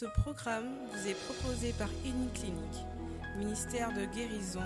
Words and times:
Ce 0.00 0.06
programme 0.06 0.78
vous 0.90 1.08
est 1.08 1.24
proposé 1.26 1.74
par 1.74 1.90
Clinique, 2.00 2.86
ministère 3.36 3.92
de 3.92 4.06
guérison, 4.06 4.64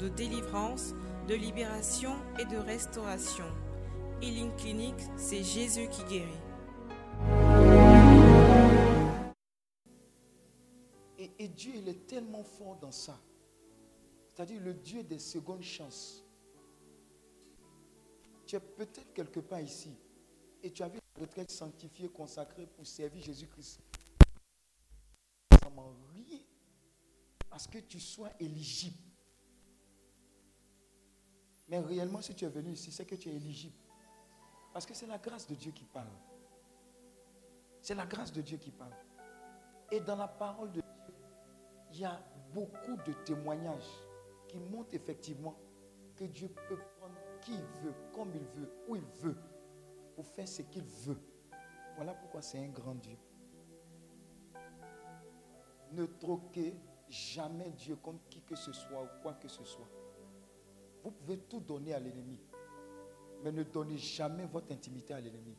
de 0.00 0.08
délivrance, 0.08 0.92
de 1.28 1.36
libération 1.36 2.16
et 2.40 2.44
de 2.46 2.56
restauration. 2.56 3.44
Healing 4.20 4.52
Clinic, 4.56 4.96
c'est 5.16 5.44
Jésus 5.44 5.88
qui 5.88 6.02
guérit. 6.06 6.42
Et, 11.16 11.30
et 11.38 11.46
Dieu, 11.46 11.74
il 11.76 11.88
est 11.88 12.04
tellement 12.08 12.42
fort 12.42 12.76
dans 12.80 12.90
ça. 12.90 13.20
C'est-à-dire 14.34 14.60
le 14.60 14.74
Dieu 14.74 15.04
des 15.04 15.20
secondes 15.20 15.62
chances. 15.62 16.24
Tu 18.46 18.56
es 18.56 18.60
peut-être 18.60 19.12
quelque 19.12 19.38
part 19.38 19.60
ici 19.60 19.94
et 20.60 20.72
tu 20.72 20.82
avais 20.82 20.98
une 20.98 21.22
retraite 21.22 21.52
sanctifiée, 21.52 22.08
consacrée 22.08 22.66
pour 22.66 22.84
servir 22.84 23.22
Jésus-Christ. 23.22 23.80
Ça 25.62 25.70
m'en 25.70 25.94
rien 26.12 26.40
à 27.51 27.51
ce 27.51 27.51
que 27.68 27.78
tu 27.78 28.00
sois 28.00 28.30
éligible. 28.40 28.98
Mais 31.68 31.78
réellement, 31.78 32.20
si 32.20 32.34
tu 32.34 32.44
es 32.44 32.48
venu 32.48 32.72
ici, 32.72 32.92
c'est 32.92 33.06
que 33.06 33.14
tu 33.14 33.28
es 33.28 33.34
éligible. 33.34 33.76
Parce 34.72 34.86
que 34.86 34.94
c'est 34.94 35.06
la 35.06 35.18
grâce 35.18 35.46
de 35.46 35.54
Dieu 35.54 35.72
qui 35.72 35.84
parle. 35.84 36.08
C'est 37.80 37.94
la 37.94 38.06
grâce 38.06 38.32
de 38.32 38.40
Dieu 38.40 38.58
qui 38.58 38.70
parle. 38.70 38.94
Et 39.90 40.00
dans 40.00 40.16
la 40.16 40.28
parole 40.28 40.72
de 40.72 40.80
Dieu, 40.80 41.14
il 41.92 42.00
y 42.00 42.04
a 42.04 42.22
beaucoup 42.54 42.96
de 43.06 43.12
témoignages 43.24 43.90
qui 44.48 44.58
montrent 44.58 44.94
effectivement 44.94 45.56
que 46.16 46.24
Dieu 46.24 46.48
peut 46.68 46.78
prendre 46.98 47.16
qui 47.40 47.52
il 47.54 47.82
veut, 47.82 47.94
comme 48.12 48.34
il 48.34 48.44
veut, 48.44 48.72
où 48.88 48.96
il 48.96 49.04
veut, 49.20 49.36
pour 50.14 50.26
faire 50.26 50.48
ce 50.48 50.62
qu'il 50.62 50.84
veut. 50.84 51.20
Voilà 51.96 52.14
pourquoi 52.14 52.40
c'est 52.42 52.58
un 52.58 52.68
grand 52.68 52.94
Dieu. 52.94 53.16
Ne 55.92 56.06
troquez 56.06 56.74
jamais 57.12 57.70
Dieu 57.70 57.96
contre 57.96 58.26
qui 58.30 58.40
que 58.40 58.56
ce 58.56 58.72
soit 58.72 59.02
ou 59.02 59.22
quoi 59.22 59.34
que 59.34 59.48
ce 59.48 59.62
soit. 59.64 59.88
Vous 61.04 61.10
pouvez 61.10 61.38
tout 61.38 61.60
donner 61.60 61.92
à 61.92 62.00
l'ennemi, 62.00 62.40
mais 63.42 63.52
ne 63.52 63.62
donnez 63.62 63.98
jamais 63.98 64.46
votre 64.46 64.72
intimité 64.72 65.12
à 65.12 65.20
l'ennemi. 65.20 65.56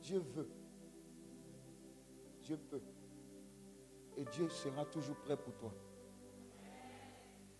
Dieu 0.00 0.18
veut. 0.18 0.50
Dieu 2.42 2.56
peut. 2.56 2.82
Et 4.16 4.24
Dieu 4.24 4.48
sera 4.48 4.84
toujours 4.86 5.16
prêt 5.16 5.36
pour 5.36 5.54
toi. 5.56 5.74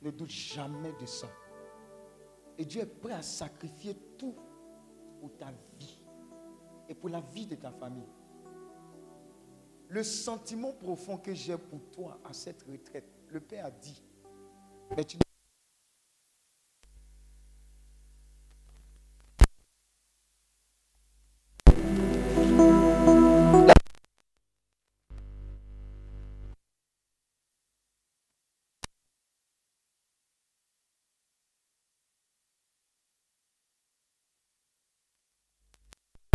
Ne 0.01 0.11
doute 0.11 0.31
jamais 0.31 0.93
de 0.95 1.07
ça. 1.07 1.29
Et 2.59 2.65
Dieu 2.65 2.83
est 2.83 2.87
prêt 2.87 3.13
à 3.13 3.23
sacrifier 3.23 3.97
tout 4.17 4.35
pour 5.21 5.37
ta 5.37 5.53
vie 5.79 6.03
et 6.89 6.95
pour 6.95 7.11
la 7.11 7.21
vie 7.21 7.47
de 7.47 7.57
ta 7.57 7.71
famille. 7.71 8.09
Le 9.93 10.03
sentiment 10.03 10.73
profond 10.73 11.19
que 11.19 11.35
j'ai 11.35 11.55
pour 11.59 11.79
toi 11.91 12.19
à 12.25 12.33
cette 12.33 12.63
retraite, 12.63 13.05
le 13.29 13.41
Père 13.41 13.67
a 13.67 13.71
dit, 13.71 14.03
mais 14.97 15.05
tu 15.05 15.19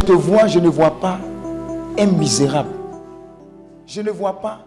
te 0.06 0.12
vois, 0.12 0.46
je 0.46 0.60
ne 0.60 0.70
vois 0.70 1.00
pas 1.00 1.20
un 1.98 2.06
misérable. 2.06 2.77
Je 3.88 4.02
ne 4.02 4.12
vois 4.12 4.42
pas 4.42 4.66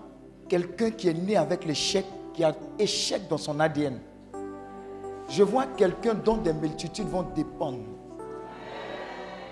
quelqu'un 0.48 0.90
qui 0.90 1.08
est 1.08 1.14
né 1.14 1.36
avec 1.36 1.66
l'échec, 1.66 2.06
qui 2.32 2.42
a 2.42 2.54
échec 2.78 3.28
dans 3.28 3.36
son 3.36 3.60
ADN. 3.60 3.98
Je 5.28 5.42
vois 5.42 5.66
quelqu'un 5.76 6.14
dont 6.14 6.38
des 6.38 6.54
multitudes 6.54 7.06
vont 7.06 7.26
dépendre. 7.36 7.84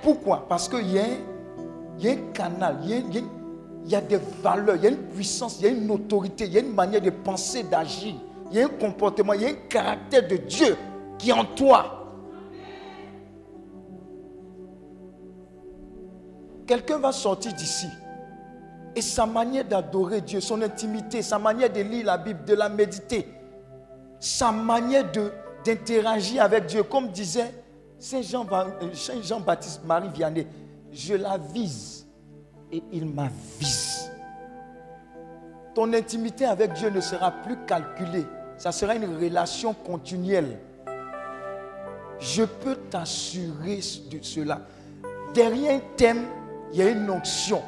Pourquoi 0.03 0.47
Parce 0.49 0.69
qu'il 0.69 0.91
y, 0.91 0.99
a 0.99 1.05
un 2.11 2.17
canal, 2.33 2.79
il 2.83 3.15
y 3.15 3.25
y 3.85 3.95
a 3.95 4.01
des 4.01 4.19
valeurs, 4.43 4.77
il 4.77 4.85
y 4.85 4.87
a 4.87 4.91
une 4.91 4.97
puissance, 4.97 5.59
il 5.61 5.65
y 5.65 5.69
a 5.69 5.71
une 5.71 5.91
autorité, 5.91 6.47
il 6.47 6.53
y 6.53 6.57
a 6.59 6.61
une 6.61 6.75
manière 6.75 7.01
de 7.01 7.11
penser, 7.11 7.63
d'agir, 7.63 8.15
il 8.51 8.59
y 8.59 8.63
a 8.63 8.67
un 8.67 8.69
comportement, 8.69 9.35
il 9.35 9.43
y 9.43 9.47
a 9.47 9.51
un 9.51 9.69
caractère 9.69 10.27
de 10.27 10.37
Dieu 10.37 10.77
qui 11.19 11.31
est 11.31 11.33
en 11.33 11.45
toi. 11.45 11.95
Quelqu'un 16.67 16.99
va 16.99 17.13
sortir 17.13 17.53
d'ici. 17.55 17.87
Et 18.97 19.03
sa 19.03 19.27
manière 19.27 19.65
d'adorer 19.65 20.21
Dieu, 20.21 20.41
son 20.41 20.61
intimité, 20.63 21.23
sa 21.23 21.39
manière 21.39 21.71
de 21.71 21.81
lire 21.81 22.07
la 22.07 22.19
Bible, 22.19 22.45
de 22.45 22.55
la 22.55 22.69
méditer, 22.69 23.29
sa 24.19 24.51
manière 24.51 25.05
d'interagir 25.65 26.43
avec 26.43 26.67
Dieu, 26.67 26.83
comme 26.83 27.09
disait 27.09 27.53
Saint 27.99 28.23
Jean-Baptiste 28.23 29.13
Jean 29.23 29.43
Marie 29.87 30.09
Vianney, 30.09 30.47
je 30.93 31.15
la 31.15 31.39
vise 31.39 32.07
et 32.73 32.83
il 32.93 33.07
m'avise. 33.07 34.11
Ton 35.75 35.93
intimité 35.93 36.45
avec 36.45 36.73
Dieu 36.73 36.91
ne 36.91 37.01
sera 37.01 37.31
plus 37.31 37.57
calculée, 37.67 38.27
ça 38.57 38.73
sera 38.73 38.95
une 38.95 39.17
relation 39.17 39.75
continuelle. 39.75 40.59
Je 42.19 42.43
peux 42.43 42.75
t'assurer 42.91 43.81
de 44.11 44.19
cela. 44.23 44.63
Derrière 45.35 45.77
un 45.77 45.81
thème 45.97 46.27
il 46.73 46.79
y 46.79 46.83
a 46.83 46.91
une 46.91 47.09
onction. 47.11 47.63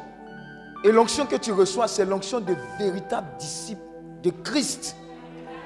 Et 0.82 0.92
l'onction 0.92 1.26
que 1.26 1.36
tu 1.36 1.52
reçois, 1.52 1.88
c'est 1.88 2.04
l'onction 2.04 2.40
de 2.40 2.54
véritables 2.78 3.36
disciples 3.38 3.80
de 4.22 4.30
Christ. 4.30 4.96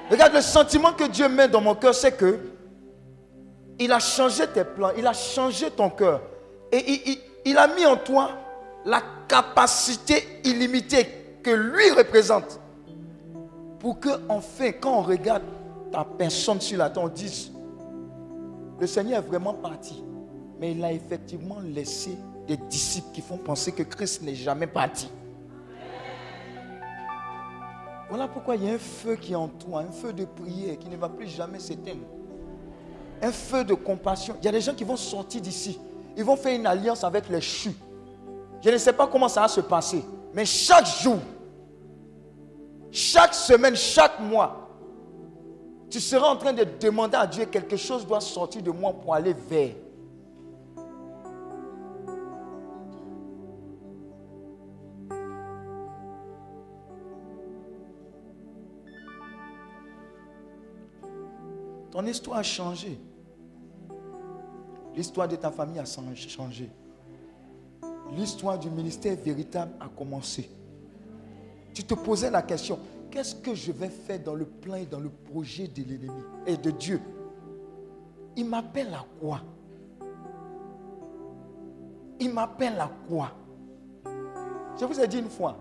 Regarde, 0.09 0.33
le 0.33 0.41
sentiment 0.41 0.93
que 0.93 1.05
Dieu 1.05 1.29
met 1.29 1.47
dans 1.47 1.61
mon 1.61 1.75
cœur, 1.75 1.95
c'est 1.95 2.11
que 2.11 2.39
il 3.79 3.91
a 3.91 3.99
changé 3.99 4.47
tes 4.47 4.63
plans, 4.63 4.91
il 4.97 5.05
a 5.05 5.13
changé 5.13 5.69
ton 5.71 5.89
cœur. 5.89 6.21
Et 6.71 7.19
il, 7.45 7.57
a 7.57 7.67
mis 7.67 7.85
en 7.85 7.97
toi 7.97 8.29
la 8.85 9.01
capacité 9.27 10.41
illimitée 10.43 11.07
que 11.43 11.51
lui 11.51 11.91
représente. 11.91 12.59
Pour 13.79 13.99
que, 13.99 14.09
enfin, 14.29 14.71
quand 14.71 14.99
on 14.99 15.01
regarde 15.01 15.43
ta 15.91 16.05
personne 16.05 16.59
sur 16.59 16.77
la 16.77 16.89
terre, 16.89 17.03
on 17.03 17.07
dise, 17.07 17.51
le 18.79 18.87
Seigneur 18.87 19.19
est 19.19 19.27
vraiment 19.27 19.53
parti. 19.53 20.03
Mais 20.59 20.71
il 20.71 20.83
a 20.83 20.91
effectivement 20.91 21.57
laissé 21.63 22.17
des 22.47 22.57
disciples 22.57 23.11
qui 23.13 23.21
font 23.21 23.37
penser 23.37 23.71
que 23.71 23.83
Christ 23.83 24.21
n'est 24.21 24.35
jamais 24.35 24.67
parti. 24.67 25.09
Voilà 28.09 28.27
pourquoi 28.27 28.55
il 28.55 28.65
y 28.65 28.69
a 28.69 28.73
un 28.73 28.79
feu 28.79 29.15
qui 29.15 29.33
est 29.33 29.35
en 29.35 29.47
toi, 29.47 29.81
un 29.81 29.91
feu 29.91 30.13
de 30.13 30.25
prière 30.25 30.77
qui 30.77 30.89
ne 30.89 30.95
va 30.95 31.09
plus 31.09 31.27
jamais 31.27 31.59
s'éteindre. 31.59 32.05
Un 33.21 33.31
feu 33.31 33.63
de 33.63 33.73
compassion. 33.73 34.35
Il 34.41 34.45
y 34.45 34.47
a 34.47 34.51
des 34.51 34.61
gens 34.61 34.75
qui 34.75 34.83
vont 34.83 34.97
sortir 34.97 35.41
d'ici. 35.41 35.79
Ils 36.15 36.23
vont 36.23 36.35
faire 36.35 36.55
une 36.55 36.67
alliance 36.67 37.03
avec 37.03 37.27
les 37.29 37.41
chus. 37.41 37.75
Je 38.63 38.69
ne 38.69 38.77
sais 38.77 38.93
pas 38.93 39.07
comment 39.07 39.27
ça 39.27 39.41
va 39.41 39.47
se 39.47 39.61
passer. 39.61 40.03
Mais 40.33 40.45
chaque 40.45 40.85
jour, 40.85 41.17
chaque 42.91 43.33
semaine, 43.33 43.75
chaque 43.75 44.19
mois, 44.19 44.69
tu 45.89 45.99
seras 45.99 46.27
en 46.27 46.35
train 46.35 46.53
de 46.53 46.65
demander 46.79 47.17
à 47.17 47.25
Dieu 47.25 47.45
quelque 47.45 47.77
chose 47.77 48.05
doit 48.05 48.21
sortir 48.21 48.61
de 48.61 48.71
moi 48.71 48.93
pour 48.93 49.13
aller 49.13 49.33
vers. 49.33 49.71
Ton 61.95 62.05
histoire 62.07 62.39
a 62.39 62.43
changé. 62.43 62.99
L'histoire 64.93 65.29
de 65.29 65.37
ta 65.37 65.49
famille 65.49 65.79
a 65.79 65.85
changé. 65.85 66.69
L'histoire 68.11 68.59
du 68.59 68.69
ministère 68.69 69.15
véritable 69.15 69.71
a 69.79 69.87
commencé. 69.87 70.49
Tu 71.73 71.85
te 71.85 71.93
posais 71.93 72.29
la 72.29 72.41
question, 72.41 72.79
qu'est-ce 73.09 73.35
que 73.35 73.55
je 73.55 73.71
vais 73.71 73.87
faire 73.87 74.19
dans 74.21 74.35
le 74.35 74.43
plan 74.43 74.75
et 74.75 74.85
dans 74.85 74.99
le 74.99 75.07
projet 75.07 75.69
de 75.69 75.83
l'ennemi 75.83 76.21
et 76.45 76.57
de 76.57 76.69
Dieu? 76.71 76.99
Il 78.35 78.49
m'appelle 78.49 78.93
à 78.93 79.05
quoi? 79.21 79.39
Il 82.19 82.33
m'appelle 82.33 82.77
à 82.77 82.91
quoi? 83.07 83.31
Je 84.77 84.83
vous 84.83 84.99
ai 84.99 85.07
dit 85.07 85.19
une 85.19 85.29
fois, 85.29 85.55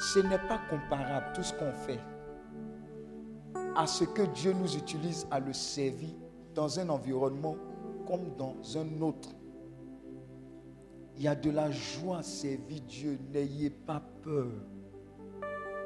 ce 0.00 0.18
n'est 0.18 0.40
pas 0.48 0.58
comparable 0.68 1.26
tout 1.36 1.44
ce 1.44 1.52
qu'on 1.52 1.70
fait 1.70 2.00
à 3.78 3.86
ce 3.86 4.02
que 4.02 4.22
Dieu 4.22 4.52
nous 4.52 4.76
utilise 4.76 5.24
à 5.30 5.38
le 5.38 5.52
servir 5.52 6.10
dans 6.52 6.80
un 6.80 6.88
environnement 6.88 7.54
comme 8.08 8.34
dans 8.36 8.56
un 8.76 9.00
autre. 9.00 9.28
Il 11.16 11.22
y 11.22 11.28
a 11.28 11.36
de 11.36 11.48
la 11.48 11.70
joie 11.70 12.18
à 12.18 12.22
servir 12.24 12.80
Dieu. 12.88 13.20
N'ayez 13.32 13.70
pas 13.70 14.02
peur. 14.24 14.48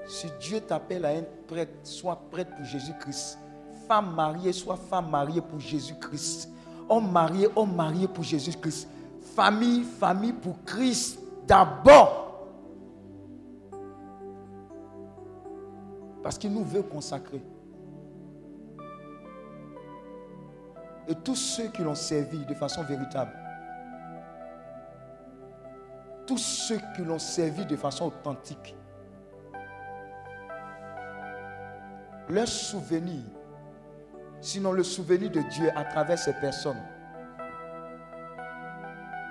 Si 0.09 0.27
Dieu 0.41 0.63
t'appelle 0.63 1.05
à 1.05 1.13
être 1.13 1.47
prêtre, 1.47 1.73
sois 1.83 2.17
prêtre 2.31 2.57
pour 2.57 2.65
Jésus-Christ. 2.65 3.39
Femme 3.87 4.15
mariée, 4.15 4.55
sois 4.55 4.77
femme 4.77 5.11
mariée 5.11 5.43
pour 5.43 5.61
Jésus-Christ. 5.61 6.49
Homme 6.89 7.13
marié, 7.13 7.47
homme 7.55 7.77
marié 7.77 8.09
pour 8.09 8.25
Jésus-Christ. 8.25 8.89
Famille, 9.21 9.83
famille 9.83 10.33
pour 10.33 10.65
Christ 10.65 11.19
d'abord. 11.47 12.49
Parce 16.23 16.39
qu'il 16.39 16.55
nous 16.55 16.65
veut 16.65 16.83
consacrer. 16.83 17.43
Et 21.09 21.15
tous 21.15 21.35
ceux 21.35 21.69
qui 21.69 21.83
l'ont 21.83 21.95
servi 21.95 22.45
de 22.45 22.55
façon 22.55 22.85
véritable, 22.85 23.33
tous 26.27 26.39
ceux 26.39 26.79
qui 26.95 27.03
l'ont 27.03 27.19
servi 27.19 27.67
de 27.67 27.77
façon 27.77 28.07
authentique, 28.07 28.77
leur 32.29 32.47
souvenir, 32.47 33.23
sinon 34.41 34.73
le 34.73 34.83
souvenir 34.83 35.31
de 35.31 35.41
Dieu 35.51 35.71
à 35.77 35.85
travers 35.85 36.19
ces 36.19 36.33
personnes, 36.35 36.83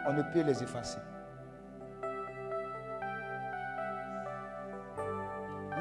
on 0.08 0.14
ne 0.14 0.22
peut 0.34 0.42
les 0.42 0.62
effacer. 0.62 1.00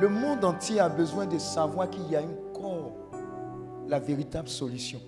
Le 0.00 0.08
monde 0.08 0.44
entier 0.44 0.80
a 0.80 0.88
besoin 0.88 1.26
de 1.26 1.36
savoir 1.36 1.90
qu'il 1.90 2.08
y 2.08 2.16
a 2.16 2.22
encore 2.22 2.92
la 3.86 3.98
véritable 3.98 4.48
solution. 4.48 5.00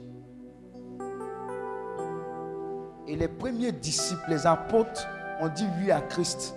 Et 3.06 3.16
les 3.16 3.28
premiers 3.28 3.72
disciples, 3.72 4.28
les 4.28 4.46
apôtres, 4.46 5.06
ont 5.40 5.48
dit 5.48 5.66
oui 5.80 5.90
à 5.90 6.00
Christ. 6.00 6.54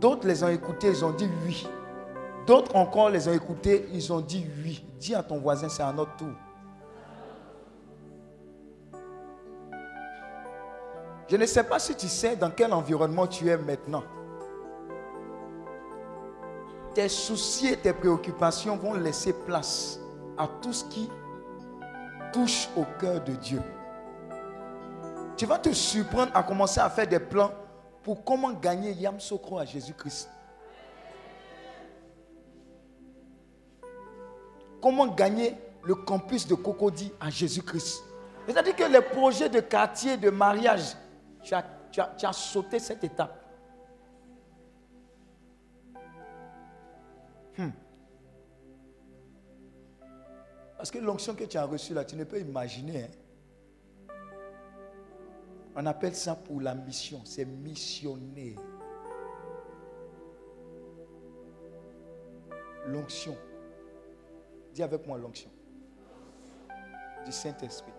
D'autres 0.00 0.26
les 0.26 0.42
ont 0.42 0.48
écoutés, 0.48 0.88
ils 0.88 1.04
ont 1.04 1.12
dit 1.12 1.28
oui. 1.44 1.66
D'autres 2.46 2.74
encore 2.76 3.10
les 3.10 3.28
ont 3.28 3.32
écoutés, 3.32 3.86
ils 3.92 4.12
ont 4.12 4.20
dit 4.20 4.46
oui. 4.62 4.84
Dis 4.98 5.14
à 5.14 5.22
ton 5.22 5.38
voisin, 5.38 5.68
c'est 5.68 5.82
à 5.82 5.92
notre 5.92 6.16
tour. 6.16 6.32
Je 11.28 11.36
ne 11.36 11.44
sais 11.44 11.64
pas 11.64 11.78
si 11.78 11.94
tu 11.94 12.08
sais 12.08 12.36
dans 12.36 12.50
quel 12.50 12.72
environnement 12.72 13.26
tu 13.26 13.48
es 13.48 13.58
maintenant. 13.58 14.02
Tes 16.94 17.10
soucis 17.10 17.68
et 17.68 17.76
tes 17.76 17.92
préoccupations 17.92 18.76
vont 18.76 18.94
laisser 18.94 19.34
place 19.34 20.00
à 20.38 20.48
tout 20.62 20.72
ce 20.72 20.84
qui 20.86 21.10
touche 22.32 22.68
au 22.76 22.84
cœur 22.98 23.22
de 23.22 23.32
Dieu. 23.32 23.60
Tu 25.38 25.46
vas 25.46 25.58
te 25.58 25.72
surprendre 25.72 26.32
à 26.34 26.42
commencer 26.42 26.80
à 26.80 26.90
faire 26.90 27.06
des 27.06 27.20
plans 27.20 27.52
pour 28.02 28.24
comment 28.24 28.50
gagner 28.50 28.90
Yam 28.90 29.20
Sokro 29.20 29.60
à 29.60 29.64
Jésus-Christ. 29.64 30.28
Comment 34.82 35.06
gagner 35.06 35.54
le 35.84 35.94
campus 35.94 36.44
de 36.48 36.56
Cocody 36.56 37.12
à 37.20 37.30
Jésus-Christ. 37.30 38.02
C'est-à-dire 38.46 38.74
que 38.74 38.82
les 38.82 39.00
projets 39.00 39.48
de 39.48 39.60
quartier, 39.60 40.16
de 40.16 40.28
mariage, 40.28 40.96
tu 41.44 41.54
as, 41.54 42.32
sauté 42.32 42.80
cette 42.80 43.04
étape. 43.04 43.40
Hmm. 47.56 47.70
Parce 50.76 50.90
que 50.90 50.98
l'onction 50.98 51.36
que 51.36 51.44
tu 51.44 51.56
as 51.56 51.64
reçue 51.64 51.94
là, 51.94 52.04
tu 52.04 52.16
ne 52.16 52.24
peux 52.24 52.40
imaginer. 52.40 53.04
Hein. 53.04 53.27
On 55.80 55.86
appelle 55.86 56.16
ça 56.16 56.34
pour 56.34 56.60
la 56.60 56.74
mission. 56.74 57.20
C'est 57.24 57.44
missionner. 57.44 58.56
L'onction. 62.88 63.36
Dis 64.74 64.82
avec 64.82 65.06
moi 65.06 65.16
l'onction. 65.18 65.50
Du 67.24 67.30
Saint-Esprit. 67.30 67.92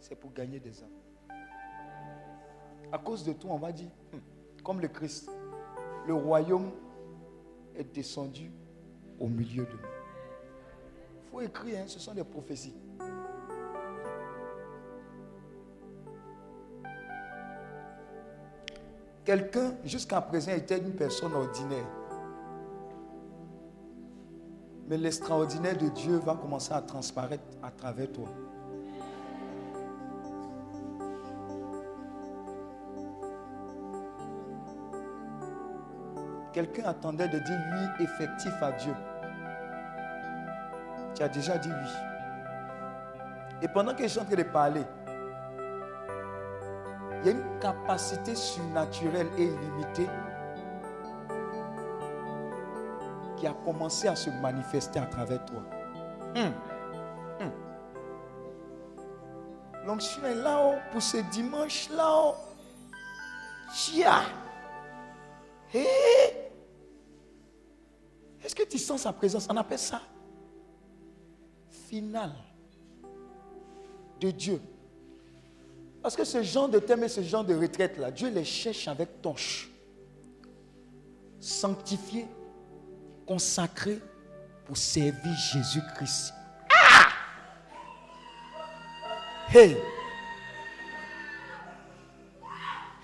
C'est 0.00 0.16
pour 0.16 0.32
gagner 0.32 0.58
des 0.58 0.82
âmes. 0.82 1.38
À 2.90 2.98
cause 2.98 3.22
de 3.22 3.32
toi, 3.32 3.52
on 3.52 3.58
va 3.58 3.70
dire, 3.70 3.90
hmm, 4.12 4.62
comme 4.64 4.80
le 4.80 4.88
Christ, 4.88 5.30
le 6.04 6.14
royaume 6.14 6.72
est 7.76 7.84
descendu 7.84 8.50
au 9.20 9.28
milieu 9.28 9.64
de 9.66 9.70
nous. 9.70 9.78
Il 11.22 11.30
faut 11.30 11.40
écrire, 11.42 11.78
hein, 11.78 11.86
ce 11.86 12.00
sont 12.00 12.12
des 12.12 12.24
prophéties. 12.24 12.74
Quelqu'un, 19.24 19.74
jusqu'à 19.84 20.20
présent, 20.20 20.52
était 20.52 20.78
une 20.78 20.92
personne 20.92 21.34
ordinaire. 21.34 21.86
Mais 24.88 24.96
l'extraordinaire 24.96 25.76
de 25.76 25.88
Dieu 25.88 26.16
va 26.16 26.34
commencer 26.34 26.72
à 26.72 26.80
transparaître 26.80 27.44
à 27.62 27.70
travers 27.70 28.10
toi. 28.10 28.28
Quelqu'un 36.52 36.84
attendait 36.86 37.28
de 37.28 37.38
dire 37.38 37.58
oui 37.72 38.04
effectif 38.04 38.52
à 38.60 38.72
Dieu. 38.72 38.94
Tu 41.14 41.22
as 41.22 41.28
déjà 41.28 41.56
dit 41.58 41.68
oui. 41.68 41.90
Et 43.62 43.68
pendant 43.68 43.94
que 43.94 44.02
je 44.02 44.08
suis 44.08 44.18
en 44.18 44.24
train 44.24 44.34
de 44.34 44.42
parler, 44.42 44.82
il 47.20 47.26
y 47.26 47.28
a 47.28 47.32
une 47.32 47.58
capacité 47.60 48.34
surnaturelle 48.34 49.28
et 49.36 49.44
illimitée 49.44 50.08
qui 53.36 53.46
a 53.46 53.52
commencé 53.64 54.08
à 54.08 54.16
se 54.16 54.30
manifester 54.30 54.98
à 54.98 55.06
travers 55.06 55.44
toi. 55.46 55.62
Hum. 56.36 56.52
L'onction 59.86 60.24
est 60.24 60.34
là-haut 60.34 60.78
pour 60.92 61.02
ce 61.02 61.16
dimanche 61.30 61.88
là-haut. 61.90 62.34
Chia. 63.72 64.22
Est-ce 68.44 68.54
que 68.54 68.64
tu 68.64 68.78
sens 68.78 69.02
sa 69.02 69.12
présence? 69.12 69.46
On 69.50 69.56
appelle 69.56 69.78
ça 69.78 70.00
final 71.70 72.32
de 74.20 74.30
Dieu. 74.30 74.60
Parce 76.02 76.16
que 76.16 76.24
ce 76.24 76.42
genre 76.42 76.68
de 76.68 76.78
thème 76.78 77.04
et 77.04 77.08
ce 77.08 77.22
genre 77.22 77.44
de 77.44 77.54
retraite-là, 77.54 78.10
Dieu 78.10 78.30
les 78.30 78.44
cherche 78.44 78.88
avec 78.88 79.20
torche. 79.20 79.68
Sanctifié, 81.38 82.26
consacré 83.26 83.98
pour 84.64 84.76
servir 84.76 85.34
Jésus-Christ. 85.52 86.32
Ah! 86.72 87.08
Hey! 89.52 89.76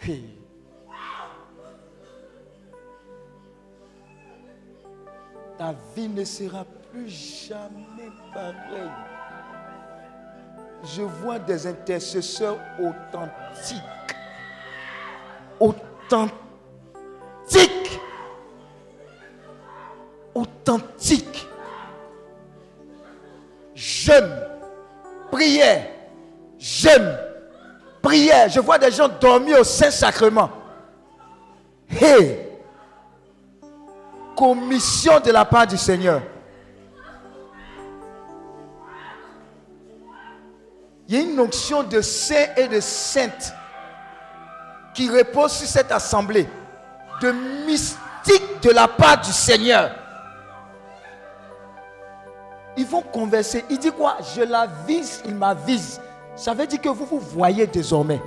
Hey! 0.03 0.25
Ta 5.59 5.75
vie 5.95 6.09
ne 6.09 6.25
sera 6.25 6.65
plus 6.65 7.09
jamais 7.09 8.11
pareille 8.33 9.16
je 10.85 11.03
vois 11.03 11.39
des 11.39 11.67
intercesseurs 11.67 12.59
authentiques. 12.79 13.83
Authentiques. 15.59 16.33
Authentiques. 20.35 21.47
Jeunes. 23.75 24.47
Prière. 25.31 25.87
J'aime. 26.59 27.19
Prière. 28.03 28.49
Je 28.49 28.61
vois 28.61 28.79
des 28.79 28.91
gens 28.91 29.09
dormir 29.09 29.61
au 29.61 29.65
Saint-Sacrement. 29.65 30.51
Hey. 31.89 32.39
Commission 34.37 35.21
de 35.21 35.31
la 35.31 35.45
part 35.45 35.67
du 35.67 35.77
Seigneur. 35.77 36.21
Il 41.09 41.15
y 41.15 41.19
a 41.19 41.21
une 41.23 41.37
notion 41.37 41.85
de 41.85 42.01
saint 42.01 42.47
et 42.57 42.67
de 42.67 42.81
sainte 42.81 43.55
qui 44.93 45.09
repose 45.09 45.53
sur 45.53 45.69
cette 45.69 45.93
assemblée, 45.93 46.49
de 47.23 47.33
mystique 47.67 48.61
de 48.63 48.71
la 48.71 48.89
part 48.89 49.21
du 49.21 49.31
Seigneur. 49.31 49.91
Ils 52.77 52.87
vont 52.87 53.03
converser. 53.03 53.65
Il 53.71 53.79
dit 53.79 53.93
quoi? 53.93 54.17
Je 54.35 54.43
la 54.43 54.67
vise, 54.87 55.23
il 55.25 55.35
m'avise. 55.35 56.01
Ça 56.35 56.53
veut 56.55 56.67
dire 56.67 56.81
que 56.81 56.89
vous 56.89 57.07
vous 57.07 57.21
voyez 57.21 57.67
désormais. 57.67 58.21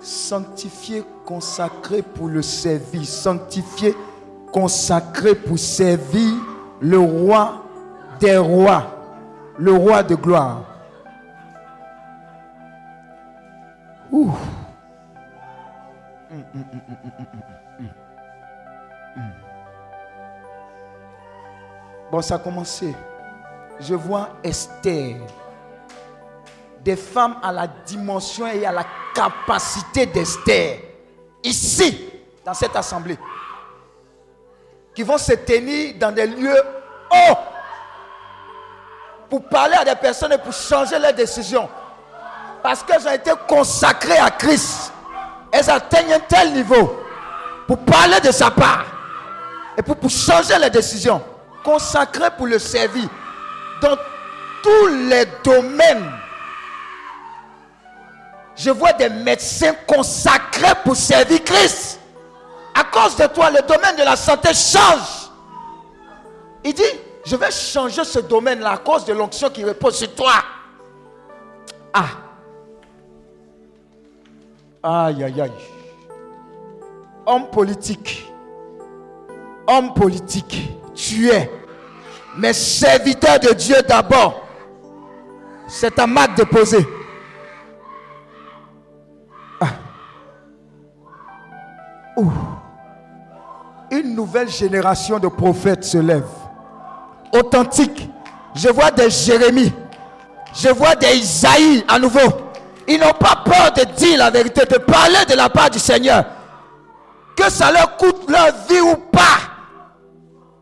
Sanctifié, 0.00 1.04
consacré 1.24 2.02
pour 2.02 2.28
le 2.28 2.42
servir. 2.42 3.04
Sanctifié, 3.04 3.96
consacré 4.52 5.34
pour 5.34 5.58
servir 5.58 6.34
le 6.80 6.98
roi 6.98 7.64
des 8.18 8.36
rois, 8.36 8.84
le 9.58 9.72
roi 9.72 10.02
de 10.02 10.14
gloire. 10.14 10.62
Ouh. 14.10 14.32
Bon, 22.10 22.22
ça 22.22 22.36
a 22.36 22.38
commencé. 22.38 22.94
Je 23.80 23.94
vois 23.94 24.30
Esther. 24.42 25.16
Des 26.82 26.96
femmes 26.96 27.36
à 27.42 27.52
la 27.52 27.66
dimension 27.66 28.46
et 28.46 28.64
à 28.64 28.72
la 28.72 28.84
capacité 29.14 30.06
d'Esther. 30.06 30.80
Ici, 31.44 32.08
dans 32.44 32.54
cette 32.54 32.74
assemblée. 32.74 33.18
Qui 34.94 35.02
vont 35.02 35.18
se 35.18 35.34
tenir 35.34 35.94
dans 35.98 36.12
des 36.12 36.26
lieux 36.26 36.62
hauts. 37.10 37.57
Pour 39.28 39.44
parler 39.44 39.74
à 39.74 39.84
des 39.84 39.94
personnes 39.94 40.32
et 40.32 40.38
pour 40.38 40.52
changer 40.52 40.98
leurs 40.98 41.12
décisions. 41.12 41.68
Parce 42.62 42.82
qu'elles 42.82 43.06
ont 43.06 43.12
été 43.12 43.30
consacrées 43.46 44.18
à 44.18 44.30
Christ. 44.30 44.92
Elles 45.52 45.70
atteignent 45.70 46.14
un 46.14 46.20
tel 46.20 46.52
niveau. 46.52 47.04
Pour 47.66 47.78
parler 47.78 48.20
de 48.20 48.30
sa 48.30 48.50
part. 48.50 48.84
Et 49.76 49.82
pour, 49.82 49.96
changer 50.10 50.58
les 50.58 50.70
décisions 50.70 51.22
consacré 51.62 52.30
pour 52.36 52.46
le 52.46 52.58
servir 52.58 53.08
dans 53.82 53.96
tous 54.62 54.86
les 55.08 55.26
domaines. 55.44 56.10
Je 58.56 58.70
vois 58.70 58.92
des 58.94 59.08
médecins 59.08 59.74
consacrés 59.86 60.74
pour 60.84 60.96
servir 60.96 61.44
Christ. 61.44 62.00
À 62.74 62.84
cause 62.84 63.16
de 63.16 63.26
toi, 63.26 63.50
le 63.50 63.60
domaine 63.62 63.96
de 63.96 64.02
la 64.02 64.16
santé 64.16 64.48
change. 64.54 65.30
Il 66.64 66.74
dit, 66.74 66.82
je 67.28 67.36
vais 67.36 67.50
changer 67.50 68.04
ce 68.04 68.20
domaine-là 68.20 68.70
à 68.72 68.78
cause 68.78 69.04
de 69.04 69.12
l'onction 69.12 69.50
qui 69.50 69.62
repose 69.62 69.96
sur 69.98 70.14
toi. 70.14 70.32
Ah. 71.92 72.06
Aïe, 74.82 75.24
aïe, 75.24 75.40
aïe. 75.42 75.50
Homme 77.26 77.50
politique. 77.50 78.32
Homme 79.66 79.92
politique. 79.92 80.70
Tu 80.94 81.28
es 81.28 81.50
mais 82.38 82.54
serviteur 82.54 83.38
de 83.40 83.52
Dieu 83.52 83.76
d'abord. 83.86 84.46
C'est 85.66 85.94
ta 85.96 86.06
marque 86.06 86.36
déposée. 86.36 86.86
Ah. 89.60 89.66
Une 93.90 94.14
nouvelle 94.14 94.48
génération 94.48 95.18
de 95.18 95.28
prophètes 95.28 95.84
se 95.84 95.98
lève. 95.98 96.37
Authentique. 97.32 98.08
Je 98.54 98.68
vois 98.68 98.90
des 98.90 99.10
Jérémie. 99.10 99.72
Je 100.54 100.68
vois 100.68 100.94
des 100.94 101.14
Isaïe 101.16 101.84
à 101.88 101.98
nouveau. 101.98 102.20
Ils 102.86 102.98
n'ont 102.98 103.12
pas 103.12 103.42
peur 103.44 103.72
de 103.76 103.84
dire 103.96 104.18
la 104.18 104.30
vérité, 104.30 104.64
de 104.64 104.78
parler 104.78 105.24
de 105.28 105.34
la 105.34 105.48
part 105.48 105.70
du 105.70 105.78
Seigneur. 105.78 106.24
Que 107.36 107.50
ça 107.50 107.70
leur 107.70 107.96
coûte 107.96 108.28
leur 108.28 108.46
vie 108.68 108.80
ou 108.80 108.96
pas. 109.12 109.38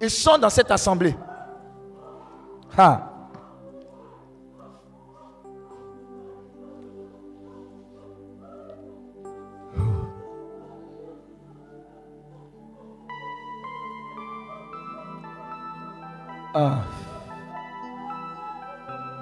Ils 0.01 0.11
sont 0.11 0.37
dans 0.37 0.51
cette 0.51 0.71
assemblée. 0.71 1.17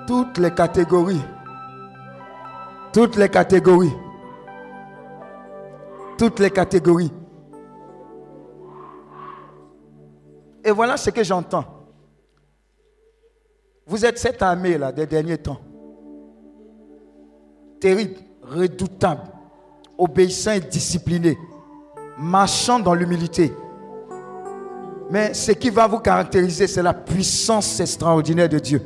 Toutes 0.06 0.38
les 0.38 0.52
catégories. 0.52 1.22
Toutes 2.92 3.16
les 3.16 3.28
catégories. 3.28 3.94
Toutes 6.16 6.38
les 6.38 6.50
catégories. 6.50 7.12
Et 10.62 10.70
voilà 10.70 10.96
ce 10.96 11.10
que 11.10 11.24
j'entends. 11.24 11.64
Vous 13.86 14.04
êtes 14.06 14.18
cette 14.18 14.40
armée-là 14.40 14.92
des 14.92 15.06
derniers 15.06 15.38
temps. 15.38 15.60
Terrible, 17.80 18.20
redoutable, 18.42 19.22
obéissant 19.98 20.52
et 20.52 20.60
discipliné, 20.60 21.36
marchant 22.16 22.78
dans 22.78 22.94
l'humilité. 22.94 23.52
Mais 25.11 25.34
ce 25.34 25.52
qui 25.52 25.70
va 25.70 25.87
vous 25.87 25.99
caractériser, 25.99 26.66
c'est 26.66 26.82
la 26.82 26.94
puissance 26.94 27.78
extraordinaire 27.80 28.49
de 28.49 28.58
Dieu. 28.58 28.82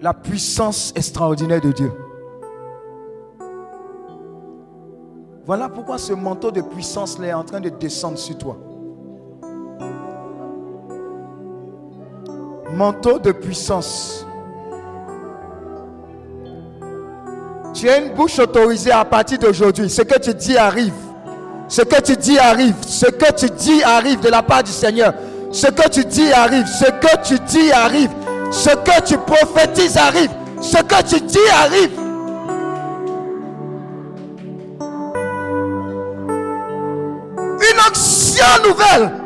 La 0.00 0.14
puissance 0.14 0.92
extraordinaire 0.96 1.60
de 1.60 1.72
Dieu. 1.72 1.92
Voilà 5.46 5.68
pourquoi 5.68 5.98
ce 5.98 6.12
manteau 6.12 6.50
de 6.50 6.62
puissance 6.62 7.18
est 7.20 7.32
en 7.32 7.44
train 7.44 7.60
de 7.60 7.68
descendre 7.68 8.18
sur 8.18 8.38
toi. 8.38 8.56
manteau 12.74 13.18
de 13.18 13.32
puissance. 13.32 14.26
Tu 17.72 17.88
as 17.88 17.98
une 17.98 18.14
bouche 18.14 18.38
autorisée 18.38 18.92
à 18.92 19.04
partir 19.04 19.38
d'aujourd'hui. 19.38 19.88
Ce 19.88 20.02
que 20.02 20.18
tu 20.18 20.34
dis 20.34 20.56
arrive. 20.56 20.92
Ce 21.68 21.82
que 21.82 22.00
tu 22.00 22.16
dis 22.16 22.38
arrive. 22.38 22.74
Ce 22.86 23.06
que 23.06 23.32
tu 23.32 23.46
dis 23.50 23.82
arrive 23.82 24.20
de 24.20 24.28
la 24.28 24.42
part 24.42 24.62
du 24.62 24.70
Seigneur. 24.70 25.14
Ce 25.52 25.66
que 25.66 25.88
tu 25.88 26.04
dis 26.04 26.32
arrive. 26.32 26.66
Ce 26.66 26.84
que 26.84 27.22
tu 27.26 27.38
dis 27.40 27.72
arrive. 27.72 28.10
Ce 28.50 28.70
que 28.70 29.02
tu 29.02 29.16
prophétises 29.18 29.96
arrive. 29.96 30.30
Ce 30.60 30.78
que 30.78 31.02
tu 31.02 31.20
dis 31.20 31.38
arrive. 31.62 31.90
Une 37.72 37.80
action 37.80 38.44
nouvelle. 38.62 39.23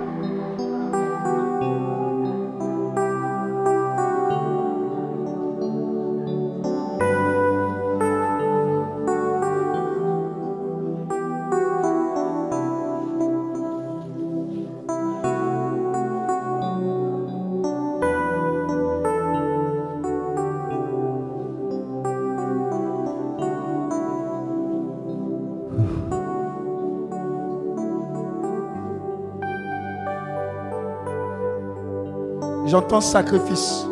J'entends 32.79 33.01
sacrifice. 33.01 33.85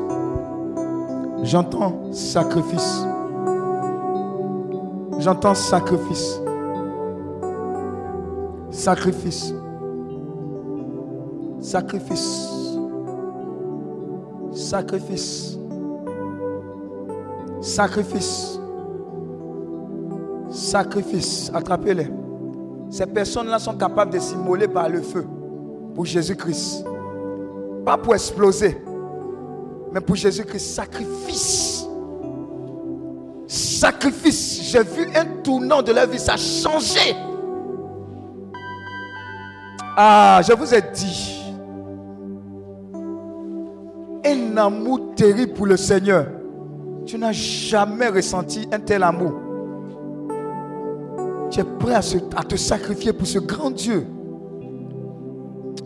J'entends 1.42 2.12
sacrifice. 2.12 3.04
J'entends 5.18 5.54
sacrifice. 5.56 6.40
Sacrifice. 8.70 9.52
Sacrifice. 11.58 12.48
Sacrifice. 14.52 15.58
Sacrifice. 17.60 18.60
Sacrifice. 20.48 21.50
Attrapez-les. 21.52 22.08
Ces 22.90 23.06
personnes-là 23.06 23.58
sont 23.58 23.76
capables 23.76 24.12
de 24.12 24.20
s'immoler 24.20 24.68
par 24.68 24.88
le 24.88 25.02
feu 25.02 25.26
pour 25.92 26.04
Jésus-Christ. 26.04 26.84
Pas 27.86 27.96
pour 27.96 28.16
exploser, 28.16 28.76
mais 29.92 30.00
pour 30.00 30.16
Jésus-Christ, 30.16 30.74
sacrifice. 30.74 31.86
Sacrifice. 33.46 34.60
J'ai 34.64 34.82
vu 34.82 35.08
un 35.14 35.24
tournant 35.44 35.82
de 35.82 35.92
leur 35.92 36.08
vie, 36.08 36.18
ça 36.18 36.32
a 36.32 36.36
changé. 36.36 37.14
Ah, 39.96 40.40
je 40.44 40.52
vous 40.52 40.74
ai 40.74 40.82
dit, 40.82 41.54
un 44.24 44.56
amour 44.56 45.14
terrible 45.14 45.52
pour 45.52 45.66
le 45.66 45.76
Seigneur. 45.76 46.26
Tu 47.06 47.16
n'as 47.16 47.30
jamais 47.30 48.08
ressenti 48.08 48.66
un 48.72 48.80
tel 48.80 49.04
amour. 49.04 49.34
Tu 51.52 51.60
es 51.60 51.64
prêt 51.78 51.94
à, 51.94 52.00
à 52.36 52.42
te 52.42 52.56
sacrifier 52.56 53.12
pour 53.12 53.28
ce 53.28 53.38
grand 53.38 53.70
Dieu. 53.70 54.08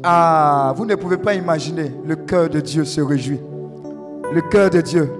Ah, 0.02 0.72
vous 0.76 0.86
ne 0.86 0.94
pouvez 0.94 1.16
pas 1.16 1.34
imaginer, 1.34 1.92
le 2.06 2.16
cœur 2.16 2.48
de 2.48 2.60
Dieu 2.60 2.84
se 2.84 3.00
réjouit. 3.00 3.40
Le 4.32 4.40
cœur 4.42 4.70
de 4.70 4.80
Dieu. 4.80 5.10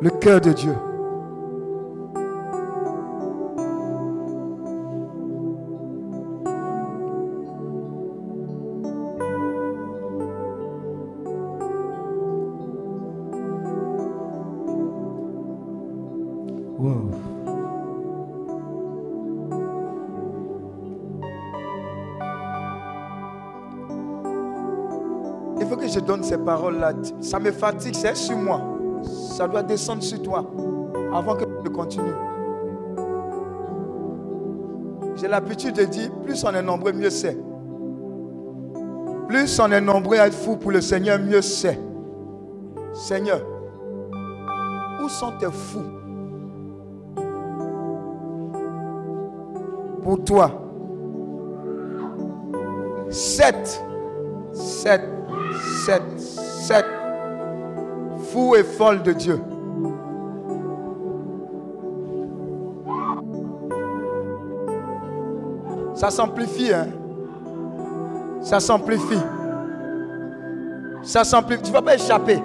Le 0.00 0.10
cœur 0.10 0.40
de 0.40 0.52
Dieu. 0.52 0.74
Donne 25.98 26.22
ces 26.22 26.38
paroles-là, 26.38 26.92
ça 27.20 27.38
me 27.38 27.50
fatigue, 27.50 27.94
c'est 27.94 28.16
sur 28.16 28.36
moi. 28.36 28.60
Ça 29.02 29.46
doit 29.46 29.62
descendre 29.62 30.02
sur 30.02 30.22
toi 30.22 30.44
avant 31.12 31.34
que 31.36 31.44
je 31.64 31.70
continue. 31.70 32.14
J'ai 35.16 35.28
l'habitude 35.28 35.76
de 35.76 35.84
dire, 35.84 36.10
plus 36.24 36.44
on 36.44 36.54
est 36.54 36.62
nombreux, 36.62 36.92
mieux 36.92 37.10
c'est. 37.10 37.38
Plus 39.28 39.60
on 39.60 39.70
est 39.70 39.80
nombreux 39.80 40.18
à 40.18 40.26
être 40.26 40.34
fou 40.34 40.56
pour 40.56 40.70
le 40.70 40.80
Seigneur, 40.80 41.18
mieux 41.18 41.42
c'est. 41.42 41.78
Seigneur, 42.92 43.40
où 45.02 45.08
sont 45.08 45.32
tes 45.38 45.50
fous? 45.50 45.80
Pour 50.02 50.22
toi? 50.24 50.50
Sept, 53.08 53.82
sept, 54.52 55.02
sept, 55.84 56.02
sept, 56.18 56.86
fous 58.32 58.54
et 58.56 58.64
folles 58.64 59.02
de 59.02 59.12
Dieu. 59.12 59.40
Ça 65.94 66.10
s'amplifie, 66.10 66.72
hein? 66.72 66.86
Ça 68.42 68.60
s'amplifie. 68.60 69.20
Ça 71.02 71.24
s'amplifie. 71.24 71.62
Tu 71.62 71.70
ne 71.70 71.74
vas 71.74 71.82
pas 71.82 71.94
échapper. 71.94 72.42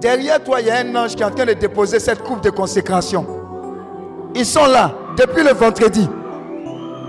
Derrière 0.00 0.42
toi, 0.42 0.60
il 0.60 0.66
y 0.66 0.70
a 0.70 0.78
un 0.78 0.96
ange 0.96 1.14
qui 1.14 1.22
est 1.22 1.26
en 1.26 1.30
train 1.30 1.46
de 1.46 1.52
déposer 1.52 1.98
cette 1.98 2.22
coupe 2.22 2.42
de 2.42 2.50
consécration. 2.50 3.26
Ils 4.34 4.46
sont 4.46 4.66
là 4.66 4.92
depuis 5.16 5.44
le 5.44 5.52
vendredi. 5.52 6.08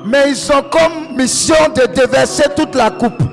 Mais 0.05 0.29
ils 0.29 0.51
ont 0.51 0.63
comme 0.71 1.17
mission 1.17 1.55
de 1.75 1.87
déverser 1.87 2.43
toute 2.55 2.75
la 2.75 2.91
coupe. 2.91 3.24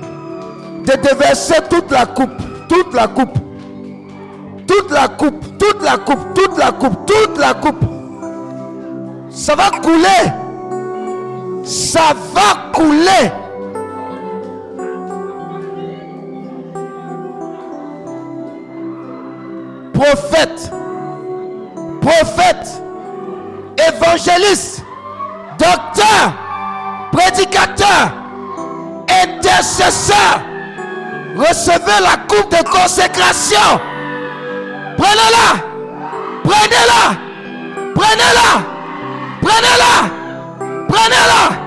De 0.85 1.01
déverser 1.01 1.55
toute 1.69 1.91
la 1.91 2.05
coupe. 2.05 2.31
Toute 2.67 2.93
la 2.93 3.07
coupe. 3.07 3.37
Toute 4.67 4.91
la 4.91 5.07
coupe. 5.07 5.57
Toute 5.57 5.83
la 5.83 5.97
coupe. 5.97 6.33
Toute 6.33 6.57
la 6.57 6.71
coupe. 6.71 7.05
Toute 7.05 7.37
la 7.37 7.53
coupe. 7.53 7.83
Ça 9.29 9.55
va 9.55 9.69
couler. 9.81 10.31
Ça 11.63 12.13
va 12.33 12.71
couler. 12.73 13.31
prophète, 20.03 20.71
prophète, 22.01 22.83
évangéliste, 23.87 24.83
docteur, 25.57 26.33
prédicateur, 27.11 28.11
intercesseur, 29.23 30.41
recevez 31.35 32.01
la 32.01 32.17
coupe 32.27 32.51
de 32.51 32.63
consécration. 32.69 33.79
Prenez-la, 34.97 35.63
prenez-la, 36.43 37.17
prenez-la, 37.95 38.49
prenez-la, 39.41 39.93
prenez-la. 40.87 41.63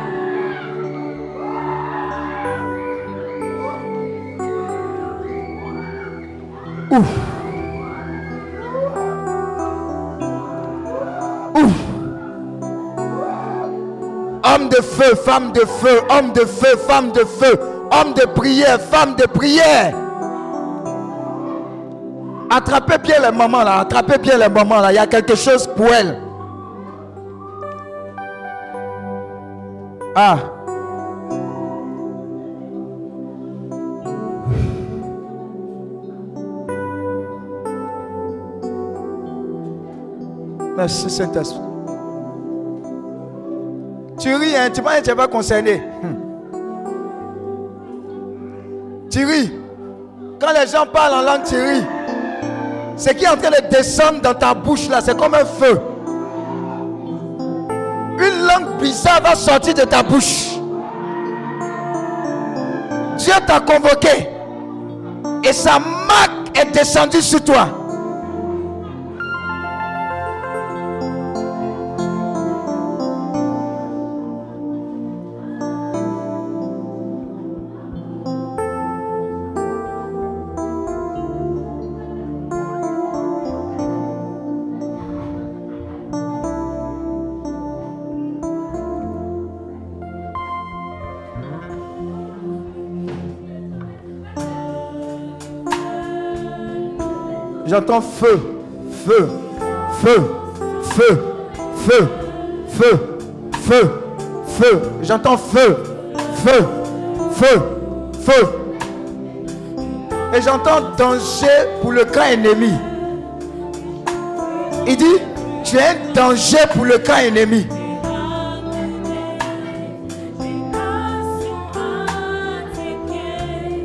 Ouf. 6.90 7.06
Homme 14.44 14.68
de 14.68 14.76
feu, 14.76 15.14
femme 15.16 15.52
de 15.52 15.60
feu, 15.66 16.02
homme 16.08 16.32
de 16.32 16.44
feu, 16.44 16.76
femme 16.86 17.10
de 17.10 17.24
feu, 17.24 17.58
homme 18.00 18.14
de 18.14 18.26
prière, 18.26 18.80
femme 18.80 19.14
de 19.14 19.26
prière. 19.26 19.94
Attrapez 22.50 22.98
bien 22.98 23.20
les 23.20 23.36
mamans 23.36 23.64
là, 23.64 23.80
attrapez 23.80 24.18
bien 24.18 24.38
les 24.38 24.48
mamans 24.48 24.80
là, 24.80 24.92
il 24.92 24.96
y 24.96 24.98
a 24.98 25.06
quelque 25.06 25.34
chose 25.34 25.66
pour 25.66 25.86
elles. 25.86 26.20
Ah. 30.14 30.38
Merci 40.76 41.10
Saint-Esprit. 41.10 41.60
Tu 44.18 44.34
ris, 44.34 44.56
hein, 44.56 44.70
tu 44.72 44.80
ne 44.80 45.02
tu 45.02 45.14
pas 45.14 45.28
concerné. 45.28 45.82
Hmm. 46.02 46.25
Quand 50.40 50.52
les 50.52 50.66
gens 50.70 50.86
parlent 50.86 51.14
en 51.14 51.22
langue, 51.22 51.44
tu 51.44 51.56
ris. 51.56 51.84
Ce 52.96 53.10
qui 53.10 53.24
est 53.24 53.28
en 53.28 53.36
train 53.36 53.50
de 53.50 53.68
descendre 53.68 54.20
dans 54.20 54.34
ta 54.34 54.54
bouche 54.54 54.88
là, 54.88 55.00
c'est 55.02 55.16
comme 55.16 55.34
un 55.34 55.44
feu. 55.44 55.80
Une 58.18 58.46
langue 58.46 58.78
bizarre 58.80 59.20
va 59.22 59.34
sortir 59.34 59.74
de 59.74 59.82
ta 59.82 60.02
bouche. 60.02 60.56
Dieu 63.16 63.32
t'a 63.46 63.60
convoqué. 63.60 64.28
Et 65.44 65.52
sa 65.52 65.78
marque 65.78 66.58
est 66.58 66.70
descendue 66.72 67.22
sur 67.22 67.42
toi. 67.42 67.85
J'entends 97.68 98.00
feu, 98.00 98.40
feu, 99.04 99.28
feu, 100.00 100.30
feu, 100.84 101.22
feu, 101.74 102.08
feu, 102.68 103.18
feu, 103.52 104.02
feu. 104.46 104.82
J'entends 105.02 105.36
feu, 105.36 105.76
feu, 106.44 106.64
feu, 107.32 107.62
feu. 108.24 108.48
Et 110.32 110.42
j'entends 110.42 110.92
danger 110.96 111.46
pour 111.82 111.90
le 111.90 112.04
camp 112.04 112.22
ennemi. 112.22 112.72
Il 114.86 114.96
dit, 114.96 115.04
tu 115.64 115.76
es 115.76 115.80
un 115.80 116.12
danger 116.14 116.58
pour 116.72 116.84
le 116.84 116.98
camp 116.98 117.16
ennemi. 117.16 117.66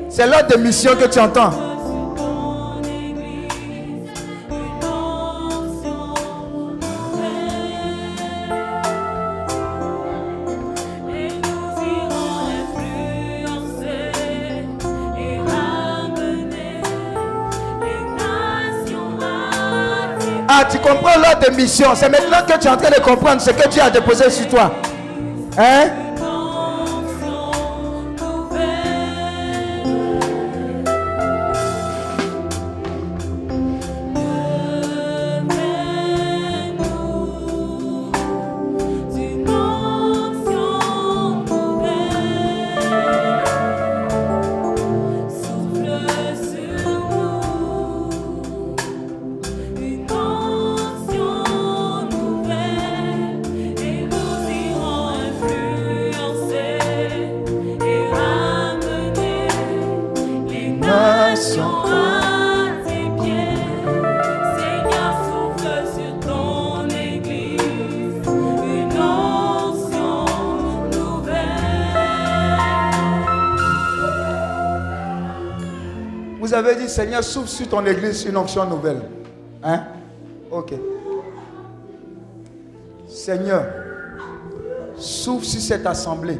C'est 0.09 0.27
l'ordre 0.27 0.55
de 0.55 0.57
mission 0.57 0.91
que 0.95 1.07
tu 1.07 1.19
entends. 1.19 1.70
Comprends 20.91 21.19
l'ordre 21.19 21.51
de. 21.51 21.95
C'est 21.95 22.09
maintenant 22.09 22.45
que 22.47 22.57
tu 22.59 22.67
es 22.67 22.69
en 22.69 22.77
train 22.77 22.89
de 22.89 23.01
comprendre 23.01 23.41
ce 23.41 23.51
que 23.51 23.67
Dieu 23.67 23.81
a 23.81 23.89
déposé 23.89 24.29
sur 24.29 24.47
toi. 24.47 24.71
Hein? 25.57 25.89
Seigneur, 76.91 77.23
souffle 77.23 77.47
sur 77.47 77.69
ton 77.69 77.85
église 77.85 78.25
une 78.25 78.35
onction 78.35 78.65
nouvelle. 78.65 79.01
Hein? 79.63 79.83
Ok. 80.51 80.73
Seigneur, 83.07 83.63
souffle 84.97 85.45
sur 85.45 85.61
cette 85.61 85.87
assemblée 85.87 86.37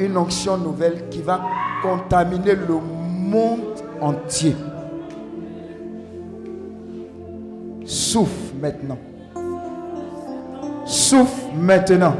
une 0.00 0.16
onction 0.16 0.56
nouvelle 0.56 1.08
qui 1.10 1.22
va 1.22 1.42
contaminer 1.80 2.56
le 2.56 2.74
monde 2.74 3.80
entier. 4.00 4.56
Souffle 7.86 8.56
maintenant. 8.60 8.98
Souffle 10.84 11.54
maintenant. 11.54 12.16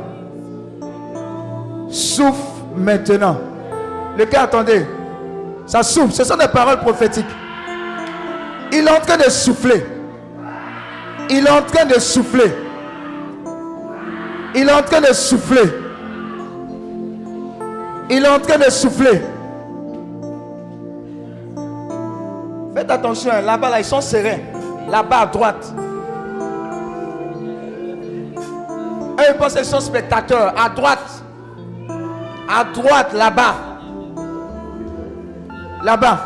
Souffle 1.89 2.63
maintenant. 2.77 3.37
Le 4.17 4.25
cas, 4.27 4.43
attendez. 4.43 4.87
Ça 5.67 5.83
souffle. 5.83 6.13
Ce 6.13 6.25
sont 6.25 6.37
des 6.37 6.49
paroles 6.49 6.81
prophétiques. 6.81 7.25
Il 8.73 8.87
est 8.87 8.91
en 8.91 9.01
train 9.01 9.17
de 9.17 9.31
souffler. 9.31 9.85
Il 11.31 11.47
est 11.47 11.51
en 11.51 11.63
train 11.63 11.85
de 11.87 11.99
souffler. 11.99 12.53
Il 14.55 14.69
est 14.69 14.73
en 14.73 14.83
train 14.83 15.01
de 15.01 15.13
souffler. 15.13 15.73
Il 18.11 18.25
est 18.25 18.29
en 18.29 18.39
train 18.39 18.59
de 18.59 18.71
souffler. 18.71 19.23
Faites 22.75 22.91
attention, 22.91 23.31
hein. 23.33 23.41
là-bas, 23.41 23.71
là, 23.71 23.79
ils 23.79 23.85
sont 23.85 24.01
sereins. 24.01 24.39
Là-bas 24.91 25.21
à 25.21 25.27
droite. 25.27 25.73
Eux, 29.19 29.25
ils 29.29 29.37
pensent 29.39 29.55
qu'ils 29.55 29.65
sont 29.65 29.81
spectateurs. 29.81 30.53
À 30.59 30.69
droite. 30.69 31.23
À 32.49 32.65
droite, 32.65 33.13
là-bas. 33.15 33.74
Là-bas. 35.85 36.19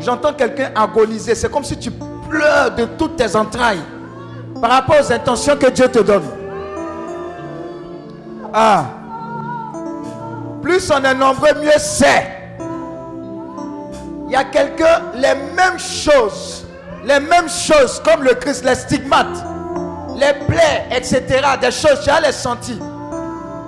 J'entends 0.00 0.32
quelqu'un 0.32 0.70
agoniser. 0.74 1.34
C'est 1.34 1.50
comme 1.50 1.62
si 1.62 1.78
tu 1.78 1.90
pleures 1.90 2.74
de 2.74 2.86
toutes 2.98 3.16
tes 3.16 3.36
entrailles 3.36 3.82
par 4.60 4.70
rapport 4.70 4.96
aux 5.00 5.12
intentions 5.12 5.56
que 5.56 5.68
Dieu 5.68 5.88
te 5.88 5.98
donne. 5.98 6.24
Ah. 8.52 8.86
Plus 10.62 10.90
on 10.90 11.04
est 11.04 11.14
nombreux, 11.14 11.54
mieux 11.60 11.70
c'est. 11.78 12.28
Il 14.26 14.32
y 14.32 14.36
a 14.36 14.44
quelqu'un, 14.44 15.02
les 15.14 15.34
mêmes 15.34 15.78
choses, 15.78 16.64
les 17.04 17.20
mêmes 17.20 17.50
choses 17.50 18.00
comme 18.02 18.22
le 18.22 18.34
Christ, 18.34 18.64
les 18.64 18.74
stigmates, 18.74 19.44
les 20.16 20.32
plaies, 20.46 20.86
etc. 20.90 21.22
Des 21.60 21.70
choses, 21.70 22.00
tu 22.02 22.08
as 22.08 22.20
les 22.20 22.32
sentis. 22.32 22.78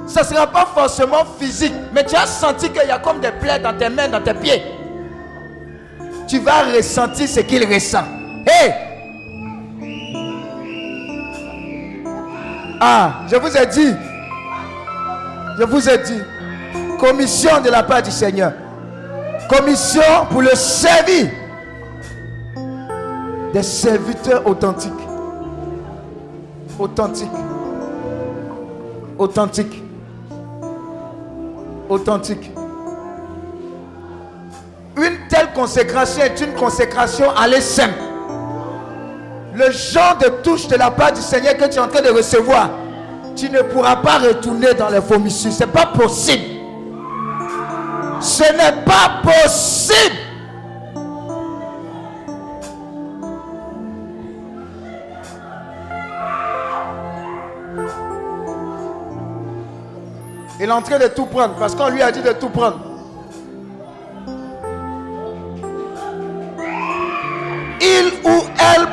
Ce 0.06 0.20
ne 0.20 0.24
sera 0.24 0.46
pas 0.46 0.66
forcément 0.66 1.24
physique, 1.38 1.72
mais 1.92 2.04
tu 2.04 2.14
as 2.14 2.26
senti 2.26 2.68
qu'il 2.70 2.86
y 2.86 2.90
a 2.90 2.98
comme 2.98 3.20
des 3.20 3.30
plaies 3.32 3.58
dans 3.58 3.76
tes 3.76 3.88
mains, 3.88 4.08
dans 4.08 4.22
tes 4.22 4.34
pieds. 4.34 4.62
Tu 6.28 6.38
vas 6.40 6.62
ressentir 6.76 7.28
ce 7.28 7.40
qu'il 7.40 7.64
ressent. 7.72 8.04
Hé! 8.46 8.72
Ah, 12.80 13.20
je 13.30 13.36
vous 13.36 13.56
ai 13.56 13.66
dit, 13.66 13.94
je 15.58 15.64
vous 15.64 15.88
ai 15.88 15.98
dit, 15.98 16.20
commission 16.98 17.60
de 17.62 17.70
la 17.70 17.82
part 17.82 18.02
du 18.02 18.10
Seigneur. 18.10 18.52
Commission 19.48 20.02
pour 20.30 20.42
le 20.42 20.54
servir. 20.54 21.30
Des 23.52 23.62
serviteurs 23.62 24.46
authentiques. 24.46 24.92
Authentiques. 26.78 27.28
Authentiques. 29.16 29.83
Authentiques. 31.88 32.50
Une 34.96 35.28
telle 35.28 35.52
consécration 35.54 36.22
est 36.22 36.40
une 36.40 36.54
consécration 36.54 37.30
à 37.30 37.48
simple. 37.60 37.94
Le 39.54 39.70
genre 39.70 40.18
de 40.18 40.28
touche 40.42 40.66
de 40.68 40.76
la 40.76 40.90
part 40.90 41.12
du 41.12 41.20
Seigneur 41.20 41.56
que 41.56 41.64
tu 41.64 41.76
es 41.76 41.78
en 41.78 41.88
train 41.88 42.02
de 42.02 42.10
recevoir, 42.10 42.70
tu 43.36 43.48
ne 43.50 43.62
pourras 43.62 43.96
pas 43.96 44.18
retourner 44.18 44.74
dans 44.74 44.88
les 44.88 44.98
vomissus. 44.98 45.52
Ce 45.52 45.60
n'est 45.60 45.70
pas 45.70 45.86
possible. 45.86 46.42
Ce 48.20 48.42
n'est 48.42 48.82
pas 48.84 49.20
possible. 49.22 50.23
Il 60.64 60.70
est 60.70 60.72
en 60.72 60.80
train 60.80 60.98
de 60.98 61.08
tout 61.08 61.26
prendre 61.26 61.56
parce 61.56 61.74
qu'on 61.74 61.90
lui 61.90 62.00
a 62.00 62.10
dit 62.10 62.22
de 62.22 62.32
tout 62.32 62.48
prendre. 62.48 62.80
Il 67.82 68.12
ou 68.24 68.44
elle 68.58 68.88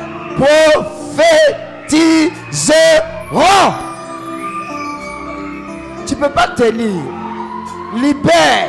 prophétiseront. 1.87 3.73
Tu 6.05 6.13
ne 6.13 6.19
peux 6.19 6.29
pas 6.31 6.49
tenir. 6.49 7.01
Libère 7.95 8.67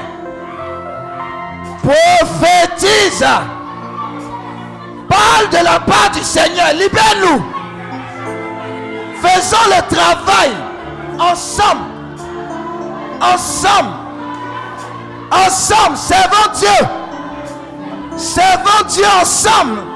prophétise. 1.83 3.27
Parle 5.09 5.49
de 5.51 5.65
la 5.65 5.81
part 5.81 6.13
du 6.15 6.21
Seigneur. 6.21 6.73
Libère-nous. 6.75 7.43
Faisons 9.21 9.57
le 9.67 9.93
travail 9.93 10.53
ensemble. 11.19 11.92
Ensemble. 13.23 13.95
Ensemble. 15.31 15.97
Servons 15.97 16.59
Dieu. 16.59 16.89
Servons 18.17 18.85
Dieu 18.89 19.07
ensemble. 19.21 19.92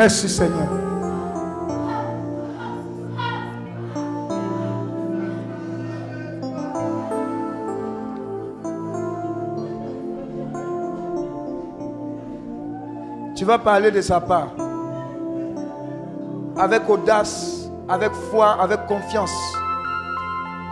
Merci 0.00 0.30
Seigneur. 0.30 0.66
Tu 13.36 13.44
vas 13.44 13.58
parler 13.58 13.90
de 13.90 14.00
sa 14.00 14.22
part. 14.22 14.48
Avec 16.56 16.88
audace, 16.88 17.68
avec 17.86 18.12
foi, 18.30 18.52
avec 18.52 18.86
confiance. 18.86 19.30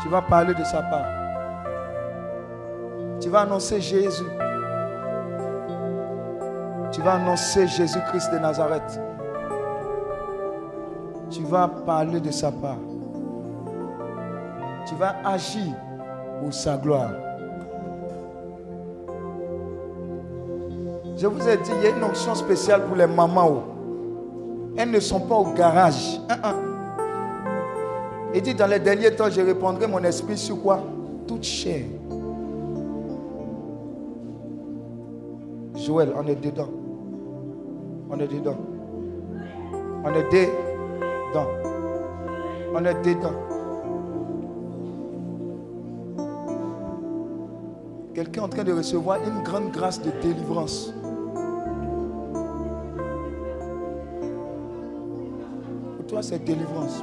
Tu 0.00 0.08
vas 0.08 0.22
parler 0.22 0.54
de 0.54 0.64
sa 0.64 0.80
part. 0.80 1.04
Tu 3.20 3.28
vas 3.28 3.40
annoncer 3.40 3.78
Jésus. 3.78 4.24
Tu 6.92 7.02
vas 7.02 7.16
annoncer 7.16 7.68
Jésus-Christ 7.68 8.32
de 8.32 8.38
Nazareth 8.38 8.98
tu 11.30 11.42
vas 11.42 11.68
parler 11.68 12.20
de 12.20 12.30
sa 12.30 12.50
part. 12.50 12.78
Tu 14.86 14.94
vas 14.94 15.16
agir 15.24 15.74
pour 16.40 16.52
sa 16.52 16.76
gloire. 16.76 17.10
Je 21.16 21.26
vous 21.26 21.48
ai 21.48 21.56
dit, 21.56 21.70
il 21.78 21.84
y 21.84 21.86
a 21.92 21.96
une 21.96 22.04
onction 22.04 22.34
spéciale 22.34 22.84
pour 22.84 22.96
les 22.96 23.06
mamans. 23.06 23.64
Elles 24.76 24.90
ne 24.90 25.00
sont 25.00 25.20
pas 25.20 25.34
au 25.34 25.52
garage. 25.52 26.20
Et 28.32 28.40
dit, 28.40 28.54
dans 28.54 28.68
les 28.68 28.78
derniers 28.78 29.10
temps, 29.10 29.28
je 29.28 29.40
répondrai 29.40 29.86
mon 29.88 30.02
esprit 30.04 30.38
sur 30.38 30.62
quoi? 30.62 30.80
Toute 31.26 31.42
chair. 31.42 31.82
Joël, 35.74 36.12
on 36.16 36.26
est 36.26 36.36
dedans. 36.36 36.68
On 38.10 38.18
est 38.20 38.28
dedans. 38.28 38.56
On 40.04 40.14
est 40.14 40.32
dedans. 40.32 40.67
On 41.36 42.84
est 42.84 42.94
dedans. 43.04 43.32
Quelqu'un 48.14 48.40
est 48.40 48.44
en 48.44 48.48
train 48.48 48.64
de 48.64 48.72
recevoir 48.72 49.18
une 49.26 49.42
grande 49.42 49.70
grâce 49.70 50.00
de 50.02 50.10
délivrance. 50.22 50.92
Pour 55.96 56.06
toi, 56.06 56.22
c'est 56.22 56.42
délivrance. 56.44 57.02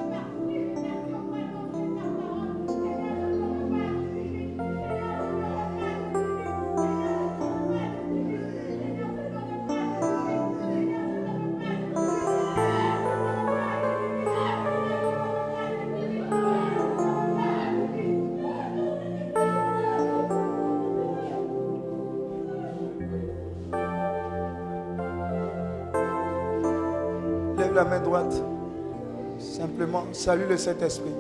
Salue 30.16 30.50
le 30.50 30.58
Saint-Esprit. 30.58 31.12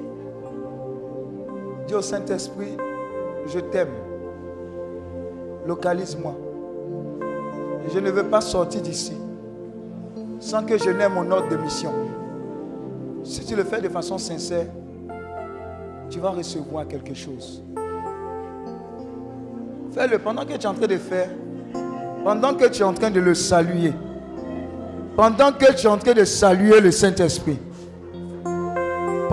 Dis 1.88 1.94
au 1.94 2.02
Saint-Esprit, 2.02 2.78
je 3.48 3.60
t'aime. 3.60 3.94
Localise-moi. 5.68 6.36
Je 7.94 8.00
ne 8.00 8.10
veux 8.10 8.24
pas 8.24 8.42
sortir 8.42 8.82
d'ici 8.82 9.14
sans 10.40 10.64
que 10.64 10.78
je 10.78 10.90
n'aie 10.90 11.10
mon 11.10 11.30
ordre 11.32 11.50
de 11.50 11.58
mission. 11.58 11.92
Si 13.24 13.44
tu 13.46 13.56
le 13.56 13.64
fais 13.64 13.82
de 13.82 13.90
façon 13.90 14.18
sincère, 14.18 14.68
tu 16.10 16.20
vas 16.20 16.30
recevoir 16.30 16.88
quelque 16.88 17.14
chose. 17.14 17.64
Fais-le 19.94 20.20
pendant 20.20 20.46
que 20.46 20.54
tu 20.54 20.62
es 20.62 20.66
en 20.68 20.74
train 20.74 20.88
de 20.88 20.98
faire, 20.98 21.30
pendant 22.24 22.54
que 22.54 22.66
tu 22.66 22.82
es 22.82 22.86
en 22.86 22.94
train 22.94 23.10
de 23.10 23.20
le 23.20 23.34
saluer, 23.34 23.94
pendant 25.16 25.52
que 25.52 25.74
tu 25.74 25.88
es 25.88 25.90
en 25.90 25.98
train 25.98 26.14
de 26.14 26.26
saluer 26.26 26.82
le 26.82 26.92
Saint-Esprit, 26.92 27.58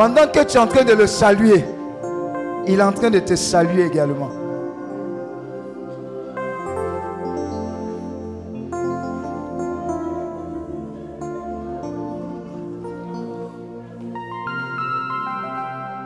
pendant 0.02 0.26
que 0.26 0.42
tu 0.42 0.56
es 0.56 0.58
en 0.58 0.66
train 0.66 0.82
de 0.82 0.94
le 0.94 1.06
saluer, 1.06 1.64
il 2.66 2.80
est 2.80 2.82
en 2.82 2.90
train 2.90 3.08
de 3.08 3.20
te 3.20 3.36
saluer 3.36 3.86
également. 3.86 4.30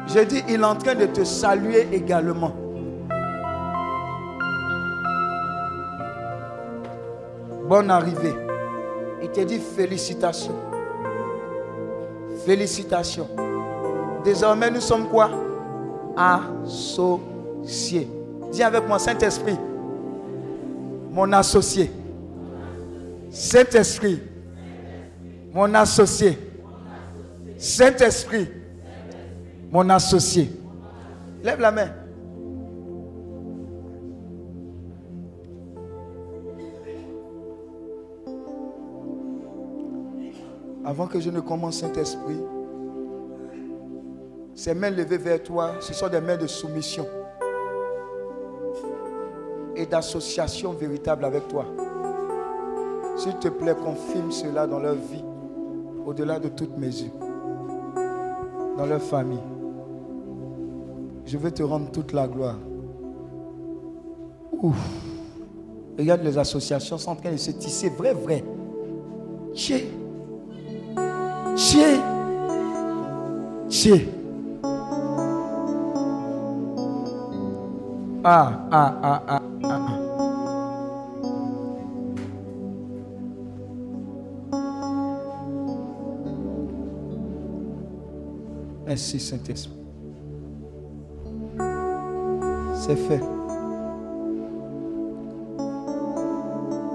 J'ai 0.09 0.27
dit, 0.27 0.45
il 0.47 0.61
est 0.61 0.65
en 0.65 0.75
train 0.77 0.95
de 0.95 1.07
te 1.07 1.25
saluer 1.25 1.89
également. 1.91 2.53
Bonne 7.67 7.91
arrivée. 7.91 8.35
Il 9.23 9.31
te 9.31 9.41
dit 9.41 9.59
félicitations. 9.59 10.55
Félicitations. 12.45 13.46
Désormais, 14.27 14.71
nous 14.73 14.81
sommes 14.81 15.09
quoi? 15.09 15.31
Associés. 16.17 18.09
Dis 18.51 18.61
avec 18.61 18.89
moi, 18.89 18.99
Saint-Esprit, 18.99 19.57
mon 21.13 21.33
associé. 21.33 21.93
Saint-Esprit, 23.31 24.21
mon 25.55 25.73
associé. 25.75 26.37
Saint-Esprit, 27.57 28.49
mon 29.71 29.89
associé. 29.91 30.51
Lève 31.45 31.61
la 31.61 31.71
main. 31.71 31.91
Avant 40.85 41.07
que 41.07 41.21
je 41.21 41.31
ne 41.31 41.39
commence, 41.39 41.77
Saint-Esprit, 41.79 42.41
ces 44.57 44.75
mains 44.75 44.91
levées 44.91 45.19
vers 45.19 45.43
toi, 45.43 45.73
ce 45.81 45.93
sont 45.93 46.09
des 46.09 46.21
mains 46.21 46.39
de 46.39 46.47
soumission 46.47 47.07
et 49.77 49.85
d'association 49.85 50.73
véritable 50.73 51.27
avec 51.27 51.47
toi. 51.47 51.67
S'il 53.19 53.35
te 53.39 53.49
plaît, 53.49 53.75
confirme 53.75 54.33
cela 54.33 54.67
dans 54.67 54.79
leur 54.79 54.95
vie, 54.95 55.25
au-delà 56.07 56.41
de 56.41 56.49
toute 56.49 56.77
mesure, 56.79 57.13
dans 58.79 58.87
leur 58.87 59.03
famille. 59.03 59.43
Je 61.27 61.37
veux 61.37 61.51
te 61.51 61.63
rendre 61.63 61.91
toute 61.91 62.15
la 62.15 62.27
gloire. 62.27 62.57
Regarde, 65.99 66.23
les 66.23 66.39
associations 66.39 66.97
sont 66.97 67.11
en 67.11 67.17
train 67.17 67.33
de 67.33 67.37
se 67.37 67.51
tisser, 67.51 67.91
vrai, 67.91 68.15
vrai. 68.15 68.43
Tché. 69.53 69.87
Tché. 71.55 72.01
Tché. 73.69 74.09
Ah, 78.29 78.67
ah, 78.73 78.93
ah, 79.05 79.23
ah, 79.29 79.41
ah. 79.63 79.81
Merci 88.85 89.21
Saint-Esprit. 89.21 89.77
C'est 92.75 92.97
fait. 92.97 93.23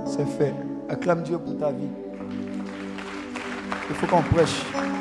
C'est 0.06 0.26
fait. 0.26 0.54
Acclame 0.90 1.24
Dieu 1.24 1.38
pour 1.38 1.58
ta 1.58 1.72
vie. 1.72 1.88
Il 3.90 3.96
faut 3.96 4.06
qu'on 4.06 4.22
prêche.« 4.22 4.66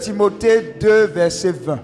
Timothée 0.00 0.76
2, 0.80 1.04
verset 1.08 1.52
20. 1.52 1.78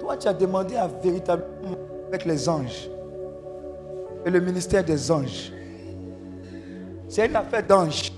Toi, 0.00 0.16
tu 0.16 0.26
as 0.26 0.32
demandé 0.32 0.76
à 0.76 0.86
véritablement 0.86 1.76
avec 2.08 2.24
les 2.24 2.48
anges 2.48 2.88
et 4.24 4.30
le 4.30 4.40
ministère 4.40 4.82
des 4.82 5.10
anges. 5.10 5.52
C'est 7.08 7.26
une 7.26 7.36
affaire 7.36 7.66
d'ange. 7.66 8.10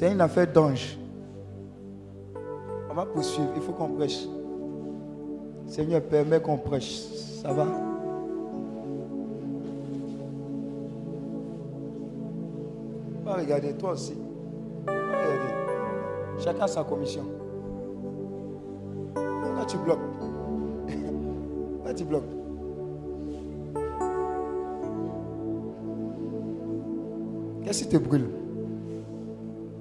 C'est 0.00 0.10
une 0.10 0.20
affaire 0.22 0.50
d'ange. 0.50 0.96
On 2.90 2.94
va 2.94 3.04
poursuivre. 3.04 3.50
Il 3.54 3.60
faut 3.60 3.72
qu'on 3.72 3.88
prêche. 3.88 4.26
Seigneur, 5.66 6.00
permet 6.00 6.40
qu'on 6.40 6.56
prêche. 6.56 6.90
Ça 7.42 7.52
va? 7.52 7.66
Va 13.26 13.34
regarder, 13.34 13.74
toi 13.74 13.92
aussi. 13.92 14.14
Va 14.86 14.92
regarder. 14.94 16.42
Chacun 16.42 16.66
sa 16.66 16.82
commission. 16.82 17.26
Pourquoi 19.14 19.66
tu 19.68 19.76
bloques 19.76 19.98
Pourquoi 21.74 21.92
tu 21.92 22.04
bloques 22.04 22.24
Qu'est-ce 27.62 27.82
qui 27.82 27.88
te 27.90 27.98
brûle? 27.98 28.30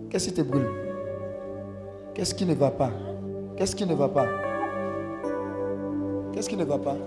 Qu'est-ce 0.09 0.29
qui 0.29 0.33
te 0.33 0.41
brûle? 0.41 0.67
Qu'est-ce 2.15 2.33
qui 2.33 2.43
ne 2.43 2.55
va 2.55 2.71
pas? 2.71 2.91
Qu'est-ce 3.55 3.75
qui 3.75 3.85
ne 3.85 3.93
va 3.93 4.09
pas? 4.09 4.25
Qu'est-ce 6.33 6.49
qui 6.49 6.57
ne 6.57 6.63
va 6.63 6.79
pas? 6.79 6.97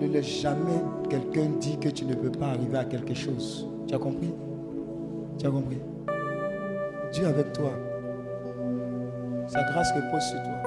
Ne 0.00 0.08
laisse 0.08 0.26
jamais 0.26 0.82
quelqu'un 1.08 1.50
dire 1.60 1.78
que 1.78 1.88
tu 1.90 2.04
ne 2.04 2.14
peux 2.14 2.32
pas 2.32 2.48
arriver 2.48 2.78
à 2.78 2.84
quelque 2.84 3.14
chose. 3.14 3.68
Tu 3.86 3.94
as 3.94 3.98
compris? 3.98 4.34
Tu 5.38 5.46
as 5.46 5.50
compris? 5.50 5.78
Dieu 7.12 7.26
avec 7.28 7.52
toi. 7.52 7.70
Sa 9.46 9.62
grâce 9.70 9.92
repose 9.92 10.22
sur 10.22 10.42
toi. 10.42 10.63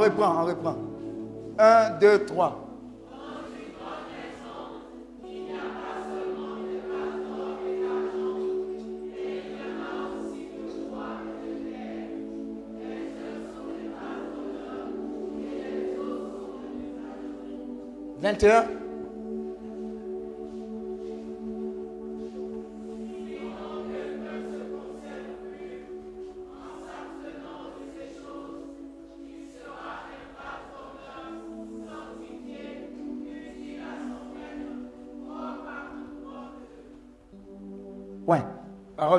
On 0.00 0.04
reprend, 0.04 0.42
on 0.42 0.46
reprend. 0.46 0.76
Un, 1.58 1.98
deux, 1.98 2.24
trois. 2.24 2.66
Vingt 18.22 18.42
et 18.42 18.50
un. 18.50 18.79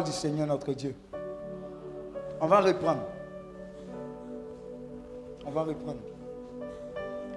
Du 0.03 0.11
Seigneur 0.11 0.47
notre 0.47 0.73
Dieu. 0.73 0.95
On 2.39 2.47
va 2.47 2.59
reprendre. 2.61 3.03
On 5.45 5.51
va 5.51 5.63
reprendre. 5.63 5.99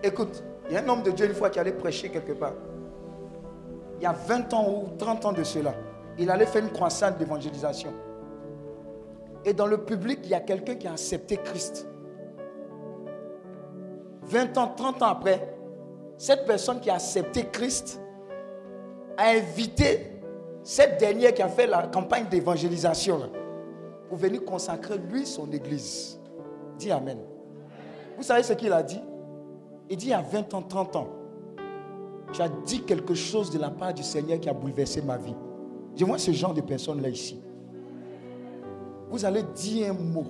Écoute, 0.02 0.42
il 0.68 0.74
y 0.74 0.76
a 0.76 0.82
un 0.82 0.88
homme 0.88 1.02
de 1.02 1.10
Dieu 1.10 1.26
une 1.26 1.34
fois 1.34 1.50
qui 1.50 1.58
allait 1.58 1.72
prêcher 1.72 2.08
quelque 2.08 2.32
part. 2.32 2.54
Il 3.98 4.02
y 4.02 4.06
a 4.06 4.12
20 4.12 4.54
ans 4.54 4.70
ou 4.70 4.96
30 4.96 5.24
ans 5.26 5.32
de 5.32 5.42
cela. 5.44 5.74
Il 6.18 6.30
allait 6.30 6.46
faire 6.46 6.62
une 6.62 6.70
croissance 6.70 7.16
d'évangélisation. 7.18 7.92
Et 9.44 9.52
dans 9.52 9.66
le 9.66 9.78
public, 9.78 10.20
il 10.24 10.30
y 10.30 10.34
a 10.34 10.40
quelqu'un 10.40 10.76
qui 10.76 10.86
a 10.86 10.92
accepté 10.92 11.36
Christ. 11.36 11.86
20 14.22 14.56
ans, 14.56 14.72
30 14.74 15.02
ans 15.02 15.06
après, 15.06 15.54
cette 16.16 16.46
personne 16.46 16.80
qui 16.80 16.88
a 16.88 16.94
accepté 16.94 17.46
Christ 17.52 18.00
a 19.18 19.30
invité 19.30 20.13
cette 20.64 20.98
dernière 20.98 21.34
qui 21.34 21.42
a 21.42 21.48
fait 21.48 21.66
la 21.66 21.86
campagne 21.86 22.26
d'évangélisation 22.28 23.30
pour 24.08 24.16
venir 24.16 24.44
consacrer 24.44 24.96
lui 24.98 25.26
son 25.26 25.50
église. 25.52 26.18
Dis 26.78 26.90
Amen. 26.90 27.18
Vous 28.16 28.22
savez 28.22 28.42
ce 28.42 28.54
qu'il 28.54 28.72
a 28.72 28.82
dit? 28.82 29.00
Il 29.90 29.98
dit 29.98 30.12
a 30.14 30.22
20 30.22 30.54
ans, 30.54 30.62
30 30.62 30.96
ans, 30.96 31.08
tu 32.32 32.40
as 32.40 32.48
dit 32.48 32.80
quelque 32.82 33.14
chose 33.14 33.50
de 33.50 33.58
la 33.58 33.70
part 33.70 33.92
du 33.92 34.02
Seigneur 34.02 34.40
qui 34.40 34.48
a 34.48 34.54
bouleversé 34.54 35.02
ma 35.02 35.18
vie. 35.18 35.34
Je 35.94 36.04
vois 36.04 36.18
ce 36.18 36.32
genre 36.32 36.54
de 36.54 36.62
personnes 36.62 37.02
là 37.02 37.10
ici. 37.10 37.38
Vous 39.10 39.24
allez 39.24 39.42
dire 39.54 39.90
un 39.90 39.92
mot 39.92 40.24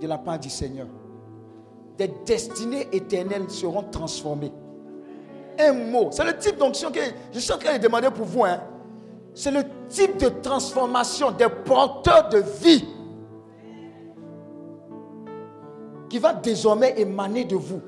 de 0.00 0.06
la 0.06 0.16
part 0.16 0.38
du 0.38 0.48
Seigneur. 0.48 0.86
Des 1.98 2.10
destinées 2.24 2.86
éternelles 2.92 3.50
seront 3.50 3.82
transformées. 3.82 4.52
Un 5.58 5.72
mot. 5.72 6.08
C'est 6.12 6.24
le 6.24 6.36
type 6.38 6.56
d'onction 6.56 6.90
que 6.92 7.00
je 7.32 7.38
suis 7.40 7.52
en 7.52 7.58
train 7.58 7.76
de 7.76 7.82
demander 7.82 8.08
pour 8.10 8.24
vous. 8.24 8.44
Hein. 8.44 8.60
C'est 9.34 9.50
le 9.50 9.62
type 9.90 10.16
de 10.18 10.28
transformation 10.28 11.32
des 11.32 11.48
porteurs 11.48 12.28
de 12.30 12.38
vie 12.62 12.86
qui 16.08 16.18
va 16.18 16.32
désormais 16.32 16.94
émaner 16.98 17.44
de 17.44 17.56
vous. 17.56 17.82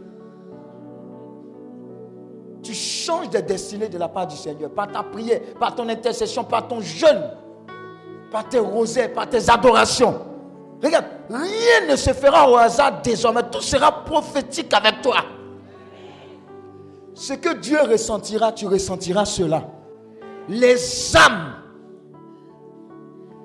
Tu 2.63 2.75
changes 2.75 3.31
de 3.31 3.39
destinée 3.39 3.89
de 3.89 3.99
la 3.99 4.09
part 4.09 4.27
du 4.27 4.37
Seigneur 4.37 4.71
par 4.71 4.91
ta 4.91 5.03
prière, 5.03 5.41
par 5.59 5.75
ton 5.75 5.89
intercession, 5.89 6.45
par 6.45 6.69
ton 6.69 6.81
jeûne, 6.81 7.31
par 8.31 8.49
tes 8.49 8.61
rosaires, 8.61 9.13
par 9.13 9.29
tes 9.29 9.51
adorations. 9.51 10.21
Regarde, 10.83 11.07
rien 11.29 11.91
ne 11.91 11.97
se 11.97 12.13
fera 12.13 12.49
au 12.49 12.57
hasard 12.57 13.03
désormais. 13.03 13.43
Tout 13.51 13.61
sera 13.61 14.05
prophétique 14.05 14.73
avec 14.75 15.03
toi. 15.03 15.17
Ce 17.15 17.35
que 17.35 17.55
Dieu 17.55 17.81
ressentira, 17.83 18.53
tu 18.53 18.67
ressentiras 18.67 19.25
cela. 19.25 19.65
Les 20.49 21.17
âmes, 21.17 21.62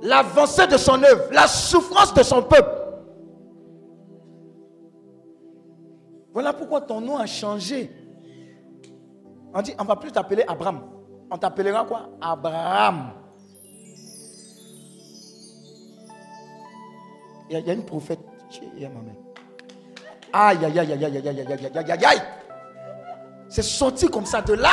l'avancée 0.01 0.67
de 0.67 0.77
son 0.77 1.01
œuvre, 1.03 1.23
la 1.31 1.47
souffrance 1.47 2.13
de 2.13 2.23
son 2.23 2.43
peuple. 2.43 2.71
Voilà 6.33 6.53
pourquoi 6.53 6.81
ton 6.81 7.01
nom 7.01 7.17
a 7.17 7.25
changé. 7.25 7.91
On 9.53 9.61
dit, 9.61 9.73
on 9.79 9.83
va 9.85 9.95
plus 9.95 10.11
t'appeler 10.11 10.43
Abraham. 10.47 10.81
On 11.31 11.37
t'appellera 11.37 11.83
quoi 11.85 12.09
Abraham. 12.21 13.11
Il 17.49 17.59
y, 17.59 17.69
a, 17.69 17.73
une 17.73 17.85
prophète. 17.85 18.19
Aïe, 20.33 20.57
aïe, 20.65 20.79
aïe, 20.79 20.79
aïe, 20.79 20.93
aïe, 20.93 21.05
aïe, 21.05 21.17
aïe, 21.17 21.27
aïe, 21.27 21.71
aïe, 21.75 21.91
aïe, 21.91 22.05
aïe. 22.05 22.21
C'est 23.47 23.63
sorti 23.63 24.07
comme 24.07 24.25
ça 24.25 24.41
de 24.41 24.53
là. 24.53 24.69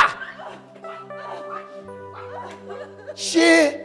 Chez. 3.15 3.84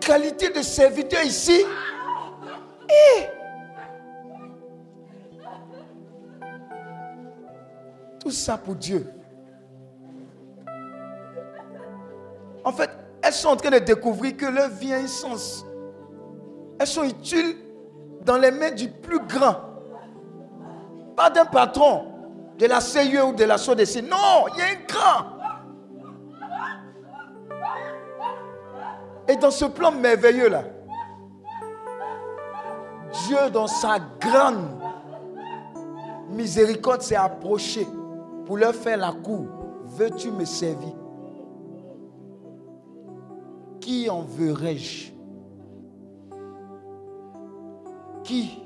Qualité 0.00 0.50
de 0.50 0.62
serviteur 0.62 1.22
ici. 1.22 1.64
Et 2.88 3.26
tout 8.20 8.30
ça 8.30 8.58
pour 8.58 8.74
Dieu. 8.74 9.06
En 12.64 12.72
fait, 12.72 12.90
elles 13.22 13.32
sont 13.32 13.48
en 13.48 13.56
train 13.56 13.70
de 13.70 13.78
découvrir 13.78 14.36
que 14.36 14.46
leur 14.46 14.68
vie 14.68 14.92
a 14.92 14.98
un 14.98 15.06
sens. 15.06 15.64
Elles 16.78 16.86
sont 16.86 17.04
utiles 17.04 17.56
dans 18.24 18.36
les 18.36 18.50
mains 18.50 18.70
du 18.70 18.88
plus 18.88 19.20
grand. 19.20 19.56
Pas 21.16 21.30
d'un 21.30 21.44
patron 21.44 22.06
de 22.58 22.66
la 22.66 22.80
CIE 22.80 23.18
ou 23.20 23.32
de 23.32 23.44
la 23.44 23.56
SODC. 23.56 24.02
Non, 24.02 24.46
il 24.54 24.58
y 24.58 24.62
a 24.62 24.66
un 24.66 24.84
grand. 24.86 25.39
Et 29.30 29.36
dans 29.36 29.52
ce 29.52 29.64
plan 29.64 29.92
merveilleux 29.92 30.48
là, 30.48 30.64
Dieu 33.26 33.36
dans 33.52 33.68
sa 33.68 33.98
grande 34.18 34.66
miséricorde 36.30 37.02
s'est 37.02 37.14
approché 37.14 37.86
pour 38.44 38.56
leur 38.56 38.74
faire 38.74 38.96
la 38.96 39.12
cour. 39.12 39.46
Veux-tu 39.84 40.32
me 40.32 40.44
servir? 40.44 40.94
Qui 43.80 44.10
enverrai-je 44.10 45.12
Qui 48.24 48.62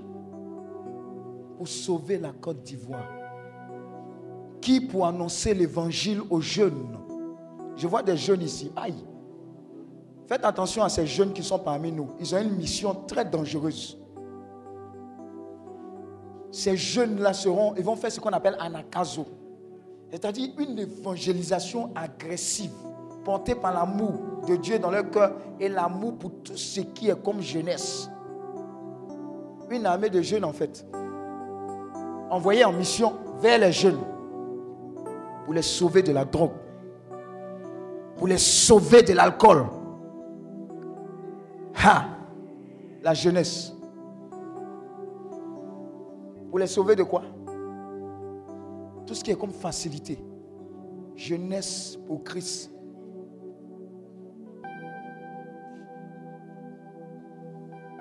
pour 1.59 1.69
sauver 1.69 2.17
la 2.17 2.33
Côte 2.33 2.63
d'Ivoire? 2.63 3.11
Qui 4.63 4.81
pour 4.81 5.07
annoncer 5.07 5.53
l'évangile 5.53 6.23
aux 6.31 6.41
jeunes? 6.41 6.99
Je 7.77 7.87
vois 7.87 8.03
des 8.03 8.17
jeunes 8.17 8.43
ici. 8.43 8.73
Aïe. 8.77 8.95
Faites 10.27 10.45
attention 10.45 10.83
à 10.83 10.89
ces 10.89 11.07
jeunes 11.07 11.33
qui 11.33 11.43
sont 11.43 11.59
parmi 11.59 11.93
nous. 11.93 12.09
Ils 12.19 12.35
ont 12.35 12.41
une 12.41 12.57
mission 12.57 12.95
très 13.07 13.25
dangereuse. 13.25 13.99
Ces 16.51 16.77
jeunes-là 16.77 17.33
seront, 17.33 17.75
ils 17.77 17.85
vont 17.85 17.97
faire 17.97 18.11
ce 18.13 18.21
qu'on 18.21 18.31
appelle 18.31 18.57
anakazo. 18.59 19.27
C'est-à-dire 20.11 20.51
une 20.59 20.79
évangélisation 20.79 21.91
agressive 21.95 22.71
portés 23.25 23.55
par 23.55 23.75
l'amour 23.75 24.13
de 24.47 24.57
Dieu 24.57 24.79
dans 24.79 24.91
leur 24.91 25.11
cœur 25.11 25.33
et 25.59 25.69
l'amour 25.69 26.17
pour 26.17 26.31
tout 26.43 26.57
ce 26.57 26.81
qui 26.81 27.09
est 27.09 27.23
comme 27.23 27.41
jeunesse. 27.41 28.09
Une 29.71 29.87
armée 29.87 30.11
de 30.11 30.23
jeunes, 30.23 30.45
en 30.45 30.53
fait, 30.53 30.87
envoyée 32.31 32.65
en 32.65 32.73
mission 32.73 33.15
vers 33.41 33.59
les 33.59 33.73
jeunes 33.73 33.99
pour 35.45 35.55
les 35.55 35.63
sauver 35.63 36.03
de 36.03 36.13
la 36.13 36.25
drogue, 36.25 36.53
pour 38.17 38.29
les 38.29 38.39
sauver 38.39 39.03
de 39.03 39.13
l'alcool. 39.13 39.67
Ha! 41.77 42.07
La 43.03 43.15
jeunesse. 43.15 43.73
Pour 46.49 46.59
les 46.59 46.67
sauver 46.67 46.97
de 46.97 47.03
quoi? 47.03 47.23
Tout 49.07 49.15
ce 49.15 49.23
qui 49.23 49.31
est 49.31 49.39
comme 49.39 49.51
facilité. 49.51 50.19
Jeunesse 51.15 51.99
pour 52.07 52.25
Christ. 52.25 52.71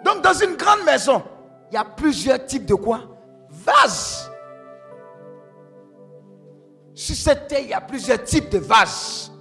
Donc 0.04 0.22
dans 0.24 0.34
une 0.34 0.56
grande 0.56 0.86
maison, 0.86 1.22
il 1.72 1.76
y 1.76 1.78
a 1.78 1.86
plusieurs 1.86 2.46
types 2.46 2.66
de 2.66 2.76
quoi? 2.76 3.02
Vases. 3.50 4.30
Sur 6.94 7.16
cette 7.16 7.48
terre, 7.48 7.62
il 7.62 7.70
y 7.70 7.74
a 7.74 7.82
plusieurs 7.82 8.24
types 8.24 8.50
de 8.50 8.60
vases. 8.60 9.32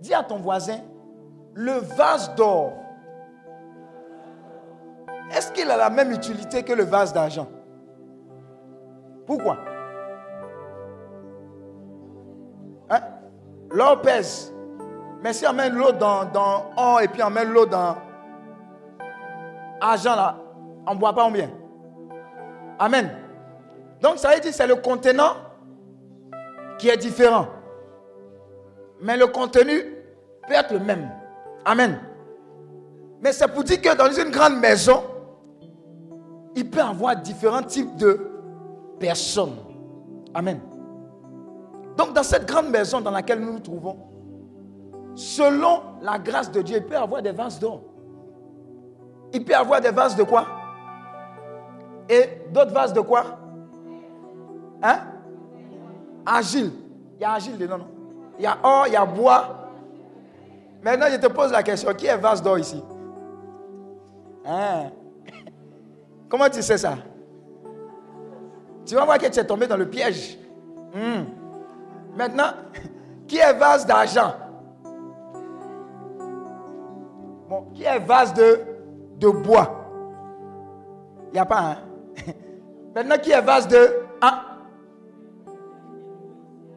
Dis 0.00 0.12
à 0.12 0.22
ton 0.22 0.38
voisin, 0.38 0.80
le 1.56 1.72
vase 1.72 2.34
d'or, 2.34 2.74
est-ce 5.34 5.50
qu'il 5.52 5.70
a 5.70 5.76
la 5.76 5.90
même 5.90 6.12
utilité 6.12 6.62
que 6.62 6.72
le 6.72 6.84
vase 6.84 7.12
d'argent? 7.12 7.48
Pourquoi? 9.26 9.56
L'or 13.70 14.00
pèse. 14.00 14.54
Mais 15.22 15.32
si 15.32 15.46
on 15.46 15.52
met 15.52 15.70
l'eau 15.70 15.90
dans, 15.92 16.24
dans 16.26 16.70
or 16.76 17.00
et 17.00 17.08
puis 17.08 17.22
on 17.22 17.30
met 17.30 17.44
l'eau 17.44 17.66
dans 17.66 17.96
argent 19.80 20.14
là, 20.14 20.36
on 20.86 20.94
ne 20.94 20.98
boit 21.00 21.12
pas 21.12 21.24
combien? 21.24 21.50
Amen. 22.78 23.10
Donc 24.00 24.18
ça 24.18 24.28
veut 24.28 24.40
dire 24.40 24.50
que 24.50 24.56
c'est 24.56 24.66
le 24.66 24.76
contenant 24.76 25.34
qui 26.78 26.90
est 26.90 26.96
différent. 26.96 27.48
Mais 29.00 29.16
le 29.16 29.26
contenu 29.26 29.82
peut 30.46 30.54
être 30.54 30.72
le 30.72 30.78
même. 30.78 31.10
Amen. 31.66 31.98
Mais 33.20 33.32
c'est 33.32 33.48
pour 33.48 33.64
dire 33.64 33.82
que 33.82 33.96
dans 33.96 34.12
une 34.12 34.30
grande 34.30 34.60
maison, 34.60 35.02
il 36.54 36.70
peut 36.70 36.78
y 36.78 36.82
avoir 36.82 37.16
différents 37.16 37.64
types 37.64 37.96
de 37.96 38.30
personnes. 39.00 39.56
Amen. 40.32 40.60
Donc 41.96 42.12
dans 42.12 42.22
cette 42.22 42.46
grande 42.46 42.68
maison 42.68 43.00
dans 43.00 43.10
laquelle 43.10 43.40
nous 43.40 43.54
nous 43.54 43.58
trouvons, 43.58 43.96
selon 45.16 45.82
la 46.02 46.20
grâce 46.20 46.52
de 46.52 46.62
Dieu, 46.62 46.76
il 46.76 46.84
peut 46.84 46.94
y 46.94 46.98
avoir 46.98 47.20
des 47.20 47.32
vases 47.32 47.58
d'or. 47.58 47.80
Il 49.32 49.44
peut 49.44 49.52
y 49.52 49.54
avoir 49.56 49.80
des 49.80 49.90
vases 49.90 50.14
de 50.14 50.22
quoi? 50.22 50.46
Et 52.08 52.42
d'autres 52.52 52.72
vases 52.72 52.92
de 52.92 53.00
quoi? 53.00 53.24
Hein? 54.82 54.98
Agile. 56.24 56.70
Il 57.18 57.22
y 57.22 57.24
a 57.24 57.32
agile 57.32 57.58
dedans, 57.58 57.78
non? 57.78 57.88
Il 58.38 58.44
y 58.44 58.46
a 58.46 58.56
or, 58.62 58.86
il 58.86 58.92
y 58.92 58.96
a 58.96 59.04
bois. 59.04 59.65
Maintenant, 60.86 61.06
je 61.10 61.16
te 61.16 61.26
pose 61.26 61.50
la 61.50 61.64
question, 61.64 61.92
qui 61.94 62.06
est 62.06 62.16
vase 62.16 62.40
d'or 62.40 62.60
ici? 62.60 62.80
Hein? 64.46 64.92
Comment 66.28 66.48
tu 66.48 66.62
sais 66.62 66.78
ça? 66.78 66.94
Tu 68.84 68.94
vas 68.94 69.04
voir 69.04 69.18
que 69.18 69.26
tu 69.26 69.40
es 69.40 69.44
tombé 69.44 69.66
dans 69.66 69.76
le 69.76 69.90
piège. 69.90 70.38
Hmm. 70.94 71.24
Maintenant, 72.16 72.52
qui 73.26 73.36
est 73.36 73.52
vase 73.54 73.84
d'argent? 73.84 74.32
Bon, 77.48 77.66
qui 77.74 77.82
est 77.82 77.98
vase 77.98 78.32
de, 78.34 79.28
bois? 79.28 79.90
Il 81.30 81.32
n'y 81.32 81.40
a 81.40 81.46
pas, 81.46 81.62
hein? 81.62 81.76
Maintenant, 82.94 83.18
qui 83.20 83.32
est 83.32 83.42
vase 83.42 83.66
de... 83.66 83.90
Hein? 84.22 84.40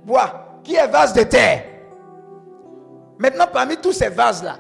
Bois. 0.04 0.62
Qui 0.64 0.74
est 0.74 0.88
vase 0.88 1.14
de 1.14 1.22
terre? 1.22 1.69
Maintenant, 3.20 3.48
parmi 3.52 3.76
tous 3.76 3.92
ces 3.92 4.08
vases-là, 4.08 4.58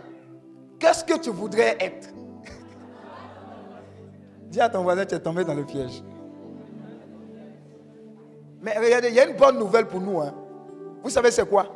qu'est-ce 0.77 1.05
que 1.05 1.17
tu 1.17 1.29
voudrais 1.29 1.77
être? 1.79 2.09
Dis 4.49 4.59
à 4.59 4.67
ton 4.67 4.83
voisin, 4.83 5.05
tu 5.05 5.15
es 5.15 5.19
tombé 5.19 5.45
dans 5.45 5.53
le 5.53 5.63
piège. 5.63 6.03
Mais 8.61 8.77
regardez, 8.77 9.07
il 9.07 9.15
y 9.15 9.19
a 9.21 9.29
une 9.29 9.37
bonne 9.37 9.57
nouvelle 9.57 9.87
pour 9.87 10.01
nous. 10.01 10.19
Hein. 10.19 10.33
Vous 11.01 11.09
savez 11.09 11.31
c'est 11.31 11.47
quoi? 11.47 11.67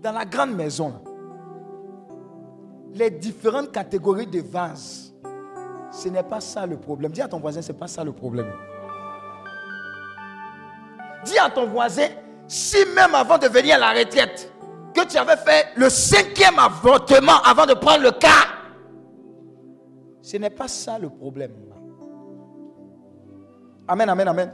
Dans 0.00 0.12
la 0.12 0.24
grande 0.24 0.54
maison, 0.54 0.94
les 2.94 3.10
différentes 3.10 3.72
catégories 3.72 4.28
de 4.28 4.40
vases, 4.40 5.12
ce 5.90 6.08
n'est 6.08 6.22
pas 6.22 6.40
ça 6.40 6.66
le 6.66 6.76
problème. 6.76 7.10
Dis 7.10 7.20
à 7.20 7.26
ton 7.26 7.40
voisin, 7.40 7.62
ce 7.62 7.72
n'est 7.72 7.78
pas 7.78 7.88
ça 7.88 8.04
le 8.04 8.12
problème. 8.12 8.52
Dis 11.24 11.38
à 11.38 11.50
ton 11.50 11.66
voisin, 11.66 12.06
si 12.46 12.76
même 12.94 13.16
avant 13.16 13.38
de 13.38 13.48
venir 13.48 13.74
à 13.74 13.78
la 13.78 13.90
retraite, 13.90 14.52
que 14.94 15.06
tu 15.06 15.16
avais 15.18 15.36
fait 15.36 15.68
le 15.76 15.88
cinquième 15.88 16.58
avortement 16.58 17.40
avant 17.44 17.66
de 17.66 17.74
prendre 17.74 18.02
le 18.02 18.10
cas, 18.12 18.46
ce 20.22 20.36
n'est 20.36 20.50
pas 20.50 20.68
ça 20.68 20.98
le 20.98 21.08
problème. 21.08 21.52
Amen, 23.88 24.08
amen, 24.08 24.28
amen. 24.28 24.52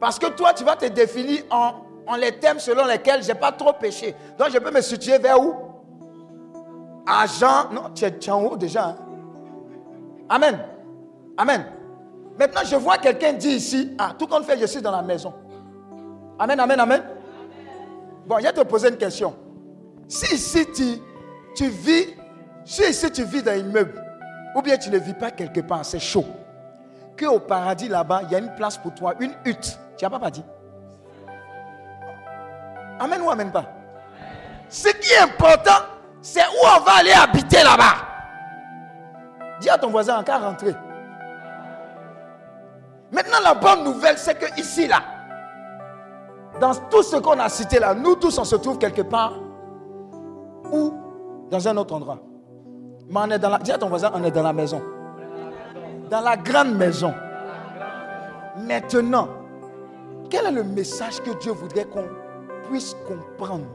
Parce 0.00 0.18
que 0.18 0.26
toi, 0.26 0.52
tu 0.52 0.64
vas 0.64 0.76
te 0.76 0.86
définir 0.86 1.44
en, 1.50 2.16
les 2.16 2.32
thèmes 2.38 2.58
selon 2.58 2.84
lesquels 2.84 3.22
je 3.22 3.28
n'ai 3.28 3.34
pas 3.38 3.52
trop 3.52 3.72
péché. 3.72 4.14
Donc, 4.38 4.50
je 4.50 4.58
peux 4.58 4.70
me 4.70 4.80
situer 4.80 5.18
vers 5.18 5.40
où? 5.40 5.54
Agent. 7.06 7.70
Non, 7.72 7.90
tu 7.94 8.04
es, 8.04 8.30
en 8.30 8.42
haut 8.42 8.56
déjà. 8.56 8.88
Hein. 8.88 8.96
Amen. 10.28 10.58
Amen. 11.36 11.66
Maintenant, 12.38 12.62
je 12.64 12.76
vois 12.76 12.98
quelqu'un 12.98 13.32
dire 13.32 13.52
ici, 13.56 13.94
ah, 13.98 14.12
tout 14.18 14.26
compte 14.26 14.44
fait, 14.44 14.58
je 14.58 14.66
suis 14.66 14.82
dans 14.82 14.90
la 14.90 15.02
maison. 15.02 15.32
Amen, 16.38 16.58
amen, 16.58 16.80
amen. 16.80 17.02
Bon, 18.26 18.38
je 18.38 18.42
vais 18.42 18.52
te 18.52 18.60
poser 18.62 18.88
une 18.88 18.96
question. 18.96 19.36
Si 20.08 20.34
ici 20.34 20.66
tu, 20.74 21.00
tu 21.54 21.68
vis, 21.68 22.14
si 22.64 22.82
ici 22.82 23.10
tu 23.12 23.24
vis 23.24 23.42
dans 23.42 23.52
un 23.52 23.56
immeuble, 23.56 24.02
ou 24.54 24.62
bien 24.62 24.76
tu 24.76 24.90
ne 24.90 24.98
vis 24.98 25.14
pas 25.14 25.30
quelque 25.30 25.60
part, 25.60 25.84
c'est 25.84 26.00
chaud, 26.00 26.24
que 27.16 27.26
au 27.26 27.38
paradis 27.38 27.88
là-bas, 27.88 28.22
il 28.24 28.32
y 28.32 28.34
a 28.34 28.38
une 28.38 28.54
place 28.56 28.76
pour 28.78 28.94
toi, 28.94 29.14
une 29.20 29.32
hutte. 29.44 29.78
Tu 29.96 30.04
n'as 30.04 30.10
pas 30.18 30.30
dit 30.30 30.44
Amen 32.98 33.22
ou 33.22 33.30
amen 33.30 33.50
pas 33.52 33.64
Ce 34.68 34.88
qui 34.88 35.12
est 35.12 35.18
important, 35.18 35.84
c'est 36.20 36.40
où 36.40 36.66
on 36.76 36.80
va 36.80 36.92
aller 36.94 37.12
habiter 37.12 37.62
là-bas. 37.62 37.94
Dis 39.60 39.70
à 39.70 39.78
ton 39.78 39.90
voisin 39.90 40.18
encore 40.18 40.40
rentrer. 40.40 40.74
Maintenant, 43.12 43.38
la 43.42 43.54
bonne 43.54 43.84
nouvelle, 43.84 44.18
c'est 44.18 44.34
que 44.34 44.60
ici, 44.60 44.88
là, 44.88 45.00
dans 46.60 46.74
tout 46.90 47.02
ce 47.02 47.16
qu'on 47.16 47.38
a 47.38 47.48
cité 47.48 47.78
là, 47.78 47.94
nous 47.94 48.16
tous, 48.16 48.38
on 48.38 48.44
se 48.44 48.56
trouve 48.56 48.78
quelque 48.78 49.02
part 49.02 49.34
ou 50.72 50.92
dans 51.50 51.68
un 51.68 51.76
autre 51.76 51.94
endroit. 51.94 52.18
Mais 53.08 53.20
on 53.20 53.30
est 53.30 53.38
dans 53.38 53.50
la, 53.50 53.58
dis 53.58 53.72
à 53.72 53.78
ton 53.78 53.88
voisin, 53.88 54.10
on 54.14 54.24
est 54.24 54.30
dans 54.30 54.42
la 54.42 54.52
maison. 54.52 54.82
Dans 56.10 56.20
la 56.20 56.36
grande 56.36 56.74
maison. 56.74 57.14
Maintenant, 58.58 59.28
quel 60.30 60.46
est 60.46 60.50
le 60.50 60.64
message 60.64 61.20
que 61.22 61.30
Dieu 61.38 61.52
voudrait 61.52 61.84
qu'on 61.84 62.06
puisse 62.68 62.96
comprendre? 63.06 63.66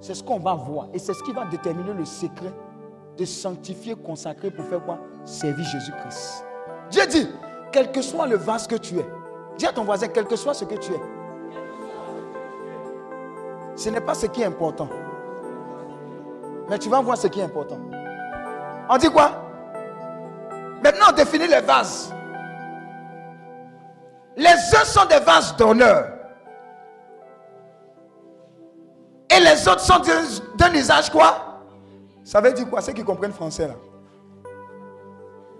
C'est 0.00 0.14
ce 0.14 0.22
qu'on 0.22 0.38
va 0.38 0.54
voir. 0.54 0.88
Et 0.92 0.98
c'est 0.98 1.14
ce 1.14 1.22
qui 1.22 1.32
va 1.32 1.44
déterminer 1.46 1.92
le 1.94 2.04
secret 2.04 2.52
de 3.16 3.24
sanctifier, 3.24 3.94
consacrer 3.94 4.50
pour 4.50 4.64
faire 4.66 4.84
quoi? 4.84 4.98
Servir 5.24 5.64
Jésus-Christ. 5.64 6.44
Dieu 6.90 7.06
dit, 7.06 7.28
quel 7.72 7.90
que 7.90 8.02
soit 8.02 8.26
le 8.26 8.36
vase 8.36 8.66
que 8.66 8.76
tu 8.76 8.98
es, 8.98 9.06
dis 9.56 9.66
à 9.66 9.72
ton 9.72 9.84
voisin, 9.84 10.08
quel 10.08 10.26
que 10.26 10.36
soit 10.36 10.54
ce 10.54 10.64
que 10.64 10.74
tu 10.74 10.92
es, 10.92 11.00
ce 13.76 13.88
n'est 13.90 14.00
pas 14.00 14.14
ce 14.14 14.26
qui 14.26 14.42
est 14.42 14.46
important. 14.46 14.88
Mais 16.68 16.78
tu 16.78 16.88
vas 16.88 17.00
voir 17.00 17.16
ce 17.16 17.26
qui 17.26 17.40
est 17.40 17.44
important. 17.44 17.78
On 18.88 18.96
dit 18.96 19.10
quoi? 19.10 19.30
Maintenant, 20.82 21.06
on 21.10 21.12
définit 21.14 21.46
les 21.46 21.60
vases. 21.60 22.12
Les 24.36 24.48
uns 24.48 24.84
sont 24.84 25.06
des 25.06 25.18
vases 25.20 25.56
d'honneur. 25.56 26.10
Et 29.30 29.40
les 29.40 29.68
autres 29.68 29.80
sont 29.80 30.00
d'un 30.56 30.72
usage 30.74 31.10
quoi? 31.10 31.60
Ça 32.22 32.40
veut 32.40 32.52
dire 32.52 32.68
quoi? 32.68 32.80
Ceux 32.80 32.92
qui 32.92 33.04
comprennent 33.04 33.32
français 33.32 33.68
là. 33.68 33.74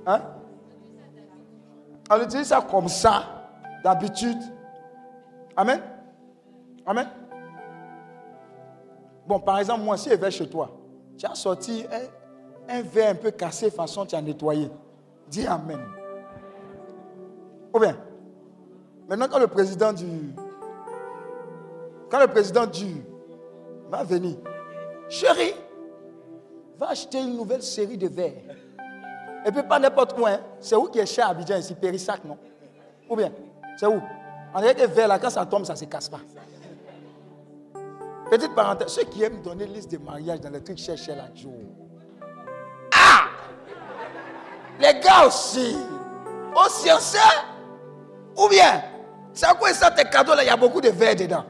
Hein? 0.07 0.21
On 2.11 2.23
utilise 2.23 2.49
ça 2.49 2.61
comme 2.61 2.89
ça, 2.89 3.25
d'habitude. 3.83 4.39
Amen? 5.57 5.81
Amen? 6.87 7.09
Bon, 9.27 9.41
par 9.41 9.59
exemple, 9.59 9.83
moi, 9.83 9.97
si 9.97 10.11
je 10.11 10.15
vais 10.15 10.31
chez 10.31 10.49
toi, 10.49 10.71
tu 11.17 11.27
as 11.27 11.35
sorti 11.35 11.87
un, 12.69 12.83
verre 12.83 13.11
un 13.11 13.15
peu 13.15 13.31
cassé, 13.31 13.71
façon 13.71 14.05
tu 14.05 14.15
as 14.15 14.23
nettoyé. 14.23 14.71
Dis 15.29 15.47
Amen. 15.47 15.81
Ou 17.73 17.79
bien, 17.79 17.97
maintenant, 19.09 19.27
quand 19.31 19.39
le 19.39 19.47
président 19.47 19.93
du. 19.93 20.07
Quand 22.11 22.21
le 22.21 22.29
président 22.29 22.67
du. 22.67 23.03
va 23.91 24.05
venir, 24.05 24.37
chérie, 25.09 25.55
va 26.79 26.91
acheter 26.91 27.21
une 27.21 27.37
nouvelle 27.37 27.63
série 27.63 27.97
de 27.97 28.09
verres. 28.09 28.57
Et 29.47 29.53
puis, 29.53 29.63
pas 29.63 29.79
n'importe 29.79 30.19
où, 30.19 30.27
hein. 30.27 30.41
c'est 30.61 30.77
où 30.77 30.85
qui 30.85 30.99
est 30.99 31.07
cher 31.07 31.27
à 31.27 31.31
Abidjan 31.31 31.57
ici, 31.57 31.75
Périssac, 31.75 32.25
non? 32.25 32.39
Ou 33.09 33.17
bien, 33.17 33.31
c'est 33.77 33.87
où? 33.87 34.01
On 34.55 34.61
dirait 34.61 34.75
que 34.75 34.87
verres 34.87 35.09
là, 35.09 35.19
quand 35.19 35.31
ça 35.31 35.45
tombe, 35.45 35.65
ça 35.65 35.73
ne 35.73 35.79
se 35.79 35.85
casse 35.85 36.09
pas. 36.09 36.21
Petite 38.31 38.55
parenthèse, 38.55 38.89
ceux 38.89 39.05
qui 39.05 39.23
aiment 39.23 39.43
donner 39.43 39.67
liste 39.67 39.91
de 39.93 39.99
mariage 39.99 40.41
dans 40.41 40.51
les 40.51 40.63
trucs 40.63 40.79
cherchent 40.79 41.09
la 41.09 41.29
Joe. 41.35 41.53
Ah 42.93 43.25
Les 44.81 45.01
gars 45.01 45.27
aussi. 45.27 45.77
Aussi 46.55 46.89
sait 47.01 47.19
Ou 48.37 48.49
bien, 48.49 48.83
c'est 49.33 49.47
à 49.47 49.55
quoi 49.55 49.73
ça 49.73 49.91
tes 49.91 50.05
cadeaux 50.05 50.35
là, 50.35 50.43
il 50.43 50.47
y 50.47 50.51
a 50.51 50.57
beaucoup 50.57 50.81
de 50.81 50.89
verre 50.89 51.17
dedans. 51.17 51.45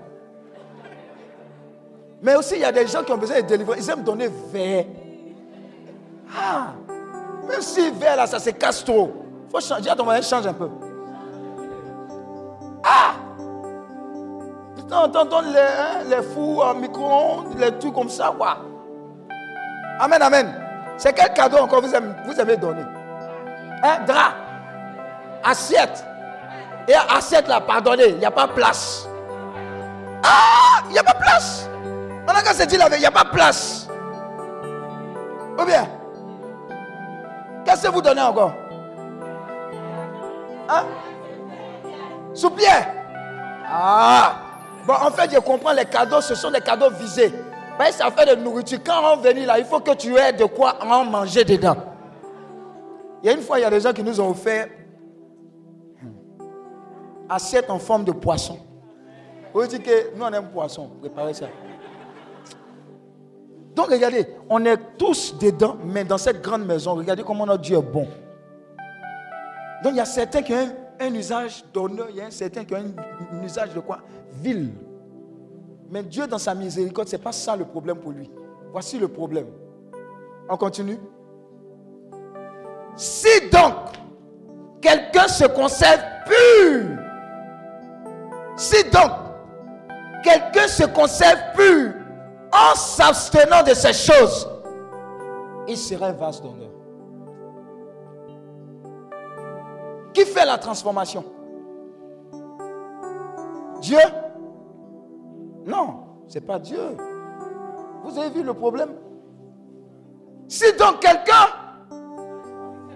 Mais 2.23 2.35
aussi, 2.37 2.55
il 2.55 2.61
y 2.61 2.65
a 2.65 2.73
des 2.73 2.87
gens 2.87 3.05
qui 3.05 3.13
ont 3.13 3.19
besoin 3.19 3.43
de 3.43 3.47
délivrer. 3.47 3.79
Ils 3.79 3.91
aiment 3.91 4.03
donner 4.03 4.29
verre. 4.51 4.87
Ah 6.35 6.73
Même 7.47 7.61
si 7.61 7.91
verre 7.91 8.17
là, 8.17 8.27
ça 8.27 8.39
se 8.39 8.49
casse 8.51 8.83
trop. 8.83 9.13
Il 9.47 9.51
faut 9.51 9.61
changer. 9.61 9.91
À 9.91 9.95
ton 9.95 10.07
change 10.23 10.47
un 10.47 10.55
peu. 10.55 10.71
Donne 14.89 15.53
les, 15.53 15.59
hein, 15.59 16.05
les 16.09 16.23
fours 16.23 16.65
en 16.67 16.75
micro-ondes, 16.75 17.59
les 17.59 17.77
trucs 17.79 17.95
comme 17.95 18.09
ça, 18.09 18.33
quoi. 18.37 18.59
Amen, 20.01 20.21
amen. 20.21 20.55
C'est 20.97 21.13
quel 21.13 21.33
cadeau 21.33 21.59
encore 21.59 21.81
vous 21.81 21.95
aimez, 21.95 22.15
vous 22.27 22.41
aimez 22.41 22.57
donner? 22.57 22.85
Un 23.83 24.05
drap, 24.05 24.35
assiette. 25.43 26.05
Et 26.87 26.95
assiette 26.95 27.49
là, 27.49 27.61
pardonnez, 27.61 28.09
il 28.09 28.19
n'y 28.19 28.25
a 28.25 28.31
pas 28.31 28.47
place. 28.49 29.09
Ah, 30.23 30.83
il 30.87 30.93
n'y 30.93 30.99
a 30.99 31.03
pas 31.03 31.15
place. 31.15 31.69
On 32.29 32.33
a 32.33 32.43
qu'à 32.43 32.55
se 32.55 32.65
dire 32.65 32.81
il 32.93 32.99
n'y 32.99 33.07
a 33.07 33.11
pas 33.11 33.25
place. 33.25 33.89
Ou 35.59 35.65
bien, 35.65 35.87
qu'est-ce 37.65 37.87
que 37.87 37.93
vous 37.93 38.03
donnez 38.03 38.23
encore? 38.23 38.53
Hein? 40.69 40.85
Soupière. 42.33 42.87
Ah 43.67 44.44
Bon, 44.87 44.95
en 44.95 45.11
fait, 45.11 45.31
je 45.33 45.39
comprends, 45.39 45.73
les 45.73 45.85
cadeaux, 45.87 46.21
ce 46.21 46.35
sont 46.35 46.51
des 46.51 46.61
cadeaux 46.61 46.91
visés. 46.91 47.33
Mais 47.79 47.91
ça 47.93 48.11
fait 48.11 48.37
de 48.37 48.41
nourriture. 48.41 48.79
Quand 48.85 49.15
on 49.15 49.17
vient 49.21 49.33
là, 49.47 49.59
il 49.59 49.65
faut 49.65 49.81
que 49.81 49.95
tu 49.95 50.17
aies 50.17 50.33
de 50.33 50.45
quoi 50.45 50.77
en 50.83 51.05
manger 51.05 51.45
dedans. 51.45 51.77
Il 53.23 53.27
y 53.27 53.31
a 53.31 53.33
une 53.33 53.43
fois, 53.43 53.59
il 53.59 53.63
y 53.63 53.65
a 53.65 53.71
des 53.71 53.81
gens 53.81 53.93
qui 53.93 54.03
nous 54.03 54.21
ont 54.21 54.31
offert 54.31 54.69
assiette 57.29 57.71
en 57.71 57.79
forme 57.79 58.05
de 58.05 58.13
poisson. 58.13 58.59
Vous 59.53 59.67
dites 59.67 59.83
que 59.83 60.17
nous, 60.17 60.25
on 60.25 60.33
aime 60.33 60.51
poisson. 60.51 60.91
Préparez 61.01 61.35
ça. 61.35 61.47
Donc, 63.75 63.89
regardez, 63.91 64.27
on 64.49 64.65
est 64.65 64.77
tous 64.99 65.37
dedans, 65.39 65.77
mais 65.85 66.05
dans 66.05 66.19
cette 66.19 66.43
grande 66.43 66.65
maison, 66.65 66.95
regardez 66.95 67.25
comment 67.25 67.47
notre 67.47 67.63
Dieu 67.63 67.79
est 67.79 67.83
bon. 67.83 68.07
Donc, 69.83 69.93
il 69.93 69.97
y 69.97 70.01
a 70.01 70.05
certains 70.05 70.43
qui 70.43 70.53
ont 70.53 70.69
un, 71.01 71.15
usage 71.15 71.65
d'honneur, 71.73 72.07
il 72.11 72.17
y 72.17 72.21
a 72.21 72.31
certains 72.31 72.65
qui 72.65 72.75
ont 72.75 72.79
un, 72.79 73.45
usage 73.45 73.75
de 73.75 73.81
quoi? 73.81 73.99
Ville. 74.35 74.73
Mais 75.91 76.03
Dieu, 76.03 76.27
dans 76.27 76.39
sa 76.39 76.55
miséricorde, 76.55 77.09
ce 77.09 77.17
n'est 77.17 77.23
pas 77.23 77.33
ça 77.33 77.57
le 77.57 77.65
problème 77.65 77.99
pour 77.99 78.13
lui. 78.13 78.31
Voici 78.73 78.99
le 78.99 79.09
problème. 79.09 79.47
On 80.49 80.57
continue. 80.57 80.99
Si 82.97 83.49
donc 83.51 83.75
quelqu'un 84.81 85.29
se 85.29 85.45
conserve 85.47 86.01
pur, 86.27 86.99
si 88.57 88.85
donc 88.91 89.11
quelqu'un 90.23 90.69
se 90.69 90.85
conserve 90.85 91.39
pur 91.55 91.93
en 92.53 92.75
s'abstenant 92.75 93.63
de 93.63 93.75
ces 93.75 93.93
choses, 93.93 94.49
il 95.67 95.77
sera 95.77 96.07
un 96.07 96.13
vase 96.13 96.41
d'honneur. 96.43 96.71
Qui 100.13 100.25
fait 100.25 100.47
la 100.47 100.59
transformation? 100.59 101.25
Dieu? 103.81 103.99
Non, 105.67 106.05
ce 106.29 106.35
n'est 106.35 106.45
pas 106.45 106.59
Dieu. 106.59 106.97
Vous 108.03 108.19
avez 108.19 108.31
vu 108.31 108.43
le 108.43 108.53
problème? 108.53 108.91
Si 110.49 110.73
donc 110.75 111.01
quelqu'un, 111.01 111.47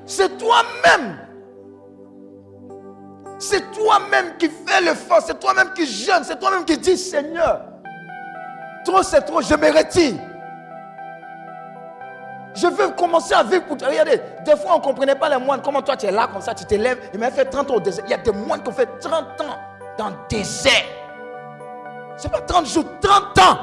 c'est 0.05 0.37
toi-même, 0.37 1.16
c'est 3.39 3.71
toi-même 3.73 4.37
qui 4.39 4.49
fais 4.49 4.83
l'effort, 4.83 5.23
c'est 5.23 5.39
toi-même 5.41 5.73
qui 5.75 5.87
jeûne, 5.87 6.25
c'est 6.25 6.39
toi-même 6.39 6.64
qui 6.64 6.77
dis 6.77 6.97
Seigneur, 6.99 7.62
trop 8.85 9.03
c'est 9.03 9.23
trop, 9.23 9.41
je 9.41 9.55
me 9.55 9.77
retire. 9.77 10.16
Je 12.55 12.66
veux 12.66 12.89
commencer 12.91 13.35
à 13.35 13.45
vivre 13.45 13.64
pour 13.66 13.77
toi. 13.77 13.89
Regardez, 13.89 14.21
des 14.45 14.57
fois 14.57 14.73
on 14.75 14.79
ne 14.79 14.83
comprenait 14.83 15.14
pas 15.14 15.29
les 15.29 15.43
moines. 15.43 15.62
Comment 15.62 15.81
toi 15.81 15.97
tu 15.97 16.07
es 16.07 16.11
là 16.11 16.29
comme 16.31 16.43
ça, 16.43 16.55
tu 16.55 16.64
te 16.64 16.75
lèves. 16.75 17.11
Il 17.14 17.21
m'a 17.21 17.31
fait 17.31 17.45
30 17.45 17.71
ans 17.71 17.75
au 17.75 17.81
désert. 17.81 18.05
Il 18.07 18.11
y 18.11 18.14
a 18.14 18.19
des 18.19 18.33
moines 18.33 18.62
qui 18.62 18.69
ont 18.69 18.73
fait 18.73 18.99
30 18.99 19.12
ans 19.43 19.59
dans 19.97 20.09
le 20.09 20.16
désert. 20.29 20.97
Ce 22.19 22.25
n'est 22.25 22.33
pas 22.33 22.41
30 22.41 22.66
jours, 22.66 22.85
30 23.01 23.39
ans. 23.39 23.59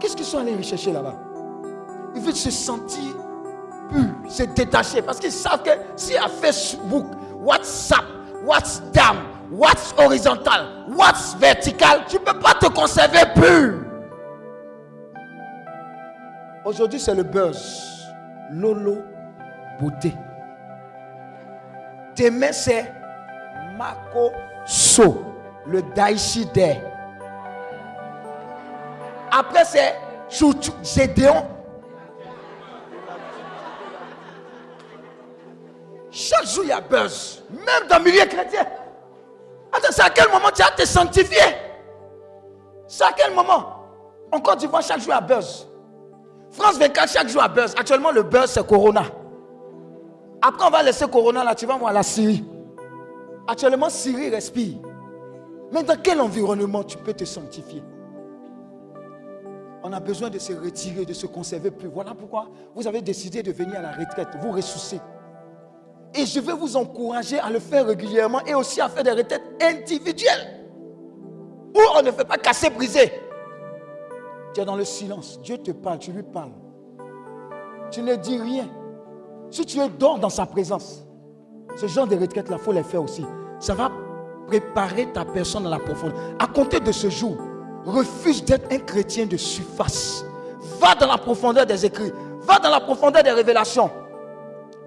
Qu'est-ce 0.00 0.16
qu'ils 0.16 0.26
sont 0.26 0.38
allés 0.38 0.56
rechercher 0.56 0.92
là-bas? 0.92 1.14
Ils 2.16 2.20
veulent 2.20 2.34
se 2.34 2.50
sentir 2.50 3.14
pur, 3.88 4.30
se 4.30 4.42
détacher. 4.42 5.00
Parce 5.00 5.20
qu'ils 5.20 5.32
savent 5.32 5.62
que 5.62 5.70
si 5.96 6.16
à 6.16 6.28
Facebook, 6.28 7.06
WhatsApp, 7.40 8.04
WhatsApp, 8.44 9.16
what's 9.52 9.94
horizontal, 9.96 10.66
what's 10.88 11.36
vertical, 11.38 12.04
tu 12.08 12.16
ne 12.16 12.20
peux 12.20 12.38
pas 12.38 12.54
te 12.54 12.66
conserver 12.66 13.20
pur. 13.34 13.80
Aujourd'hui, 16.64 16.98
c'est 16.98 17.14
le 17.14 17.22
buzz. 17.22 18.10
Lolo 18.50 18.98
beauté. 19.80 20.12
Demain, 22.16 22.52
c'est 22.52 22.92
Mako 23.76 24.32
So, 24.66 25.33
le 25.66 25.82
Daishi 25.82 26.46
Day. 26.46 26.82
Après, 29.30 29.64
c'est 29.64 29.96
Gédéon. 30.82 31.46
Chaque 36.10 36.46
jour, 36.46 36.64
il 36.64 36.68
y 36.68 36.72
a 36.72 36.80
buzz. 36.80 37.42
Même 37.50 37.88
dans 37.88 37.98
le 37.98 38.04
milieu 38.04 38.24
chrétien. 38.26 38.64
Attends, 39.72 39.88
c'est 39.90 40.02
à 40.02 40.10
quel 40.10 40.30
moment 40.30 40.50
tu 40.54 40.62
as 40.62 40.70
te 40.70 40.86
sanctifié? 40.86 41.40
C'est 42.86 43.04
à 43.04 43.12
quel 43.16 43.34
moment? 43.34 43.80
Encore 44.30 44.56
tu 44.56 44.68
vois 44.68 44.80
chaque 44.80 44.98
jour, 45.00 45.08
il 45.08 45.10
y 45.10 45.18
a 45.18 45.20
buzz. 45.20 45.66
France 46.52 46.78
24, 46.78 47.10
chaque 47.10 47.28
jour 47.28 47.42
à 47.42 47.48
buzz. 47.48 47.74
Actuellement, 47.76 48.12
le 48.12 48.22
buzz, 48.22 48.50
c'est 48.50 48.64
Corona. 48.64 49.02
Après, 50.40 50.66
on 50.66 50.70
va 50.70 50.82
laisser 50.84 51.08
Corona 51.08 51.42
là, 51.42 51.54
tu 51.54 51.66
vas 51.66 51.76
voir 51.76 51.92
la 51.92 52.04
Syrie. 52.04 52.44
Actuellement, 53.48 53.90
Syrie 53.90 54.30
respire. 54.30 54.76
Mais 55.74 55.82
dans 55.82 56.00
quel 56.00 56.20
environnement 56.20 56.84
tu 56.84 56.96
peux 56.96 57.12
te 57.12 57.24
sanctifier? 57.24 57.82
On 59.82 59.92
a 59.92 59.98
besoin 59.98 60.30
de 60.30 60.38
se 60.38 60.52
retirer, 60.52 61.04
de 61.04 61.12
se 61.12 61.26
conserver 61.26 61.72
plus. 61.72 61.88
Voilà 61.88 62.14
pourquoi 62.14 62.46
vous 62.76 62.86
avez 62.86 63.02
décidé 63.02 63.42
de 63.42 63.50
venir 63.50 63.80
à 63.80 63.82
la 63.82 63.90
retraite, 63.90 64.28
vous 64.40 64.52
ressourcer. 64.52 65.00
Et 66.14 66.26
je 66.26 66.38
vais 66.38 66.52
vous 66.52 66.76
encourager 66.76 67.40
à 67.40 67.50
le 67.50 67.58
faire 67.58 67.86
régulièrement 67.86 68.40
et 68.46 68.54
aussi 68.54 68.80
à 68.80 68.88
faire 68.88 69.02
des 69.02 69.10
retraites 69.10 69.42
individuelles. 69.60 70.64
Où 71.74 71.80
on 71.96 72.02
ne 72.02 72.12
fait 72.12 72.24
pas 72.24 72.38
casser, 72.38 72.70
briser. 72.70 73.12
Tu 74.54 74.60
es 74.60 74.64
dans 74.64 74.76
le 74.76 74.84
silence. 74.84 75.40
Dieu 75.42 75.58
te 75.58 75.72
parle, 75.72 75.98
tu 75.98 76.12
lui 76.12 76.22
parles. 76.22 76.52
Tu 77.90 78.00
ne 78.00 78.14
dis 78.14 78.38
rien. 78.38 78.70
Si 79.50 79.66
tu 79.66 79.80
es 79.80 79.88
dans 79.88 80.30
sa 80.30 80.46
présence, 80.46 81.04
ce 81.74 81.88
genre 81.88 82.06
de 82.06 82.14
retraite-là, 82.14 82.58
il 82.60 82.62
faut 82.62 82.72
les 82.72 82.84
faire 82.84 83.02
aussi. 83.02 83.26
Ça 83.58 83.74
va 83.74 83.90
préparer 84.46 85.06
ta 85.12 85.24
personne 85.24 85.66
à 85.66 85.70
la 85.70 85.78
profondeur. 85.78 86.18
À 86.38 86.46
compter 86.46 86.80
de 86.80 86.92
ce 86.92 87.08
jour, 87.10 87.36
refuse 87.84 88.44
d'être 88.44 88.72
un 88.72 88.78
chrétien 88.78 89.26
de 89.26 89.36
surface. 89.36 90.24
Va 90.80 90.94
dans 90.94 91.06
la 91.06 91.18
profondeur 91.18 91.66
des 91.66 91.84
écrits. 91.84 92.12
Va 92.42 92.58
dans 92.58 92.70
la 92.70 92.80
profondeur 92.80 93.22
des 93.22 93.30
révélations. 93.30 93.90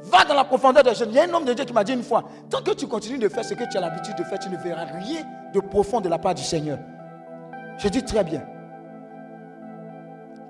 Va 0.04 0.24
dans 0.24 0.36
la 0.36 0.44
profondeur 0.44 0.84
des 0.84 0.94
jeunes. 0.94 1.10
Il 1.10 1.16
y 1.16 1.20
a 1.20 1.24
un 1.24 1.34
homme 1.34 1.46
de 1.46 1.54
Dieu 1.54 1.66
qui 1.66 1.74
m'a 1.74 1.84
dit 1.84 1.94
une 1.94 2.04
fois, 2.04 2.24
tant 2.50 2.62
que 2.62 2.72
tu 2.72 2.88
continues 2.88 3.18
de 3.18 3.28
faire 3.28 3.44
ce 3.44 3.54
que 3.54 3.64
tu 3.70 3.78
as 3.78 3.82
l'habitude 3.82 4.16
de 4.16 4.24
faire, 4.24 4.40
tu 4.40 4.50
ne 4.50 4.58
verras 4.58 4.86
rien 4.86 5.22
de 5.54 5.60
profond 5.60 6.00
de 6.00 6.10
la 6.10 6.18
part 6.18 6.36
du 6.36 6.44
Seigneur. 6.44 6.80
Je 7.78 7.90
dis 7.90 8.04
très 8.04 8.24
bien. 8.24 8.44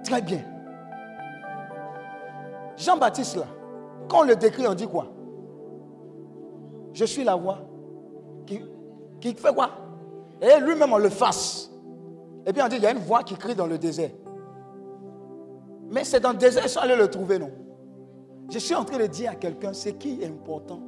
Très 0.04 0.22
bien. 0.22 0.42
Jean-Baptiste, 2.78 3.38
là, 3.38 3.46
quand 4.08 4.20
on 4.20 4.24
le 4.24 4.36
décrit, 4.36 4.68
on 4.68 4.74
dit 4.74 4.88
quoi? 4.88 5.08
Je 6.94 7.06
suis 7.06 7.24
la 7.24 7.36
voix 7.36 7.60
qui 9.20 9.34
fait 9.34 9.54
quoi? 9.54 9.70
Et 10.42 10.60
lui-même, 10.60 10.94
on 10.94 10.98
le 10.98 11.10
fasse. 11.10 11.70
Et 12.46 12.54
puis 12.54 12.62
on 12.62 12.68
dit, 12.68 12.78
il 12.78 12.84
y 12.84 12.86
a 12.86 12.92
une 12.92 13.00
voix 13.00 13.24
qui 13.24 13.36
crie 13.36 13.56
dans 13.56 13.68
le 13.68 13.78
désert. 13.78 14.12
Mais 15.90 16.04
c'est 16.04 16.20
dans 16.20 16.32
le 16.32 16.38
désert, 16.38 16.64
ils 16.66 16.70
sont 16.70 16.80
allés 16.80 16.96
le 16.96 17.10
trouver, 17.10 17.40
non 17.40 17.52
Je 18.52 18.60
suis 18.60 18.76
en 18.76 18.84
train 18.84 18.98
de 19.00 19.08
dire 19.08 19.32
à 19.32 19.36
quelqu'un, 19.36 19.74
ce 19.74 19.90
qui 19.90 20.22
est 20.22 20.28
important, 20.28 20.82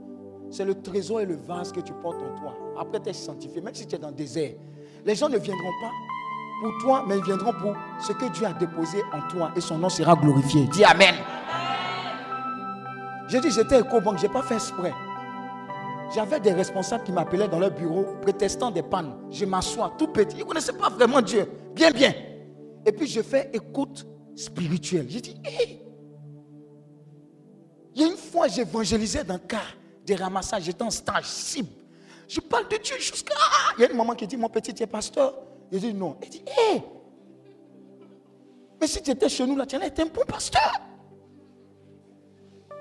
c'est 0.49 0.65
le 0.65 0.81
trésor 0.81 1.21
et 1.21 1.25
le 1.25 1.35
vase 1.35 1.71
que 1.71 1.79
tu 1.79 1.93
portes 1.93 2.21
en 2.21 2.39
toi. 2.39 2.53
Après, 2.79 2.99
tu 2.99 3.09
es 3.09 3.13
sanctifié, 3.13 3.61
même 3.61 3.73
si 3.73 3.87
tu 3.87 3.95
es 3.95 3.99
dans 3.99 4.09
le 4.09 4.13
désert. 4.13 4.53
Les 5.05 5.15
gens 5.15 5.29
ne 5.29 5.37
viendront 5.37 5.71
pas 5.81 5.91
pour 6.61 6.77
toi, 6.81 7.05
mais 7.07 7.17
ils 7.17 7.23
viendront 7.23 7.53
pour 7.53 7.73
ce 7.99 8.11
que 8.13 8.25
Dieu 8.33 8.45
a 8.45 8.53
déposé 8.53 9.01
en 9.13 9.27
toi 9.29 9.51
et 9.55 9.61
son 9.61 9.77
nom 9.77 9.89
sera 9.89 10.15
glorifié. 10.15 10.67
Dis 10.67 10.83
Amen. 10.83 11.15
J'ai 13.29 13.39
dit, 13.39 13.51
j'étais 13.51 13.79
éco-banque, 13.79 14.17
je 14.17 14.23
n'ai 14.23 14.33
pas 14.33 14.41
fait 14.41 14.55
exprès. 14.55 14.91
J'avais 16.13 16.39
des 16.39 16.53
responsables 16.53 17.03
qui 17.03 17.11
m'appelaient 17.11 17.47
dans 17.47 17.59
leur 17.59 17.71
bureau, 17.71 18.05
prétestant 18.21 18.71
des 18.71 18.81
pannes. 18.81 19.15
Je 19.29 19.45
m'assois 19.45 19.93
tout 19.97 20.07
petit. 20.07 20.37
Ils 20.37 20.39
ne 20.39 20.45
connaissaient 20.45 20.73
pas 20.73 20.89
vraiment 20.89 21.21
Dieu. 21.21 21.47
Bien, 21.73 21.91
bien. 21.91 22.13
Et 22.85 22.91
puis 22.91 23.07
je 23.07 23.21
fais 23.21 23.49
écoute 23.53 24.07
spirituelle. 24.35 25.05
J'ai 25.09 25.21
dit, 25.21 25.41
hé. 25.45 25.81
Il 27.95 28.01
y 28.01 28.05
a 28.05 28.07
une 28.07 28.17
fois, 28.17 28.47
j'évangélisais 28.47 29.23
dans 29.23 29.35
le 29.35 29.39
cas 29.39 29.57
des 30.05 30.15
ramassages. 30.15 30.63
J'étais 30.63 30.83
en 30.83 30.89
stage 30.89 31.25
cible. 31.25 31.69
Je 32.27 32.39
parle 32.39 32.67
de 32.67 32.77
Dieu 32.77 32.95
jusqu'à. 32.97 33.33
Il 33.77 33.81
y 33.81 33.85
a 33.85 33.91
une 33.91 33.97
maman 33.97 34.15
qui 34.15 34.25
dit, 34.25 34.37
mon 34.37 34.49
petit, 34.49 34.73
tu 34.73 34.83
es 34.83 34.87
pasteur. 34.87 35.35
Il 35.71 35.79
dit 35.79 35.93
non. 35.93 36.17
Il 36.23 36.29
dit, 36.29 36.43
hé, 36.47 36.81
mais 38.79 38.87
si 38.87 39.01
tu 39.01 39.11
étais 39.11 39.29
chez 39.29 39.45
nous 39.45 39.55
là, 39.55 39.65
tu 39.65 39.75
être 39.75 39.99
un 39.99 40.05
bon 40.05 40.23
pasteur. 40.25 40.71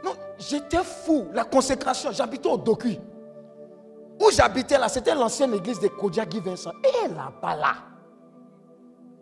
Non, 0.04 0.12
j'étais 0.38 0.84
fou. 0.84 1.26
La 1.32 1.44
consécration, 1.44 2.12
j'habitais 2.12 2.48
au 2.48 2.56
Docu. 2.56 2.96
Où 4.20 4.30
j'habitais 4.32 4.78
là, 4.78 4.88
c'était 4.88 5.14
l'ancienne 5.14 5.54
église 5.54 5.80
de 5.80 5.88
Kodia 5.88 6.24
Vincent. 6.44 6.72
Et 6.82 7.08
là-bas 7.08 7.56
là. 7.56 7.74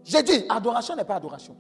J'ai 0.04 0.22
dit, 0.22 0.44
adoration 0.48 0.94
n'est 0.94 1.04
pas 1.04 1.16
adoration. 1.16 1.56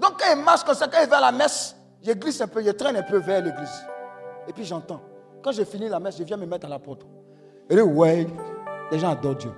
Donc 0.00 0.18
quand 0.18 0.34
il 0.34 0.42
marche 0.42 0.64
comme 0.64 0.74
ça, 0.74 0.88
quand 0.88 0.98
il 1.02 1.08
va 1.08 1.18
à 1.18 1.30
la 1.30 1.32
messe, 1.32 1.76
je 2.02 2.12
glisse 2.12 2.40
un 2.40 2.48
peu, 2.48 2.62
je 2.64 2.70
traîne 2.70 2.96
un 2.96 3.02
peu 3.02 3.18
vers 3.18 3.44
l'église. 3.44 3.84
Et 4.48 4.52
puis 4.52 4.64
j'entends. 4.64 5.00
Quand 5.42 5.52
j'ai 5.52 5.64
fini 5.64 5.88
la 5.88 6.00
messe, 6.00 6.18
je 6.18 6.24
viens 6.24 6.36
me 6.36 6.46
mettre 6.46 6.66
à 6.66 6.68
la 6.70 6.78
porte. 6.78 7.06
Et 7.68 7.76
dit, 7.76 7.82
ouais, 7.82 8.26
les 8.90 8.98
gens 8.98 9.10
adorent 9.10 9.36
Dieu. 9.36 9.52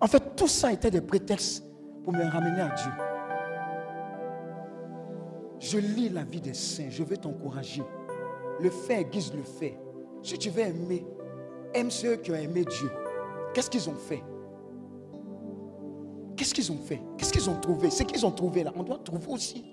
En 0.00 0.06
fait, 0.06 0.36
tout 0.36 0.46
ça 0.46 0.72
était 0.72 0.90
des 0.90 1.00
prétextes 1.00 1.64
pour 2.04 2.12
me 2.12 2.22
ramener 2.22 2.60
à 2.60 2.68
Dieu. 2.68 2.92
Je 5.58 5.78
lis 5.78 6.08
la 6.08 6.22
vie 6.22 6.40
des 6.40 6.54
saints, 6.54 6.88
je 6.90 7.02
veux 7.02 7.16
t'encourager. 7.16 7.82
Le 8.60 8.70
fait 8.70 9.00
aiguise 9.00 9.32
le 9.34 9.42
fait. 9.42 9.78
Si 10.22 10.38
tu 10.38 10.50
veux 10.50 10.62
aimer, 10.62 11.06
aime 11.74 11.90
ceux 11.90 12.16
qui 12.16 12.30
ont 12.30 12.36
aimé 12.36 12.64
Dieu. 12.64 12.90
Qu'est-ce 13.54 13.70
qu'ils 13.70 13.88
ont 13.88 13.94
fait? 13.94 14.22
Qu'est-ce 16.36 16.54
qu'ils 16.54 16.70
ont 16.70 16.76
fait? 16.76 17.00
Qu'est-ce 17.16 17.32
qu'ils 17.32 17.50
ont 17.50 17.58
trouvé? 17.60 17.90
Ce 17.90 18.02
qu'ils 18.02 18.24
ont 18.24 18.30
trouvé 18.30 18.62
là, 18.62 18.72
on 18.76 18.82
doit 18.82 18.98
trouver 18.98 19.26
aussi. 19.28 19.64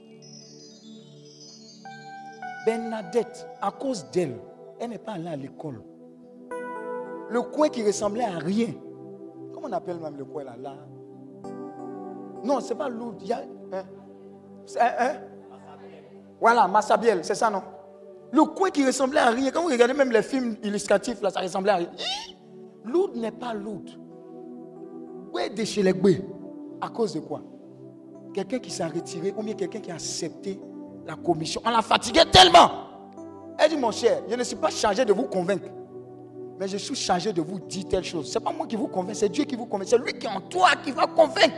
Bernadette, 2.66 3.48
à 3.62 3.72
cause 3.72 4.10
d'elle, 4.12 4.40
elle 4.80 4.90
n'est 4.90 4.98
pas 4.98 5.14
allée 5.14 5.28
à 5.28 5.36
l'école. 5.36 5.84
Le 7.30 7.42
coin 7.42 7.70
qui 7.70 7.86
ressemblait 7.86 8.24
à 8.24 8.40
rien. 8.40 8.74
Comment 9.54 9.68
on 9.68 9.72
appelle 9.72 10.00
même 10.00 10.18
le 10.18 10.26
coin 10.26 10.44
là, 10.44 10.56
là? 10.58 10.76
Non, 12.44 12.60
c'est 12.60 12.76
pas 12.76 12.90
Lourdes. 12.90 13.22
Il 13.22 13.28
y 13.28 13.34
a. 13.34 13.44
Hein? 13.72 13.84
Hein? 14.80 15.16
Voilà, 16.40 16.68
Massabiel, 16.68 17.24
c'est 17.24 17.36
ça, 17.36 17.50
non? 17.50 17.62
Le 18.32 18.44
coin 18.44 18.70
qui 18.70 18.86
ressemblait 18.86 19.20
à 19.20 19.30
rien. 19.30 19.52
Quand 19.52 19.62
vous 19.62 19.70
regardez 19.70 19.94
même 19.94 20.12
les 20.12 20.24
films 20.24 20.58
illustratifs, 20.64 21.22
là, 21.22 21.30
ça 21.30 21.42
ressemblait 21.42 21.72
à 21.72 21.76
rien. 21.78 21.92
Lourdes 22.84 23.16
n'est 23.16 23.32
pas 23.32 23.54
Lourdes. 23.54 23.92
Où 25.34 25.40
est 25.40 25.50
les 25.50 26.22
À 26.82 26.90
cause 26.90 27.14
de 27.14 27.20
quoi? 27.20 27.42
Quelqu'un 28.34 28.60
qui 28.60 28.72
s'est 28.72 28.86
retiré 28.86 29.34
ou 29.36 29.44
bien 29.44 29.54
quelqu'un 29.54 29.80
qui 29.80 29.92
a 29.92 29.96
accepté 29.96 30.60
la 31.06 31.16
commission. 31.16 31.62
On 31.66 31.70
l'a 31.70 31.82
fatigué 31.82 32.22
tellement. 32.32 32.70
Elle 33.58 33.70
dit, 33.70 33.78
mon 33.78 33.92
cher, 33.92 34.22
je 34.30 34.36
ne 34.36 34.44
suis 34.44 34.56
pas 34.56 34.70
chargé 34.70 35.06
de 35.06 35.14
vous 35.14 35.24
convaincre. 35.24 35.70
Mais 36.60 36.68
je 36.68 36.78
suis 36.78 36.96
chargé 36.96 37.34
de 37.34 37.42
vous 37.42 37.60
dire 37.60 37.86
telle 37.90 38.04
chose. 38.04 38.32
Ce 38.32 38.38
n'est 38.38 38.44
pas 38.44 38.52
moi 38.52 38.66
qui 38.66 38.76
vous 38.76 38.88
convainc, 38.88 39.16
c'est 39.16 39.30
Dieu 39.30 39.44
qui 39.44 39.56
vous 39.56 39.66
convainc. 39.66 39.88
C'est 39.90 39.98
lui 39.98 40.14
qui 40.14 40.26
est 40.26 40.30
en 40.30 40.42
toi 40.42 40.70
qui 40.84 40.92
va 40.92 41.06
convaincre. 41.06 41.56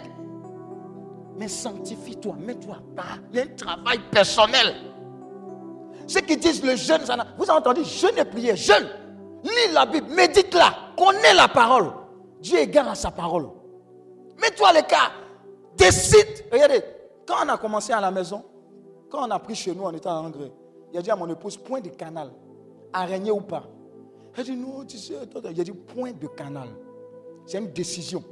Mais 1.37 1.47
sanctifie-toi, 1.47 2.35
mets-toi 2.39 2.75
à 2.75 2.95
part. 2.95 3.19
Il 3.31 3.37
y 3.37 3.41
a 3.41 3.43
un 3.43 3.55
travail 3.55 3.99
personnel. 4.11 4.75
Ceux 6.07 6.21
qui 6.21 6.37
disent 6.37 6.63
le 6.63 6.75
jeûne, 6.75 7.01
vous 7.37 7.43
avez 7.43 7.59
entendu, 7.59 7.83
jeûne 7.83 8.17
et 8.17 8.25
prière, 8.25 8.55
jeûne. 8.55 8.87
Lis 9.43 9.73
la 9.73 9.85
Bible, 9.85 10.07
médite-la, 10.09 10.73
connais 10.97 11.33
la 11.33 11.47
parole. 11.47 11.91
Dieu 12.39 12.59
est 12.59 12.75
à 12.77 12.95
sa 12.95 13.11
parole. 13.11 13.49
Mets-toi 14.41 14.69
à 14.69 14.73
l'écart. 14.73 15.11
Décide. 15.75 16.45
Regardez, 16.51 16.81
quand 17.27 17.35
on 17.45 17.49
a 17.49 17.57
commencé 17.57 17.91
à 17.91 18.01
la 18.01 18.09
maison, 18.09 18.43
quand 19.09 19.27
on 19.27 19.31
a 19.31 19.39
pris 19.39 19.55
chez 19.55 19.73
nous, 19.73 19.83
en 19.83 19.93
engrais. 19.93 20.51
Il 20.93 20.99
a 20.99 21.01
dit 21.01 21.11
à 21.11 21.15
mon 21.15 21.27
épouse, 21.29 21.57
point 21.57 21.81
de 21.81 21.89
canal. 21.89 22.31
Araignée 22.93 23.31
ou 23.31 23.41
pas. 23.41 23.63
Elle 24.35 24.45
dit, 24.45 24.55
non, 24.55 24.85
tu 24.85 24.97
sais, 24.97 25.15
il 25.51 25.61
a 25.61 25.63
dit, 25.63 25.71
point 25.71 26.11
de 26.11 26.27
canal. 26.27 26.69
C'est 27.45 27.57
une 27.57 27.71
décision. 27.71 28.23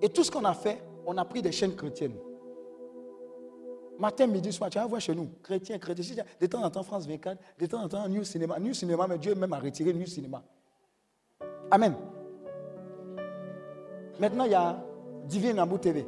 Et 0.00 0.08
tout 0.08 0.24
ce 0.24 0.30
qu'on 0.30 0.44
a 0.44 0.54
fait, 0.54 0.82
on 1.06 1.16
a 1.16 1.24
pris 1.24 1.42
des 1.42 1.52
chaînes 1.52 1.74
chrétiennes. 1.74 2.16
Matin, 3.98 4.28
midi, 4.28 4.52
soir, 4.52 4.70
tu 4.70 4.78
vas 4.78 4.86
voir 4.86 5.00
chez 5.00 5.14
nous, 5.14 5.28
chrétiens, 5.42 5.78
chrétiens. 5.78 6.24
De 6.40 6.46
temps 6.46 6.62
en 6.62 6.70
temps, 6.70 6.84
France 6.84 7.06
24, 7.06 7.38
de 7.58 7.66
temps 7.66 7.82
en 7.82 7.88
temps, 7.88 8.08
New 8.08 8.22
Cinéma. 8.22 8.58
New 8.60 8.72
Cinéma, 8.72 9.06
mais 9.08 9.18
Dieu 9.18 9.34
même 9.34 9.52
a 9.52 9.58
retiré 9.58 9.92
New 9.92 10.06
Cinéma. 10.06 10.42
Amen. 11.70 11.94
Maintenant, 14.20 14.44
il 14.44 14.52
y 14.52 14.54
a 14.54 14.78
Divine 15.26 15.58
Abou 15.58 15.78
TV. 15.78 16.06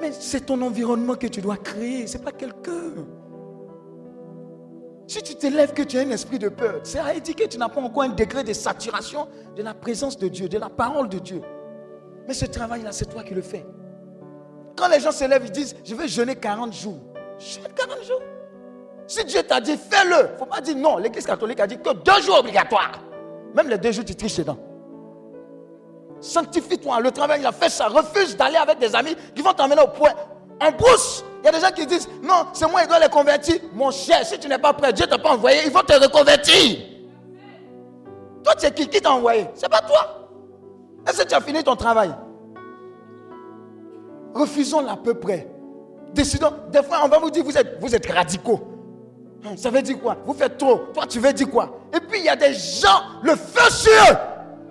Mais 0.00 0.10
c'est 0.12 0.46
ton 0.46 0.60
environnement 0.60 1.14
que 1.14 1.28
tu 1.28 1.40
dois 1.40 1.56
créer, 1.56 2.06
ce 2.06 2.18
n'est 2.18 2.24
pas 2.24 2.32
quelqu'un. 2.32 3.06
Si 5.06 5.22
tu 5.22 5.36
t'élèves 5.36 5.72
que 5.72 5.82
tu 5.82 5.98
as 5.98 6.00
un 6.00 6.10
esprit 6.10 6.40
de 6.40 6.48
peur, 6.48 6.80
c'est 6.82 6.98
à 6.98 7.18
dire 7.18 7.36
que 7.36 7.46
tu 7.46 7.58
n'as 7.58 7.68
pas 7.68 7.80
encore 7.80 8.02
un 8.02 8.08
degré 8.08 8.42
de 8.42 8.52
saturation 8.52 9.28
de 9.54 9.62
la 9.62 9.72
présence 9.72 10.18
de 10.18 10.26
Dieu, 10.26 10.48
de 10.48 10.58
la 10.58 10.68
parole 10.68 11.08
de 11.08 11.20
Dieu. 11.20 11.42
Mais 12.26 12.34
ce 12.34 12.44
travail-là, 12.44 12.90
c'est 12.90 13.06
toi 13.06 13.22
qui 13.22 13.34
le 13.34 13.42
fais. 13.42 13.64
Quand 14.76 14.88
les 14.88 15.00
gens 15.00 15.10
s'élèvent, 15.10 15.44
ils 15.44 15.50
disent, 15.50 15.74
je 15.84 15.94
vais 15.94 16.06
jeûner 16.06 16.36
40 16.36 16.72
jours. 16.72 16.98
Jeûne 17.38 17.64
40 17.74 18.04
jours. 18.04 18.20
Si 19.06 19.24
Dieu 19.24 19.42
t'a 19.42 19.60
dit, 19.60 19.76
fais-le. 19.76 20.28
Il 20.28 20.32
ne 20.32 20.38
faut 20.38 20.46
pas 20.46 20.60
dire 20.60 20.76
non. 20.76 20.98
L'Église 20.98 21.24
catholique 21.24 21.60
a 21.60 21.66
dit 21.66 21.78
que 21.78 21.92
deux 21.92 22.22
jours 22.22 22.38
obligatoires. 22.38 23.00
Même 23.54 23.68
les 23.68 23.78
deux 23.78 23.92
jours, 23.92 24.04
tu 24.04 24.14
triches 24.14 24.36
dedans. 24.36 24.58
Sanctifie-toi. 26.20 27.00
Le 27.00 27.10
travail, 27.10 27.40
il 27.40 27.46
a 27.46 27.52
fait 27.52 27.68
ça. 27.68 27.86
Refuse 27.86 28.36
d'aller 28.36 28.56
avec 28.56 28.78
des 28.78 28.94
amis 28.94 29.16
qui 29.34 29.42
vont 29.42 29.52
t'emmener 29.52 29.80
au 29.80 29.88
point. 29.88 30.12
En 30.60 30.72
brousse. 30.72 31.24
Il 31.42 31.46
y 31.46 31.48
a 31.48 31.52
des 31.52 31.60
gens 31.60 31.72
qui 31.72 31.86
disent, 31.86 32.08
non, 32.22 32.46
c'est 32.52 32.68
moi 32.68 32.82
qui 32.82 32.88
dois 32.88 32.98
les 32.98 33.08
convertir. 33.08 33.56
Mon 33.72 33.90
cher, 33.90 34.26
si 34.26 34.38
tu 34.38 34.48
n'es 34.48 34.58
pas 34.58 34.72
prêt, 34.72 34.92
Dieu 34.92 35.06
ne 35.06 35.10
t'a 35.10 35.18
pas 35.18 35.30
envoyé, 35.30 35.60
il 35.64 35.70
faut 35.70 35.82
te 35.82 35.92
reconvertir. 35.92 36.78
Toi, 38.42 38.54
tu 38.56 38.66
es 38.66 38.70
qui? 38.72 38.88
Qui 38.88 39.00
t'a 39.00 39.12
envoyé? 39.12 39.46
Ce 39.54 39.62
n'est 39.62 39.68
pas 39.68 39.80
toi. 39.80 40.28
Est-ce 41.06 41.22
que 41.22 41.28
tu 41.28 41.34
as 41.34 41.40
fini 41.40 41.62
ton 41.62 41.76
travail? 41.76 42.12
Refusons 44.36 44.82
l'à 44.82 44.96
peu 44.96 45.14
près. 45.14 45.48
Décidons. 46.12 46.52
Des 46.70 46.82
fois, 46.82 47.00
on 47.04 47.08
va 47.08 47.18
vous 47.18 47.30
dire, 47.30 47.42
vous 47.42 47.56
êtes, 47.56 47.78
vous 47.80 47.94
êtes 47.94 48.10
radicaux. 48.10 48.60
Hein, 49.44 49.54
ça 49.56 49.70
veut 49.70 49.80
dire 49.82 49.98
quoi? 49.98 50.16
Vous 50.26 50.34
faites 50.34 50.58
trop. 50.58 50.78
Toi, 50.92 51.04
tu 51.08 51.18
veux 51.18 51.32
dire 51.32 51.50
quoi? 51.50 51.78
Et 51.94 52.00
puis, 52.00 52.20
il 52.20 52.24
y 52.26 52.28
a 52.28 52.36
des 52.36 52.52
gens, 52.52 53.02
le 53.22 53.34
feu 53.34 53.70
sur 53.70 53.92
eux. 53.92 54.16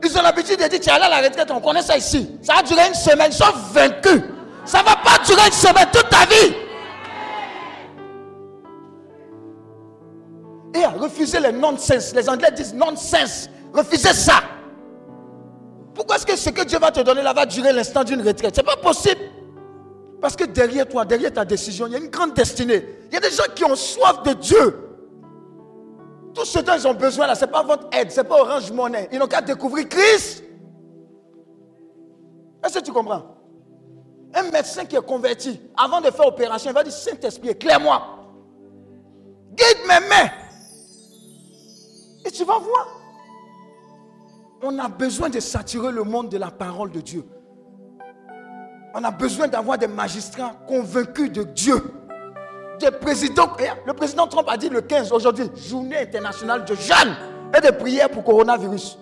Ils 0.04 0.18
ont 0.18 0.22
l'habitude 0.22 0.60
de 0.60 0.68
dire, 0.68 0.80
tu 0.80 0.90
es 0.90 0.92
allé 0.92 1.06
à 1.06 1.10
la 1.10 1.28
retraite, 1.28 1.50
on 1.50 1.60
connaît 1.60 1.82
ça 1.82 1.98
ici. 1.98 2.38
Ça 2.42 2.56
a 2.60 2.64
duré 2.64 2.88
une 2.88 2.94
semaine, 2.94 3.32
ils 3.32 3.34
sont 3.34 3.46
vaincus. 3.72 4.22
Ça 4.66 4.82
ne 4.82 4.86
va 4.86 4.96
pas 4.98 5.24
durer 5.26 5.48
une 5.48 5.54
semaine, 5.54 5.88
toute 5.92 6.10
ta 6.10 6.26
vie. 6.26 6.54
Et 10.76 10.86
refuser 10.86 11.40
les 11.40 11.54
nonsense. 11.54 12.14
Les 12.14 12.30
Anglais 12.30 12.52
disent 12.56 12.74
nonsense. 12.74 13.50
Refusez 13.74 14.14
ça. 14.14 14.44
Pourquoi 15.96 16.18
est-ce 16.18 16.26
que 16.26 16.36
ce 16.36 16.50
que 16.50 16.64
Dieu 16.64 16.78
va 16.78 16.92
te 16.92 17.00
donner 17.00 17.24
là 17.24 17.34
va 17.34 17.46
durer 17.46 17.74
l'instant 17.74 18.04
d'une 18.04 18.22
retraite? 18.22 18.56
Ce 18.56 18.62
n'est 18.62 18.66
pas 18.66 18.76
possible. 18.76 19.22
Parce 20.22 20.36
que 20.36 20.46
derrière 20.46 20.88
toi, 20.88 21.06
derrière 21.06 21.34
ta 21.34 21.46
décision, 21.46 21.88
il 21.88 21.94
y 21.94 21.96
a 21.96 22.00
une 22.00 22.10
grande 22.10 22.34
destinée. 22.34 22.84
Il 23.08 23.14
y 23.14 23.18
a 23.18 23.20
des 23.20 23.32
gens 23.32 23.44
qui 23.54 23.64
ont 23.64 23.76
soif 23.76 24.24
de 24.24 24.34
Dieu. 24.34 24.82
Tout 26.34 26.46
ce 26.46 26.60
dont 26.60 26.74
ils 26.78 26.88
ont 26.88 26.94
besoin 26.94 27.28
là, 27.28 27.36
ce 27.36 27.46
n'est 27.46 27.52
pas 27.52 27.64
votre 27.64 27.88
aide, 27.98 28.12
ce 28.12 28.22
n'est 28.22 28.28
pas 28.28 28.42
Orange 28.42 28.72
Monnaie. 28.72 29.08
Ils 29.12 29.20
n'ont 29.20 29.28
qu'à 29.28 29.42
découvrir 29.42 29.88
Christ. 29.88 30.44
Est-ce 32.64 32.80
que 32.80 32.84
tu 32.84 32.92
comprends? 32.92 33.24
Un 34.34 34.44
médecin 34.52 34.86
qui 34.86 34.96
est 34.96 35.06
converti, 35.06 35.62
avant 35.78 36.02
de 36.02 36.12
faire 36.12 36.28
opération, 36.28 36.72
il 36.72 36.74
va 36.74 36.84
dire 36.84 36.92
Saint-Esprit, 36.92 37.50
éclaire-moi. 37.50 38.02
Guide 39.52 39.88
mes 39.88 40.08
mains. 40.10 40.30
Et 42.26 42.32
tu 42.32 42.44
vas 42.44 42.58
voir. 42.58 43.02
On 44.62 44.78
a 44.80 44.90
besoin 44.90 45.30
de 45.30 45.40
saturer 45.40 45.92
le 45.92 46.04
monde 46.04 46.30
de 46.30 46.38
la 46.38 46.50
parole 46.52 46.92
de 46.92 47.00
Dieu. 47.00 47.24
On 48.98 49.04
a 49.04 49.12
besoin 49.12 49.50
d'avoir 49.50 49.78
des 49.78 49.88
magistrats 49.88 50.54
convaincus 50.66 51.30
de 51.30 51.44
Dieu. 51.44 51.76
Des 52.80 52.92
présidents. 52.92 53.50
Le 53.86 53.92
président 53.92 54.26
Trump 54.26 54.48
a 54.50 54.56
dit 54.56 54.70
le 54.70 54.80
15 54.80 55.12
aujourd'hui, 55.12 55.50
journée 55.54 55.98
internationale 55.98 56.64
de 56.64 56.74
jeûne 56.76 57.14
et 57.56 57.60
de 57.60 57.72
prière 57.72 58.10
pour 58.10 58.24
coronavirus. 58.24 58.98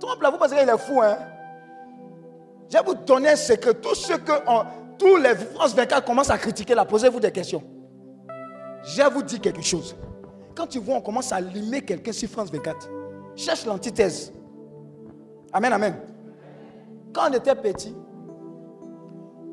Trump, 0.00 0.20
là, 0.20 0.30
vous 0.30 0.38
pensez 0.38 0.56
qu'il 0.56 0.68
est 0.68 0.78
fou, 0.78 1.00
hein? 1.00 1.16
Je 2.68 2.76
vais 2.76 2.84
vous 2.84 2.94
donner 2.94 3.28
un 3.30 3.36
secret. 3.36 3.74
Tous 3.74 3.94
ceux 3.94 4.18
que 4.18 4.32
tous 4.98 5.16
les 5.18 5.36
France 5.36 5.72
24 5.76 6.04
commencent 6.04 6.30
à 6.30 6.38
critiquer 6.38 6.74
là, 6.74 6.84
posez-vous 6.84 7.20
des 7.20 7.30
questions. 7.30 7.62
Je 8.82 9.02
vais 9.02 9.08
vous 9.08 9.22
dire 9.22 9.40
quelque 9.40 9.62
chose. 9.62 9.94
Quand 10.56 10.66
tu 10.66 10.80
vois, 10.80 10.96
on 10.96 11.00
commence 11.00 11.30
à 11.30 11.40
limer 11.40 11.82
quelqu'un 11.82 12.12
sur 12.12 12.28
France 12.28 12.50
24, 12.50 12.88
cherche 13.36 13.64
l'antithèse. 13.66 14.32
Amen, 15.52 15.72
amen. 15.72 15.96
Quand 17.12 17.30
on 17.30 17.32
était 17.32 17.54
petit, 17.54 17.94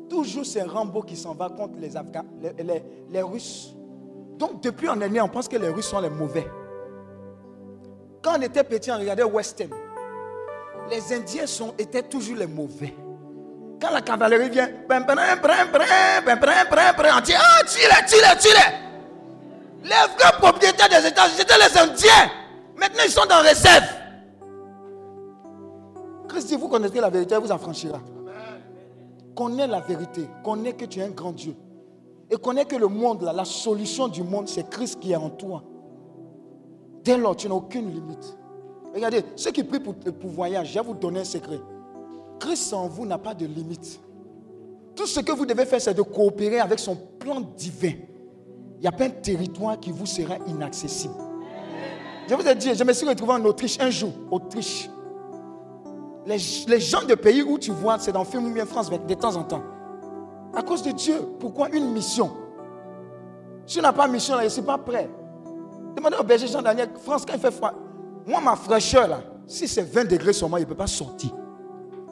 toujours 0.08 0.46
c'est 0.46 0.62
Rambo 0.62 1.02
qui 1.02 1.16
s'en 1.16 1.34
va 1.34 1.48
contre 1.48 1.78
les 1.78 1.96
Afghans, 1.96 2.24
les, 3.10 3.22
Russes. 3.22 3.74
Donc 4.38 4.62
depuis 4.62 4.88
on 4.88 5.00
est 5.00 5.08
né, 5.08 5.20
on 5.20 5.28
pense 5.28 5.48
que 5.48 5.56
les 5.56 5.68
Russes 5.68 5.88
sont 5.88 6.00
les 6.00 6.10
mauvais. 6.10 6.46
Quand 8.22 8.38
on 8.38 8.42
était 8.42 8.64
petit, 8.64 8.90
on 8.90 8.98
regardait 8.98 9.22
Western. 9.22 9.70
Les 10.90 11.12
Indiens 11.12 11.46
sont, 11.46 11.74
étaient 11.78 12.02
toujours 12.02 12.36
les 12.36 12.46
mauvais. 12.46 12.94
Quand 13.80 13.90
la 13.90 14.00
cavalerie 14.00 14.48
vient, 14.48 14.68
on 14.88 15.00
dit 17.20 17.34
Ah, 17.36 17.60
tire, 17.66 18.04
tire, 18.06 18.38
tire. 18.38 18.72
Les 19.82 19.90
vrais 19.90 20.32
propriétaires 20.38 20.88
des 20.88 21.06
États-Unis, 21.08 21.36
c'était 21.36 21.58
les 21.58 21.78
Indiens. 21.78 22.30
Maintenant, 22.76 23.02
ils 23.04 23.10
sont 23.10 23.26
dans 23.28 23.42
réserve. 23.42 23.84
Christ 26.28 26.48
dit 26.48 26.56
Vous 26.56 26.68
connaissez 26.68 27.00
la 27.00 27.10
vérité, 27.10 27.36
vous 27.36 27.52
affranchira. 27.52 28.00
Connais 29.34 29.66
la 29.66 29.80
vérité. 29.80 30.26
Connais 30.44 30.72
que 30.72 30.84
tu 30.84 31.00
es 31.00 31.02
un 31.02 31.10
grand 31.10 31.32
Dieu. 31.32 31.54
Et 32.30 32.36
connais 32.36 32.64
que 32.64 32.76
le 32.76 32.88
monde, 32.88 33.22
la 33.22 33.44
solution 33.44 34.08
du 34.08 34.22
monde, 34.22 34.48
c'est 34.48 34.68
Christ 34.68 34.98
qui 35.00 35.12
est 35.12 35.16
en 35.16 35.30
toi. 35.30 35.62
Dès 37.02 37.18
lors, 37.18 37.36
tu 37.36 37.48
n'as 37.48 37.54
aucune 37.54 37.92
limite. 37.92 38.36
Regardez, 38.94 39.24
ceux 39.36 39.50
qui 39.50 39.64
prient 39.64 39.80
pour, 39.80 39.94
pour 39.94 40.30
voyage, 40.30 40.68
je 40.68 40.74
vais 40.74 40.84
vous 40.84 40.94
donner 40.94 41.20
un 41.20 41.24
secret. 41.24 41.60
Christ 42.38 42.72
en 42.72 42.86
vous 42.88 43.04
n'a 43.04 43.18
pas 43.18 43.34
de 43.34 43.46
limite. 43.46 44.00
Tout 44.94 45.06
ce 45.06 45.20
que 45.20 45.32
vous 45.32 45.44
devez 45.44 45.66
faire, 45.66 45.80
c'est 45.80 45.94
de 45.94 46.02
coopérer 46.02 46.60
avec 46.60 46.78
son 46.78 46.96
plan 46.96 47.40
divin. 47.40 47.92
Il 48.76 48.80
n'y 48.80 48.86
a 48.86 48.92
pas 48.92 49.04
un 49.04 49.10
territoire 49.10 49.78
qui 49.80 49.90
vous 49.90 50.06
sera 50.06 50.36
inaccessible. 50.46 51.14
Je 52.28 52.34
vous 52.34 52.46
ai 52.46 52.54
dit, 52.54 52.74
je 52.74 52.84
me 52.84 52.92
suis 52.92 53.06
retrouvé 53.06 53.32
en 53.32 53.44
Autriche 53.44 53.78
un 53.80 53.90
jour. 53.90 54.12
Autriche. 54.30 54.88
Les, 56.26 56.38
gens 56.80 57.02
de 57.02 57.14
pays 57.14 57.42
où 57.42 57.58
tu 57.58 57.70
vois, 57.70 57.98
c'est 57.98 58.12
dans 58.12 58.24
film 58.24 58.46
ou 58.46 58.54
bien 58.54 58.64
France, 58.64 58.90
de 58.90 59.14
temps 59.14 59.36
en 59.36 59.42
temps. 59.42 59.62
À 60.54 60.62
cause 60.62 60.82
de 60.82 60.92
Dieu. 60.92 61.16
Pourquoi 61.38 61.68
une 61.70 61.92
mission? 61.92 62.30
Si 63.66 63.76
tu 63.76 63.82
n'as 63.82 63.92
pas 63.92 64.06
mission, 64.08 64.36
là, 64.36 64.48
je 64.48 64.60
ne 64.60 64.66
pas 64.66 64.78
prêt. 64.78 65.08
Demandez 65.96 66.16
au 66.18 66.24
berger 66.24 66.46
Jean-Daniel, 66.46 66.90
France, 67.02 67.24
quand 67.26 67.34
il 67.34 67.40
fait 67.40 67.50
froid, 67.50 67.72
moi, 68.26 68.40
ma 68.40 68.56
fraîcheur, 68.56 69.08
là, 69.08 69.20
si 69.46 69.68
c'est 69.68 69.82
20 69.82 70.08
degrés 70.08 70.32
sur 70.32 70.48
moi, 70.48 70.58
il 70.58 70.62
ne 70.62 70.68
peut 70.68 70.74
pas 70.74 70.86
sortir. 70.86 71.30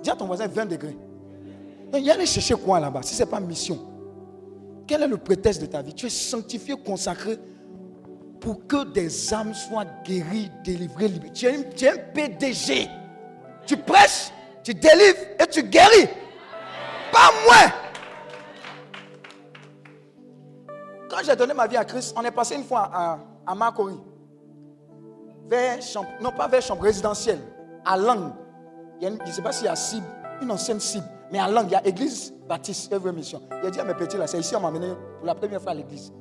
Dis 0.03 0.11
à 0.11 0.17
ton 0.17 0.27
voisin 0.27 0.47
20 0.47 0.67
degrés. 0.67 0.97
Il 1.95 2.01
y 2.01 2.11
aller 2.11 2.27
chercher 2.27 2.55
quoi 2.55 2.81
là-bas 2.81 3.03
si 3.03 3.15
ce 3.15 3.23
n'est 3.23 3.29
pas 3.29 3.41
mission? 3.41 3.79
Quel 4.87 5.03
est 5.03 5.09
le 5.09 5.19
prétexte 5.19 5.61
de 5.61 5.67
ta 5.67 5.83
vie? 5.83 5.95
Tu 5.95 6.07
es 6.07 6.11
sanctifié, 6.11 6.75
consacré 6.85 7.39
pour 8.41 8.67
que 8.67 8.85
des 8.85 9.33
âmes 9.33 9.55
soient 9.55 9.85
guéries, 10.05 10.51
délivrées, 10.65 11.09
libérées. 11.09 11.33
Tu 11.33 11.47
es, 11.47 11.71
tu 11.71 11.85
es 11.85 11.91
un 11.91 11.97
PDG. 12.13 12.89
Tu 13.67 13.77
prêches, 13.77 14.31
tu 14.63 14.75
délivres 14.75 15.19
et 15.39 15.47
tu 15.47 15.63
guéris. 15.63 16.09
Pas 17.13 17.31
moi. 17.45 17.73
Quand 21.09 21.19
j'ai 21.25 21.37
donné 21.37 21.53
ma 21.53 21.67
vie 21.67 21.77
à 21.77 21.85
Christ, 21.85 22.15
on 22.17 22.25
est 22.25 22.31
passé 22.31 22.55
une 22.55 22.65
fois 22.65 22.91
à, 22.93 23.19
à. 23.47 23.73
Vers, 25.49 25.79
non 26.21 26.31
pas 26.33 26.49
vers 26.49 26.63
chambre 26.63 26.83
résidentielle, 26.83 27.41
à 27.85 27.97
Langue. 27.99 28.33
je 29.01 29.09
ne 29.09 29.31
sais 29.31 29.43
pas 29.43 29.53
s'il 29.53 29.67
y 29.67 29.69
a 29.69 29.77
cible, 29.77 30.07
une 30.41 30.51
ancienne 30.51 30.81
cible, 30.81 31.05
mais 31.31 31.39
à 31.39 31.49
Langue, 31.49 31.67
il 31.69 31.73
y 31.73 31.75
a 31.75 31.87
église 31.87 32.33
baptiste, 32.49 32.91
œuvre 32.93 33.11
mission. 33.11 33.43
Il 33.61 33.67
a 33.67 33.71
dit 33.71 33.81
à 33.81 33.85
mes 33.85 33.95
petits 33.95 34.17
là, 34.17 34.27
c'est 34.27 34.39
ici 34.39 34.57
on 34.57 34.61
m'a 34.61 34.69
amené 34.69 34.89
pour 35.19 35.27
la 35.27 35.35
première 35.35 35.61
fois 35.61 35.73
à 35.73 35.75
l'église. 35.75 36.13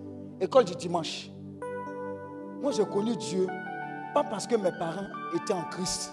École 0.41 0.65
du 0.65 0.75
dimanche. 0.75 1.29
Moi 2.61 2.71
j'ai 2.71 2.85
connu 2.85 3.15
Dieu, 3.15 3.47
pas 4.13 4.23
parce 4.23 4.45
que 4.45 4.55
mes 4.55 4.71
parents 4.71 5.07
étaient 5.35 5.53
en 5.53 5.63
Christ. 5.63 6.11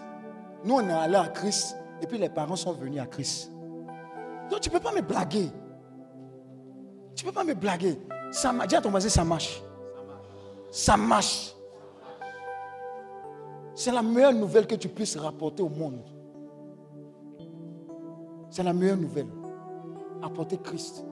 Nous 0.64 0.74
on 0.74 0.88
est 0.88 0.92
allés 0.92 1.16
à 1.16 1.28
Christ, 1.28 1.76
et 2.00 2.06
puis 2.06 2.18
les 2.18 2.28
parents 2.28 2.56
sont 2.56 2.72
venus 2.72 3.00
à 3.00 3.06
Christ. 3.06 3.52
Donc 4.50 4.60
tu 4.60 4.70
ne 4.70 4.74
peux 4.74 4.80
pas 4.80 4.92
me 4.92 5.02
blaguer. 5.02 5.50
Tu 7.14 7.24
ne 7.24 7.30
peux 7.30 7.34
pas 7.34 7.44
me 7.44 7.54
blaguer. 7.54 7.98
Ça. 8.30 8.52
Dis 8.66 8.76
à 8.76 8.80
ton 8.80 8.90
voisin, 8.90 9.08
ça 9.08 9.24
marche. 9.24 9.62
Ça 10.70 10.96
marche. 10.96 11.54
C'est 13.74 13.92
la 13.92 14.02
meilleure 14.02 14.32
nouvelle 14.32 14.66
que 14.66 14.74
tu 14.74 14.88
puisses 14.88 15.16
rapporter 15.16 15.62
au 15.62 15.68
monde. 15.68 16.00
C'est 18.50 18.62
la 18.62 18.72
meilleure 18.72 18.96
nouvelle. 18.96 19.28
Apporter 20.22 20.58
Christ. 20.58 21.04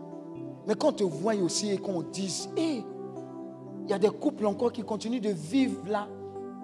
Mais 0.67 0.75
quand 0.75 0.89
on 0.89 0.93
te 0.93 1.05
voit 1.05 1.35
aussi 1.37 1.71
et 1.71 1.79
qu'on 1.79 2.03
dise, 2.03 2.49
hé, 2.57 2.85
il 3.85 3.91
y 3.91 3.93
a 3.93 3.99
des 3.99 4.11
couples 4.11 4.47
encore 4.47 4.73
qui 4.73 4.83
continuent 4.83 5.21
de 5.21 5.31
vivre 5.31 5.83
la 5.87 6.09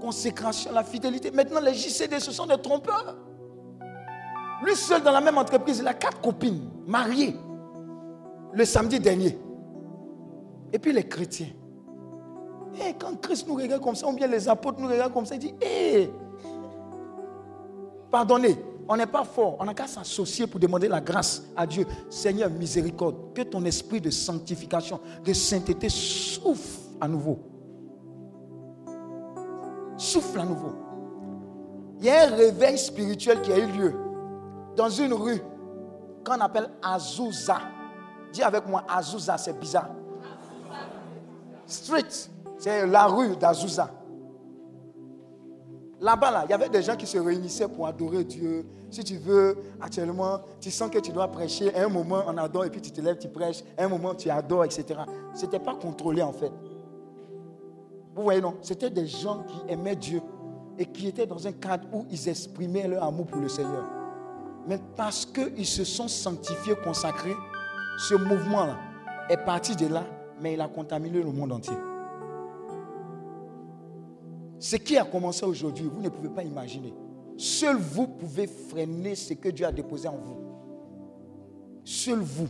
consécration, 0.03 0.72
la 0.72 0.82
fidélité. 0.82 1.30
Maintenant, 1.30 1.61
les 1.61 1.74
JCD, 1.74 2.18
ce 2.18 2.32
sont 2.32 2.46
des 2.46 2.59
trompeurs. 2.61 3.16
Lui 4.64 4.74
seul 4.74 5.03
dans 5.03 5.12
la 5.12 5.20
même 5.20 5.38
entreprise, 5.38 5.78
il 5.78 5.86
a 5.86 5.94
quatre 5.94 6.20
copines 6.20 6.68
mariées 6.86 7.36
le 8.53 8.64
samedi 8.64 8.98
dernier. 8.98 9.38
Et 10.72 10.78
puis 10.78 10.92
les 10.92 11.07
chrétiens. 11.07 11.48
Et 12.74 12.88
eh, 12.88 12.94
quand 12.98 13.20
Christ 13.20 13.46
nous 13.46 13.55
regarde 13.55 13.82
comme 13.82 13.94
ça, 13.94 14.09
ou 14.09 14.12
bien 14.12 14.26
les 14.26 14.48
apôtres 14.48 14.80
nous 14.80 14.88
regardent 14.88 15.12
comme 15.12 15.26
ça, 15.26 15.34
il 15.34 15.40
dit, 15.40 15.55
hé, 15.61 16.03
eh, 16.03 16.11
pardonnez, 18.11 18.57
on 18.88 18.96
n'est 18.96 19.07
pas 19.07 19.24
fort, 19.24 19.57
on 19.61 19.64
n'a 19.64 19.74
qu'à 19.74 19.86
s'associer 19.86 20.46
pour 20.46 20.59
demander 20.59 20.88
la 20.88 21.00
grâce 21.00 21.42
à 21.57 21.66
Dieu. 21.66 21.86
Seigneur, 22.11 22.50
miséricorde, 22.50 23.34
que 23.34 23.42
ton 23.42 23.64
esprit 23.64 24.00
de 24.00 24.11
sanctification, 24.11 24.98
de 25.24 25.32
sainteté 25.32 25.88
souffle 25.88 26.80
à 27.00 27.07
nouveau. 27.07 27.51
Souffle 29.97 30.40
à 30.40 30.45
nouveau. 30.45 30.72
Il 31.99 32.07
y 32.07 32.11
a 32.11 32.24
un 32.24 32.34
réveil 32.34 32.78
spirituel 32.78 33.40
qui 33.43 33.53
a 33.53 33.59
eu 33.59 33.66
lieu 33.66 33.95
dans 34.76 34.88
une 34.88 35.12
rue 35.12 35.40
qu'on 36.24 36.40
appelle 36.40 36.68
Azusa. 36.82 37.59
Dis 38.32 38.43
avec 38.43 38.66
moi, 38.66 38.84
Azusa, 38.88 39.38
c'est 39.38 39.59
bizarre. 39.59 39.90
Street, 41.66 42.05
c'est 42.59 42.86
la 42.86 43.07
rue 43.07 43.36
d'Azusa. 43.36 43.90
Là-bas, 46.01 46.30
là, 46.32 46.43
il 46.47 46.51
y 46.51 46.55
avait 46.55 46.68
des 46.68 46.82
gens 46.82 46.97
qui 46.97 47.07
se 47.07 47.16
réunissaient 47.16 47.68
pour 47.68 47.86
adorer 47.86 48.24
Dieu. 48.24 48.66
Si 48.90 49.05
tu 49.05 49.16
veux, 49.18 49.57
actuellement, 49.80 50.40
tu 50.61 50.70
sens 50.70 50.90
que 50.90 50.99
tu 50.99 51.12
dois 51.12 51.28
prêcher. 51.28 51.74
un 51.76 51.88
moment, 51.88 52.24
on 52.26 52.36
adore, 52.38 52.64
et 52.64 52.70
puis 52.70 52.80
tu 52.80 52.90
te 52.90 53.01
lèves, 53.01 53.18
tu 53.18 53.28
prêches. 53.28 53.62
un 53.78 53.86
moment, 53.86 54.12
tu 54.14 54.28
adores, 54.28 54.64
etc. 54.64 55.01
Ce 55.32 55.45
n'était 55.45 55.61
pas 55.61 55.76
contrôlé, 55.76 56.20
en 56.20 56.32
fait. 56.32 56.51
Vous 58.14 58.22
voyez, 58.22 58.40
non 58.40 58.56
C'était 58.62 58.90
des 58.90 59.06
gens 59.06 59.44
qui 59.44 59.72
aimaient 59.72 59.96
Dieu 59.96 60.20
et 60.78 60.86
qui 60.86 61.08
étaient 61.08 61.26
dans 61.26 61.46
un 61.46 61.52
cadre 61.52 61.86
où 61.92 62.06
ils 62.10 62.28
exprimaient 62.28 62.88
leur 62.88 63.04
amour 63.04 63.26
pour 63.26 63.40
le 63.40 63.48
Seigneur. 63.48 63.84
Mais 64.66 64.78
parce 64.96 65.26
qu'ils 65.26 65.66
se 65.66 65.84
sont 65.84 66.08
sanctifiés, 66.08 66.74
consacrés, 66.84 67.36
ce 67.98 68.14
mouvement-là 68.14 68.78
est 69.28 69.44
parti 69.44 69.76
de 69.76 69.86
là, 69.86 70.04
mais 70.40 70.54
il 70.54 70.60
a 70.60 70.68
contaminé 70.68 71.22
le 71.22 71.32
monde 71.32 71.52
entier. 71.52 71.76
Ce 74.58 74.76
qui 74.76 74.96
a 74.96 75.04
commencé 75.04 75.44
aujourd'hui, 75.44 75.90
vous 75.92 76.00
ne 76.00 76.08
pouvez 76.08 76.28
pas 76.28 76.44
imaginer. 76.44 76.94
Seul 77.36 77.76
vous 77.76 78.06
pouvez 78.06 78.46
freiner 78.46 79.14
ce 79.14 79.34
que 79.34 79.48
Dieu 79.48 79.66
a 79.66 79.72
déposé 79.72 80.06
en 80.06 80.18
vous. 80.18 80.38
Seul 81.84 82.20
vous 82.20 82.46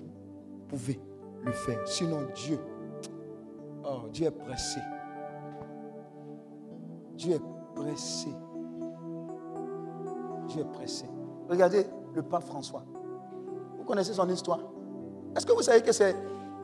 pouvez 0.69 1.01
le 1.45 1.53
faire. 1.53 1.81
Sinon, 1.87 2.27
Dieu, 2.35 2.59
oh, 3.85 4.09
Dieu 4.13 4.27
est 4.27 4.31
pressé. 4.31 4.81
Dieu 7.15 7.35
est 7.35 7.75
pressé. 7.75 8.29
Dieu 10.49 10.61
est 10.63 10.73
pressé. 10.73 11.07
Regardez 11.49 11.87
le 12.15 12.23
pape 12.23 12.45
François. 12.45 12.85
Vous 13.79 13.85
connaissez 13.85 14.15
son 14.15 14.29
histoire 14.29 14.61
Est-ce 15.37 15.47
que 15.47 15.53
vous 15.53 15.63
savez 15.63 15.83
que 15.83 15.93
c'est 15.93 16.15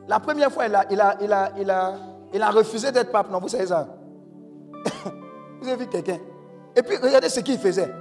la 0.07 0.19
première 0.19 0.51
fois, 0.51 0.65
il 0.65 0.75
a, 0.75 0.85
il 0.89 0.99
a, 0.99 1.17
il 1.21 1.31
a, 1.31 1.51
il 1.59 1.69
a, 1.69 1.93
il 2.33 2.41
a 2.41 2.49
refusé 2.49 2.91
d'être 2.91 3.11
pape? 3.11 3.29
Non, 3.29 3.39
vous 3.39 3.47
savez 3.47 3.67
ça 3.67 3.87
Vous 5.61 5.67
avez 5.67 5.77
vu 5.77 5.87
quelqu'un 5.87 6.17
Et 6.75 6.81
puis, 6.81 6.97
regardez 6.97 7.29
ce 7.29 7.41
qu'il 7.41 7.59
faisait. 7.59 7.93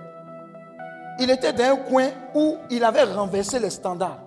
Il 1.21 1.31
était 1.31 1.53
dans 1.53 1.65
un 1.65 1.77
coin 1.77 2.09
où 2.35 2.57
il 2.71 2.83
avait 2.83 3.03
renversé 3.03 3.59
les 3.59 3.71
standards. 3.71 4.21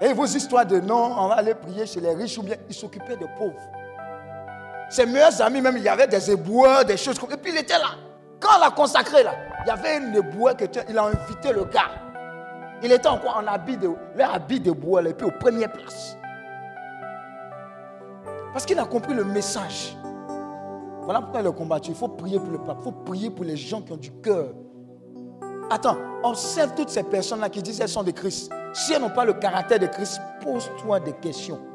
Et 0.00 0.12
vos 0.12 0.24
histoires 0.24 0.66
de 0.66 0.80
non, 0.80 1.14
on 1.16 1.28
va 1.28 1.34
aller 1.34 1.54
prier 1.54 1.86
chez 1.86 2.00
les 2.00 2.12
riches 2.12 2.38
ou 2.38 2.42
bien 2.42 2.56
il 2.68 2.74
s'occupait 2.74 3.16
des 3.16 3.28
pauvres. 3.38 3.60
Ses 4.92 5.06
meilleurs 5.06 5.40
amis, 5.40 5.62
même, 5.62 5.78
il 5.78 5.84
y 5.84 5.88
avait 5.88 6.06
des 6.06 6.30
éboueurs, 6.30 6.84
des 6.84 6.98
choses 6.98 7.16
Et 7.16 7.36
puis 7.38 7.50
il 7.50 7.56
était 7.56 7.78
là. 7.78 7.96
Quand 8.38 8.58
on 8.58 8.60
l'a 8.60 8.70
consacré 8.70 9.22
là, 9.22 9.32
il 9.64 9.68
y 9.68 9.70
avait 9.70 9.96
un 9.96 10.12
éboueur 10.12 10.54
qui 10.54 10.64
il 10.86 10.98
a 10.98 11.04
invité 11.04 11.50
le 11.50 11.64
gars. 11.64 11.92
Il 12.82 12.92
était 12.92 13.08
encore 13.08 13.38
en 13.38 13.46
habit 13.46 13.78
de, 13.78 13.90
leur 14.14 14.34
habit 14.34 14.60
de 14.60 14.70
bois, 14.70 15.02
et 15.02 15.14
puis 15.14 15.26
aux 15.26 15.30
premières 15.30 15.72
places. 15.72 16.14
Parce 18.52 18.66
qu'il 18.66 18.78
a 18.78 18.84
compris 18.84 19.14
le 19.14 19.24
message. 19.24 19.96
Voilà 21.04 21.22
pourquoi 21.22 21.40
il 21.40 21.46
a 21.46 21.52
combattu. 21.52 21.92
Il 21.92 21.96
faut 21.96 22.08
prier 22.08 22.38
pour 22.38 22.50
le 22.50 22.58
pape. 22.58 22.76
Il 22.80 22.84
faut 22.84 22.92
prier 22.92 23.30
pour 23.30 23.46
les 23.46 23.56
gens 23.56 23.80
qui 23.80 23.92
ont 23.92 23.96
du 23.96 24.12
cœur. 24.20 24.48
Attends, 25.70 25.96
observe 26.22 26.74
toutes 26.74 26.90
ces 26.90 27.02
personnes-là 27.02 27.48
qui 27.48 27.62
disent 27.62 27.78
qu'elles 27.78 27.88
sont 27.88 28.02
de 28.02 28.10
Christ. 28.10 28.52
Si 28.74 28.92
elles 28.92 29.00
n'ont 29.00 29.08
pas 29.08 29.24
le 29.24 29.32
caractère 29.32 29.78
de 29.78 29.86
Christ, 29.86 30.20
pose-toi 30.42 31.00
des 31.00 31.14
questions. 31.14 31.71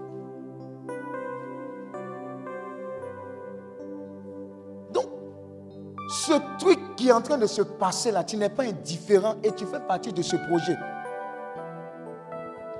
En 7.12 7.22
train 7.22 7.38
de 7.38 7.48
se 7.48 7.62
passer 7.62 8.12
là, 8.12 8.24
tu 8.24 8.38
n'es 8.38 8.50
pas 8.50 8.64
indifférent 8.64 9.36
et 9.44 9.52
tu 9.52 9.66
fais 9.66 9.80
partie 9.80 10.14
de 10.14 10.22
ce 10.22 10.36
projet. 10.36 10.78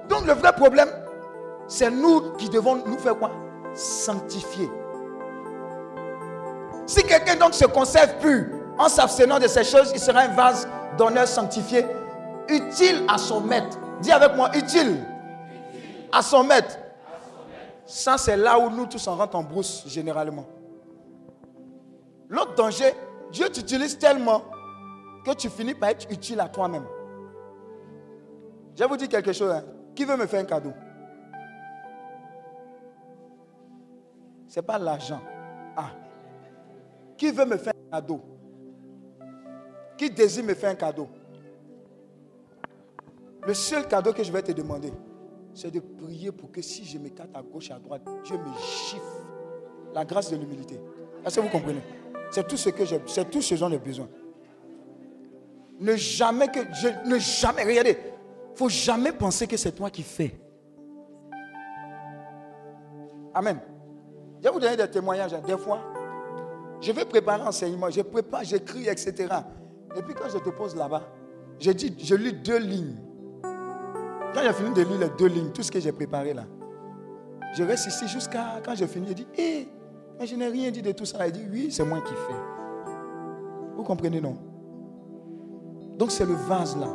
Donc, 0.10 0.26
le 0.26 0.34
vrai 0.34 0.54
problème, 0.54 0.90
c'est 1.68 1.92
nous 1.92 2.32
qui 2.38 2.50
devons 2.50 2.76
nous 2.86 2.98
faire 2.98 3.18
quoi? 3.18 3.32
Sanctifié. 3.74 4.70
Si 6.86 7.04
quelqu'un 7.04 7.36
donc 7.36 7.54
se 7.54 7.66
conserve 7.66 8.18
plus 8.20 8.50
en 8.80 8.88
s'abstenant 8.88 9.40
de 9.40 9.48
ces 9.48 9.64
choses, 9.64 9.92
il 9.94 10.00
sera 10.00 10.22
un 10.22 10.34
vase 10.34 10.68
d'honneur 10.98 11.28
sanctifié, 11.28 11.86
utile 12.48 13.04
à 13.08 13.18
son 13.18 13.42
maître. 13.42 13.78
Dis 14.02 14.12
avec 14.12 14.36
moi, 14.36 14.50
utile, 14.56 15.04
À, 16.12 16.22
son 16.22 16.44
maître. 16.46 16.78
Ça, 17.86 18.18
c'est 18.18 18.38
là 18.38 18.58
où 18.58 18.70
nous 18.70 18.86
tous 18.86 19.06
on 19.08 19.16
rentre 19.16 19.36
en 19.36 19.44
brousse 19.44 19.84
généralement. 19.88 20.46
L'autre 22.30 22.56
danger, 22.56 22.94
Dieu 23.32 23.50
t'utilise 23.50 23.98
tellement 23.98 24.44
que 25.26 25.34
tu 25.34 25.50
finis 25.50 25.74
par 25.74 25.90
être 25.90 26.10
utile 26.12 26.40
à 26.40 26.48
toi-même. 26.48 26.86
Je 28.76 28.84
vais 28.84 28.90
vous 28.90 28.98
dire 28.98 29.10
quelque 29.10 29.34
chose. 29.34 29.52
Hein. 29.52 29.64
Qui 29.96 30.06
veut 30.06 30.16
me 30.16 30.26
faire 30.28 30.42
un 30.42 30.46
cadeau? 30.46 30.72
Ce 34.48 34.60
n'est 34.60 34.66
pas 34.66 34.78
l'argent. 34.78 35.20
Ah. 35.76 35.92
Qui 37.18 37.32
veut 37.32 37.46
me 37.46 37.58
faire 37.58 37.74
un 37.92 37.98
cadeau? 37.98 38.22
Qui 39.98 40.10
désire 40.12 40.46
me 40.46 40.54
faire 40.54 40.70
un 40.70 40.76
cadeau? 40.76 41.08
Le 43.46 43.54
seul 43.54 43.88
cadeau 43.88 44.14
que 44.14 44.24
je 44.24 44.32
vais 44.32 44.44
te 44.44 44.52
demander, 44.52 44.94
c'est 45.54 45.72
de 45.72 45.80
prier 45.80 46.32
pour 46.32 46.52
que 46.52 46.62
si 46.62 46.86
je 46.86 46.98
m'écarte 46.98 47.32
à 47.34 47.42
gauche 47.42 47.70
et 47.70 47.74
à 47.74 47.80
droite, 47.80 48.04
Dieu 48.24 48.38
me 48.38 48.58
chiffre. 48.60 49.24
La 49.94 50.06
grâce 50.06 50.30
de 50.30 50.36
l'humilité. 50.36 50.80
Est-ce 51.26 51.38
que 51.38 51.42
vous 51.42 51.50
comprenez? 51.50 51.82
C'est 52.30 52.48
tout 52.48 52.58
ce 52.58 52.70
que 52.70 52.86
j'ai, 52.86 53.02
c'est 53.06 53.30
tout 53.30 53.42
ce 53.42 53.56
dont 53.56 53.70
j'ai 53.70 53.78
besoin. 53.78 54.08
Ne 55.80 55.96
jamais 55.96 56.48
que. 56.50 56.60
Je, 56.74 57.10
ne 57.10 57.20
jamais. 57.20 57.64
Regardez. 57.64 57.98
faut 58.56 58.70
jamais 58.70 59.12
penser 59.12 59.48
que 59.48 59.58
c'est 59.58 59.72
toi 59.72 59.90
qui 59.90 60.04
fais. 60.04 60.40
Amen. 63.34 63.60
Je 64.40 64.44
vais 64.44 64.52
vous 64.52 64.60
donner 64.60 64.76
des 64.76 64.90
témoignages. 64.90 65.34
Hein. 65.34 65.42
Des 65.46 65.58
fois, 65.58 65.80
je 66.82 66.92
vais 66.92 67.06
préparer 67.06 67.44
enseignement, 67.44 67.90
je 67.90 68.02
prépare, 68.02 68.44
j'écris, 68.44 68.88
etc. 68.88 69.28
Et 69.96 70.02
puis 70.02 70.14
quand 70.14 70.30
je 70.30 70.38
te 70.38 70.50
pose 70.50 70.76
là-bas, 70.76 71.04
je 71.60 71.72
dis, 71.72 71.96
je 72.04 72.16
lis 72.16 72.34
deux 72.34 72.60
lignes. 72.60 72.96
Quand 74.34 74.42
j'ai 74.44 74.54
fini 74.54 74.74
de 74.74 74.82
lire 74.82 75.00
les 75.00 75.10
deux 75.18 75.28
lignes, 75.28 75.52
tout 75.52 75.64
ce 75.64 75.72
que 75.72 75.80
j'ai 75.80 75.92
préparé 75.92 76.34
là, 76.34 76.44
je 77.56 77.64
reste 77.64 77.88
ici 77.88 78.08
jusqu'à 78.08 78.62
quand 78.64 78.76
j'ai 78.76 78.88
fini, 78.88 79.08
je 79.08 79.14
dis, 79.14 79.28
hé, 79.38 79.68
mais 80.20 80.28
je 80.28 80.36
n'ai 80.36 80.48
rien 80.48 80.72
dit 80.72 80.82
de 80.82 80.92
tout 80.92 81.06
ça. 81.06 81.28
Il 81.28 81.34
dit, 81.34 81.46
oui, 81.52 81.72
c'est 81.72 81.84
moi 81.84 82.02
qui 82.02 82.14
fais. 82.14 83.76
Vous 83.76 83.84
comprenez, 83.84 84.20
non? 84.20 84.38
Donc 85.98 86.12
c'est 86.12 86.26
le 86.26 86.34
vase 86.34 86.78
là. 86.78 86.88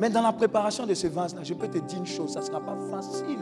Mais 0.00 0.10
dans 0.10 0.22
la 0.22 0.32
préparation 0.32 0.86
de 0.86 0.94
ce 0.94 1.06
vase 1.06 1.34
là, 1.34 1.42
je 1.42 1.54
peux 1.54 1.68
te 1.68 1.78
dire 1.78 1.98
une 1.98 2.06
chose, 2.06 2.32
ça 2.32 2.40
ne 2.40 2.44
sera 2.44 2.60
pas 2.60 2.76
facile 2.90 3.38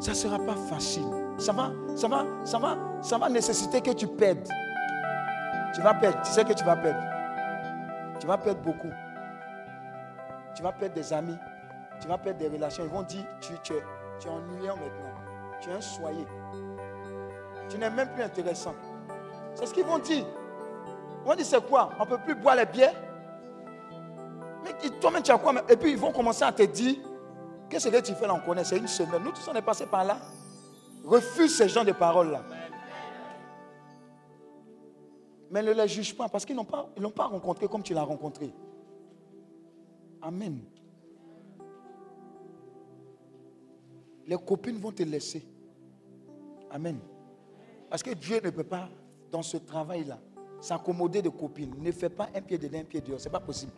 ça 0.00 0.12
ne 0.12 0.16
sera 0.16 0.38
pas 0.38 0.54
facile. 0.54 1.06
Ça 1.38 1.52
va, 1.52 1.70
ça 1.96 2.08
va, 2.08 2.24
ça 2.44 2.58
va, 2.58 2.78
ça 3.02 3.18
va 3.18 3.28
nécessiter 3.28 3.80
que 3.80 3.90
tu 3.90 4.06
perdes. 4.06 4.48
Tu 5.74 5.80
vas 5.82 5.94
perdre. 5.94 6.20
Tu 6.22 6.30
sais 6.32 6.44
que 6.44 6.52
tu 6.52 6.64
vas 6.64 6.76
perdre. 6.76 7.00
Tu 8.20 8.26
vas 8.26 8.38
perdre 8.38 8.60
beaucoup. 8.62 8.90
Tu 10.54 10.62
vas 10.62 10.72
perdre 10.72 10.94
des 10.94 11.12
amis. 11.12 11.36
Tu 12.00 12.08
vas 12.08 12.18
perdre 12.18 12.38
des 12.38 12.48
relations. 12.48 12.84
Ils 12.84 12.90
vont 12.90 13.02
dire, 13.02 13.24
tu, 13.40 13.52
tu, 13.62 13.74
es, 13.74 13.82
tu 14.18 14.28
es 14.28 14.30
ennuyant 14.30 14.76
maintenant. 14.76 15.17
Tu 15.60 15.70
es 15.70 15.72
un 15.72 15.80
soyer. 15.80 16.26
Tu 17.68 17.78
n'es 17.78 17.90
même 17.90 18.08
plus 18.12 18.22
intéressant. 18.22 18.74
C'est 19.54 19.66
ce 19.66 19.74
qu'ils 19.74 19.84
vont 19.84 19.98
dire. 19.98 20.24
Ils 21.24 21.28
vont 21.28 21.34
dire, 21.34 21.46
c'est 21.46 21.66
quoi? 21.66 21.90
On 21.98 22.04
ne 22.04 22.08
peut 22.08 22.18
plus 22.18 22.34
boire 22.34 22.56
les 22.56 22.66
bières? 22.66 22.94
Mais 24.64 24.72
toi-même, 25.00 25.22
tu 25.22 25.30
as 25.30 25.38
quoi 25.38 25.54
Et 25.68 25.76
puis, 25.76 25.92
ils 25.92 25.98
vont 25.98 26.12
commencer 26.12 26.44
à 26.44 26.52
te 26.52 26.62
dire, 26.62 26.96
Qu'est-ce 27.68 27.88
que 27.88 28.00
tu 28.00 28.14
fais 28.14 28.26
là 28.26 28.34
On 28.34 28.40
connaît, 28.40 28.64
c'est 28.64 28.78
une 28.78 28.86
semaine. 28.86 29.22
Nous 29.22 29.32
tous, 29.32 29.46
on 29.48 29.54
est 29.54 29.62
passés 29.62 29.86
par 29.86 30.04
là. 30.04 30.18
Refuse 31.04 31.56
ces 31.56 31.68
gens 31.68 31.84
de 31.84 31.92
paroles-là. 31.92 32.42
Mais 35.50 35.62
ne 35.62 35.72
les 35.72 35.88
juge 35.88 36.16
pas 36.16 36.28
parce 36.28 36.44
qu'ils 36.44 36.56
n'ont 36.56 36.64
pas, 36.64 36.88
l'ont 36.96 37.10
pas 37.10 37.26
rencontré 37.26 37.68
comme 37.68 37.82
tu 37.82 37.94
l'as 37.94 38.02
rencontré. 38.02 38.52
Amen. 40.20 40.60
Les 44.28 44.36
copines 44.36 44.78
vont 44.78 44.92
te 44.92 45.02
laisser. 45.02 45.44
Amen. 46.70 47.00
Parce 47.90 48.04
que 48.04 48.10
Dieu 48.10 48.40
ne 48.44 48.50
peut 48.50 48.62
pas, 48.62 48.88
dans 49.32 49.42
ce 49.42 49.56
travail-là, 49.56 50.20
s'accommoder 50.60 51.20
de 51.22 51.30
copines. 51.30 51.74
Ne 51.80 51.90
fais 51.90 52.10
pas 52.10 52.28
un 52.32 52.42
pied 52.42 52.58
dedans, 52.58 52.78
un 52.78 52.84
pied 52.84 53.00
dehors. 53.00 53.18
Ce 53.18 53.24
n'est 53.24 53.32
pas 53.32 53.40
possible. 53.40 53.72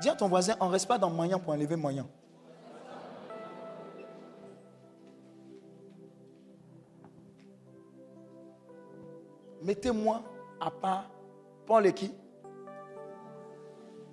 Dis 0.00 0.08
à 0.08 0.14
ton 0.14 0.28
voisin, 0.28 0.54
on 0.60 0.66
ne 0.66 0.70
reste 0.70 0.86
pas 0.86 0.98
dans 0.98 1.10
moyen 1.10 1.38
pour 1.38 1.52
enlever 1.52 1.74
moyen. 1.74 2.06
mettez-moi 9.62 10.22
à 10.60 10.70
part 10.70 11.10
Paul 11.66 11.86
et 11.86 11.92
qui? 11.92 12.12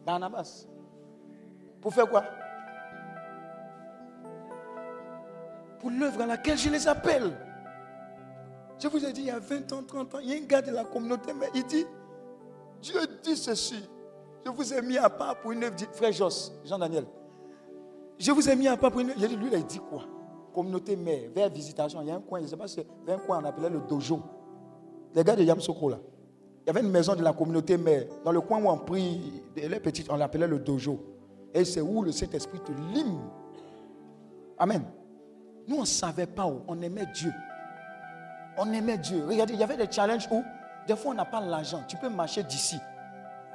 Barnabas. 0.05 0.67
Pour 1.81 1.93
faire 1.93 2.07
quoi? 2.07 2.23
L'œuvre 5.89 6.21
à 6.21 6.25
laquelle 6.25 6.57
je 6.57 6.69
les 6.69 6.87
appelle. 6.87 7.31
Je 8.79 8.87
vous 8.87 9.03
ai 9.03 9.11
dit, 9.11 9.21
il 9.21 9.27
y 9.27 9.31
a 9.31 9.39
20 9.39 9.73
ans, 9.73 9.83
30 9.87 10.15
ans, 10.15 10.19
il 10.21 10.29
y 10.29 10.33
a 10.33 10.37
un 10.37 10.45
gars 10.45 10.61
de 10.61 10.71
la 10.71 10.83
communauté, 10.83 11.33
mais 11.33 11.47
il 11.55 11.65
dit, 11.65 11.85
Dieu 12.81 12.99
dit 13.23 13.35
ceci. 13.35 13.83
Je 14.45 14.51
vous 14.51 14.73
ai 14.73 14.81
mis 14.81 14.97
à 14.97 15.09
part 15.09 15.39
pour 15.41 15.51
une 15.51 15.63
œuvre, 15.63 15.75
dit 15.75 15.87
frère 15.91 16.11
Jos, 16.11 16.51
Jean-Daniel. 16.63 17.05
Je 18.17 18.31
vous 18.31 18.47
ai 18.49 18.55
mis 18.55 18.67
à 18.67 18.77
part 18.77 18.91
pour 18.91 19.01
une 19.01 19.09
œuvre. 19.09 19.19
Lui, 19.19 19.47
il 19.47 19.55
a 19.55 19.59
dit 19.59 19.79
quoi? 19.79 20.03
Communauté 20.53 20.95
mère, 20.95 21.29
vers 21.35 21.49
visitation. 21.49 22.01
Il 22.01 22.07
y 22.07 22.11
a 22.11 22.15
un 22.15 22.21
coin, 22.21 22.39
je 22.39 22.45
ne 22.45 22.49
sais 22.49 22.57
pas 22.57 22.67
si 22.67 22.75
c'est 22.75 23.11
un 23.11 23.17
coin, 23.17 23.39
on 23.41 23.45
appelait 23.45 23.69
le 23.69 23.79
dojo. 23.79 24.21
Les 25.13 25.23
gars 25.23 25.35
de 25.35 25.43
Yamsoko, 25.43 25.89
là. 25.89 25.97
Il 26.63 26.67
y 26.67 26.69
avait 26.69 26.81
une 26.81 26.91
maison 26.91 27.15
de 27.15 27.23
la 27.23 27.33
communauté 27.33 27.77
mère. 27.77 28.05
Dans 28.23 28.31
le 28.31 28.41
coin 28.41 28.61
où 28.61 28.69
on 28.69 28.77
prie, 28.77 29.41
les 29.55 29.79
petites, 29.79 30.09
on 30.11 30.17
l'appelait 30.17 30.47
le 30.47 30.59
dojo. 30.59 30.99
Et 31.53 31.63
c'est 31.63 31.81
où 31.81 32.03
le 32.03 32.11
Saint-Esprit 32.11 32.59
te 32.59 32.71
lime. 32.93 33.19
Amen. 34.57 34.83
Nous, 35.67 35.75
on 35.75 35.81
ne 35.81 35.85
savait 35.85 36.25
pas 36.25 36.45
où. 36.45 36.63
On 36.67 36.81
aimait 36.81 37.07
Dieu. 37.07 37.33
On 38.57 38.71
aimait 38.71 38.97
Dieu. 38.97 39.25
Regardez, 39.27 39.53
il 39.53 39.59
y 39.59 39.63
avait 39.63 39.77
des 39.77 39.91
challenges 39.91 40.27
où, 40.31 40.43
des 40.87 40.95
fois, 40.95 41.11
on 41.11 41.15
n'a 41.15 41.25
pas 41.25 41.41
l'argent. 41.41 41.83
Tu 41.87 41.97
peux 41.97 42.09
marcher 42.09 42.43
d'ici. 42.43 42.77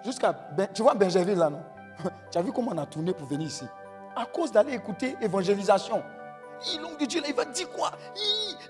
Jusqu'à. 0.04 0.32
Ben, 0.32 0.68
tu 0.72 0.82
vois 0.82 0.94
Benjamin 0.94 1.34
là, 1.34 1.50
non? 1.50 1.62
Tu 2.30 2.38
as 2.38 2.42
vu 2.42 2.52
comment 2.52 2.72
on 2.74 2.78
a 2.78 2.86
tourné 2.86 3.12
pour 3.12 3.26
venir 3.26 3.46
ici? 3.46 3.64
À 4.14 4.26
cause 4.26 4.52
d'aller 4.52 4.74
écouter 4.74 5.16
évangélisation. 5.20 6.02
L'homme 6.80 6.96
de 6.98 7.06
Dieu, 7.06 7.20
là, 7.20 7.26
il 7.28 7.34
va 7.34 7.44
dire 7.46 7.70
quoi? 7.70 7.90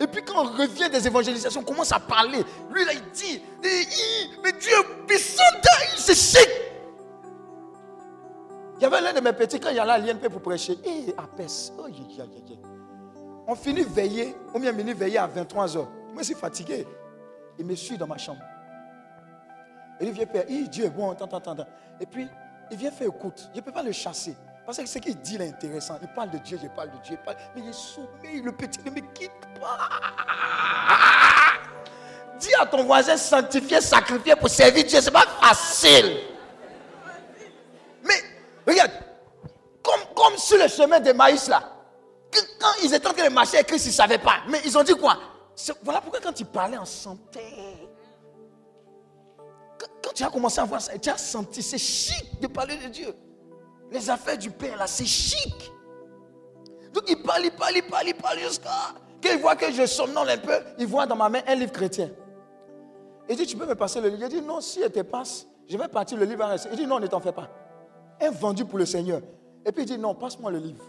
Et 0.01 0.07
puis 0.07 0.25
quand 0.25 0.45
on 0.45 0.53
revient 0.53 0.89
des 0.89 1.07
évangélisations, 1.07 1.61
on 1.61 1.65
commence 1.65 1.93
à 1.93 2.01
parler. 2.01 2.43
Lui, 2.73 2.85
là, 2.85 2.93
il 2.95 3.11
dit, 3.11 3.43
mais 3.63 4.53
Dieu 4.53 4.73
est 4.73 5.07
puissant, 5.07 5.43
c'est 5.97 6.15
chic. 6.15 6.49
Il 8.79 8.83
y 8.83 8.87
avait 8.87 9.01
l'un 9.01 9.13
de 9.13 9.21
mes 9.21 9.33
petits, 9.33 9.61
quand 9.61 9.71
il 9.71 9.77
y 9.77 9.79
allait 9.79 9.93
à 9.93 9.99
l'INP 9.99 10.29
pour 10.31 10.41
prêcher, 10.41 10.79
et 10.85 11.15
à 11.19 11.27
Pes, 11.37 11.73
oh, 11.79 11.87
on 13.47 13.55
finit 13.55 13.83
veiller, 13.83 14.37
on 14.55 14.59
vient 14.59 14.73
venir 14.73 14.97
veiller 14.97 15.19
à 15.19 15.29
23h. 15.29 15.77
Moi, 15.77 16.19
je 16.19 16.25
suis 16.25 16.35
fatigué. 16.35 16.87
Il 17.59 17.67
me 17.67 17.75
suit 17.75 17.99
dans 17.99 18.07
ma 18.07 18.19
chambre. 18.19 18.43
Et 20.01 20.07
il 20.07 20.13
vient 20.13 20.27
faire, 20.27 20.45
Dieu 20.47 20.85
est 20.85 20.91
bon, 20.91 21.11
attends, 21.11 21.25
attends, 21.27 21.53
attends. 21.53 21.67
Et 22.01 22.07
puis, 22.07 22.29
il 22.71 22.77
vient 22.77 22.91
faire 22.91 23.09
écoute. 23.09 23.49
Je 23.53 23.61
ne 23.61 23.65
peux 23.65 23.73
pas 23.73 23.83
le 23.83 23.93
chasser. 23.93 24.37
Parce 24.65 24.79
que 24.79 24.87
ce 24.87 24.99
qu'il 24.99 25.17
dit 25.17 25.37
est 25.37 25.49
intéressant. 25.49 25.99
Il 26.01 26.09
parle 26.09 26.31
de 26.31 26.39
Dieu, 26.39 26.59
je 26.63 26.69
parle 26.69 26.91
de 26.91 26.99
Dieu. 27.05 27.19
Mais 27.55 27.63
il 27.65 27.75
soumis, 27.75 28.41
le 28.43 28.53
petit 28.53 28.79
ne 28.85 28.91
me 28.91 29.01
quitte 29.13 29.31
pas. 29.61 29.79
Dis 32.39 32.55
à 32.61 32.67
ton 32.67 32.85
voisin 32.85 33.17
sanctifier, 33.17 33.81
sacrifier 33.81 34.37
pour 34.37 34.49
servir 34.49 34.85
Dieu, 34.85 35.01
ce 35.01 35.07
n'est 35.07 35.13
pas 35.13 35.27
facile. 35.41 36.19
Mais 38.05 38.15
regarde, 38.67 38.93
comme, 39.83 40.01
comme 40.15 40.37
sur 40.37 40.59
le 40.59 40.69
chemin 40.69 41.01
de 41.01 41.13
maïs 41.13 41.49
là, 41.49 41.63
quand 42.59 42.73
ils 42.83 42.93
étaient 42.95 43.07
en 43.07 43.13
train 43.13 43.29
de 43.29 43.35
marcher 43.35 43.57
avec 43.57 43.69
Christ, 43.69 43.87
ils 43.87 43.91
ne 43.91 43.95
savaient 43.95 44.19
pas. 44.19 44.39
Mais 44.49 44.61
ils 44.65 44.77
ont 44.77 44.83
dit 44.83 44.95
quoi? 44.95 45.19
Voilà 45.83 46.01
pourquoi 46.01 46.21
quand 46.21 46.39
ils 46.41 46.47
parlaient 46.47 46.79
en 46.79 46.85
santé, 46.85 47.41
quand 50.03 50.13
tu 50.15 50.25
as 50.25 50.31
commencé 50.31 50.61
à 50.61 50.65
voir 50.65 50.81
ça, 50.81 50.97
tu 50.99 51.11
as 51.11 51.19
senti, 51.19 51.63
c'est 51.63 51.79
chic 51.79 52.41
de 52.41 52.47
parler 52.47 52.77
de 52.77 52.89
Dieu. 52.89 53.15
Les 53.91 54.09
affaires 54.09 54.39
du 54.39 54.51
Père, 54.51 54.77
là, 54.77 54.87
c'est 54.87 55.05
chic. 55.05 55.71
Donc 56.93 57.05
il 57.09 57.23
parle, 57.23 57.45
il 57.45 57.53
parle, 57.53 57.77
il 57.77 57.83
parle, 57.83 58.09
il 58.09 58.15
parle 58.15 58.39
jusqu'à. 58.39 58.71
Quand 59.23 59.31
il 59.31 59.39
voit 59.39 59.55
que 59.55 59.71
je 59.71 59.87
somnole 59.87 60.31
un 60.31 60.39
peu, 60.39 60.59
il 60.79 60.87
voit 60.87 61.07
dans 61.07 61.17
ma 61.17 61.29
main 61.29 61.43
un 61.47 61.55
livre 61.55 61.73
chrétien. 61.73 62.11
Il 63.29 63.37
dit, 63.37 63.47
tu 63.47 63.57
peux 63.57 63.67
me 63.67 63.75
passer 63.75 64.01
le 64.01 64.09
livre? 64.09 64.23
Il 64.23 64.29
dit, 64.29 64.43
non, 64.43 64.61
si 64.61 64.83
elle 64.83 64.91
te 64.91 65.01
passe, 65.01 65.47
je 65.69 65.77
vais 65.77 65.89
partir, 65.89 66.19
le 66.19 66.25
livre 66.25 66.39
va 66.39 66.49
rester. 66.49 66.71
Il 66.73 66.77
dit, 66.77 66.87
non, 66.87 66.99
ne 66.99 67.07
t'en 67.07 67.21
fais 67.21 67.33
pas. 67.33 67.49
Un 68.21 68.31
vendu 68.31 68.65
pour 68.65 68.79
le 68.79 68.87
Seigneur. 68.87 69.21
Et 69.65 69.73
puis 69.73 69.85
il 69.85 69.87
dit, 69.87 69.99
non, 69.99 70.15
passe-moi 70.15 70.51
le 70.51 70.59
livre. 70.59 70.85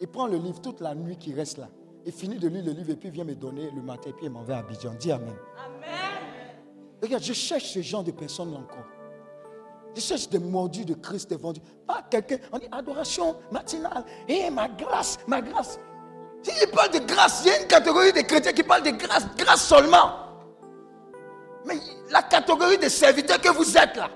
Il 0.00 0.08
prend 0.08 0.26
le 0.26 0.36
livre 0.36 0.60
toute 0.60 0.80
la 0.80 0.94
nuit 0.94 1.16
qui 1.16 1.32
reste 1.34 1.58
là. 1.58 1.68
Il 2.04 2.12
finit 2.12 2.38
de 2.38 2.48
lire 2.48 2.64
le 2.64 2.72
livre 2.72 2.90
et 2.90 2.96
puis 2.96 3.10
vient 3.10 3.24
me 3.24 3.34
donner 3.34 3.70
le 3.70 3.82
matin 3.82 4.10
et 4.10 4.12
puis 4.12 4.26
il 4.26 4.30
m'en 4.30 4.42
va 4.42 4.56
à 4.56 4.58
Abidjan. 4.60 4.94
Dis 4.94 5.10
Amen. 5.10 5.34
Amen. 5.64 5.86
Regarde, 7.02 7.22
je 7.22 7.32
cherche 7.32 7.72
ce 7.72 7.82
genre 7.82 8.04
de 8.04 8.12
personnes 8.12 8.52
là 8.52 8.58
encore. 8.58 8.84
Je 9.94 10.00
cherche 10.00 10.28
des 10.28 10.38
mordus 10.38 10.84
de 10.84 10.94
Christ, 10.94 11.30
des 11.30 11.36
vendus. 11.36 11.60
Pas 11.86 12.02
quelqu'un, 12.10 12.36
on 12.52 12.58
dit 12.58 12.68
adoration 12.70 13.36
matinale. 13.50 14.04
Eh, 14.28 14.50
ma 14.50 14.68
grâce, 14.68 15.18
ma 15.26 15.40
grâce. 15.40 15.80
S'il 16.42 16.70
parle 16.70 16.90
de 16.90 16.98
grâce, 16.98 17.42
il 17.44 17.48
y 17.48 17.50
a 17.50 17.62
une 17.62 17.66
catégorie 17.66 18.12
de 18.12 18.20
chrétiens 18.20 18.52
qui 18.52 18.62
parlent 18.62 18.82
de 18.82 18.90
grâce, 18.90 19.26
grâce 19.36 19.66
seulement. 19.66 20.12
Mais 21.64 21.76
la 22.10 22.22
catégorie 22.22 22.78
des 22.78 22.90
serviteurs 22.90 23.40
que 23.40 23.48
vous 23.48 23.76
êtes 23.76 23.96
là. 23.96 24.10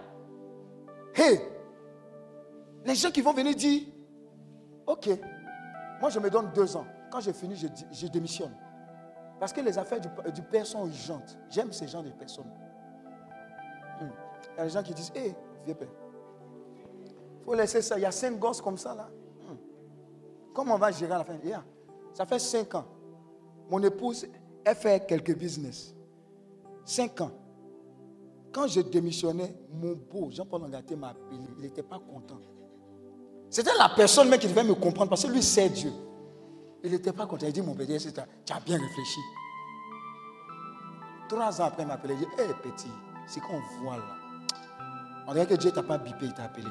Hé, 1.16 1.40
les 2.84 2.94
gens 2.94 3.10
qui 3.10 3.20
vont 3.20 3.32
venir 3.32 3.54
dire, 3.54 3.82
ok, 4.86 5.08
moi 6.00 6.10
je 6.10 6.18
me 6.18 6.30
donne 6.30 6.50
deux 6.54 6.76
ans. 6.76 6.86
Quand 7.10 7.20
j'ai 7.20 7.32
fini, 7.32 7.56
je, 7.56 8.06
démissionne. 8.06 8.54
Parce 9.38 9.52
que 9.52 9.60
les 9.60 9.76
affaires 9.78 10.00
du, 10.00 10.42
Père 10.42 10.66
sont 10.66 10.86
urgentes. 10.86 11.38
J'aime 11.48 11.72
ces 11.72 11.88
gens 11.88 12.02
de 12.02 12.10
personnes. 12.10 12.50
Hmm. 14.00 14.08
Il 14.54 14.58
y 14.58 14.60
a 14.60 14.64
des 14.64 14.70
gens 14.70 14.82
qui 14.82 14.94
disent, 14.94 15.12
hé, 15.14 15.34
vieux 15.64 15.74
père. 15.74 15.88
Il 17.38 17.44
faut 17.44 17.54
laisser 17.54 17.82
ça. 17.82 17.98
Il 17.98 18.02
y 18.02 18.06
a 18.06 18.12
cinq 18.12 18.38
gosses 18.38 18.60
comme 18.60 18.78
ça 18.78 18.94
là. 18.94 19.08
Hmm. 19.42 19.56
Comment 20.54 20.74
on 20.74 20.78
va 20.78 20.90
gérer 20.90 21.12
à 21.12 21.18
la 21.18 21.24
fin? 21.24 21.34
Ça 22.14 22.26
fait 22.26 22.38
cinq 22.38 22.74
ans. 22.74 22.84
Mon 23.68 23.82
épouse, 23.82 24.26
elle 24.64 24.76
fait 24.76 25.06
quelques 25.06 25.36
business. 25.36 25.94
Cinq 26.84 27.20
ans. 27.20 27.30
Quand 28.52 28.66
je 28.66 28.80
démissionnais, 28.80 29.54
mon 29.72 29.94
beau, 29.94 30.30
Jean-Paul 30.30 30.64
Angaté 30.64 30.96
m'a 30.96 31.10
appelé. 31.10 31.38
Il 31.56 31.62
n'était 31.62 31.82
pas 31.82 31.98
content. 31.98 32.40
C'était 33.50 33.74
la 33.76 33.88
personne 33.88 34.28
même 34.28 34.38
qui 34.38 34.46
devait 34.46 34.62
me 34.62 34.74
comprendre 34.74 35.10
parce 35.10 35.24
que 35.24 35.28
lui, 35.28 35.42
c'est 35.42 35.68
Dieu. 35.68 35.92
Il 36.84 36.92
n'était 36.92 37.12
pas 37.12 37.26
content. 37.26 37.46
Il 37.46 37.52
dit, 37.52 37.60
mon 37.60 37.74
petit, 37.74 37.98
tu 38.12 38.20
as 38.52 38.60
bien 38.60 38.78
réfléchi. 38.78 39.20
Trois 41.28 41.60
ans 41.60 41.64
après, 41.64 41.82
il 41.82 41.86
m'a 41.86 41.94
appelé. 41.94 42.14
Il 42.14 42.20
dit, 42.20 42.26
hé 42.38 42.54
petit, 42.62 42.90
c'est 43.26 43.40
qu'on 43.40 43.60
voit 43.82 43.96
là. 43.96 44.02
On 45.26 45.32
dirait 45.32 45.46
que 45.46 45.54
Dieu 45.54 45.70
t'a 45.72 45.82
pas 45.82 45.98
bipé, 45.98 46.26
il 46.26 46.34
t'a 46.34 46.44
appelé. 46.44 46.66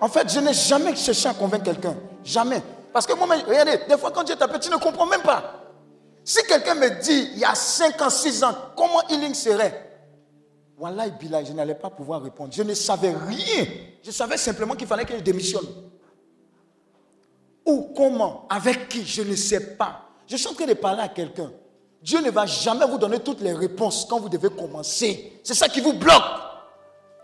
En 0.00 0.08
fait, 0.08 0.30
je 0.30 0.40
n'ai 0.40 0.52
jamais 0.52 0.94
cherché 0.94 1.28
à 1.28 1.34
convaincre 1.34 1.64
quelqu'un. 1.64 1.94
Jamais. 2.22 2.62
Parce 2.92 3.06
que 3.06 3.14
moi-même, 3.14 3.40
regardez, 3.46 3.80
des 3.88 3.98
fois 3.98 4.10
quand 4.10 4.22
Dieu 4.22 4.36
t'appelle, 4.36 4.60
tu 4.60 4.70
ne 4.70 4.76
comprends 4.76 5.06
même 5.06 5.22
pas. 5.22 5.62
Si 6.22 6.42
quelqu'un 6.44 6.74
me 6.74 7.02
dit, 7.02 7.30
il 7.32 7.38
y 7.38 7.44
a 7.44 7.54
5 7.54 8.00
ans, 8.00 8.10
6 8.10 8.44
ans, 8.44 8.54
comment 8.76 9.02
healing 9.08 9.34
serait? 9.34 9.83
Wallah, 10.78 11.08
Bilal, 11.08 11.46
je 11.46 11.52
n'allais 11.52 11.74
pas 11.74 11.90
pouvoir 11.90 12.22
répondre. 12.22 12.52
Je 12.52 12.62
ne 12.62 12.74
savais 12.74 13.12
rien. 13.12 13.66
Je 14.02 14.10
savais 14.10 14.36
simplement 14.36 14.74
qu'il 14.74 14.86
fallait 14.86 15.04
que 15.04 15.16
je 15.16 15.22
démissionne. 15.22 15.66
Où, 17.64 17.92
comment, 17.96 18.46
avec 18.48 18.88
qui, 18.88 19.04
je 19.06 19.22
ne 19.22 19.36
sais 19.36 19.76
pas. 19.76 20.02
Je 20.26 20.36
suis 20.36 20.48
en 20.48 20.54
train 20.54 20.66
de 20.66 20.74
parler 20.74 21.02
à 21.02 21.08
quelqu'un. 21.08 21.52
Dieu 22.02 22.20
ne 22.20 22.30
va 22.30 22.44
jamais 22.44 22.86
vous 22.86 22.98
donner 22.98 23.20
toutes 23.20 23.40
les 23.40 23.52
réponses 23.52 24.06
quand 24.08 24.20
vous 24.20 24.28
devez 24.28 24.50
commencer. 24.50 25.40
C'est 25.42 25.54
ça 25.54 25.68
qui 25.68 25.80
vous 25.80 25.94
bloque. 25.94 26.22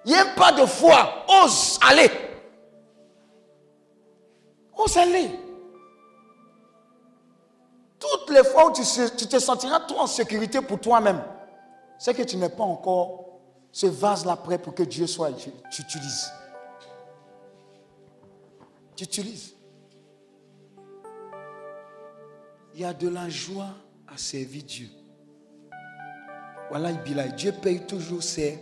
Il 0.06 0.12
n'y 0.12 0.18
a 0.18 0.24
pas 0.26 0.52
de 0.52 0.64
foi. 0.64 1.24
Ose 1.44 1.78
aller. 1.86 2.10
Ose 4.76 4.96
aller. 4.96 5.30
Toutes 7.98 8.30
les 8.30 8.42
fois 8.44 8.70
où 8.70 8.72
tu, 8.72 8.82
te 8.82 9.38
sentiras 9.38 9.80
trop 9.80 10.00
en 10.00 10.06
sécurité 10.06 10.62
pour 10.62 10.80
toi-même, 10.80 11.22
c'est 11.98 12.14
que 12.14 12.22
tu 12.22 12.38
n'es 12.38 12.48
pas 12.48 12.64
encore 12.64 13.29
ce 13.72 13.86
vase-là 13.86 14.36
prêt 14.36 14.58
pour 14.58 14.74
que 14.74 14.82
Dieu 14.82 15.06
soit, 15.06 15.32
tu, 15.32 15.50
utilises. 15.80 16.32
Tu 18.96 19.04
utilises. 19.04 19.54
Il 22.74 22.80
y 22.80 22.84
a 22.84 22.92
de 22.92 23.08
la 23.08 23.28
joie 23.28 23.70
à 24.08 24.16
servir 24.16 24.62
Dieu. 24.64 24.88
Voilà, 26.70 26.92
Dieu 26.92 27.52
paye 27.52 27.80
toujours 27.86 28.22
ses 28.22 28.58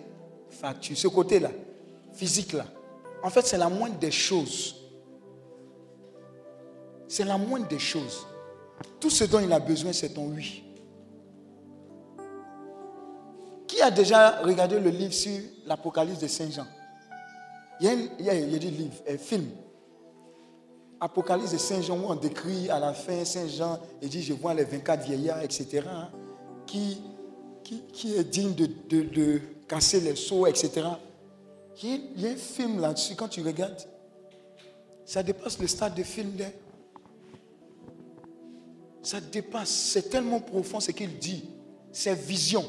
factures. 0.48 0.96
Ce 0.96 1.09
côté-là, 1.09 1.50
physique-là, 2.14 2.66
en 3.22 3.30
fait, 3.30 3.46
c'est 3.46 3.59
la 3.59 3.68
moindre 3.68 3.98
des 3.98 4.11
choses. 4.11 4.76
C'est 7.06 7.24
la 7.24 7.38
moindre 7.38 7.68
des 7.68 7.78
choses. 7.78 8.26
Tout 9.00 9.11
ce 9.11 9.24
dont 9.24 9.40
il 9.40 9.52
a 9.52 9.59
besoin, 9.59 9.92
c'est 9.92 10.11
ton 10.11 10.28
oui. 10.28 10.67
Qui 13.68 13.82
a 13.82 13.90
déjà 13.90 14.40
regardé 14.40 14.80
le 14.80 14.88
livre 14.88 15.12
sur 15.12 15.38
l'Apocalypse 15.66 16.18
de 16.18 16.26
Saint 16.26 16.50
Jean? 16.50 16.66
Il 17.80 17.86
y, 17.86 18.30
a, 18.30 18.34
il, 18.34 18.52
y 18.54 18.58
des 18.58 18.70
livres, 18.70 18.96
un 19.08 19.18
film. 19.18 19.50
Apocalypse 20.98 21.52
de 21.52 21.58
Saint 21.58 21.82
Jean, 21.82 21.98
où 21.98 22.06
on 22.08 22.16
décrit 22.16 22.70
à 22.70 22.80
la 22.80 22.94
fin 22.94 23.24
Saint 23.24 23.46
Jean, 23.46 23.78
et 24.02 24.08
dit 24.08 24.22
Je 24.22 24.32
vois 24.32 24.54
les 24.54 24.64
24 24.64 25.04
vieillards, 25.04 25.42
etc., 25.42 25.82
qui, 26.66 27.00
qui, 27.92 28.14
est 28.14 28.24
digne 28.24 28.54
de, 28.54 28.66
de, 28.88 29.40
casser 29.68 30.00
les 30.00 30.16
seaux, 30.16 30.46
etc. 30.46 30.86
Il 31.82 32.00
y, 32.16 32.26
a, 32.26 32.30
un 32.30 32.36
film 32.36 32.80
là-dessus, 32.80 33.14
quand 33.14 33.28
tu 33.28 33.42
regardes, 33.42 33.80
ça 35.04 35.22
dépasse 35.22 35.58
le 35.58 35.66
stade 35.66 35.94
de 35.94 36.02
film. 36.02 36.32
Ça 39.02 39.20
dépasse, 39.20 39.68
c'est 39.68 40.08
tellement 40.08 40.40
profond 40.40 40.80
ce 40.80 40.90
qu'il 40.90 41.18
dit, 41.18 41.44
c'est 41.92 42.14
vision. 42.14 42.64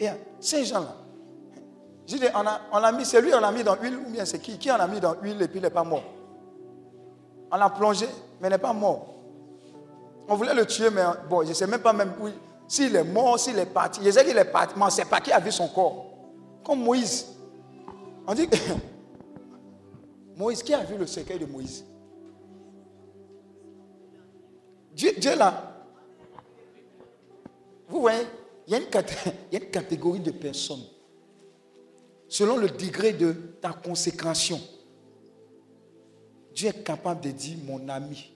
Et 0.00 0.08
Saint 0.40 0.62
Jean 0.64 0.80
là, 0.80 0.94
je 2.08 2.16
dis, 2.16 2.24
on 2.34 2.46
a, 2.46 2.60
on 2.72 2.76
a 2.78 2.90
mis, 2.90 3.04
c'est 3.04 3.20
lui, 3.20 3.34
on 3.34 3.40
l'a 3.40 3.52
mis 3.52 3.62
dans 3.62 3.74
l'huile, 3.74 3.98
ou 3.98 4.10
bien 4.10 4.24
c'est 4.24 4.38
qui? 4.38 4.56
Qui 4.58 4.70
en 4.70 4.76
a 4.76 4.86
mis 4.86 4.98
dans 4.98 5.14
l'huile 5.20 5.42
et 5.42 5.48
puis 5.48 5.58
il 5.58 5.62
n'est 5.62 5.68
pas 5.68 5.84
mort? 5.84 6.04
On 7.50 7.56
l'a 7.56 7.68
plongé, 7.68 8.06
mais 8.40 8.48
il 8.48 8.50
n'est 8.50 8.58
pas 8.58 8.72
mort. 8.72 9.14
On 10.26 10.34
voulait 10.34 10.54
le 10.54 10.64
tuer, 10.64 10.88
mais 10.88 11.02
bon, 11.28 11.42
je 11.42 11.50
ne 11.50 11.54
sais 11.54 11.66
même 11.66 11.80
pas 11.80 11.92
même 11.92 12.12
où. 12.18 12.28
S'il 12.66 12.96
est 12.96 13.04
mort, 13.04 13.38
s'il 13.38 13.58
est 13.58 13.66
parti. 13.66 14.00
Je 14.02 14.10
sais 14.10 14.24
qu'il 14.24 14.36
est 14.36 14.44
parti, 14.44 14.74
mais 14.76 14.82
on 14.82 14.86
ne 14.86 14.90
sait 14.90 15.04
pas 15.04 15.20
qui 15.20 15.32
a 15.32 15.38
vu 15.38 15.52
son 15.52 15.68
corps. 15.68 16.06
Comme 16.64 16.82
Moïse. 16.82 17.26
On 18.26 18.34
dit 18.34 18.48
Moïse, 20.36 20.62
qui 20.62 20.72
a 20.72 20.84
vu 20.84 20.96
le 20.96 21.06
cercueil 21.06 21.38
de 21.38 21.46
Moïse? 21.46 21.84
Dieu, 24.94 25.12
Dieu 25.18 25.36
là. 25.36 25.74
Vous 27.88 28.00
voyez, 28.00 28.26
il 28.70 28.72
y, 28.72 28.74
a 28.74 29.60
une, 29.60 29.70
catégorie 29.70 30.20
de 30.20 30.30
personnes, 30.30 30.84
selon 32.28 32.58
le 32.58 32.68
degré 32.68 33.14
de 33.14 33.32
ta 33.62 33.72
consécration, 33.72 34.60
Dieu 36.52 36.68
est 36.68 36.82
capable 36.84 37.22
de 37.22 37.30
dire 37.30 37.56
mon 37.64 37.88
ami. 37.88 38.30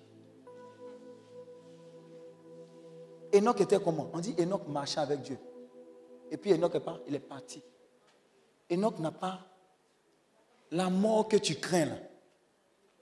Enoch 3.35 3.61
était 3.61 3.79
comment? 3.79 4.11
On 4.15 4.21
dit 4.21 4.35
Enoch 4.39 4.67
marchait 4.69 5.01
avec 5.01 5.21
Dieu. 5.21 5.37
Et 6.31 6.39
puis 6.39 6.53
Enoch 6.55 6.75
est 6.77 6.81
pas, 6.81 6.99
il 7.07 7.15
est 7.15 7.21
parti. 7.21 7.63
Enoch 8.73 8.99
n'a 9.01 9.11
pas 9.11 9.41
la 10.71 10.89
mort 10.89 11.29
que 11.29 11.37
tu 11.37 11.57
crains 11.57 11.85
là. 11.85 11.97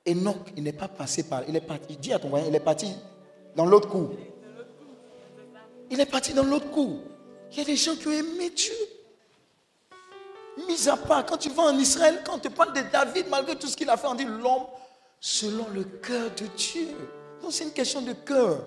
Enoch, 0.09 0.53
il 0.57 0.65
n'est 0.65 0.73
pas 0.73 0.89
passé 0.89 1.23
par. 1.23 1.49
Il 1.49 1.55
est 1.55 1.61
parti. 1.61 1.87
Il 1.91 1.99
dit 1.99 2.13
à 2.13 2.19
ton 2.19 2.29
voisin, 2.29 2.49
il 2.49 2.55
est 2.57 2.61
parti 2.61 2.93
dans 3.55 3.67
l'autre 3.67 3.89
cour. 3.89 4.11
Il 5.91 6.01
est 6.01 6.11
parti 6.11 6.35
dans 6.35 6.45
l'autre 6.45 6.71
cour. 6.73 6.99
Il 7.51 7.59
y 7.59 7.61
a 7.61 7.65
des 7.65 7.77
gens 7.77 7.97
qui 7.97 8.07
ont 8.07 8.13
aimé 8.13 8.51
Dieu. 8.51 8.75
Mis 10.67 10.89
à 10.89 10.97
part, 10.97 11.25
quand 11.27 11.37
tu 11.37 11.51
vas 11.51 11.65
en 11.65 11.79
Israël, 11.79 12.23
quand 12.25 12.35
on 12.35 12.39
te 12.39 12.49
parle 12.49 12.73
de 12.73 12.83
David, 12.83 13.27
malgré 13.29 13.57
tout 13.57 13.67
ce 13.67 13.77
qu'il 13.77 13.89
a 13.91 13.97
fait, 13.97 14.07
on 14.07 14.15
dit 14.15 14.25
l'homme 14.25 14.67
selon 15.19 15.67
le 15.69 15.85
cœur 15.85 16.31
de 16.31 16.47
Dieu. 16.57 16.89
Donc 17.43 17.53
c'est 17.53 17.65
une 17.65 17.73
question 17.73 18.03
de 18.03 18.13
cœur. 18.13 18.67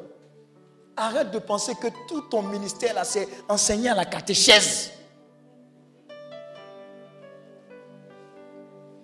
Arrête 0.96 1.32
de 1.32 1.40
penser 1.40 1.74
que 1.76 1.88
tout 2.08 2.22
ton 2.22 2.44
ministère 2.44 2.94
là, 2.94 3.04
c'est 3.04 3.28
enseigner 3.50 3.90
à 3.90 3.96
la 3.96 4.06
catéchèse. 4.06 4.92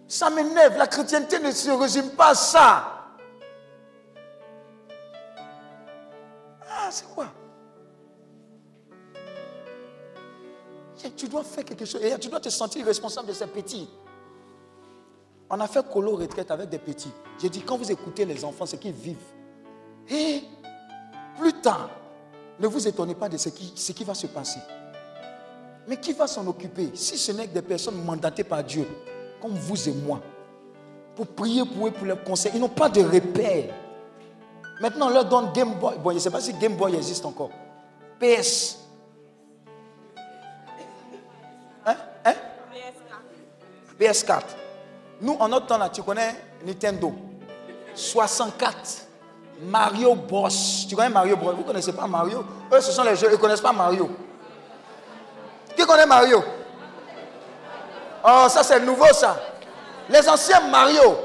Ça 0.08 0.30
m'énerve. 0.30 0.78
La 0.78 0.88
chrétienté 0.88 1.40
ne 1.40 1.52
se 1.52 1.70
résume 1.70 2.10
pas 2.12 2.30
à 2.30 2.36
ça. 2.36 2.96
Ah, 6.68 6.90
c'est 6.92 7.08
quoi? 7.14 7.28
Tu 11.16 11.28
dois 11.28 11.44
faire 11.44 11.66
quelque 11.66 11.86
chose. 11.86 12.02
Et 12.04 12.18
tu 12.20 12.30
dois 12.30 12.40
te 12.40 12.50
sentir 12.50 12.86
responsable 12.86 13.28
de 13.28 13.34
ces 13.34 13.48
petits. 13.48 13.88
On 15.50 15.60
a 15.60 15.68
fait 15.68 15.88
colo 15.90 16.16
retraite 16.16 16.52
avec 16.52 16.70
des 16.70 16.78
petits. 16.78 17.12
J'ai 17.42 17.50
dit, 17.50 17.62
quand 17.62 17.78
vous 17.78 17.92
écoutez 17.92 18.26
les 18.26 18.44
enfants, 18.46 18.66
ce 18.66 18.76
qu'ils 18.76 18.92
vivent, 18.92 19.18
et 20.10 20.42
plus 21.38 21.54
tard, 21.54 21.90
ne 22.60 22.68
vous 22.68 22.88
étonnez 22.88 23.16
pas 23.16 23.30
de 23.30 23.38
ce 23.38 23.50
qui, 23.50 24.04
va 24.04 24.14
se 24.14 24.28
passer. 24.28 24.60
Mais 25.88 25.98
qui 25.98 26.14
va 26.14 26.28
s'en 26.28 26.46
occuper 26.48 26.92
si 26.94 27.18
ce 27.18 27.32
n'est 27.32 27.48
que 27.48 27.54
des 27.54 27.62
personnes 27.62 28.04
mandatées 28.04 28.44
par 28.44 28.64
Dieu, 28.64 28.86
comme 29.42 29.54
vous 29.54 29.90
et 29.90 29.94
moi, 29.94 30.20
pour 31.16 31.28
prier 31.28 31.64
pour 31.66 31.88
eux, 31.88 31.92
pour 31.92 32.06
leurs 32.06 32.24
conseils 32.24 32.52
Ils 32.56 32.62
n'ont 32.62 32.70
pas 32.70 32.90
de 32.90 33.02
repère. 33.02 33.74
Maintenant, 34.82 35.08
on 35.08 35.10
leur 35.10 35.26
donne 35.26 35.52
Game 35.54 35.74
Boy. 35.80 35.98
Bon, 35.98 36.12
je 36.12 36.16
ne 36.16 36.20
sais 36.20 36.30
pas 36.30 36.42
si 36.42 36.54
Game 36.54 36.76
Boy 36.76 36.96
existe 36.96 37.26
encore. 37.26 37.50
PS. 38.20 38.79
PS4. 44.00 44.42
Nous, 45.22 45.36
en 45.40 45.48
notre 45.48 45.68
temps, 45.68 45.78
là, 45.78 45.90
tu 45.90 46.02
connais 46.02 46.36
Nintendo. 46.66 47.14
64. 47.94 48.76
Mario 49.62 50.16
Bros. 50.16 50.48
Tu 50.88 50.96
connais 50.96 51.10
Mario 51.10 51.36
Bros? 51.36 51.52
Vous 51.52 51.62
ne 51.62 51.68
connaissez 51.68 51.92
pas 51.92 52.08
Mario? 52.08 52.46
Eux, 52.72 52.80
ce 52.82 52.92
sont 52.92 53.04
les 53.04 53.16
jeux. 53.16 53.28
Ils 53.30 53.34
ne 53.34 53.38
connaissent 53.38 53.62
pas 53.62 53.74
Mario. 53.74 54.10
Qui 55.76 55.86
connaît 55.86 56.06
Mario? 56.06 56.44
Oh, 58.24 58.46
ça, 58.50 58.64
c'est 58.64 58.80
nouveau, 58.80 59.12
ça. 59.14 59.38
Les 60.10 60.28
anciens 60.28 60.62
Mario. 60.62 61.18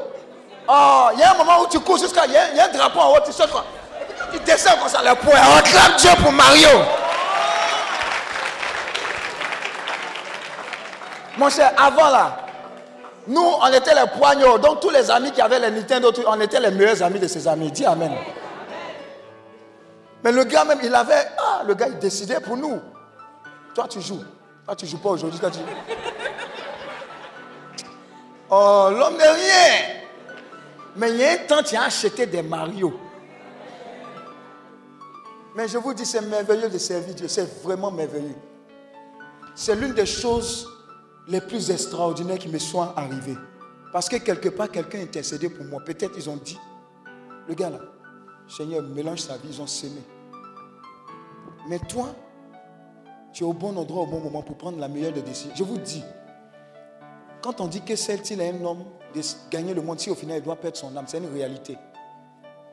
Oh, 0.69 1.09
il 1.13 1.21
y 1.21 1.23
a 1.23 1.33
un 1.33 1.35
moment 1.35 1.61
où 1.61 1.67
tu 1.69 1.79
cours 1.81 1.99
jusqu'à. 1.99 2.27
Il 2.27 2.33
y, 2.33 2.37
a 2.37 2.65
un 2.65 2.69
drapeau 2.69 3.01
en 3.01 3.13
haut, 3.13 3.21
tu 3.25 3.33
sautes 3.33 3.51
quoi. 3.51 3.65
tu 4.33 4.39
descends 4.41 4.77
comme 4.79 4.89
ça, 4.89 5.03
le 5.03 5.15
poing. 5.15 5.39
On 5.57 5.61
clame 5.63 5.97
Dieu 5.99 6.11
pour 6.23 6.33
Mario. 6.33 6.69
Mon 11.37 11.51
cher, 11.51 11.73
avant 11.77 12.11
là, 12.11 12.44
nous, 13.27 13.41
on 13.41 13.67
était 13.73 13.95
les 13.95 14.11
poignons. 14.19 14.59
Donc, 14.59 14.81
tous 14.81 14.91
les 14.91 15.11
amis 15.11 15.33
qui 15.33 15.41
avaient 15.41 15.59
les 15.59 15.71
Nintendo, 15.71 16.13
on 16.27 16.41
était 16.41 16.61
les 16.61 16.71
meilleurs 16.71 17.03
amis 17.03 17.19
de 17.19 17.27
ses 17.27 17.49
amis. 17.49 17.71
Dis 17.71 17.87
Amen. 17.87 18.13
Mais 20.23 20.33
le 20.33 20.45
gars 20.45 20.65
même, 20.65 20.79
il 20.83 20.95
avait. 20.95 21.27
Ah, 21.39 21.63
le 21.67 21.75
gars, 21.75 21.89
il 21.89 21.99
décidait 21.99 22.41
pour 22.41 22.57
nous. 22.57 22.81
Toi, 23.75 23.87
tu 23.89 24.01
joues. 24.01 24.25
Toi, 24.65 24.77
tu 24.77 24.87
joues 24.87 24.99
pas 24.99 25.11
aujourd'hui. 25.11 25.39
Oh, 28.51 28.89
l'homme 28.91 29.17
n'est 29.17 29.29
rien. 29.29 30.03
Mais 30.97 31.11
il 31.11 31.17
y 31.17 31.25
a 31.25 31.33
un 31.33 31.37
temps, 31.39 31.63
tu 31.63 31.77
as 31.77 31.85
acheté 31.85 32.27
des 32.27 32.43
Mario. 32.43 32.99
Mais 35.55 35.67
je 35.69 35.79
vous 35.79 35.95
dis, 35.95 36.05
c'est 36.05 36.21
merveilleux 36.21 36.69
de 36.69 36.79
servir 36.79 37.15
Dieu. 37.15 37.29
C'est 37.29 37.63
vraiment 37.63 37.91
merveilleux. 37.91 38.37
C'est 39.55 39.75
l'une 39.75 39.93
des 39.95 40.07
choses 40.07 40.69
les 41.29 41.41
plus 41.41 41.71
extraordinaires 41.71 42.39
qui 42.39 42.49
me 42.49 42.59
soient 42.59 42.93
arrivés. 42.97 43.37
Parce 43.93 44.09
que 44.09 44.17
quelque 44.17 44.49
part, 44.49 44.71
quelqu'un 44.71 45.01
intercédé 45.01 45.49
pour 45.49 45.65
moi. 45.67 45.81
Peut-être 45.85 46.15
ils 46.17 46.29
ont 46.29 46.37
dit, 46.37 46.59
le 47.49 47.55
gars 47.55 47.71
là, 47.71 47.79
Seigneur, 48.49 48.83
mélange 48.83 49.21
sa 49.21 49.37
vie, 49.37 49.49
ils 49.51 49.63
ont 49.63 49.67
semé. 49.67 50.03
Mais 51.69 51.79
toi, 51.79 52.09
tu 53.33 53.45
es 53.45 53.47
au 53.47 53.53
bon 53.53 53.77
endroit 53.77 54.03
au 54.03 54.07
bon 54.07 54.21
moment 54.21 54.43
pour 54.43 54.57
prendre 54.57 54.79
la 54.79 54.89
meilleure 54.89 55.13
des 55.13 55.23
décisions. 55.23 55.55
Je 55.55 55.65
vous 55.65 55.79
dis, 55.79 56.03
quand 57.43 57.61
on 57.61 57.67
dit 57.67 57.83
que 57.83 57.97
celle-ci 57.97 58.35
est 58.35 58.51
un 58.51 58.65
homme 58.65 58.85
de 59.15 59.21
gagner 59.51 59.75
le 59.75 59.83
monde, 59.83 60.01
si 60.01 60.11
au 60.11 60.15
final 60.15 60.39
il 60.39 60.43
doit 60.43 60.57
perdre 60.57 60.77
son 60.77 60.95
âme, 60.97 61.05
c'est 61.07 61.19
une 61.19 61.33
réalité. 61.33 61.79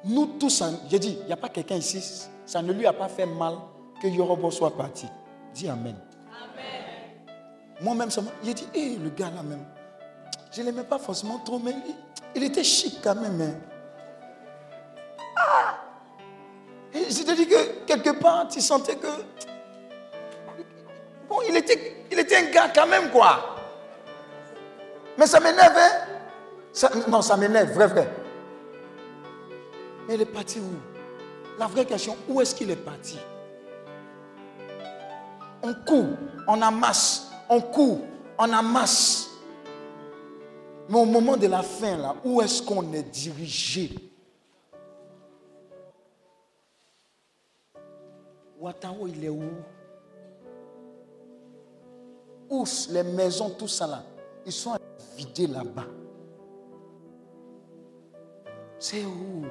Nous 0.04 0.26
tous, 0.40 0.64
j'ai 0.90 1.00
dit, 1.00 1.18
il 1.22 1.28
n'y 1.28 1.34
a 1.34 1.38
pas 1.38 1.50
quelqu'un 1.50 1.76
ici, 1.76 2.28
ça 2.46 2.62
ne 2.62 2.74
lui 2.74 2.86
a 2.86 2.94
pas 2.94 3.08
fait 3.08 3.26
mal 3.26 3.56
que 4.02 4.08
Yorobo 4.08 4.50
soit 4.52 4.76
parti. 4.76 5.08
Dis 5.54 5.70
Amen. 5.70 5.96
Moi-même, 7.82 8.10
j'ai 8.44 8.54
dit, 8.54 8.68
hé, 8.76 8.98
le 8.98 9.10
gars 9.10 9.32
là 9.36 9.42
même, 9.42 9.66
je 10.52 10.62
ne 10.62 10.68
l'aimais 10.68 10.84
pas 10.84 11.00
forcément 11.00 11.40
trop, 11.40 11.58
mais 11.58 11.74
il, 12.36 12.44
était 12.44 12.64
chic 12.64 13.00
quand 13.04 13.16
même. 13.16 13.42
Hein. 13.42 13.54
Ah! 15.36 15.78
je 16.94 17.24
te 17.24 17.36
dis 17.36 17.48
que 17.48 17.86
quelque 17.86 18.20
part, 18.20 18.48
tu 18.48 18.62
sentais 18.62 18.96
que. 18.96 19.08
Bon, 21.28 21.40
il 21.48 21.56
était, 21.56 22.06
il 22.12 22.20
était 22.20 22.36
un 22.38 22.52
gars 22.52 22.70
quand 22.74 22.86
même, 22.86 23.10
quoi. 23.10 23.56
Mais 25.18 25.26
ça 25.26 25.40
m'énerve, 25.40 25.78
hein? 25.78 26.90
non, 27.08 27.22
ça 27.22 27.36
m'énerve, 27.38 27.72
vrai, 27.72 27.88
vrai. 27.88 28.10
Mais 30.08 30.16
il 30.16 30.22
est 30.22 30.26
parti 30.26 30.60
où? 30.60 31.58
La 31.58 31.68
vraie 31.68 31.86
question, 31.86 32.18
où 32.28 32.42
est-ce 32.42 32.54
qu'il 32.54 32.70
est 32.70 32.76
parti? 32.76 33.18
On 35.64 35.74
court, 35.74 36.18
on 36.48 36.62
amasse, 36.62 37.31
on 37.52 37.60
court, 37.60 38.00
on 38.40 38.54
amasse. 38.54 39.30
Mais 40.88 40.98
au 40.98 41.06
moment 41.06 41.36
de 41.36 41.48
la 41.48 41.62
fin, 41.62 41.98
là, 41.98 42.16
où 42.24 42.42
est-ce 42.42 42.64
qu'on 42.64 42.94
est 42.94 43.04
dirigé? 43.04 43.94
Ouattao, 48.58 49.06
il 49.08 49.26
est 49.26 49.30
où? 49.30 49.44
Où 52.50 52.64
les 52.90 53.04
maisons, 53.04 53.50
tout 53.50 53.68
ça 53.68 53.86
là, 53.86 54.04
ils 54.46 54.52
sont 54.54 54.78
vidés 55.18 55.48
là-bas. 55.48 55.88
C'est 58.80 59.04
où? 59.04 59.44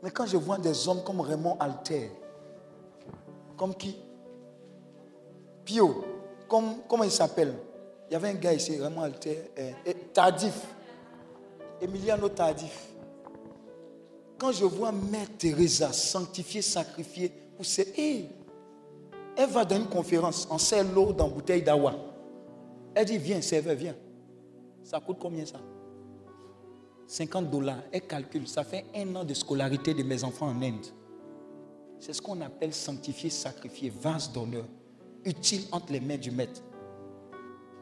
Mais 0.00 0.10
quand 0.10 0.26
je 0.26 0.36
vois 0.36 0.58
des 0.58 0.88
hommes 0.88 1.02
comme 1.04 1.20
Raymond 1.20 1.56
Alter, 1.58 2.12
comme 3.56 3.74
qui? 3.74 3.96
Pio, 5.64 6.04
comme, 6.48 6.82
comment 6.88 7.04
il 7.04 7.10
s'appelle? 7.10 7.54
Il 8.08 8.12
y 8.12 8.16
avait 8.16 8.28
un 8.28 8.34
gars 8.34 8.52
ici, 8.52 8.78
Alter, 9.00 9.50
eh, 9.56 9.94
Tardif, 10.12 10.60
Emiliano 11.80 12.28
Tardif. 12.28 12.88
Quand 14.38 14.52
je 14.52 14.64
vois 14.64 14.92
Mère 14.92 15.28
Teresa 15.38 15.92
sanctifiée, 15.92 16.62
sacrifiée 16.62 17.32
ses... 17.60 18.28
elle 19.36 19.48
va 19.48 19.64
dans 19.64 19.76
une 19.76 19.86
conférence, 19.86 20.48
on 20.50 20.58
sert 20.58 20.84
l'eau 20.84 21.12
dans 21.12 21.28
bouteille 21.28 21.62
d'awa. 21.62 21.94
Elle 22.94 23.06
dit, 23.06 23.18
viens, 23.18 23.40
serveur, 23.40 23.74
viens. 23.74 23.94
Ça 24.82 25.00
coûte 25.00 25.18
combien 25.20 25.46
ça? 25.46 25.60
50 27.06 27.50
dollars. 27.50 27.82
Elle 27.92 28.06
calcule, 28.06 28.48
ça 28.48 28.64
fait 28.64 28.84
un 28.94 29.14
an 29.16 29.24
de 29.24 29.34
scolarité 29.34 29.94
de 29.94 30.02
mes 30.02 30.24
enfants 30.24 30.48
en 30.48 30.62
Inde. 30.62 30.86
C'est 31.98 32.12
ce 32.12 32.20
qu'on 32.20 32.40
appelle 32.40 32.74
sanctifier, 32.74 33.30
sacrifier, 33.30 33.90
vase 33.90 34.32
d'honneur, 34.32 34.64
utile 35.24 35.62
entre 35.72 35.92
les 35.92 36.00
mains 36.00 36.16
du 36.16 36.30
maître. 36.30 36.60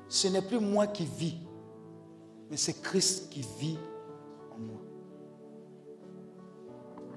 Ce 0.09 0.28
n'est 0.28 0.43
plus 0.43 0.59
moi 0.59 0.86
qui 0.86 1.05
vis, 1.05 1.36
mais 2.51 2.57
c'est 2.57 2.82
Christ 2.82 3.30
qui 3.30 3.45
vit 3.59 3.78
en 4.53 4.59
moi. 4.59 4.80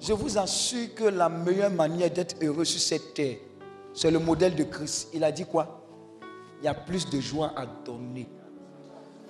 Je 0.00 0.12
vous 0.12 0.38
assure 0.38 0.94
que 0.94 1.04
la 1.04 1.28
meilleure 1.28 1.70
manière 1.70 2.10
d'être 2.10 2.36
heureux 2.42 2.64
sur 2.64 2.80
cette 2.80 3.14
terre, 3.14 3.38
c'est 3.92 4.10
le 4.10 4.18
modèle 4.18 4.54
de 4.54 4.64
Christ. 4.64 5.08
Il 5.14 5.24
a 5.24 5.32
dit 5.32 5.44
quoi? 5.44 5.80
Il 6.60 6.64
y 6.64 6.68
a 6.68 6.74
plus 6.74 7.08
de 7.08 7.20
joie 7.20 7.52
à 7.56 7.66
donner 7.66 8.28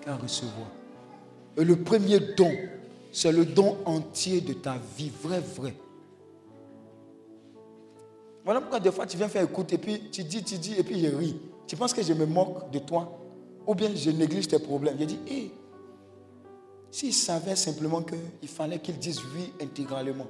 qu'à 0.01 0.16
recevoir. 0.16 0.68
Et 1.57 1.64
le 1.64 1.76
premier 1.76 2.18
don, 2.36 2.51
c'est 3.12 3.32
le 3.32 3.45
don 3.45 3.78
entier 3.84 4.40
de 4.40 4.53
ta 4.55 4.76
vie, 4.97 5.12
vrai, 5.22 5.40
vrai. 5.40 5.74
Voilà 8.45 8.61
pourquoi 8.61 8.78
des 8.78 8.92
fois 8.92 9.07
tu 9.07 9.16
viens 9.16 9.28
faire 9.28 9.45
écoute 9.45 9.72
et 9.72 9.78
puis 9.78 10.11
tu 10.11 10.22
dis, 10.22 10.42
tu 10.42 10.59
dis 10.59 10.74
et 10.78 10.82
puis 10.82 11.01
je 11.01 11.14
ris. 11.14 11.36
Tu 11.66 11.76
penses 11.76 11.95
que 11.95 12.03
je 12.03 12.12
me 12.12 12.26
moque 12.26 12.70
de 12.70 12.78
toi? 12.78 13.18
Ou 13.66 13.74
bien 13.74 13.90
je 13.95 14.11
néglige 14.11 14.49
tes 14.49 14.59
problèmes? 14.59 14.97
Je 15.01 15.05
dis, 15.05 15.18
hé, 15.26 15.51
s'il 16.90 17.14
savait 17.14 17.57
simplement 17.57 18.03
qu'il 18.03 18.49
fallait 18.49 18.78
qu'il 18.78 18.99
dise 18.99 19.20
oui 19.34 19.53
intégralement 19.61 20.26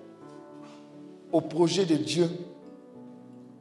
au 1.32 1.40
projet 1.40 1.84
de 1.84 1.96
Dieu, 1.96 2.30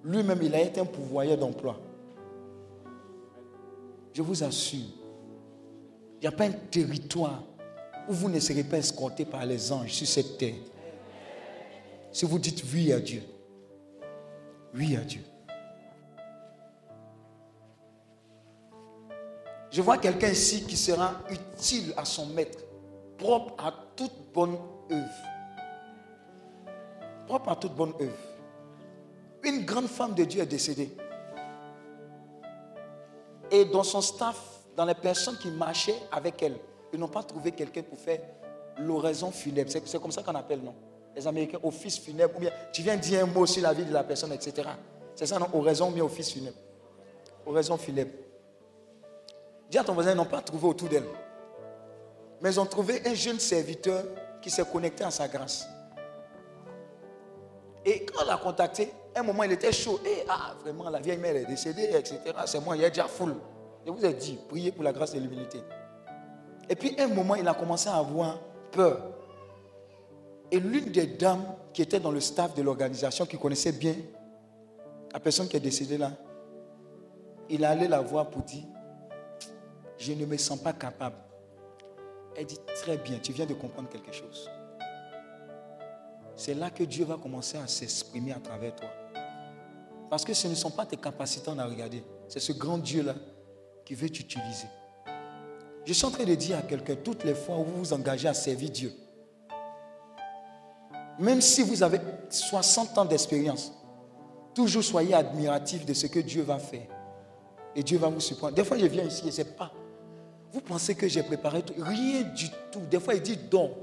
lui-même, 0.03 0.39
il 0.43 0.53
a 0.53 0.61
été 0.61 0.79
un 0.79 0.85
pouvoyeur 0.85 1.37
d'emploi. 1.37 1.79
Je 4.13 4.21
vous 4.21 4.43
assure, 4.43 4.79
il 4.79 6.21
n'y 6.21 6.27
a 6.27 6.31
pas 6.31 6.45
un 6.45 6.51
territoire 6.51 7.43
où 8.07 8.13
vous 8.13 8.29
ne 8.29 8.39
serez 8.39 8.63
pas 8.63 8.77
escorté 8.77 9.25
par 9.25 9.43
les 9.45 9.71
anges 9.71 9.91
sur 9.91 10.07
cette 10.07 10.37
terre. 10.37 10.53
Si 12.11 12.25
vous 12.25 12.37
dites 12.37 12.63
oui 12.71 12.93
à 12.93 12.99
Dieu. 12.99 13.23
Oui 14.73 14.95
à 14.95 15.01
Dieu. 15.01 15.23
Je 19.71 19.81
vois 19.81 19.97
quelqu'un 19.97 20.29
ici 20.29 20.65
qui 20.65 20.77
sera 20.77 21.15
utile 21.29 21.93
à 21.97 22.05
son 22.05 22.27
maître, 22.27 22.59
propre 23.17 23.63
à 23.63 23.73
toute 23.95 24.31
bonne 24.33 24.57
œuvre 24.91 25.33
propre 27.25 27.49
à 27.49 27.55
toute 27.55 27.73
bonne 27.73 27.93
œuvre. 27.99 28.17
Une 29.43 29.65
grande 29.65 29.87
femme 29.87 30.13
de 30.13 30.23
Dieu 30.23 30.41
est 30.41 30.45
décédée. 30.45 30.95
Et 33.51 33.65
dans 33.65 33.83
son 33.83 34.01
staff, 34.01 34.39
dans 34.75 34.85
les 34.85 34.95
personnes 34.95 35.37
qui 35.37 35.49
marchaient 35.49 35.99
avec 36.11 36.41
elle, 36.41 36.57
ils 36.91 36.99
n'ont 36.99 37.07
pas 37.07 37.23
trouvé 37.23 37.51
quelqu'un 37.51 37.83
pour 37.83 37.97
faire 37.97 38.19
l'oraison 38.77 39.31
funèbre. 39.31 39.71
C'est 39.71 40.01
comme 40.01 40.11
ça 40.11 40.23
qu'on 40.23 40.35
appelle, 40.35 40.61
non? 40.61 40.75
Les 41.15 41.27
Américains, 41.27 41.59
office 41.63 41.99
funèbre. 41.99 42.35
Ou 42.37 42.39
bien 42.39 42.51
tu 42.71 42.81
viens 42.81 42.97
dire 42.97 43.23
un 43.23 43.27
mot 43.27 43.45
sur 43.45 43.61
la 43.61 43.73
vie 43.73 43.85
de 43.85 43.93
la 43.93 44.03
personne, 44.03 44.31
etc. 44.31 44.69
C'est 45.15 45.25
ça, 45.25 45.39
non? 45.39 45.47
Oraison 45.53 45.91
bien 45.91 46.03
office 46.03 46.31
funèbre. 46.31 46.57
Oraison 47.45 47.77
funèbre. 47.77 48.11
Dis 49.69 49.77
à 49.77 49.83
ton 49.83 49.93
voisin, 49.93 50.11
ils 50.11 50.17
n'ont 50.17 50.25
pas 50.25 50.41
trouvé 50.41 50.67
autour 50.67 50.89
d'elle. 50.89 51.05
Mais 52.41 52.51
ils 52.51 52.59
ont 52.59 52.65
trouvé 52.65 53.01
un 53.05 53.13
jeune 53.13 53.39
serviteur 53.39 54.03
qui 54.41 54.49
s'est 54.49 54.65
connecté 54.65 55.03
à 55.03 55.11
sa 55.11 55.27
grâce. 55.27 55.67
Et 57.85 58.05
quand 58.05 58.23
on 58.23 58.27
l'a 58.27 58.37
contacté, 58.37 58.91
un 59.15 59.23
moment, 59.23 59.43
il 59.43 59.51
était 59.51 59.71
chaud. 59.71 59.99
Et 60.05 60.23
ah, 60.29 60.53
vraiment, 60.61 60.89
la 60.89 60.99
vieille 60.99 61.17
mère 61.17 61.35
est 61.35 61.45
décédée, 61.45 61.89
etc. 61.93 62.19
C'est 62.45 62.59
moi, 62.59 62.75
il 62.77 62.85
a 62.85 62.89
déjà 62.89 63.07
foule. 63.07 63.35
Je 63.85 63.91
vous 63.91 64.05
ai 64.05 64.13
dit, 64.13 64.39
priez 64.47 64.71
pour 64.71 64.83
la 64.83 64.93
grâce 64.93 65.13
de 65.13 65.19
l'humilité. 65.19 65.59
Et 66.69 66.75
puis, 66.75 66.95
un 66.97 67.07
moment, 67.07 67.35
il 67.35 67.47
a 67.47 67.53
commencé 67.53 67.89
à 67.89 67.95
avoir 67.95 68.39
peur. 68.71 68.99
Et 70.53 70.59
l'une 70.59 70.85
des 70.85 71.07
dames 71.07 71.43
qui 71.73 71.81
était 71.81 71.99
dans 71.99 72.11
le 72.11 72.21
staff 72.21 72.55
de 72.55 72.61
l'organisation, 72.61 73.25
qui 73.25 73.37
connaissait 73.37 73.73
bien 73.73 73.95
la 75.11 75.19
personne 75.19 75.49
qui 75.49 75.57
est 75.57 75.59
décédée 75.59 75.97
là, 75.97 76.11
il 77.49 77.65
allait 77.65 77.89
la 77.89 77.99
voir 77.99 78.29
pour 78.29 78.43
dire, 78.43 78.63
je 79.97 80.13
ne 80.13 80.25
me 80.25 80.37
sens 80.37 80.59
pas 80.59 80.73
capable. 80.73 81.17
Elle 82.37 82.45
dit, 82.45 82.59
très 82.81 82.97
bien, 82.97 83.19
tu 83.19 83.33
viens 83.33 83.45
de 83.45 83.53
comprendre 83.53 83.89
quelque 83.89 84.13
chose 84.13 84.49
c'est 86.35 86.53
là 86.53 86.69
que 86.69 86.83
Dieu 86.83 87.05
va 87.05 87.17
commencer 87.17 87.57
à 87.57 87.67
s'exprimer 87.67 88.31
à 88.31 88.39
travers 88.39 88.75
toi. 88.75 88.89
Parce 90.09 90.25
que 90.25 90.33
ce 90.33 90.47
ne 90.47 90.55
sont 90.55 90.71
pas 90.71 90.85
tes 90.85 90.97
capacités 90.97 91.51
à 91.51 91.65
regarder. 91.65 92.03
C'est 92.27 92.39
ce 92.39 92.51
grand 92.51 92.77
Dieu-là 92.77 93.15
qui 93.85 93.95
veut 93.95 94.09
t'utiliser. 94.09 94.67
Je 95.85 95.93
suis 95.93 96.05
en 96.05 96.11
train 96.11 96.23
de 96.23 96.35
dire 96.35 96.57
à 96.57 96.61
quelqu'un, 96.61 96.95
toutes 96.95 97.23
les 97.23 97.33
fois 97.33 97.57
où 97.57 97.63
vous 97.63 97.77
vous 97.79 97.93
engagez 97.93 98.27
à 98.27 98.33
servir 98.33 98.69
Dieu, 98.69 98.93
même 101.19 101.41
si 101.41 101.61
vous 101.63 101.83
avez 101.83 101.99
60 102.29 102.97
ans 102.97 103.05
d'expérience, 103.05 103.71
toujours 104.53 104.83
soyez 104.83 105.13
admiratif 105.13 105.85
de 105.85 105.93
ce 105.93 106.07
que 106.07 106.19
Dieu 106.19 106.43
va 106.43 106.59
faire. 106.59 106.87
Et 107.75 107.83
Dieu 107.83 107.97
va 107.97 108.07
vous 108.09 108.19
surprendre. 108.19 108.53
Des 108.53 108.63
fois, 108.63 108.77
je 108.77 108.85
viens 108.85 109.03
ici 109.03 109.27
et 109.27 109.31
sais 109.31 109.45
pas. 109.45 109.71
Vous 110.51 110.61
pensez 110.61 110.93
que 110.93 111.07
j'ai 111.07 111.23
préparé 111.23 111.63
tout 111.63 111.73
Rien 111.77 112.21
du 112.21 112.49
tout. 112.71 112.81
Des 112.89 112.99
fois, 112.99 113.15
il 113.15 113.21
dit 113.21 113.37
don. 113.49 113.75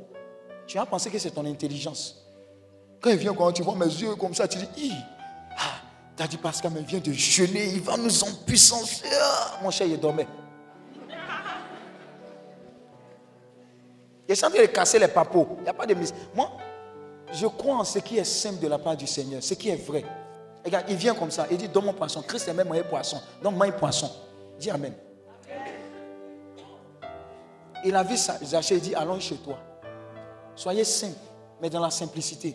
Tu 0.67 0.79
as 0.79 0.87
pensé 0.87 1.11
que 1.11 1.19
c'est 1.19 1.33
ton 1.33 1.45
intelligence. 1.45 2.25
Quand 3.01 3.11
il 3.11 3.17
vient, 3.17 3.35
quand 3.35 3.51
tu 3.51 3.63
vois 3.63 3.75
mes 3.75 3.87
yeux 3.87 4.15
comme 4.15 4.35
ça, 4.35 4.47
tu 4.47 4.59
dis, 4.77 4.93
ah, 5.59 5.81
t'as 6.17 6.29
dit 6.29 6.37
Pascal, 6.37 6.71
mais 6.73 6.83
vient 6.83 7.01
de 7.01 7.13
jeûner, 7.13 7.73
il 7.73 7.81
va 7.81 7.97
nous 7.97 8.23
empuissancer. 8.23 9.07
Ah, 9.21 9.59
mon 9.63 9.71
cher, 9.71 9.87
il 9.89 9.99
dormait. 9.99 10.29
Il 14.29 14.33
est 14.33 14.45
en 14.45 14.51
train 14.51 14.61
de 14.61 14.67
casser 14.67 15.01
les 15.01 15.09
papos. 15.09 15.57
Il 15.59 15.65
n'y 15.65 15.69
a 15.69 15.73
pas 15.73 15.87
de 15.87 15.95
mis. 15.95 16.09
Moi, 16.37 16.53
je 17.33 17.47
crois 17.47 17.77
en 17.77 17.85
ce 17.85 17.99
qui 17.99 18.19
est 18.19 18.25
simple 18.25 18.61
de 18.61 18.69
la 18.69 18.79
part 18.79 18.97
du 18.97 19.07
Seigneur, 19.07 19.43
ce 19.43 19.55
qui 19.55 19.69
est 19.69 19.77
vrai. 19.77 20.05
Regarde, 20.65 20.87
il 20.89 20.97
vient 20.97 21.15
comme 21.15 21.31
ça, 21.31 21.47
il 21.51 21.57
dit 21.57 21.69
Donne 21.69 21.87
mon 21.87 21.95
poisson. 21.95 22.23
Christ 22.23 22.49
est 22.49 22.55
même 22.55 22.69
mon 22.69 22.83
poisson. 22.83 23.21
Donne-moi 23.43 23.67
un 23.67 23.73
poisson. 23.73 24.11
Dis 24.59 24.71
Amen. 24.71 24.93
Il 27.85 27.97
a 27.97 28.03
vu 28.03 28.17
ça, 28.17 28.39
Zachée, 28.43 28.77
il 28.77 28.81
dit 28.81 28.95
Allons 28.95 29.19
chez 29.21 29.37
toi. 29.37 29.59
Soyez 30.55 30.85
simple, 30.85 31.19
mais 31.61 31.71
dans 31.71 31.81
la 31.81 31.91
simplicité. 31.91 32.55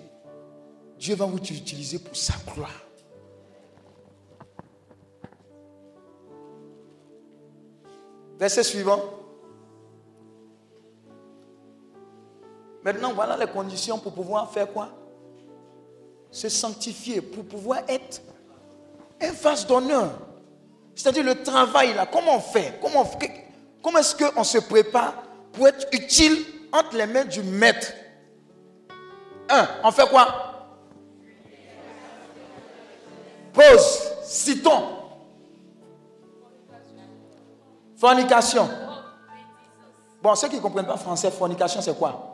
Dieu 0.97 1.15
va 1.15 1.25
vous 1.25 1.37
utiliser 1.37 1.99
pour 1.99 2.15
sa 2.15 2.33
gloire. 2.53 2.85
Verset 8.37 8.63
suivant. 8.63 9.01
Maintenant, 12.85 13.13
voilà 13.13 13.35
les 13.35 13.47
conditions 13.47 13.97
pour 13.97 14.13
pouvoir 14.13 14.51
faire 14.51 14.71
quoi? 14.71 14.89
Se 16.29 16.47
sanctifier, 16.49 17.19
pour 17.19 17.43
pouvoir 17.43 17.79
être 17.87 18.21
un 19.19 19.33
face 19.33 19.65
d'honneur. 19.65 20.11
C'est-à-dire 20.93 21.23
le 21.23 21.41
travail 21.41 21.95
là, 21.95 22.05
comment 22.05 22.35
on 22.35 22.39
fait? 22.39 22.77
Comment, 22.79 23.03
comment 23.81 23.97
est-ce 23.97 24.15
qu'on 24.15 24.43
se 24.43 24.59
prépare 24.59 25.15
pour 25.51 25.67
être 25.67 25.87
utile 25.93 26.45
entre 26.71 26.95
les 26.95 27.07
mains 27.07 27.25
du 27.25 27.41
maître? 27.41 27.91
Un, 29.49 29.67
on 29.83 29.91
fait 29.91 30.07
quoi? 30.07 30.27
Pause, 33.51 34.11
citons. 34.25 34.83
Fornication. 37.97 38.69
Bon, 40.21 40.35
ceux 40.35 40.49
qui 40.49 40.57
ne 40.57 40.61
comprennent 40.61 40.85
pas 40.85 40.97
français, 40.97 41.31
fornication, 41.31 41.81
c'est 41.81 41.97
quoi? 41.97 42.24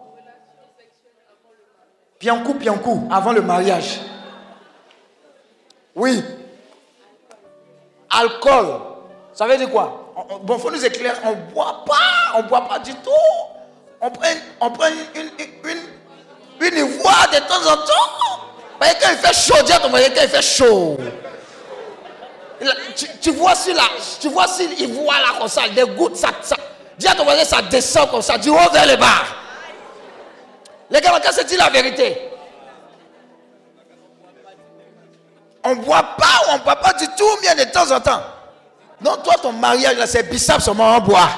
Piancou, 2.21 2.53
piancou, 2.53 3.09
avant 3.11 3.31
le 3.31 3.41
mariage. 3.41 3.99
Oui. 5.95 6.23
Alcool. 8.11 8.79
Ça 9.33 9.47
veut 9.47 9.57
dire 9.57 9.71
quoi? 9.71 10.13
Bon, 10.43 10.55
il 10.55 10.61
faut 10.61 10.69
nous 10.69 10.85
éclairer. 10.85 11.17
On 11.23 11.31
ne 11.31 11.51
boit 11.51 11.83
pas. 11.83 12.37
On 12.37 12.43
ne 12.43 12.47
boit 12.47 12.67
pas 12.67 12.77
du 12.77 12.93
tout. 12.93 13.09
On 13.99 14.11
prend, 14.11 14.27
on 14.59 14.69
prend 14.69 14.87
une, 15.15 15.19
une, 15.19 15.77
une, 16.61 16.77
ivoire 16.77 17.27
de 17.33 17.39
temps 17.39 17.71
en 17.71 17.77
temps. 17.77 18.45
Quand 18.79 19.09
il 19.11 19.17
fait 19.17 19.33
chaud, 19.33 19.63
dis 19.65 19.73
à 19.73 19.79
ton 19.79 19.89
mari 19.89 20.05
quand 20.15 20.21
il 20.21 20.29
fait 20.29 20.41
chaud. 20.43 20.97
Tu, 23.19 23.31
vois 23.31 23.55
si 23.55 23.73
là, 23.73 23.83
tu 24.19 24.29
vois 24.29 24.47
si 24.47 24.67
là 24.67 25.09
comme 25.39 25.47
ça, 25.47 25.67
des 25.69 25.81
gouttes, 25.83 26.17
ça, 26.17 26.29
ça, 26.41 26.55
dis 26.99 27.07
à 27.07 27.15
ton 27.15 27.23
voisin, 27.23 27.43
ça 27.43 27.63
descend 27.63 28.11
comme 28.11 28.21
ça, 28.21 28.37
du 28.37 28.49
haut 28.49 28.69
vers 28.71 28.85
le 28.85 28.95
bas. 28.97 29.40
Les 30.91 30.99
gars, 30.99 31.19
quand 31.23 31.31
c'est 31.31 31.45
dit 31.45 31.57
la 31.57 31.69
vérité? 31.69 32.29
On 35.63 35.75
ne 35.75 35.81
boit 35.81 36.03
pas 36.17 36.41
on 36.49 36.57
ne 36.57 36.63
boit 36.63 36.75
pas 36.75 36.93
du 36.93 37.07
tout, 37.15 37.37
bien 37.41 37.55
de 37.55 37.63
temps 37.71 37.89
en 37.91 38.01
temps. 38.01 38.21
Non, 38.99 39.17
toi, 39.17 39.35
ton 39.41 39.53
mariage, 39.53 39.97
là, 39.97 40.05
c'est 40.05 40.23
bissap 40.23 40.61
seulement, 40.61 40.97
on 40.97 40.99
boit. 40.99 41.29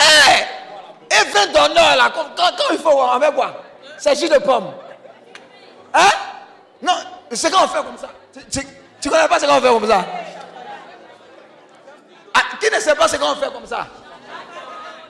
Eh, 0.00 1.14
et 1.14 1.30
vin 1.30 1.46
d'honneur, 1.46 1.96
là, 1.96 2.12
quand, 2.14 2.26
quand, 2.36 2.64
il 2.72 2.78
faut, 2.78 2.90
on 2.90 3.18
va 3.18 3.30
boire. 3.30 3.54
C'est 3.98 4.18
jus 4.18 4.28
de 4.28 4.38
pomme. 4.38 4.72
Hein? 5.92 6.10
Non, 6.82 6.94
c'est 7.32 7.50
quand 7.50 7.64
on 7.64 7.68
fait 7.68 7.82
comme 7.82 7.98
ça. 7.98 8.08
Tu, 8.50 8.60
ne 9.08 9.10
connais 9.10 9.28
pas 9.28 9.38
ce 9.38 9.46
qu'on 9.46 9.60
fait 9.60 9.68
comme 9.68 9.88
ça? 9.88 10.04
Ah, 12.34 12.40
qui 12.60 12.70
ne 12.70 12.80
sait 12.80 12.94
pas 12.94 13.08
ce 13.08 13.16
qu'on 13.16 13.34
fait 13.36 13.52
comme 13.52 13.66
ça? 13.66 13.86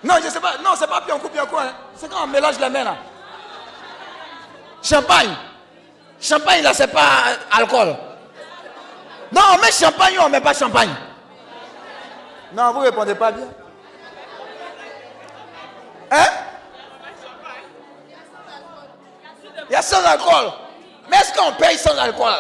Non, 0.05 0.17
je 0.21 0.27
ne 0.27 0.31
sais 0.31 0.41
pas. 0.41 0.59
Non, 0.63 0.71
c'est 0.77 0.87
pas 0.87 1.01
pianco, 1.01 1.29
pianco. 1.31 1.57
Hein. 1.59 1.73
C'est 1.97 2.11
quand 2.11 2.25
on 2.25 2.27
mélange 2.27 2.59
les 2.61 2.69
mains 2.69 2.85
là. 2.85 2.97
Champagne. 4.83 5.35
Champagne 6.21 6.63
là, 6.63 6.75
c'est 6.75 6.89
pas 6.89 7.09
alcool. 7.51 7.97
Non, 9.33 9.41
on 9.55 9.59
met 9.59 9.73
champagne 9.73 10.19
ou 10.19 10.23
on 10.23 10.29
met 10.29 10.43
pas 10.43 10.53
champagne. 10.53 10.95
Non, 12.53 12.73
vous 12.73 12.81
répondez 12.81 13.15
pas 13.15 13.33
bien. 13.33 13.47
Hein? 16.11 16.27
Il 19.71 19.73
y 19.73 19.77
a 19.77 19.83
sans 19.83 20.05
alcool. 20.05 20.53
Mais 21.09 21.17
est-ce 21.17 21.33
qu'on 21.33 21.53
paye 21.53 21.79
sans 21.79 21.97
alcool? 21.97 22.33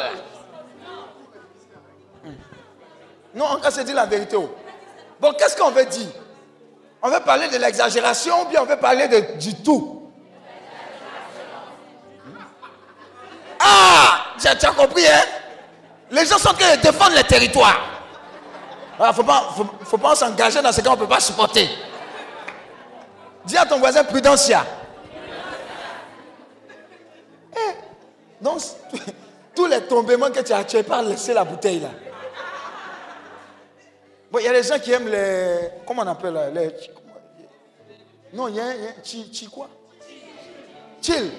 Non, 3.35 3.59
on 3.65 3.70
se 3.70 3.81
dire 3.81 3.97
la 3.97 4.07
vérité. 4.07 4.36
Oh. 4.36 4.55
Bon, 5.19 5.32
qu'est-ce 5.32 5.57
qu'on 5.57 5.70
veut 5.70 5.86
dire? 5.86 6.09
On 7.06 7.10
veut 7.10 7.20
parler 7.20 7.48
de 7.48 7.59
l'exagération 7.59 8.43
ou 8.43 8.48
bien 8.48 8.62
on 8.62 8.64
veut 8.64 8.78
parler 8.78 9.06
de, 9.09 9.36
du 9.39 9.55
tout 9.56 10.10
Ah 13.60 14.24
Tu 14.40 14.48
as, 14.48 14.56
compris, 14.72 15.06
hein? 15.06 15.20
Les 16.10 16.24
gens 16.24 16.39
sont 16.39 16.48
en 16.48 16.55
train 16.55 16.74
de 16.76 16.81
défendre 16.81 17.14
les 17.14 17.24
territoires. 17.24 17.78
Il 18.98 19.02
ah, 19.02 19.09
ne 19.09 19.12
faut 19.12 19.22
pas, 19.22 19.55
faut, 19.85 19.98
pas 19.98 20.14
s'engager 20.14 20.62
dans 20.62 20.72
ce 20.72 20.81
qu'on 20.81 20.93
ne 20.93 20.97
peut 20.97 21.06
pas 21.06 21.20
supporter. 21.20 21.68
Dis 23.44 23.59
à 23.59 23.66
ton 23.66 23.78
voisin 23.78 24.05
prudencia. 24.05 24.64
Eh, 27.55 27.74
tous 29.55 29.66
les 29.66 29.82
tombements 29.82 30.31
que 30.31 30.40
tu 30.40 30.55
as, 30.55 30.64
tu 30.64 30.76
n'as 30.76 30.82
pas 30.82 31.02
laissé 31.02 31.35
la 31.35 31.44
bouteille 31.44 31.81
là 31.81 31.90
il 34.40 34.47
y 34.47 34.48
a 34.48 34.52
des 34.52 34.62
gens 34.62 34.78
qui 34.78 34.93
aiment 34.93 35.09
les. 35.09 35.70
Comment 35.86 36.02
on 36.02 36.06
appelle 36.06 36.52
les. 36.55 36.70
Non, 38.32 38.48
il 38.48 38.56
y 38.56 38.61
a, 38.61 38.65
un 38.65 39.02
chi, 39.02 39.48
quoi? 39.52 39.69
Chill. 41.01 41.31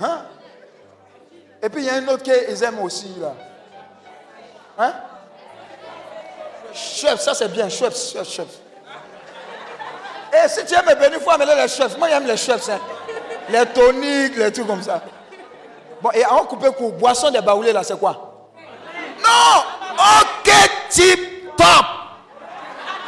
Hein? 0.00 0.22
Et 1.62 1.68
puis 1.68 1.82
il 1.82 1.86
y 1.86 1.90
a 1.90 1.94
un 1.96 2.08
autre 2.08 2.22
qu'ils 2.22 2.62
aiment 2.64 2.80
aussi 2.80 3.14
là. 3.20 3.34
Hein? 4.78 4.94
Chef, 6.72 7.20
ça 7.20 7.34
c'est 7.34 7.48
bien. 7.48 7.68
Chef, 7.68 7.94
chef, 7.94 8.28
chef. 8.28 8.46
Et 10.32 10.36
eh, 10.44 10.48
si 10.48 10.64
tu 10.64 10.74
aimes 10.74 10.98
bien, 10.98 11.10
il 11.12 11.20
faut 11.20 11.30
amener 11.30 11.54
les 11.54 11.68
chefs. 11.68 11.98
Moi, 11.98 12.08
j'aime 12.08 12.26
les 12.26 12.38
chefs. 12.38 12.70
Hein. 12.70 12.80
Les 13.50 13.66
toniques, 13.66 14.36
les 14.36 14.50
trucs 14.50 14.66
comme 14.66 14.82
ça. 14.82 15.02
Bon, 16.00 16.10
et 16.12 16.24
on 16.26 16.46
coupe 16.46 16.74
pour 16.74 16.92
boisson 16.92 17.30
des 17.30 17.42
baoulés 17.42 17.72
là, 17.72 17.82
c'est 17.84 17.98
quoi? 17.98 18.48
Non 19.22 19.62
Ok, 19.98 20.50
type 20.88 21.31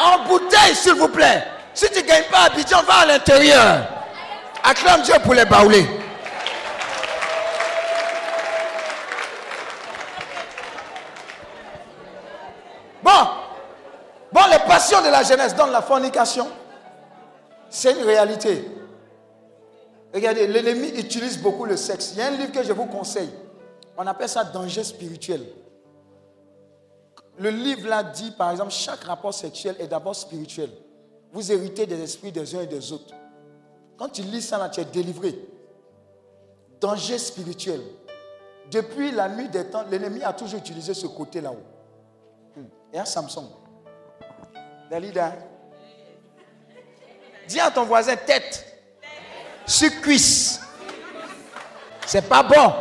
En 0.01 0.25
bouteille, 0.27 0.75
s'il 0.75 0.95
vous 0.95 1.09
plaît. 1.09 1.45
Si 1.73 1.91
tu 1.91 2.03
ne 2.03 2.07
gagnes 2.07 2.25
pas 2.31 2.45
Abidjan, 2.45 2.83
va 2.83 2.95
à 3.01 3.07
l'intérieur. 3.07 3.87
Acclame 4.63 5.03
Dieu 5.03 5.15
pour 5.23 5.35
les 5.35 5.45
baoulés. 5.45 5.87
Bon. 13.03 13.11
Bon, 14.33 14.41
les 14.51 14.59
passions 14.67 15.03
de 15.03 15.09
la 15.09 15.23
jeunesse 15.23 15.55
dans 15.55 15.67
la 15.67 15.83
fornication, 15.83 16.49
c'est 17.71 17.93
une 17.93 18.05
réalité. 18.05 18.69
Regardez, 20.13 20.47
l'ennemi 20.47 20.89
utilise 20.97 21.39
beaucoup 21.39 21.65
le 21.65 21.77
sexe. 21.77 22.13
Il 22.13 22.19
y 22.19 22.23
a 22.23 22.27
un 22.27 22.31
livre 22.31 22.53
que 22.53 22.63
je 22.63 22.73
vous 22.73 22.87
conseille. 22.87 23.31
On 23.97 24.07
appelle 24.07 24.29
ça 24.29 24.45
danger 24.45 24.83
spirituel. 24.85 25.43
Le 27.39 27.51
livre 27.51 27.89
là 27.89 28.03
dit, 28.03 28.31
par 28.31 28.51
exemple, 28.51 28.71
chaque 28.71 29.05
rapport 29.05 29.35
sexuel 29.35 29.77
est 29.79 29.89
d'abord 29.89 30.15
spirituel. 30.15 30.71
Vous 31.33 31.51
héritez 31.51 31.85
des 31.87 32.01
esprits 32.01 32.31
des 32.31 32.55
uns 32.55 32.61
et 32.61 32.67
des 32.67 32.93
autres. 32.93 33.13
Quand 33.99 34.09
tu 34.09 34.23
lis 34.23 34.43
ça 34.43 34.59
là, 34.59 34.69
tu 34.69 34.81
es 34.81 34.85
délivré. 34.85 35.37
Danger 36.81 37.19
spirituel. 37.19 37.81
Depuis 38.71 39.11
la 39.11 39.29
nuit 39.29 39.49
des 39.49 39.67
temps, 39.67 39.85
l'ennemi 39.91 40.23
a 40.23 40.33
toujours 40.33 40.61
utilisé 40.61 40.95
ce 40.95 41.07
côté 41.07 41.41
là-haut. 41.41 41.63
Hmm. 42.57 42.67
Et 42.93 42.99
un 42.99 43.05
Samson. 43.05 43.51
Dalida. 44.91 45.33
Dis 47.49 47.61
à 47.61 47.71
ton 47.71 47.85
voisin 47.85 48.17
tête. 48.17 48.65
Sur 49.67 49.91
cuisse. 50.03 50.61
C'est 52.07 52.29
pas 52.29 52.43
bon. 52.43 52.73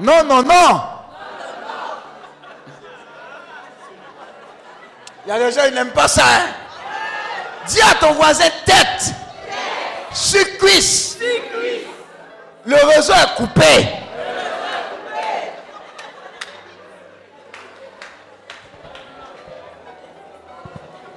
Non, 0.00 0.24
non, 0.24 0.42
non. 0.42 0.97
Il 5.28 5.32
y 5.32 5.34
a 5.34 5.38
des 5.40 5.52
gens 5.52 5.66
qui 5.66 5.74
n'aiment 5.74 5.90
pas 5.90 6.08
ça. 6.08 6.24
Hein? 6.24 6.46
Dis 7.66 7.82
à 7.82 7.96
ton 7.96 8.14
voisin 8.14 8.48
tête. 8.64 9.12
Sur 10.10 10.56
cuisse. 10.56 11.18
Le 12.64 12.76
réseau 12.76 13.12
est 13.12 13.36
coupé. 13.36 13.88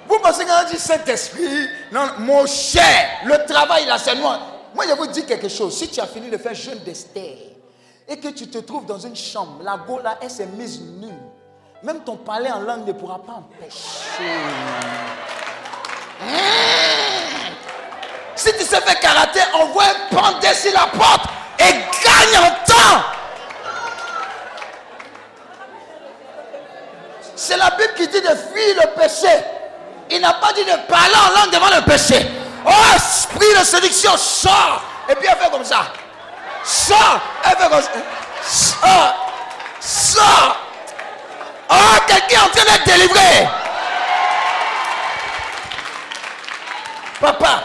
Vous 0.10 0.20
pensez 0.20 0.44
qu'on 0.44 0.70
dit 0.70 0.78
Saint-Esprit 0.78 1.70
Non, 1.94 2.02
mon 2.20 2.46
cher, 2.46 3.22
le 3.24 3.46
travail 3.48 3.86
là, 3.86 3.98
c'est 3.98 4.16
moi. 4.16 4.40
Moi, 4.76 4.84
je 4.90 4.94
vous 4.94 5.08
dis 5.08 5.26
quelque 5.26 5.48
chose. 5.48 5.78
Si 5.78 5.88
tu 5.88 6.02
as 6.02 6.08
fini 6.08 6.30
de 6.30 6.36
faire 6.36 6.54
jeûne 6.54 6.80
d'Esther 6.80 7.38
et 8.10 8.20
que 8.20 8.28
tu 8.28 8.50
te 8.50 8.58
trouves 8.58 8.86
dans 8.86 9.00
une 9.00 9.16
chambre, 9.16 9.64
la 9.64 9.78
go 9.78 10.02
là, 10.04 10.18
elle 10.22 10.30
s'est 10.30 10.48
mise 10.48 10.82
nue. 10.82 11.08
Même 11.84 12.02
ton 12.02 12.16
parler 12.16 12.52
en 12.52 12.60
langue 12.60 12.86
ne 12.86 12.92
pourra 12.94 13.20
pas 13.20 13.34
empêcher. 13.34 13.80
Si 18.36 18.54
tu 18.54 18.64
sais 18.64 18.82
faire 18.82 19.00
karaté, 19.00 19.40
envoie 19.54 19.84
un 19.84 20.16
pendé 20.16 20.54
sur 20.54 20.72
la 20.74 20.88
porte 20.88 21.26
et 21.60 21.74
gagne 22.04 22.38
en 22.40 22.50
temps. 22.66 23.04
C'est 27.36 27.58
la 27.58 27.72
Bible 27.72 27.94
qui 27.96 28.08
dit 28.08 28.22
de 28.22 28.28
fuir 28.28 28.76
le 28.76 29.00
péché. 29.00 29.44
Il 30.12 30.22
n'a 30.22 30.34
pas 30.34 30.54
dit 30.54 30.64
de 30.64 30.76
parler 30.88 31.16
en 31.16 31.40
langue 31.42 31.52
devant 31.52 31.76
le 31.76 31.82
péché. 31.84 32.30
Oh, 32.66 32.96
esprit 32.96 33.60
de 33.60 33.66
séduction, 33.66 34.16
sort. 34.18 34.84
Et 35.10 35.16
puis 35.16 35.28
elle 35.28 35.38
fait 35.38 35.50
comme 35.50 35.66
ça. 35.66 35.88
Sors 36.64 37.20
Elle 37.44 37.58
fait 37.58 37.70
comme 37.70 37.82
ça. 37.82 37.90
Sors 38.44 39.32
Sors 39.80 40.71
Oh, 41.72 41.98
quelqu'un 42.06 42.36
est 42.36 42.44
en 42.44 42.50
train 42.50 42.64
d'être 42.66 42.86
délivré 42.86 43.48
Papa, 47.22 47.64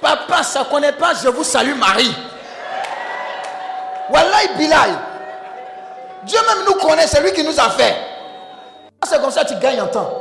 papa, 0.00 0.42
ça 0.44 0.60
ne 0.60 0.64
connaît 0.66 0.92
pas, 0.92 1.12
je 1.20 1.26
vous 1.28 1.42
salue 1.42 1.74
Marie. 1.74 2.14
Wallahi 4.08 4.48
Bilal. 4.56 4.90
Dieu 6.22 6.38
même 6.46 6.64
nous 6.66 6.74
connaît, 6.74 7.08
c'est 7.08 7.20
lui 7.20 7.32
qui 7.32 7.42
nous 7.42 7.58
a 7.58 7.68
fait. 7.70 7.96
C'est 9.04 9.20
comme 9.20 9.32
ça 9.32 9.42
que 9.44 9.48
tu 9.48 9.56
gagnes 9.58 9.80
en 9.80 9.88
temps. 9.88 10.12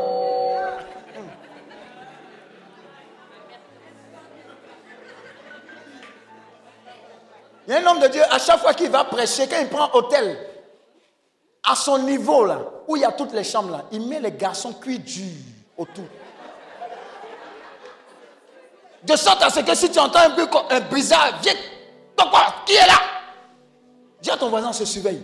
Il 7.68 7.74
y 7.74 7.78
a 7.78 7.80
un 7.80 7.86
homme 7.86 8.00
de 8.00 8.08
Dieu, 8.08 8.24
à 8.32 8.40
chaque 8.40 8.62
fois 8.62 8.74
qu'il 8.74 8.90
va 8.90 9.04
prêcher, 9.04 9.48
quand 9.48 9.58
il 9.60 9.70
prend 9.70 9.90
hôtel, 9.94 10.55
à 11.68 11.76
son 11.76 12.00
niveau 12.00 12.46
là, 12.46 12.60
où 12.88 12.96
il 12.96 13.02
y 13.02 13.06
a 13.06 13.12
toutes 13.12 13.34
les 13.34 13.44
chambres 13.44 13.72
là, 13.72 13.86
il 13.92 14.06
met 14.08 14.20
les 14.20 14.32
garçons 14.32 14.74
cuits 14.74 15.00
durs 15.00 15.26
autour. 15.78 16.06
De 19.04 19.16
sorte 19.16 19.44
à 19.44 19.50
ce 19.50 19.60
que 19.60 19.76
si 19.76 19.90
tu 19.92 20.00
entends 20.00 20.20
un 20.20 20.30
bruit 20.30 20.48
un 20.70 20.80
bizarre, 20.82 21.40
viens, 21.42 21.54
quoi 22.16 22.46
Qui 22.66 22.74
est 22.74 22.88
là? 22.88 23.00
Dis 24.22 24.32
à 24.32 24.38
ton 24.38 24.50
voisin, 24.50 24.74
se 24.74 24.86
surveille. 24.86 25.22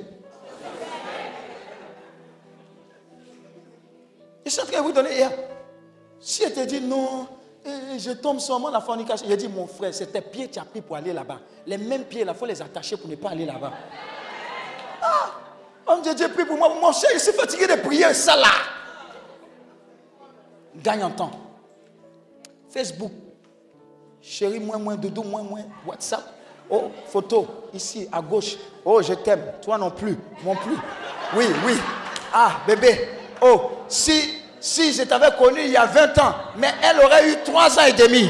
Et 4.45 4.49
c'est 4.49 4.61
ce 4.61 4.71
que 4.71 4.77
vous 4.77 4.91
donnez 4.91 5.15
hier. 5.15 5.31
Si 6.19 6.43
elle 6.43 6.53
te 6.53 6.65
dit 6.65 6.81
non, 6.81 7.27
eh, 7.65 7.99
je 7.99 8.11
tombe 8.11 8.39
sur 8.39 8.59
moi 8.59 8.71
la 8.71 8.81
fornication. 8.81 9.25
Il 9.29 9.37
dit, 9.37 9.47
mon 9.47 9.67
frère, 9.67 9.93
c'est 9.93 10.07
tes 10.07 10.21
pieds 10.21 10.47
que 10.47 10.53
tu 10.53 10.59
as 10.59 10.65
pris 10.65 10.81
pour 10.81 10.95
aller 10.95 11.13
là-bas. 11.13 11.39
Les 11.65 11.77
mêmes 11.77 12.05
pieds, 12.05 12.25
il 12.27 12.33
faut 12.33 12.45
les 12.45 12.61
attacher 12.61 12.97
pour 12.97 13.09
ne 13.09 13.15
pas 13.15 13.29
aller 13.29 13.45
là-bas. 13.45 13.71
Ah, 15.01 15.31
oh 15.87 15.99
Dieu, 16.03 16.13
Dieu 16.13 16.29
prie 16.29 16.45
pour 16.45 16.57
moi. 16.57 16.69
Mon 16.69 16.91
cher, 16.91 17.09
je 17.13 17.19
suis 17.19 17.33
fatigué 17.33 17.67
de 17.67 17.75
prier 17.75 18.13
ça 18.13 18.35
là. 18.35 18.47
Gagne 20.75 21.03
en 21.03 21.11
temps. 21.11 21.31
Facebook. 22.69 23.11
Chérie, 24.21 24.59
moins, 24.59 24.77
moins, 24.77 24.95
doudou, 24.95 25.23
moins, 25.23 25.43
moins. 25.43 25.63
WhatsApp. 25.85 26.23
Oh, 26.69 26.91
photo, 27.07 27.47
ici, 27.73 28.07
à 28.11 28.21
gauche. 28.21 28.55
Oh, 28.85 29.01
je 29.01 29.13
t'aime. 29.13 29.43
Toi 29.61 29.77
non 29.77 29.91
plus. 29.91 30.17
Non 30.45 30.55
plus. 30.55 30.77
Oui, 31.35 31.45
oui. 31.65 31.73
Ah, 32.33 32.61
bébé. 32.65 33.09
Oh, 33.41 33.71
si 33.87 34.41
si 34.61 34.93
je 34.93 35.01
t'avais 35.01 35.35
connu 35.35 35.61
il 35.61 35.71
y 35.71 35.75
a 35.75 35.85
20 35.85 36.19
ans, 36.19 36.35
mais 36.55 36.71
elle 36.83 36.99
aurait 37.03 37.31
eu 37.31 37.35
3 37.43 37.79
ans 37.79 37.85
et 37.85 37.93
demi. 37.93 38.29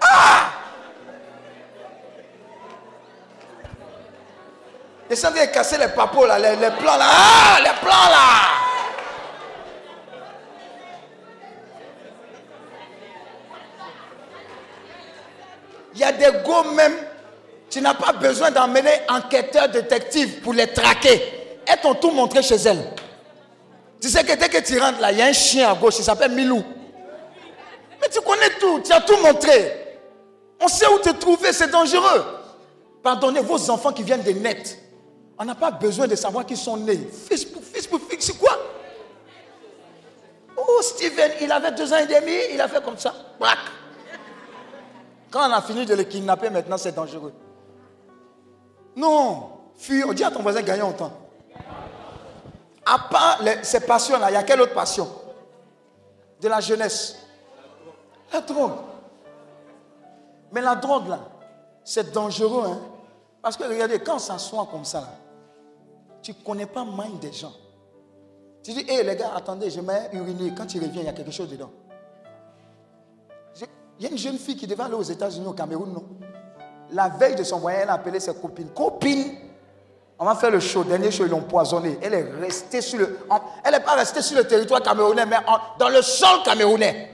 Ah 0.00 0.52
Et 5.10 5.16
ça 5.16 5.28
vient 5.32 5.48
casser 5.48 5.76
les 5.76 5.88
papos 5.88 6.24
là, 6.24 6.38
les, 6.38 6.70
plans 6.70 6.96
là. 6.96 7.06
Ah, 7.10 7.58
les 7.58 7.80
plans 7.80 7.90
là. 7.90 8.60
Il 15.92 15.98
y 15.98 16.04
a 16.04 16.12
des 16.12 16.30
go 16.44 16.62
même, 16.76 16.94
tu 17.68 17.80
n'as 17.80 17.94
pas 17.94 18.12
besoin 18.12 18.52
d'emmener 18.52 19.00
enquêteur, 19.08 19.68
détective 19.68 20.40
pour 20.42 20.54
les 20.54 20.68
traquer. 20.68 21.58
Elles 21.66 21.80
t'ont 21.80 21.94
tout 21.94 22.12
montré 22.12 22.40
chez 22.42 22.54
elles. 22.54 22.94
Tu 24.00 24.08
sais 24.08 24.22
que 24.22 24.34
dès 24.34 24.48
que 24.48 24.58
tu 24.58 24.78
rentres 24.78 25.00
là, 25.00 25.10
il 25.10 25.18
y 25.18 25.22
a 25.22 25.26
un 25.26 25.32
chien 25.32 25.72
à 25.72 25.74
gauche, 25.74 25.96
il 25.98 26.04
s'appelle 26.04 26.30
Milou. 26.30 26.62
Mais 28.00 28.08
tu 28.08 28.20
connais 28.20 28.50
tout, 28.60 28.80
tu 28.84 28.92
as 28.92 29.00
tout 29.00 29.16
montré. 29.16 29.98
On 30.60 30.68
sait 30.68 30.86
où 30.86 30.98
te 31.00 31.10
trouver, 31.10 31.52
c'est 31.52 31.70
dangereux. 31.70 32.24
Pardonnez 33.02 33.40
vos 33.40 33.70
enfants 33.70 33.92
qui 33.92 34.04
viennent 34.04 34.22
des 34.22 34.34
nets. 34.34 34.78
On 35.42 35.44
n'a 35.46 35.54
pas 35.54 35.70
besoin 35.70 36.06
de 36.06 36.14
savoir 36.16 36.44
qui 36.44 36.54
sont 36.54 36.76
nés. 36.76 36.98
Facebook, 36.98 37.62
Facebook, 37.62 38.02
c'est 38.18 38.38
quoi? 38.38 38.58
Oh, 40.54 40.82
Steven, 40.82 41.32
il 41.40 41.50
avait 41.50 41.72
deux 41.72 41.90
ans 41.90 41.96
et 41.96 42.06
demi, 42.06 42.36
il 42.52 42.60
a 42.60 42.68
fait 42.68 42.84
comme 42.84 42.98
ça. 42.98 43.14
Quand 45.30 45.48
on 45.48 45.52
a 45.54 45.62
fini 45.62 45.86
de 45.86 45.94
le 45.94 46.02
kidnapper, 46.02 46.50
maintenant 46.50 46.76
c'est 46.76 46.92
dangereux. 46.92 47.32
Non, 48.94 49.52
fuis, 49.76 50.04
on 50.04 50.12
dit 50.12 50.22
à 50.22 50.30
ton 50.30 50.42
voisin, 50.42 50.60
gagnons 50.60 50.92
temps. 50.92 51.12
À 52.84 52.98
part 53.10 53.40
ces 53.62 53.80
passions-là, 53.80 54.30
il 54.30 54.34
y 54.34 54.36
a 54.36 54.42
quelle 54.42 54.60
autre 54.60 54.74
passion? 54.74 55.08
De 56.38 56.48
la 56.48 56.60
jeunesse. 56.60 57.16
La 58.30 58.42
drogue. 58.42 58.76
Mais 60.52 60.60
la 60.60 60.74
drogue, 60.74 61.08
là, 61.08 61.20
c'est 61.82 62.12
dangereux. 62.12 62.64
Hein? 62.66 62.78
Parce 63.40 63.56
que 63.56 63.64
regardez, 63.64 64.00
quand 64.00 64.18
ça 64.18 64.34
s'assoit 64.34 64.68
comme 64.70 64.84
ça, 64.84 65.08
tu 66.22 66.32
ne 66.32 66.44
connais 66.44 66.66
pas 66.66 66.84
mind 66.84 67.18
des 67.20 67.32
gens. 67.32 67.52
Tu 68.62 68.72
dis, 68.72 68.84
hé 68.88 69.02
les 69.02 69.16
gars, 69.16 69.32
attendez, 69.34 69.70
je 69.70 69.80
mets 69.80 70.10
uriner. 70.12 70.52
Quand 70.56 70.66
tu 70.66 70.78
reviens, 70.78 71.02
il 71.02 71.06
y 71.06 71.08
a 71.08 71.12
quelque 71.12 71.30
chose 71.30 71.48
dedans. 71.48 71.70
Il 73.98 74.04
y 74.04 74.06
a 74.06 74.10
une 74.10 74.18
jeune 74.18 74.38
fille 74.38 74.56
qui 74.56 74.66
devait 74.66 74.82
aller 74.82 74.94
aux 74.94 75.02
États-Unis, 75.02 75.46
au 75.46 75.52
Cameroun, 75.52 75.92
non? 75.92 76.04
La 76.92 77.08
veille 77.08 77.36
de 77.36 77.44
son 77.44 77.58
voyage, 77.58 77.82
elle 77.82 77.90
a 77.90 77.94
appelé 77.94 78.18
ses 78.18 78.34
copines. 78.34 78.70
Copines 78.70 79.36
on 80.22 80.26
va 80.26 80.34
faire 80.34 80.50
le 80.50 80.60
show. 80.60 80.84
Dernier 80.84 81.10
show, 81.10 81.24
ils 81.24 81.30
l'ont 81.30 81.40
poisonné. 81.40 81.98
Elle 82.02 82.12
est 82.12 82.30
restée 82.38 82.82
sur 82.82 82.98
le. 82.98 83.20
Elle 83.64 83.72
n'est 83.72 83.80
pas 83.80 83.94
restée 83.94 84.20
sur 84.20 84.36
le 84.36 84.46
territoire 84.46 84.82
camerounais, 84.82 85.24
mais 85.24 85.38
dans 85.78 85.88
le 85.88 86.02
sol 86.02 86.42
camerounais. 86.44 87.10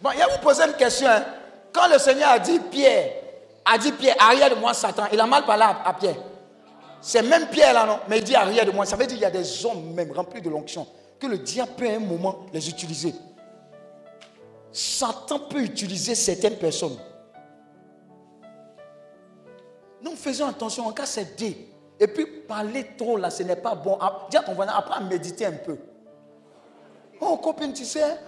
Bon, 0.00 0.10
il 0.12 0.18
y 0.18 0.22
a 0.22 0.28
vous 0.28 0.42
poser 0.42 0.64
une 0.64 0.72
question. 0.72 1.08
Hein. 1.08 1.24
Quand 1.74 1.88
le 1.88 1.98
Seigneur 1.98 2.30
a 2.30 2.38
dit 2.38 2.60
Pierre, 2.70 3.10
a 3.64 3.76
dit 3.76 3.90
Pierre, 3.92 4.16
arrière 4.20 4.48
de 4.48 4.54
moi, 4.54 4.72
Satan, 4.72 5.04
il 5.12 5.18
a 5.18 5.26
mal 5.26 5.44
parlé 5.44 5.64
à, 5.64 5.92
Pierre. 5.94 6.16
C'est 7.00 7.22
même 7.22 7.48
Pierre 7.48 7.74
là, 7.74 7.84
non? 7.84 7.98
Mais 8.08 8.18
il 8.18 8.24
dit 8.24 8.34
arrière 8.34 8.64
de 8.64 8.70
moi. 8.70 8.86
Ça 8.86 8.96
veut 8.96 9.06
dire 9.06 9.16
qu'il 9.16 9.22
y 9.22 9.26
a 9.26 9.30
des 9.30 9.66
hommes 9.66 9.92
même 9.92 10.12
remplis 10.12 10.40
de 10.40 10.48
l'onction 10.48 10.86
que 11.18 11.26
le 11.26 11.38
diable 11.38 11.72
peut 11.76 11.88
à 11.88 11.94
un 11.94 11.98
moment 11.98 12.46
les 12.52 12.68
utiliser. 12.68 13.14
Satan 14.72 15.40
peut 15.40 15.60
utiliser 15.60 16.14
certaines 16.14 16.56
personnes. 16.56 16.96
Donc 20.02 20.16
faisons 20.16 20.46
attention, 20.46 20.86
en 20.86 20.92
cas 20.92 21.06
c'est 21.06 21.36
dit. 21.36 21.56
Et 21.98 22.06
puis 22.06 22.26
parler 22.26 22.90
trop 22.96 23.16
là, 23.16 23.30
ce 23.30 23.42
n'est 23.42 23.56
pas 23.56 23.74
bon. 23.74 23.98
Ah, 24.00 24.26
dis 24.30 24.36
à 24.36 24.42
ton 24.42 24.54
voisin, 24.54 24.72
apprends 24.76 24.96
à 24.96 25.00
méditer 25.00 25.46
un 25.46 25.52
peu. 25.52 25.76
Oh 27.20 27.36
copine, 27.38 27.72
tu 27.72 27.84
sais, 27.84 28.18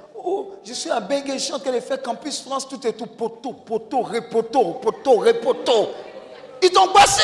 je 0.65 0.73
suis 0.73 0.90
à 0.90 0.98
Bengue, 0.98 1.39
je 1.39 1.70
les 1.70 1.81
fait 1.81 2.03
Campus 2.03 2.43
France, 2.43 2.69
tout 2.69 2.85
est 2.85 2.93
tout 2.94 3.07
poteau, 3.07 3.53
poteau, 3.53 4.03
repoteau, 4.03 4.74
poteau, 4.74 5.19
repoteau. 5.19 5.89
Ils 6.61 6.70
t'ont 6.70 6.93
bassé. 6.93 7.23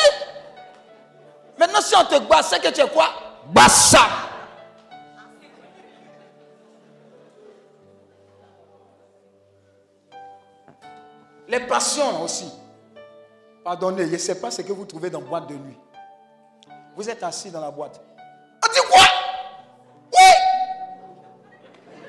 Maintenant, 1.57 1.81
si 1.81 1.93
on 1.95 2.05
te 2.05 2.15
c'est 2.43 2.61
que 2.61 2.69
tu 2.69 2.81
es 2.81 2.89
quoi? 2.89 3.09
Bassa. 3.47 3.99
Les 11.49 11.59
passions 11.59 12.23
aussi. 12.23 12.49
Pardonnez, 13.65 14.07
je 14.07 14.13
ne 14.13 14.17
sais 14.17 14.39
pas 14.39 14.49
ce 14.49 14.61
que 14.61 14.71
vous 14.71 14.85
trouvez 14.85 15.09
dans 15.09 15.19
la 15.19 15.25
boîte 15.25 15.47
de 15.47 15.55
nuit. 15.55 15.77
Vous 16.95 17.09
êtes 17.09 17.21
assis 17.21 17.51
dans 17.51 17.61
la 17.61 17.71
boîte. 17.71 17.99
On 18.65 18.73
dit 18.73 18.79
quoi? 18.89 19.03
Oui 20.13 20.31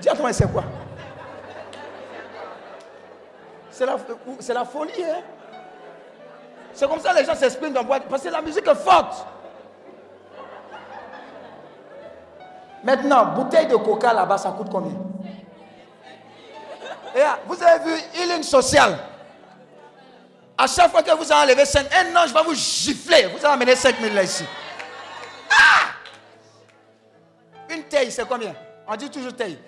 Dis 0.01 0.09
à 0.09 0.15
toi, 0.15 0.33
c'est 0.33 0.51
quoi? 0.53 0.65
C'est 3.75 4.55
la, 4.55 4.65
folie, 4.65 4.93
hein 5.03 5.21
C'est 6.73 6.89
comme 6.89 7.01
ça 7.01 7.13
que 7.13 7.19
les 7.19 7.25
gens 7.25 7.35
s'expriment 7.35 7.73
dans 7.73 7.83
boîte. 7.83 8.05
Parce 8.09 8.23
que 8.23 8.29
la 8.29 8.41
musique 8.41 8.67
est 8.69 8.75
forte. 8.77 9.27
Maintenant, 12.85 13.27
bouteille 13.35 13.67
de 13.67 13.75
coca 13.75 14.13
là-bas, 14.13 14.39
ça 14.39 14.51
coûte 14.51 14.69
combien? 14.71 14.93
Et 17.17 17.23
Vous 17.47 17.61
avez 17.63 17.85
vu 17.85 18.01
Healing 18.15 18.45
Social 18.45 18.97
à 20.57 20.69
chaque 20.69 20.93
fois 20.93 21.03
que 21.03 21.11
vous 21.11 21.33
allez 21.33 21.53
enlever 21.53 21.65
5, 21.67 21.87
un 21.93 22.17
ange 22.17 22.33
va 22.33 22.43
vous 22.43 22.55
gifler. 22.55 23.27
Vous 23.27 23.45
allez 23.45 23.55
amener 23.55 23.75
5 23.75 23.99
000 24.01 24.15
là 24.15 24.23
ici. 24.23 24.45
Ah! 25.51 25.91
Une 27.71 27.83
taille, 27.85 28.13
c'est 28.13 28.27
combien? 28.29 28.55
On 28.87 28.95
dit 28.95 29.11
toujours 29.11 29.35
taille. 29.35 29.59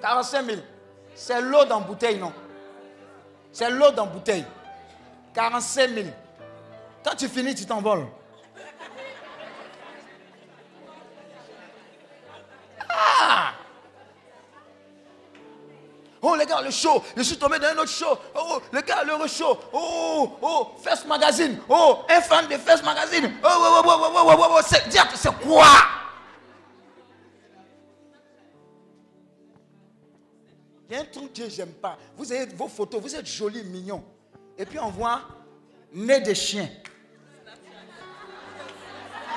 45 0.00 0.46
000. 0.46 0.58
C'est 1.14 1.42
l'eau 1.42 1.66
dans 1.66 1.82
bouteille, 1.82 2.18
non? 2.18 2.32
C'est 3.52 3.70
l'eau 3.70 3.90
dans 3.90 4.06
bouteille. 4.06 4.44
45 5.34 5.90
000. 5.90 6.06
Quand 7.04 7.14
tu 7.16 7.28
finis, 7.28 7.54
tu 7.54 7.66
t'envoles. 7.66 8.06
Ah 12.88 13.52
Oh 16.22 16.34
les 16.36 16.44
gars, 16.44 16.60
le 16.60 16.70
show, 16.70 17.02
je 17.16 17.22
suis 17.22 17.38
tombé 17.38 17.58
dans 17.58 17.68
un 17.68 17.78
autre 17.78 17.88
show. 17.88 18.18
Oh 18.34 18.60
les 18.74 18.82
gars, 18.82 19.02
le 19.04 19.26
show. 19.26 19.58
Oh, 19.72 20.36
oh, 20.42 20.72
First 20.82 21.06
Magazine. 21.06 21.58
Oh, 21.66 22.00
un 22.10 22.20
fan 22.20 22.46
de 22.46 22.58
First 22.58 22.84
Magazine. 22.84 23.32
Oh, 23.42 23.48
oh, 23.48 23.82
oh, 23.82 23.82
oh, 23.86 24.12
oh, 24.14 24.22
oh, 24.26 24.34
oh, 24.38 24.46
oh, 24.50 24.60
c'est, 24.66 24.84
c'est 25.14 25.34
quoi? 25.38 25.64
Dieu, 31.32 31.48
j'aime 31.48 31.72
pas. 31.72 31.96
Vous 32.16 32.32
avez 32.32 32.46
vos 32.46 32.66
photos, 32.66 33.00
vous 33.00 33.14
êtes 33.14 33.26
jolis, 33.26 33.62
mignons. 33.62 34.04
Et 34.58 34.66
puis 34.66 34.78
on 34.78 34.90
voit 34.90 35.20
nez 35.92 36.20
de 36.20 36.34
chien. 36.34 36.68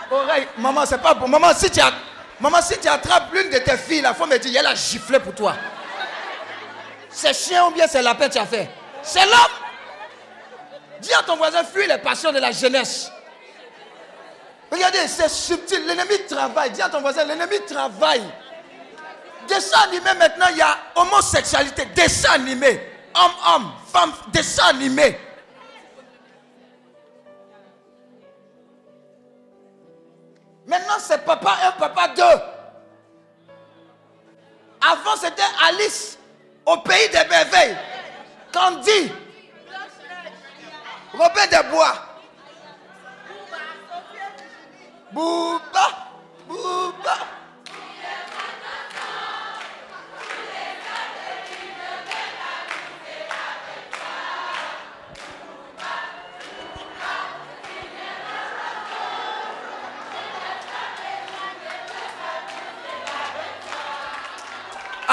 Oreille, 0.09 0.47
maman, 0.57 0.85
c'est 0.85 1.01
pas 1.01 1.13
bon. 1.13 1.27
Maman, 1.27 1.53
si 1.53 1.69
tu, 1.69 1.79
as, 1.79 1.93
maman, 2.39 2.61
si 2.61 2.77
tu 2.79 2.87
attrapes 2.87 3.31
l'une 3.33 3.49
de 3.49 3.59
tes 3.59 3.77
filles, 3.77 4.01
la 4.01 4.13
femme 4.13 4.29
me 4.29 4.37
dit, 4.37 4.55
elle 4.55 4.65
a 4.65 4.75
giflé 4.75 5.19
pour 5.19 5.33
toi. 5.33 5.55
C'est 7.09 7.33
chien 7.33 7.67
ou 7.67 7.71
bien 7.71 7.87
c'est 7.87 8.01
lapin 8.01 8.27
que 8.27 8.33
tu 8.33 8.39
as 8.39 8.45
fait? 8.45 8.69
C'est 9.03 9.25
l'homme. 9.25 9.63
Dis 10.99 11.13
à 11.13 11.23
ton 11.23 11.35
voisin, 11.35 11.63
fuis 11.63 11.87
les 11.87 11.99
passions 11.99 12.31
de 12.31 12.39
la 12.39 12.51
jeunesse. 12.51 13.11
Regardez, 14.71 15.07
c'est 15.07 15.29
subtil. 15.29 15.85
L'ennemi 15.85 16.25
travaille. 16.27 16.71
Dis 16.71 16.81
à 16.81 16.89
ton 16.89 17.01
voisin, 17.01 17.23
l'ennemi 17.25 17.57
travaille. 17.67 18.23
Dessin 19.47 19.79
animé 19.83 20.13
maintenant, 20.17 20.47
il 20.51 20.57
y 20.57 20.61
a 20.61 20.77
homosexualité. 20.95 21.85
Dessin 21.95 22.33
animé. 22.33 22.79
Homme-homme, 23.15 23.71
femme, 23.91 24.11
dessin 24.31 24.65
animé. 24.69 25.19
Maintenant, 30.65 30.95
c'est 30.99 31.23
papa 31.25 31.57
un, 31.67 31.71
papa 31.73 32.07
deux. 32.09 32.41
Avant, 34.81 35.15
c'était 35.17 35.41
Alice 35.67 36.17
au 36.65 36.77
pays 36.77 37.09
des 37.09 37.27
merveilles. 37.29 37.77
Candy. 38.51 39.11
Robin 41.13 41.47
des 41.47 41.69
Bois. 41.69 41.93
Bouba. 45.11 45.89
Bouba. 46.47 47.17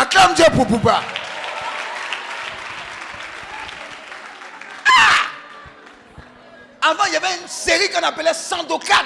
Acclame 0.00 0.32
Dieu 0.32 0.46
pour. 0.54 0.66
Ah! 0.90 1.02
Avant, 6.80 7.04
il 7.06 7.12
y 7.12 7.16
avait 7.16 7.36
une 7.42 7.48
série 7.48 7.90
qu'on 7.90 8.02
appelait 8.02 8.32
Sandokan. 8.32 9.04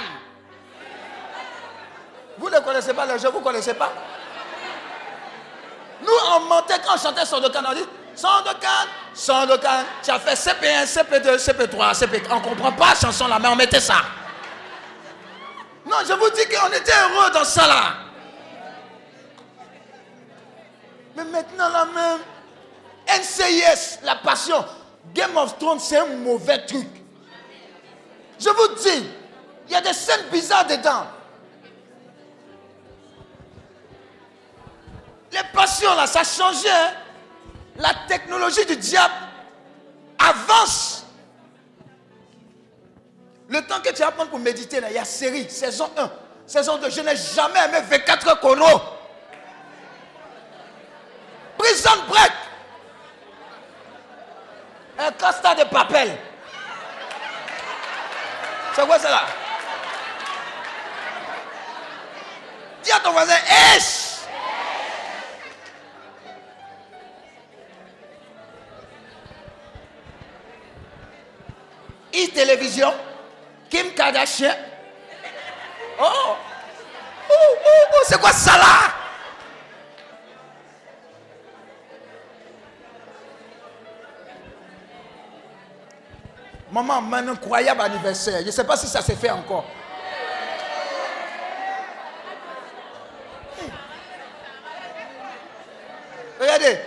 Vous 2.37 2.49
ne 2.49 2.59
connaissez 2.59 2.93
pas 2.93 3.05
le 3.05 3.17
jeu, 3.17 3.29
vous 3.29 3.39
ne 3.39 3.43
connaissez 3.43 3.73
pas? 3.73 3.91
Nous, 6.01 6.13
on 6.31 6.39
mentait 6.41 6.79
quand 6.85 6.95
on 6.95 6.97
chantait 6.97 7.25
Sandokan, 7.25 7.63
on 7.69 7.73
dit 7.73 7.85
Sandokan, 8.15 8.87
Sandokan, 9.13 9.83
tu 10.01 10.11
as 10.11 10.19
fait 10.19 10.35
CP1, 10.35 10.85
CP2, 10.85 11.37
CP3, 11.37 11.93
CP... 11.93 12.23
On 12.29 12.35
ne 12.35 12.41
comprend 12.41 12.71
pas 12.71 12.89
la 12.89 12.95
chanson 12.95 13.27
là, 13.27 13.37
mais 13.37 13.49
on 13.49 13.55
mettait 13.57 13.81
ça. 13.81 13.95
Non, 15.85 15.97
je 16.07 16.13
vous 16.13 16.29
dis 16.29 16.45
qu'on 16.45 16.71
était 16.71 16.93
heureux 16.93 17.31
dans 17.31 17.43
ça 17.43 17.67
là. 17.67 18.04
Mais 21.15 21.23
maintenant, 21.23 21.69
la 21.69 21.85
même 21.85 22.19
NCIS, 23.07 23.99
la 24.03 24.15
passion, 24.15 24.65
Game 25.13 25.37
of 25.37 25.57
Thrones, 25.57 25.79
c'est 25.79 25.97
un 25.97 26.07
mauvais 26.07 26.65
truc. 26.65 26.87
Je 28.39 28.49
vous 28.49 28.75
dis, 28.75 29.05
il 29.67 29.71
y 29.71 29.75
a 29.75 29.81
des 29.81 29.93
scènes 29.93 30.25
bizarres 30.31 30.67
dedans. 30.67 31.05
Les 35.31 35.43
passions, 35.53 35.93
là, 35.95 36.07
ça 36.07 36.23
changé. 36.23 36.69
Hein. 36.69 36.91
La 37.77 37.93
technologie 38.07 38.65
du 38.65 38.77
diable 38.77 39.13
avance. 40.17 41.05
Le 43.49 43.61
temps 43.61 43.79
que 43.81 43.89
tu 43.89 44.01
vas 44.01 44.11
prendre 44.11 44.29
pour 44.29 44.39
méditer, 44.39 44.79
là, 44.79 44.89
il 44.89 44.95
y 44.95 44.99
a 44.99 45.05
série, 45.05 45.49
saison 45.49 45.89
1, 45.97 46.11
saison 46.47 46.77
2. 46.77 46.89
Je 46.89 47.01
n'ai 47.01 47.15
jamais 47.15 47.59
aimé 47.65 47.79
24 47.89 48.39
chrono. 48.39 48.65
Prison. 51.65 52.05
Un 54.99 55.11
constat 55.11 55.55
de 55.55 55.63
papel. 55.63 56.15
C'est 58.75 58.85
quoi 58.85 58.99
ça 58.99 59.09
là 59.09 59.21
Dis 62.83 62.91
à 62.91 62.99
ton 62.99 63.11
voisin, 63.11 63.35
Esh 63.75 64.05
e-télévision, 72.13 72.93
Kim 73.69 73.91
Kardashian. 73.93 74.53
Oh, 75.99 76.35
oh, 77.29 77.33
oh 77.65 77.97
c'est 78.07 78.19
quoi 78.19 78.31
ça 78.31 78.57
là? 78.57 79.04
Maman, 86.75 87.13
un 87.13 87.29
incroyable 87.29 87.79
anniversaire. 87.79 88.41
Je 88.41 88.47
ne 88.47 88.51
sais 88.51 88.65
pas 88.65 88.75
si 88.75 88.87
ça 88.87 89.01
s'est 89.01 89.15
fait 89.15 89.29
encore. 89.29 89.63
Regardez. 96.37 96.77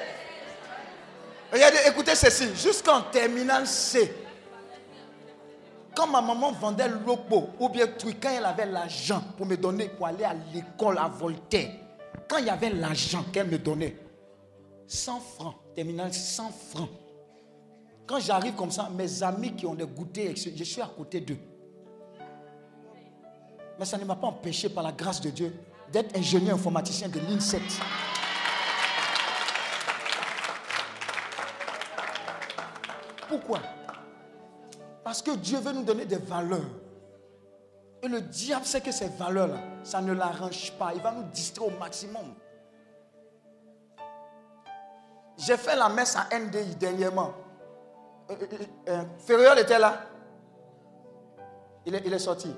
Regardez, 1.51 1.78
écoutez 1.86 2.15
ceci. 2.15 2.55
Jusqu'en 2.55 3.01
terminale 3.01 3.66
C, 3.66 4.15
quand 5.97 6.06
ma 6.06 6.20
maman 6.20 6.52
vendait 6.52 6.89
l'opo 6.89 7.48
ou 7.59 7.70
bien 7.70 7.86
truc, 7.86 8.19
quand 8.23 8.28
elle 8.36 8.44
avait 8.44 8.66
l'argent 8.66 9.23
pour 9.39 9.47
me 9.47 9.56
donner 9.56 9.89
pour 9.89 10.06
aller 10.06 10.24
à 10.24 10.35
l'école 10.52 10.98
à 10.98 11.09
Voltaire, 11.09 11.70
quand 12.28 12.36
il 12.36 12.44
y 12.44 12.51
avait 12.51 12.69
l'argent 12.69 13.24
qu'elle 13.32 13.48
me 13.48 13.56
donnait, 13.56 13.97
100 14.86 15.20
francs, 15.20 15.55
terminale 15.74 16.12
100 16.12 16.52
francs. 16.74 16.90
Quand 18.09 18.20
j'arrive 18.20 18.55
comme 18.55 18.70
ça, 18.70 18.89
mes 18.89 19.22
amis 19.22 19.55
qui 19.55 19.66
ont 19.66 19.74
des 19.74 19.86
goûters, 19.86 20.35
je 20.35 20.64
suis 20.64 20.80
à 20.80 20.86
côté 20.86 21.20
d'eux. 21.20 21.36
Mais 23.78 23.85
ça 23.85 23.98
ne 23.98 24.05
m'a 24.06 24.16
pas 24.16 24.28
empêché, 24.28 24.70
par 24.70 24.82
la 24.82 24.93
grâce 24.93 25.20
de 25.20 25.28
Dieu, 25.28 25.55
d'être 25.93 26.16
ingénieur 26.16 26.55
informaticien 26.55 27.09
de 27.10 27.20
l'INSET. 27.20 27.60
Pourquoi? 33.28 33.60
Parce 35.05 35.20
que 35.20 35.36
Dieu 35.36 35.59
veut 35.59 35.72
nous 35.72 35.85
donner 35.85 36.06
des 36.06 36.16
valeurs. 36.16 36.64
Et 38.02 38.09
le 38.09 38.22
diable 38.22 38.64
sait 38.64 38.80
que 38.80 38.90
ces 38.90 39.09
valeurs-là, 39.09 39.59
ça 39.82 40.01
ne 40.01 40.14
l'arrange 40.14 40.72
pas. 40.78 40.94
Il 40.94 41.02
va 41.02 41.12
nous 41.12 41.24
distraire 41.24 41.66
au 41.66 41.78
maximum. 41.78 42.35
J'ai 45.36 45.59
fait 45.59 45.76
la 45.76 45.90
messe 45.90 46.16
à 46.16 46.26
NDI 46.39 46.74
dernièrement. 46.76 47.35
Euh, 48.30 48.34
euh, 48.88 49.05
euh 49.30 49.56
était 49.56 49.78
là. 49.78 50.02
Il 51.86 51.94
est, 51.94 52.02
il 52.05 52.12
est 52.12 52.18
sorti. 52.18 52.55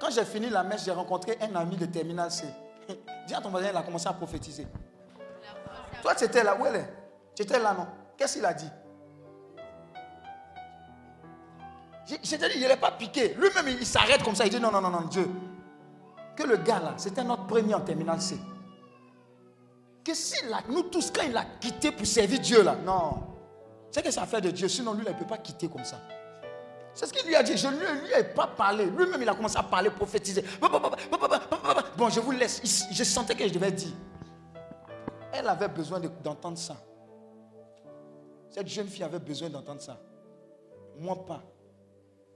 Quand 0.00 0.10
j'ai 0.10 0.24
fini 0.24 0.48
la 0.48 0.62
messe, 0.62 0.84
j'ai 0.84 0.92
rencontré 0.92 1.38
un 1.40 1.54
ami 1.56 1.76
de 1.76 1.86
Terminal 1.86 2.30
C. 2.30 2.44
Dis 3.26 3.34
à 3.34 3.40
ton 3.40 3.50
voisin, 3.50 3.68
il 3.70 3.76
a 3.76 3.82
commencé 3.82 4.08
à 4.08 4.12
prophétiser. 4.12 4.66
Toi, 6.02 6.14
tu 6.14 6.24
étais 6.24 6.42
là. 6.42 6.56
Où 6.60 6.66
elle 6.66 6.76
est? 6.76 6.94
Tu 7.34 7.42
étais 7.42 7.58
là, 7.58 7.74
non? 7.74 7.86
Qu'est-ce 8.16 8.34
qu'il 8.34 8.44
a 8.44 8.52
dit? 8.52 8.70
J'ai 12.06 12.36
dit, 12.36 12.44
il 12.56 12.60
n'est 12.60 12.76
pas 12.76 12.90
piqué. 12.92 13.34
Lui-même, 13.34 13.68
il, 13.68 13.86
s'arrête 13.86 14.22
comme 14.22 14.34
ça. 14.34 14.44
Il 14.44 14.50
dit, 14.50 14.60
non, 14.60 14.70
non, 14.70 14.80
non, 14.80 14.90
non, 14.90 15.02
Dieu. 15.02 15.28
Que 16.36 16.42
le 16.44 16.56
gars 16.56 16.80
là, 16.80 16.94
c'était 16.96 17.22
notre 17.22 17.46
premier 17.46 17.74
en 17.74 17.80
Terminal 17.80 18.20
C. 18.20 18.38
Que 20.04 20.14
si 20.14 20.34
nous 20.68 20.82
tous, 20.84 21.10
quand 21.10 21.22
il 21.22 21.36
a 21.36 21.44
quitté 21.60 21.92
pour 21.92 22.06
servir 22.06 22.40
Dieu 22.40 22.62
là, 22.62 22.74
non. 22.74 23.31
C'est 23.92 24.02
que 24.02 24.10
ça 24.10 24.24
fait 24.26 24.40
de 24.40 24.50
Dieu. 24.50 24.68
Sinon, 24.68 24.94
lui, 24.94 25.04
il 25.06 25.12
ne 25.12 25.18
peut 25.18 25.26
pas 25.26 25.36
quitter 25.36 25.68
comme 25.68 25.84
ça. 25.84 26.00
C'est 26.94 27.06
ce 27.06 27.12
qu'il 27.12 27.26
lui 27.28 27.36
a 27.36 27.42
dit. 27.42 27.56
Je 27.56 27.68
ne 27.68 27.76
lui, 27.76 28.12
ai 28.18 28.24
pas 28.24 28.46
parlé. 28.46 28.86
Lui-même, 28.86 29.20
il 29.20 29.28
a 29.28 29.34
commencé 29.34 29.58
à 29.58 29.62
parler, 29.62 29.90
prophétiser. 29.90 30.42
Bon, 31.96 32.08
je 32.08 32.20
vous 32.20 32.30
laisse. 32.30 32.62
Je 32.90 33.04
sentais 33.04 33.34
que 33.34 33.46
je 33.46 33.52
devais 33.52 33.70
dire. 33.70 33.92
Elle 35.32 35.46
avait 35.46 35.68
besoin 35.68 36.00
d'entendre 36.00 36.56
ça. 36.56 36.76
Cette 38.50 38.66
jeune 38.66 38.88
fille 38.88 39.04
avait 39.04 39.18
besoin 39.18 39.50
d'entendre 39.50 39.82
ça. 39.82 40.00
Moi, 40.98 41.24
pas. 41.26 41.42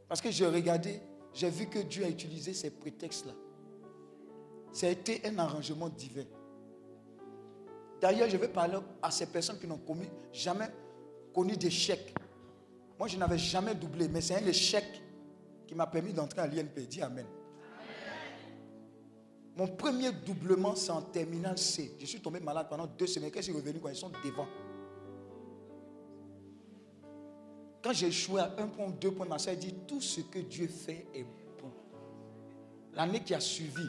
Parce 0.09 0.21
que 0.21 0.31
j'ai 0.31 0.47
regardé, 0.47 1.01
j'ai 1.33 1.51
vu 1.51 1.67
que 1.67 1.79
Dieu 1.79 2.05
a 2.05 2.09
utilisé 2.09 2.53
ces 2.53 2.71
prétextes-là. 2.71 3.33
Ça 4.73 4.87
a 4.87 4.91
été 4.91 5.23
un 5.27 5.39
arrangement 5.39 5.89
divin. 5.89 6.25
D'ailleurs, 8.01 8.29
je 8.29 8.37
vais 8.37 8.49
parler 8.49 8.77
à 9.03 9.11
ces 9.11 9.27
personnes 9.27 9.59
qui 9.59 9.67
n'ont 9.67 9.79
commis 9.79 10.09
jamais 10.33 10.69
connu 11.37 11.55
d'échec. 11.55 12.15
Moi, 12.99 13.09
je 13.09 13.19
n'avais 13.19 13.37
jamais 13.37 13.75
doublé, 13.75 14.09
mais 14.09 14.23
c'est 14.23 14.37
un 14.37 14.47
échec 14.47 15.03
qui 15.67 15.75
m'a 15.75 15.87
permis 15.87 16.15
d'entrer 16.15 16.41
à 16.41 16.47
l'INP. 16.47 16.87
Dis 16.89 17.03
Amen. 17.03 17.27
Mon 19.55 19.69
premier 19.69 20.13
doublement, 20.13 20.75
c'est 20.75 20.91
en 20.91 21.03
terminal 21.03 21.59
C. 21.59 21.95
Je 22.01 22.07
suis 22.07 22.21
tombé 22.21 22.41
malade 22.41 22.69
pendant 22.71 22.87
deux 22.87 23.07
semaines. 23.07 23.31
Quand 23.31 23.41
je 23.41 23.45
suis 23.45 23.53
revenu, 23.53 23.81
quand 23.81 23.91
ils 23.91 23.97
sont 23.97 24.11
devant. 24.25 24.47
Quand 27.83 27.93
j'ai 27.93 28.07
échoué 28.07 28.41
à 28.41 28.55
un 28.59 28.69
point 28.69 28.89
deux 28.89 29.13
points, 29.13 29.27
ma 29.27 29.39
soeur 29.39 29.57
dit 29.57 29.75
tout 29.87 30.01
ce 30.01 30.23
que 30.23 30.39
Dieu 30.39 30.69
fait 30.69 31.07
est 31.15 31.25
bon. 31.25 31.71
L'année 32.95 33.21
qui 33.21 33.35
a 33.35 33.41
suivi, 33.41 33.87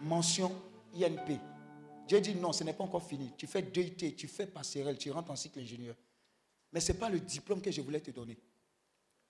mention 0.00 0.52
INP. 0.94 1.40
Dieu 2.06 2.20
dit 2.20 2.36
non, 2.36 2.52
ce 2.52 2.62
n'est 2.62 2.72
pas 2.72 2.84
encore 2.84 3.02
fini. 3.02 3.32
Tu 3.36 3.48
fais 3.48 3.62
DIT, 3.62 4.14
tu 4.16 4.28
fais 4.28 4.46
passerelle, 4.46 4.96
tu 4.96 5.10
rentres 5.10 5.32
en 5.32 5.36
cycle 5.36 5.58
ingénieur. 5.58 5.96
Mais 6.72 6.80
ce 6.80 6.92
n'est 6.92 6.98
pas 6.98 7.08
le 7.08 7.20
diplôme 7.20 7.60
que 7.60 7.70
je 7.70 7.80
voulais 7.80 8.00
te 8.00 8.10
donner. 8.10 8.36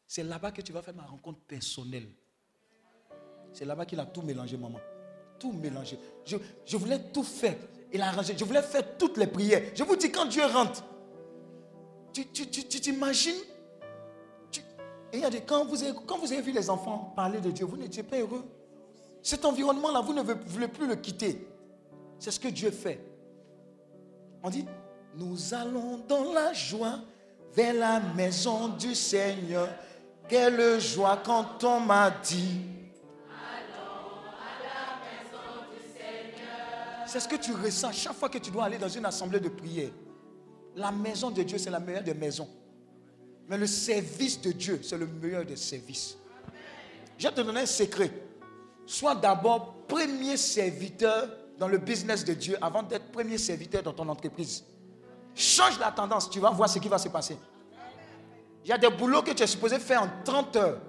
C'est 0.07 0.23
là-bas 0.23 0.53
que 0.53 0.63
tu 0.63 0.73
vas 0.73 0.83
faire 0.83 0.95
ma 0.95 1.05
rencontre 1.05 1.41
personnelle. 1.41 2.09
C'est 3.53 3.65
là-bas 3.65 3.87
qu'il 3.87 3.99
a 4.01 4.07
tout 4.07 4.23
mélangé, 4.23 4.57
maman. 4.57 4.81
Tout 5.39 5.53
mélangé. 5.53 5.99
Je, 6.25 6.77
voulais 6.77 7.01
tout 7.13 7.25
faire. 7.25 7.57
Il 7.93 8.01
a 8.01 8.09
arrangé. 8.09 8.35
Je 8.37 8.45
voulais 8.45 8.63
faire 8.63 8.97
toutes 8.97 9.17
les 9.17 9.27
prières. 9.27 9.63
Je 9.75 9.83
vous 9.83 9.97
dis, 9.97 10.11
quand 10.11 10.27
Dieu 10.27 10.45
rentre, 10.45 10.85
tu 12.13 12.25
t'imagines? 12.25 13.43
Il 15.13 15.21
y 15.21 15.25
a 15.25 15.31
des, 15.31 15.41
quand, 15.41 15.65
vous 15.65 15.77
quand 16.07 16.19
vous 16.19 16.33
avez 16.33 16.43
vu 16.43 16.53
les 16.53 16.69
enfants 16.69 17.13
parler 17.17 17.41
de 17.41 17.51
Dieu, 17.51 17.65
vous 17.65 17.77
n'étiez 17.77 18.03
pas 18.03 18.19
heureux. 18.19 18.45
Cet 19.23 19.45
environnement-là, 19.45 20.01
vous 20.01 20.13
ne 20.13 20.23
voulez 20.23 20.69
plus 20.69 20.87
le 20.87 20.97
quitter. 20.97 21.47
C'est 22.19 22.31
ce 22.31 22.39
que 22.39 22.49
Dieu 22.49 22.71
fait. 22.71 23.01
On 24.43 24.51
dit, 24.51 24.67
nous 25.15 25.55
allons 25.55 25.99
dans 26.07 26.33
la 26.33 26.53
joie 26.53 27.01
vers 27.57 27.73
la 27.73 28.01
maison 28.15 28.69
du 28.69 28.95
Seigneur. 28.95 29.69
Quelle 30.29 30.79
joie 30.79 31.23
quand 31.25 31.65
on 31.65 31.81
m'a 31.81 32.11
dit. 32.11 32.61
C'est 37.07 37.21
ce 37.21 37.29
que 37.29 37.37
tu 37.37 37.53
ressens 37.53 37.93
chaque 37.93 38.15
fois 38.15 38.29
que 38.29 38.37
tu 38.37 38.51
dois 38.51 38.65
aller 38.65 38.79
dans 38.79 38.89
une 38.89 39.07
assemblée 39.07 39.41
de 39.41 39.49
prière. 39.49 39.91
La 40.75 40.93
maison 40.93 41.31
de 41.31 41.43
Dieu, 41.43 41.57
c'est 41.57 41.71
la 41.71 41.81
meilleure 41.81 42.03
des 42.03 42.13
maisons. 42.13 42.49
Mais 43.49 43.57
le 43.57 43.67
service 43.67 44.41
de 44.41 44.53
Dieu, 44.53 44.81
c'est 44.83 44.99
le 44.99 45.07
meilleur 45.07 45.45
des 45.45 45.57
services. 45.57 46.19
Je 47.17 47.29
vais 47.29 47.35
te 47.35 47.41
donner 47.41 47.61
un 47.61 47.67
secret. 47.67 48.11
Sois 48.85 49.15
d'abord 49.15 49.87
premier 49.89 50.37
serviteur 50.37 51.29
dans 51.59 51.69
le 51.69 51.79
business 51.79 52.25
de 52.25 52.35
Dieu 52.35 52.59
avant 52.61 52.83
d'être 52.83 53.11
premier 53.13 53.39
serviteur 53.39 53.83
dans 53.83 53.95
ton 53.95 54.09
entreprise. 54.09 54.65
Change 55.37 55.79
la 55.79 55.93
tendance, 55.93 56.31
tu 56.31 56.41
vas 56.41 56.51
voir 56.51 56.67
ce 56.67 56.79
qui 56.79 56.89
va 56.89 56.97
se 56.97 57.11
passer. 57.11 57.37
Il 58.65 58.71
y 58.71 58.73
a 58.73 58.79
des 58.79 58.89
boulots 58.89 59.21
que 59.23 59.33
tu 59.33 59.43
es 59.43 59.47
supposé 59.47 59.79
faire 59.79 60.03
en 60.03 60.09
30 60.25 60.57
heures 60.57 60.81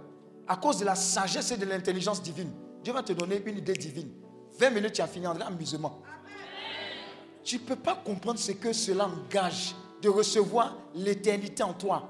à 0.48 0.56
cause 0.56 0.80
de 0.80 0.86
la 0.86 0.95
sagesse 0.95 1.52
et 1.52 1.57
de 1.57 1.65
l'intelligence 1.65 2.24
divine. 2.24 2.49
Dieu 2.82 2.94
va 2.94 3.03
te 3.03 3.11
donner 3.11 3.44
une 3.45 3.57
idée 3.57 3.74
divine. 3.74 4.10
20 4.57 4.69
minutes, 4.69 4.94
tu 4.94 5.02
as 5.02 5.07
fini 5.07 5.28
en 5.28 5.40
amusement. 5.41 6.02
Tu 7.44 7.57
ne 7.57 7.61
peux 7.61 7.76
pas 7.76 7.95
comprendre 7.95 8.40
ce 8.40 8.53
que 8.53 8.72
cela 8.72 9.07
engage 9.07 9.76
de 10.02 10.07
recevoir 10.07 10.78
l'éternité 10.95 11.61
en 11.64 11.74
toi. 11.74 12.07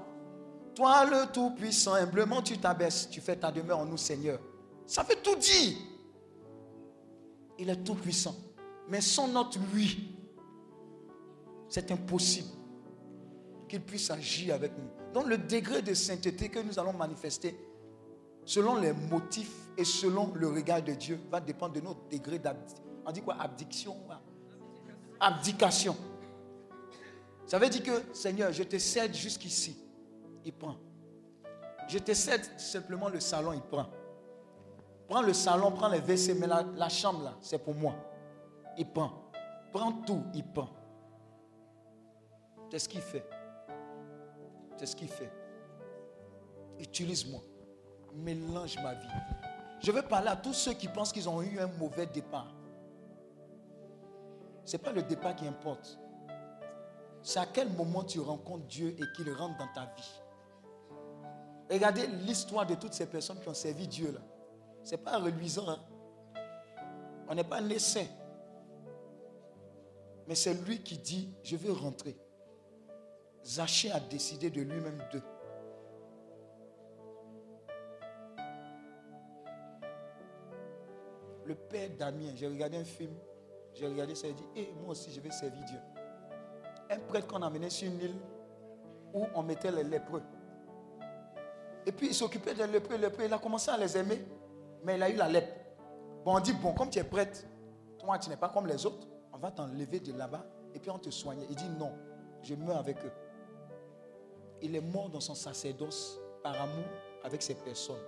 Toi, 0.76 1.06
le 1.06 1.32
Tout-Puissant, 1.32 1.94
humblement 1.94 2.40
tu 2.40 2.56
t'abaisses, 2.56 3.08
tu 3.10 3.20
fais 3.20 3.34
ta 3.34 3.50
demeure 3.50 3.80
en 3.80 3.84
nous, 3.84 3.96
Seigneur. 3.96 4.38
Ça 4.86 5.02
fait 5.02 5.20
tout 5.20 5.34
dire. 5.34 5.76
Il 7.58 7.68
est 7.68 7.82
tout-puissant. 7.82 8.36
Mais 8.88 9.00
sans 9.00 9.26
notre 9.26 9.58
oui, 9.74 10.17
c'est 11.68 11.90
impossible 11.90 12.48
qu'il 13.68 13.82
puisse 13.82 14.10
agir 14.10 14.54
avec 14.54 14.72
nous. 14.76 14.88
Donc 15.12 15.26
le 15.26 15.38
degré 15.38 15.82
de 15.82 15.94
sainteté 15.94 16.48
que 16.48 16.60
nous 16.60 16.78
allons 16.78 16.92
manifester, 16.92 17.58
selon 18.44 18.76
les 18.76 18.92
motifs 18.92 19.68
et 19.76 19.84
selon 19.84 20.32
le 20.34 20.48
regard 20.48 20.82
de 20.82 20.92
Dieu, 20.92 21.20
va 21.30 21.40
dépendre 21.40 21.74
de 21.74 21.80
notre 21.80 22.08
degré 22.08 22.38
d'abdication. 22.38 22.84
On 23.06 23.12
dit 23.12 23.22
quoi 23.22 23.36
Abdiction 23.40 23.96
Abdication. 25.20 25.96
Ça 27.46 27.58
veut 27.58 27.68
dire 27.68 27.82
que, 27.82 28.14
Seigneur, 28.14 28.52
je 28.52 28.62
te 28.62 28.78
cède 28.78 29.14
jusqu'ici. 29.14 29.76
Il 30.44 30.52
prend. 30.52 30.76
Je 31.88 31.98
te 31.98 32.12
cède 32.12 32.42
simplement 32.58 33.08
le 33.08 33.18
salon, 33.18 33.54
il 33.54 33.62
prend. 33.62 33.86
Prends 35.08 35.22
le 35.22 35.32
salon, 35.32 35.72
prends 35.72 35.88
les 35.88 36.00
WC, 36.00 36.34
mais 36.34 36.46
la, 36.46 36.62
la 36.76 36.90
chambre 36.90 37.24
là, 37.24 37.34
c'est 37.40 37.58
pour 37.58 37.74
moi. 37.74 37.94
Il 38.76 38.86
prend. 38.86 39.30
Prends 39.72 39.92
tout, 39.92 40.22
il 40.34 40.44
prend. 40.44 40.68
C'est 42.70 42.78
ce 42.78 42.88
qu'il 42.88 43.00
fait. 43.00 43.24
C'est 44.76 44.86
ce 44.86 44.96
qu'il 44.96 45.08
fait. 45.08 45.32
Utilise-moi. 46.78 47.40
Mélange 48.14 48.76
ma 48.82 48.94
vie. 48.94 49.08
Je 49.80 49.92
veux 49.92 50.02
parler 50.02 50.28
à 50.28 50.36
tous 50.36 50.52
ceux 50.52 50.74
qui 50.74 50.88
pensent 50.88 51.12
qu'ils 51.12 51.28
ont 51.28 51.42
eu 51.42 51.58
un 51.58 51.66
mauvais 51.66 52.06
départ. 52.06 52.52
Ce 54.64 54.76
n'est 54.76 54.82
pas 54.82 54.92
le 54.92 55.02
départ 55.02 55.34
qui 55.34 55.46
importe. 55.46 55.98
C'est 57.22 57.38
à 57.38 57.46
quel 57.46 57.70
moment 57.70 58.04
tu 58.04 58.20
rencontres 58.20 58.66
Dieu 58.66 58.94
et 58.98 59.04
qu'il 59.16 59.32
rentre 59.32 59.56
dans 59.58 59.72
ta 59.74 59.92
vie. 59.96 60.20
Regardez 61.70 62.06
l'histoire 62.06 62.66
de 62.66 62.74
toutes 62.74 62.94
ces 62.94 63.06
personnes 63.06 63.40
qui 63.40 63.48
ont 63.48 63.54
servi 63.54 63.86
Dieu. 63.86 64.14
Ce 64.84 64.92
n'est 64.92 65.02
pas 65.02 65.18
reluisant. 65.18 65.68
Hein. 65.68 65.80
On 67.28 67.34
n'est 67.34 67.44
pas 67.44 67.60
naissé. 67.60 68.08
Mais 70.26 70.34
c'est 70.34 70.54
lui 70.54 70.82
qui 70.82 70.98
dit, 70.98 71.34
je 71.42 71.56
veux 71.56 71.72
rentrer. 71.72 72.16
Zaché 73.44 73.90
a 73.90 74.00
décidé 74.00 74.50
de 74.50 74.60
lui-même 74.60 75.02
d'eux. 75.12 75.22
Le 81.44 81.54
père 81.54 81.88
Damien, 81.98 82.32
j'ai 82.34 82.46
regardé 82.46 82.76
un 82.76 82.84
film, 82.84 83.14
j'ai 83.72 83.86
regardé 83.86 84.14
ça 84.14 84.26
et 84.26 84.34
dit, 84.34 84.44
hé, 84.54 84.74
moi 84.82 84.90
aussi 84.90 85.10
je 85.10 85.20
vais 85.20 85.30
servir 85.30 85.64
Dieu. 85.64 85.78
Un 86.90 86.98
prêtre 86.98 87.26
qu'on 87.26 87.40
a 87.40 87.46
amené 87.46 87.70
sur 87.70 87.90
une 87.90 88.00
île 88.00 88.16
où 89.14 89.24
on 89.34 89.42
mettait 89.42 89.72
les 89.72 89.84
lépreux. 89.84 90.22
Et 91.86 91.92
puis 91.92 92.08
il 92.08 92.14
s'occupait 92.14 92.54
des 92.54 92.66
lépreux, 92.66 92.96
lépreux, 92.96 93.24
il 93.24 93.32
a 93.32 93.38
commencé 93.38 93.70
à 93.70 93.78
les 93.78 93.96
aimer, 93.96 94.22
mais 94.84 94.96
il 94.96 95.02
a 95.02 95.08
eu 95.08 95.16
la 95.16 95.28
lèpre. 95.28 95.54
Bon, 96.22 96.36
on 96.36 96.40
dit, 96.40 96.52
bon, 96.52 96.74
comme 96.74 96.90
tu 96.90 96.98
es 96.98 97.04
prêtre, 97.04 97.46
toi 97.98 98.18
tu 98.18 98.28
n'es 98.28 98.36
pas 98.36 98.50
comme 98.50 98.66
les 98.66 98.84
autres, 98.84 99.08
on 99.32 99.38
va 99.38 99.50
t'enlever 99.50 100.00
de 100.00 100.12
là-bas 100.12 100.44
et 100.74 100.78
puis 100.78 100.90
on 100.90 100.98
te 100.98 101.08
soigne. 101.08 101.46
Il 101.48 101.56
dit, 101.56 101.68
non, 101.78 101.92
je 102.42 102.54
meurs 102.54 102.76
avec 102.76 102.98
eux 103.06 103.12
il 104.62 104.74
est 104.74 104.80
mort 104.80 105.08
dans 105.08 105.20
son 105.20 105.34
sacerdoce 105.34 106.18
par 106.42 106.60
amour 106.60 106.86
avec 107.24 107.42
ces 107.42 107.54
personnes. 107.54 108.02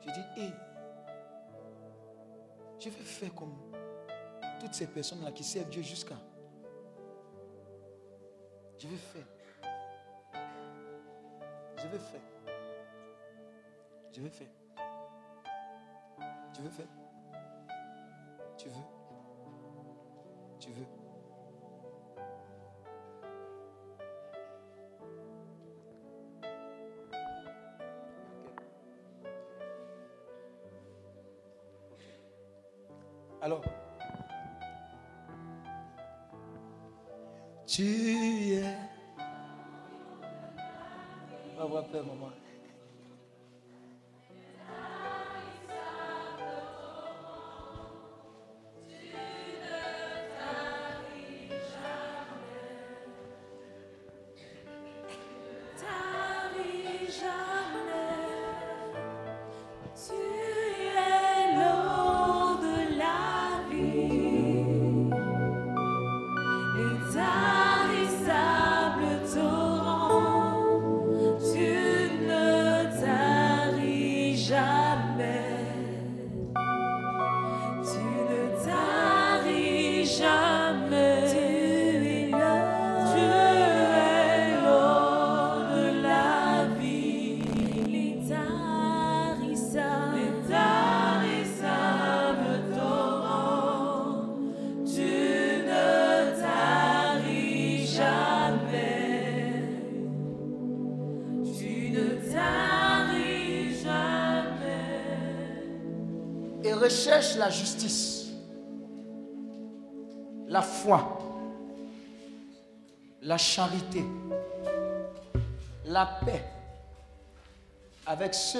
Je 0.00 0.10
dis, 0.10 0.42
hé, 0.42 0.50
je 2.78 2.88
vais 2.88 3.04
faire 3.04 3.34
comme 3.34 3.54
toutes 4.60 4.74
ces 4.74 4.86
personnes-là 4.86 5.32
qui 5.32 5.44
servent 5.44 5.68
Dieu 5.70 5.82
jusqu'à. 5.82 6.16
Je 8.78 8.88
vais 8.88 8.96
faire. 8.96 9.26
Je 11.76 11.86
vais 11.88 11.98
faire. 11.98 12.20
Je 14.12 14.20
vais 14.20 14.30
faire. 14.30 14.48
Tu 16.54 16.62
veux 16.62 16.70
faire? 16.70 16.86
Tu 18.58 18.68
veux? 18.68 18.74
Tu 20.58 20.70
veux? 20.70 20.99
Alors, 33.42 33.62
tu 37.66 37.82
es. 38.52 38.76
Va 41.56 41.64
voir 41.64 41.84
peur, 41.86 42.04
maman. 42.04 42.30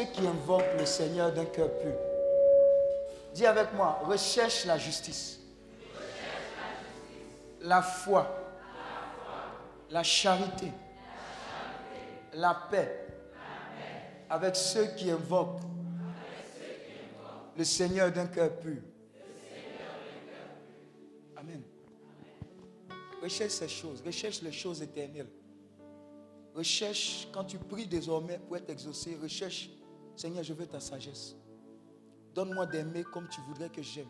Ceux 0.01 0.07
qui 0.13 0.27
invoquent 0.27 0.79
le 0.79 0.87
Seigneur 0.87 1.33
d'un 1.33 1.45
cœur 1.45 1.71
pur. 1.79 1.95
Dis 3.35 3.47
avec 3.47 3.73
moi, 3.75 4.01
recherche 4.05 4.65
la 4.65 4.79
justice, 4.79 5.41
la 7.61 7.83
foi, 7.83 8.27
la 9.91 10.03
charité, 10.03 10.73
la 12.33 12.55
paix 12.71 13.07
avec 14.29 14.57
ceux 14.57 14.87
qui 14.97 15.11
invoquent 15.11 15.61
le 17.57 17.65
Seigneur 17.65 18.11
d'un 18.11 18.27
cœur 18.27 18.57
pur. 18.59 18.81
Amen. 21.37 21.63
Recherche 23.23 23.53
ces 23.53 23.69
choses, 23.69 24.03
recherche 24.05 24.41
les 24.43 24.53
choses 24.53 24.81
éternelles. 24.83 25.29
Recherche, 26.55 27.29
quand 27.33 27.45
tu 27.45 27.59
pries 27.59 27.87
désormais 27.87 28.39
pour 28.39 28.57
être 28.57 28.71
exaucé, 28.71 29.17
recherche, 29.21 29.71
Seigneur, 30.17 30.45
je 30.45 30.53
veux 30.53 30.67
ta 30.67 30.81
sagesse. 30.81 31.35
Donne-moi 32.35 32.67
d'aimer 32.67 33.05
comme 33.05 33.29
tu 33.29 33.41
voudrais 33.43 33.71
que 33.71 33.83
j'aime. 33.83 34.09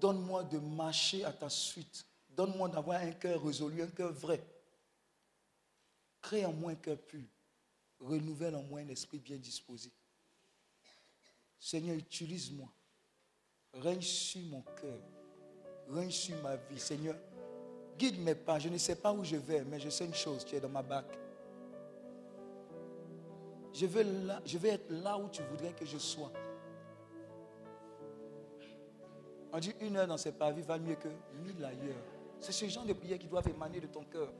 Donne-moi 0.00 0.44
de 0.44 0.58
marcher 0.58 1.24
à 1.24 1.32
ta 1.32 1.48
suite. 1.48 2.06
Donne-moi 2.30 2.68
d'avoir 2.68 3.00
un 3.00 3.12
cœur 3.12 3.42
résolu, 3.42 3.82
un 3.82 3.88
cœur 3.88 4.12
vrai. 4.12 4.42
Crée 6.20 6.44
en 6.44 6.52
moi 6.52 6.72
un 6.72 6.76
cœur 6.76 6.98
pur. 6.98 7.24
Renouvelle 7.98 8.54
en 8.56 8.62
moi 8.62 8.80
un 8.80 8.88
esprit 8.88 9.18
bien 9.18 9.36
disposé. 9.36 9.90
Seigneur, 11.58 11.96
utilise-moi. 11.96 12.68
Règne 13.72 14.02
sur 14.02 14.42
mon 14.42 14.62
cœur. 14.62 15.00
Règne 15.88 16.10
sur 16.10 16.40
ma 16.42 16.56
vie. 16.56 16.78
Seigneur, 16.78 17.16
guide 17.98 18.18
mes 18.20 18.34
pas. 18.34 18.58
Je 18.58 18.68
ne 18.68 18.78
sais 18.78 18.96
pas 18.96 19.12
où 19.12 19.24
je 19.24 19.36
vais, 19.36 19.64
mais 19.64 19.80
je 19.80 19.88
sais 19.88 20.04
une 20.04 20.14
chose, 20.14 20.44
tu 20.44 20.56
es 20.56 20.60
dans 20.60 20.68
ma 20.68 20.82
bac. 20.82 21.06
Je 23.78 24.58
vais 24.58 24.68
être 24.70 24.90
là 24.90 25.18
où 25.18 25.28
tu 25.28 25.42
voudrais 25.42 25.72
que 25.72 25.84
je 25.84 25.98
sois. 25.98 26.32
On 29.52 29.58
dit 29.58 29.74
une 29.80 29.96
heure 29.96 30.06
dans 30.06 30.16
ces 30.16 30.32
pavis 30.32 30.62
va 30.62 30.78
mieux 30.78 30.94
que 30.94 31.08
mille 31.44 31.62
ailleurs. 31.64 32.02
C'est 32.40 32.52
ce 32.52 32.66
genre 32.66 32.84
de 32.84 32.94
prières 32.94 33.18
qui 33.18 33.26
doivent 33.26 33.48
émaner 33.48 33.80
de 33.80 33.86
ton 33.86 34.04
cœur. 34.04 34.32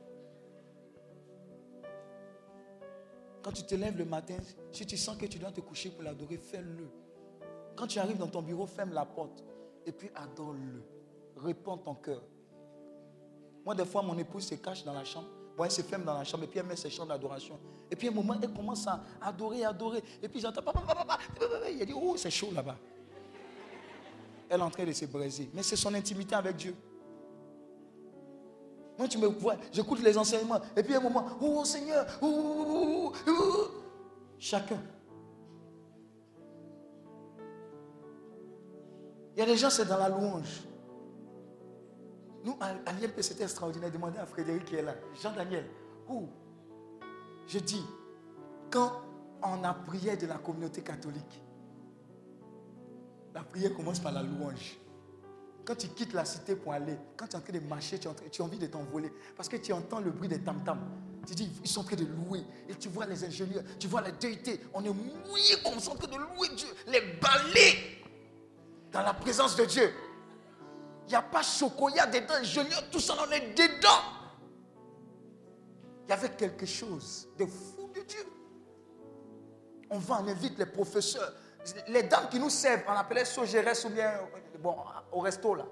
Quand 3.43 3.51
tu 3.51 3.63
te 3.63 3.75
lèves 3.75 3.97
le 3.97 4.05
matin, 4.05 4.37
si 4.71 4.85
tu 4.85 4.97
sens 4.97 5.17
que 5.17 5.25
tu 5.25 5.37
dois 5.37 5.51
te 5.51 5.61
coucher 5.61 5.91
pour 5.91 6.03
l'adorer, 6.03 6.37
fais-le. 6.37 6.89
Quand 7.75 7.87
tu 7.87 7.99
arrives 7.99 8.17
dans 8.17 8.27
ton 8.27 8.41
bureau, 8.41 8.65
ferme 8.65 8.93
la 8.93 9.05
porte 9.05 9.43
et 9.85 9.91
puis 9.91 10.09
adore-le. 10.15 10.83
Réponds 11.37 11.77
ton 11.77 11.95
cœur. 11.95 12.23
Moi, 13.63 13.75
des 13.75 13.85
fois, 13.85 14.01
mon 14.01 14.17
épouse 14.17 14.47
se 14.47 14.55
cache 14.55 14.83
dans 14.83 14.93
la 14.93 15.05
chambre. 15.05 15.29
Elle 15.65 15.71
se 15.71 15.81
ferme 15.81 16.03
dans 16.03 16.13
la 16.13 16.23
chambre 16.23 16.43
et 16.43 16.47
puis 16.47 16.59
elle 16.59 16.65
met 16.65 16.75
ses 16.75 16.89
chants 16.89 17.05
d'adoration. 17.05 17.59
Et 17.89 17.95
puis, 17.95 18.07
à 18.07 18.11
un 18.11 18.13
moment, 18.13 18.35
elle 18.41 18.53
commence 18.53 18.85
à 18.87 19.01
adorer, 19.21 19.65
adorer. 19.65 20.03
Et 20.21 20.27
puis, 20.29 20.39
j'entends, 20.39 20.61
papa, 20.61 20.81
papa. 20.81 21.17
Il 21.69 21.85
dit, 21.85 21.93
oh, 21.95 22.15
c'est 22.15 22.29
chaud 22.29 22.51
là-bas. 22.53 22.75
Elle 24.49 24.59
est 24.59 24.63
en 24.63 24.69
train 24.69 24.85
de 24.85 24.91
se 24.91 25.05
briser. 25.05 25.49
Mais 25.53 25.63
c'est 25.63 25.75
son 25.75 25.93
intimité 25.93 26.35
avec 26.35 26.55
Dieu. 26.55 26.75
Moi, 28.97 29.07
tu 29.07 29.17
me 29.17 29.27
vois, 29.27 29.55
j'écoute 29.71 30.01
les 30.01 30.17
enseignements. 30.17 30.59
Et 30.75 30.83
puis, 30.83 30.93
à 30.93 30.97
un 30.97 31.01
moment, 31.01 31.25
oh 31.41 31.63
Seigneur, 31.65 32.05
oh, 32.21 33.13
chacun. 34.39 34.81
Il 39.35 39.39
y 39.39 39.43
a 39.43 39.45
des 39.45 39.57
gens, 39.57 39.69
c'est 39.69 39.85
dans 39.85 39.97
la 39.97 40.09
louange. 40.09 40.66
Nous, 42.47 42.55
à 42.61 42.93
l'IMP, 42.93 43.21
c'était 43.21 43.43
extraordinaire. 43.43 43.91
Demandez 43.91 44.19
à 44.19 44.25
Frédéric 44.25 44.63
qui 44.63 44.75
est 44.75 44.81
là. 44.81 44.95
Jean-Daniel, 45.21 45.65
où? 46.07 46.29
Je 47.45 47.59
dis, 47.59 47.83
quand 48.71 49.01
on 49.43 49.61
a 49.65 49.73
prié 49.73 50.15
de 50.15 50.27
la 50.27 50.37
communauté 50.37 50.81
catholique, 50.81 51.43
la 53.35 53.43
prière 53.43 53.75
commence 53.75 53.99
par 53.99 54.13
la 54.13 54.23
louange. 54.23 54.77
Quand 55.65 55.75
tu 55.75 55.89
quittes 55.89 56.13
la 56.13 56.23
cité 56.23 56.55
pour 56.55 56.71
aller, 56.71 56.97
quand 57.17 57.27
tu 57.27 57.33
es 57.33 57.35
en 57.35 57.41
train 57.41 57.51
de 57.51 57.59
marcher, 57.59 57.99
tu 57.99 58.07
as 58.07 58.45
envie 58.45 58.57
de 58.57 58.67
t'envoler. 58.67 59.11
Parce 59.35 59.49
que 59.49 59.57
tu 59.57 59.73
entends 59.73 59.99
le 59.99 60.11
bruit 60.11 60.29
des 60.29 60.39
tam-tams. 60.39 60.89
Tu 61.27 61.35
dis, 61.35 61.51
ils 61.61 61.69
sont 61.69 61.81
en 61.81 61.83
train 61.83 61.97
de 61.97 62.05
louer. 62.05 62.45
Et 62.69 62.75
tu 62.75 62.87
vois 62.87 63.05
les 63.07 63.25
ingénieurs, 63.25 63.63
tu 63.77 63.89
vois 63.89 64.01
les 64.03 64.13
déités. 64.13 64.61
On 64.73 64.81
est 64.85 64.87
mouillés 64.87 65.57
comme 65.65 65.81
ça, 65.81 65.91
en 65.91 65.95
train 65.95 66.07
de 66.07 66.15
louer 66.15 66.47
Dieu. 66.55 66.69
Les 66.87 67.01
balais 67.19 67.99
dans 68.93 69.01
la 69.01 69.13
présence 69.13 69.57
de 69.57 69.65
Dieu. 69.65 69.91
Il 71.07 71.11
n'y 71.11 71.15
a 71.15 71.21
pas 71.21 71.41
Chocoya 71.41 72.05
dedans, 72.05 72.33
ingénieur, 72.33 72.89
tout 72.91 72.99
ça, 72.99 73.15
on 73.25 73.31
est 73.31 73.53
dedans. 73.57 74.03
Il 76.05 76.09
y 76.09 76.13
avait 76.13 76.31
quelque 76.31 76.65
chose 76.65 77.29
de 77.37 77.45
fou 77.45 77.89
de 77.95 78.01
Dieu. 78.01 78.25
On 79.89 79.99
va, 79.99 80.19
on 80.21 80.27
invite 80.27 80.59
les 80.59 80.65
professeurs. 80.65 81.33
Les 81.87 82.03
dames 82.03 82.27
qui 82.29 82.39
nous 82.39 82.49
servent, 82.49 82.83
on 82.89 82.91
appelait 82.91 83.23
Sogérès 83.23 83.85
ou 83.85 83.89
bien 83.89 84.19
bon, 84.59 84.75
au 85.13 85.21
resto 85.21 85.55
là. 85.55 85.65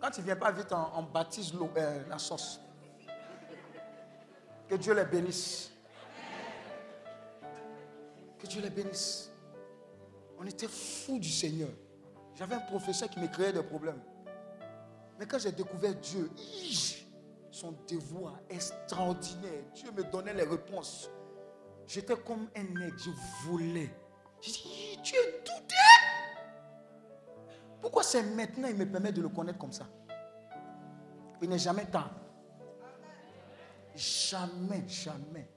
Quand 0.00 0.10
tu 0.10 0.20
ne 0.20 0.26
viens 0.26 0.36
pas 0.36 0.50
vite, 0.50 0.72
on, 0.72 1.02
baptise 1.04 1.52
euh, 1.54 2.02
la 2.08 2.18
sauce. 2.18 2.60
Que 4.68 4.74
Dieu 4.74 4.94
les 4.94 5.04
bénisse. 5.04 5.70
Que 8.38 8.46
Dieu 8.48 8.60
les 8.62 8.70
bénisse. 8.70 9.30
On 10.38 10.46
était 10.46 10.68
fous 10.68 11.20
du 11.20 11.30
Seigneur. 11.30 11.70
J'avais 12.34 12.56
un 12.56 12.60
professeur 12.60 13.08
qui 13.08 13.20
me 13.20 13.28
créait 13.28 13.52
des 13.52 13.62
problèmes. 13.62 14.02
Mais 15.18 15.26
quand 15.26 15.38
j'ai 15.38 15.52
découvert 15.52 15.94
Dieu, 15.94 16.30
son 17.50 17.74
devoir 17.88 18.38
extraordinaire, 18.50 19.64
Dieu 19.74 19.90
me 19.92 20.04
donnait 20.04 20.34
les 20.34 20.42
réponses. 20.44 21.10
J'étais 21.86 22.16
comme 22.16 22.48
un 22.56 22.80
aigle, 22.82 22.98
je 22.98 23.10
voulais. 23.44 23.90
J'ai 24.40 24.52
dit, 24.52 24.98
Dieu 25.02 25.20
tout 25.44 25.52
Pourquoi 27.80 28.02
c'est 28.02 28.22
maintenant 28.22 28.68
il 28.68 28.76
me 28.76 28.84
permet 28.84 29.12
de 29.12 29.22
le 29.22 29.28
connaître 29.28 29.58
comme 29.58 29.72
ça? 29.72 29.86
Il 31.40 31.48
n'est 31.48 31.58
jamais 31.58 31.86
tard. 31.86 32.10
Jamais, 33.94 34.84
jamais. 34.86 35.48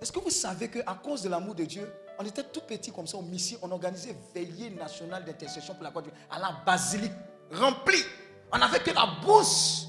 Est-ce 0.00 0.10
que 0.10 0.18
vous 0.18 0.30
savez 0.30 0.68
qu'à 0.68 0.94
cause 0.94 1.22
de 1.22 1.28
l'amour 1.28 1.54
de 1.54 1.64
Dieu, 1.64 1.92
on 2.18 2.24
était 2.24 2.42
tout 2.44 2.62
petit 2.62 2.90
comme 2.90 3.06
ça 3.06 3.18
au 3.18 3.22
Missi, 3.22 3.56
on 3.62 3.70
organisait 3.70 4.16
veillée 4.34 4.70
nationale 4.70 5.24
d'intercession 5.24 5.74
pour 5.74 5.84
la 5.84 5.90
Côte 5.90 6.06
à 6.30 6.38
la 6.38 6.52
basilique, 6.64 7.12
remplie. 7.52 8.02
On 8.52 8.58
n'avait 8.58 8.80
que 8.80 8.90
la 8.90 9.06
bouche. 9.22 9.86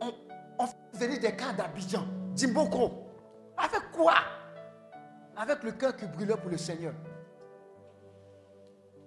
On, 0.00 0.12
on 0.58 0.66
venait 0.92 1.18
des 1.18 1.36
cas 1.36 1.52
d'Abidjan, 1.52 2.04
d'Imboko. 2.34 3.06
Avec 3.56 3.90
quoi? 3.92 4.14
Avec 5.36 5.62
le 5.62 5.72
cœur 5.72 5.96
qui 5.96 6.06
brûlait 6.06 6.36
pour 6.36 6.50
le 6.50 6.58
Seigneur. 6.58 6.94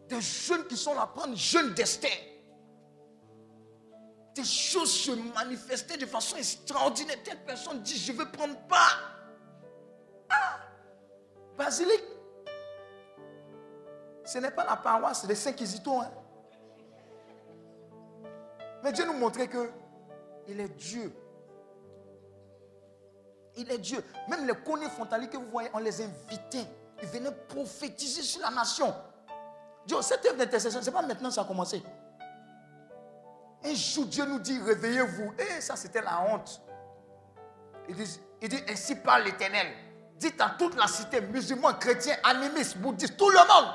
Des 0.08 0.22
jeunes 0.22 0.66
qui 0.68 0.78
sont 0.78 0.94
là, 0.94 1.08
prendre 1.08 1.36
jeunes 1.36 1.74
destin. 1.74 2.08
Des 4.36 4.44
choses 4.44 4.92
se 4.92 5.12
manifestaient 5.34 5.98
de 5.98 6.06
façon 6.06 6.36
extraordinaire. 6.38 7.18
Telle 7.24 7.44
personne 7.46 7.82
dit, 7.82 7.98
je 7.98 8.12
veux 8.12 8.30
prendre 8.30 8.58
pas. 8.68 9.00
Ah, 10.30 10.60
basilique. 11.58 12.04
Ce 14.26 14.38
n'est 14.40 14.52
pas 14.52 14.66
la 14.66 14.76
paroisse 14.76 15.26
des 15.26 15.36
Saint-Quisito. 15.36 16.02
Hein. 16.02 16.12
Mais 18.86 18.92
Dieu 18.92 19.04
nous 19.04 19.14
montrait 19.18 19.48
que 19.48 19.72
il 20.48 20.60
est 20.60 20.70
Dieu. 20.70 21.12
Il 23.58 23.72
est 23.72 23.80
Dieu. 23.80 24.04
Même 24.30 24.46
les 24.46 24.54
connus 24.54 24.90
frontaliers 24.90 25.28
que 25.28 25.38
vous 25.38 25.50
voyez, 25.50 25.72
on 25.74 25.80
les 25.80 26.04
invitait. 26.04 26.68
Ils 27.02 27.08
venaient 27.08 27.32
prophétiser 27.48 28.22
sur 28.22 28.42
la 28.42 28.52
nation. 28.52 28.94
Dieu, 29.88 29.98
cette 30.04 30.24
œuvre 30.28 30.38
d'intercession, 30.38 30.82
ce 30.82 30.86
n'est 30.86 30.92
pas 30.92 31.02
maintenant 31.02 31.30
que 31.30 31.34
ça 31.34 31.42
a 31.42 31.46
commencé. 31.46 31.82
Un 33.64 33.74
jour, 33.74 34.06
Dieu 34.06 34.24
nous 34.26 34.38
dit, 34.38 34.60
réveillez-vous. 34.60 35.34
Et 35.40 35.62
ça, 35.62 35.76
c'était 35.76 36.02
la 36.02 36.22
honte. 36.22 36.62
Il 37.90 37.96
dit, 37.96 38.64
ainsi 38.70 38.98
parle 38.98 39.24
l'Éternel. 39.24 39.66
Dites 40.18 40.40
à 40.40 40.52
toute 40.60 40.76
la 40.76 40.86
cité, 40.86 41.22
musulmans, 41.22 41.74
chrétiens, 41.74 42.18
animistes, 42.24 42.78
bouddhistes, 42.78 43.18
tout 43.18 43.32
le 43.32 43.40
monde. 43.40 43.74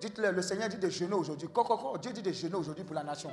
Dites-le, 0.00 0.30
le 0.30 0.40
Seigneur 0.40 0.70
dit 0.70 0.78
de 0.78 0.88
jeûner 0.88 1.12
aujourd'hui. 1.12 1.50
Dieu 2.00 2.12
dit 2.12 2.22
de 2.22 2.32
jeûner 2.32 2.54
aujourd'hui 2.54 2.84
pour 2.84 2.94
la 2.94 3.04
nation. 3.04 3.30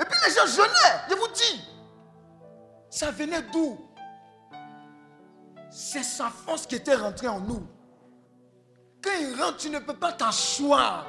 Et 0.00 0.04
puis 0.04 0.18
les 0.26 0.32
gens 0.32 0.46
jeûnaient, 0.46 1.00
je 1.08 1.14
vous 1.14 1.28
dis. 1.28 1.64
Ça 2.90 3.10
venait 3.10 3.42
d'où? 3.42 3.78
C'est 5.70 6.02
sa 6.02 6.30
force 6.30 6.66
qui 6.66 6.76
était 6.76 6.94
rentrée 6.94 7.28
en 7.28 7.40
nous. 7.40 7.66
Quand 9.02 9.10
il 9.20 9.40
rentre, 9.40 9.58
tu 9.58 9.70
ne 9.70 9.78
peux 9.78 9.94
pas 9.94 10.12
t'asseoir. 10.12 11.06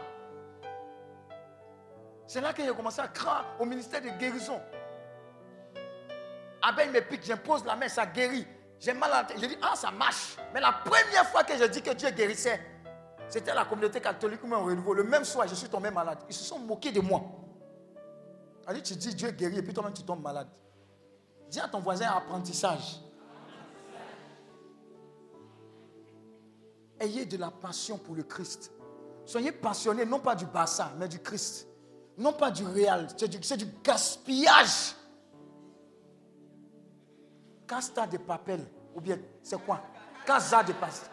C'est 2.28 2.42
là 2.42 2.54
qu'il 2.54 2.70
a 2.70 2.74
commencé 2.74 3.00
à 3.00 3.08
croire 3.08 3.46
au 3.60 3.66
ministère 3.66 4.02
de 4.02 4.10
guérison. 4.10 4.62
Abel 6.62 6.92
me 6.92 7.00
pique, 7.02 7.24
j'impose 7.24 7.66
la 7.66 7.76
main, 7.76 7.88
ça 7.88 8.06
guérit. 8.06 8.46
J'ai 8.80 8.94
mal 8.94 9.12
à 9.12 9.22
la 9.22 9.24
tête. 9.24 9.38
Je 9.42 9.46
dis, 9.46 9.58
ah, 9.62 9.76
ça 9.76 9.92
marche. 9.92 10.38
Mais 10.54 10.60
la 10.60 10.72
première 10.72 11.28
fois 11.30 11.44
que 11.44 11.58
je 11.58 11.64
dis 11.66 11.82
que 11.82 11.92
Dieu 11.92 12.10
guérissait, 12.12 12.60
C'était 13.30 13.54
la 13.54 13.64
communauté 13.64 14.02
catholique 14.02 14.42
même 14.44 14.54
au 14.54 14.66
renouveau. 14.66 14.94
Le 14.96 15.04
même 15.04 15.24
soir, 15.24 15.48
je 15.48 15.54
suis 15.54 15.70
tombé 15.70 15.92
malade. 15.92 16.18
Ils 16.28 16.34
se 16.34 16.44
sont 16.44 16.58
moqués 16.60 16.92
de 16.92 17.00
moi. 17.00 17.22
Allez, 18.70 18.84
tu 18.84 18.96
dis 18.96 19.16
Dieu 19.16 19.32
guérit 19.32 19.58
et 19.58 19.62
puis 19.64 19.74
toi-même 19.74 19.94
tu 19.94 20.04
tombes 20.04 20.22
malade. 20.22 20.48
Dis 21.50 21.60
à 21.60 21.68
ton 21.68 21.80
voisin 21.80 22.06
apprentissage. 22.06 23.02
Ayez 27.00 27.26
de 27.26 27.38
la 27.38 27.50
passion 27.50 27.98
pour 27.98 28.14
le 28.14 28.22
Christ. 28.22 28.72
Soyez 29.26 29.52
passionnés 29.52 30.06
non 30.06 30.20
pas 30.20 30.36
du 30.36 30.46
bassin, 30.46 30.92
mais 31.00 31.08
du 31.08 31.18
Christ. 31.18 31.68
Non 32.16 32.32
pas 32.32 32.52
du 32.52 32.64
réel, 32.64 33.08
c'est 33.18 33.58
du, 33.58 33.66
gaspillage. 33.84 34.94
Casta 37.66 38.06
de 38.06 38.18
papel, 38.18 38.68
ou 38.94 39.02
bien 39.02 39.18
c'est 39.42 39.60
quoi? 39.66 39.82
Casa 40.28 40.62
de 40.62 40.74
pasta. 40.74 41.10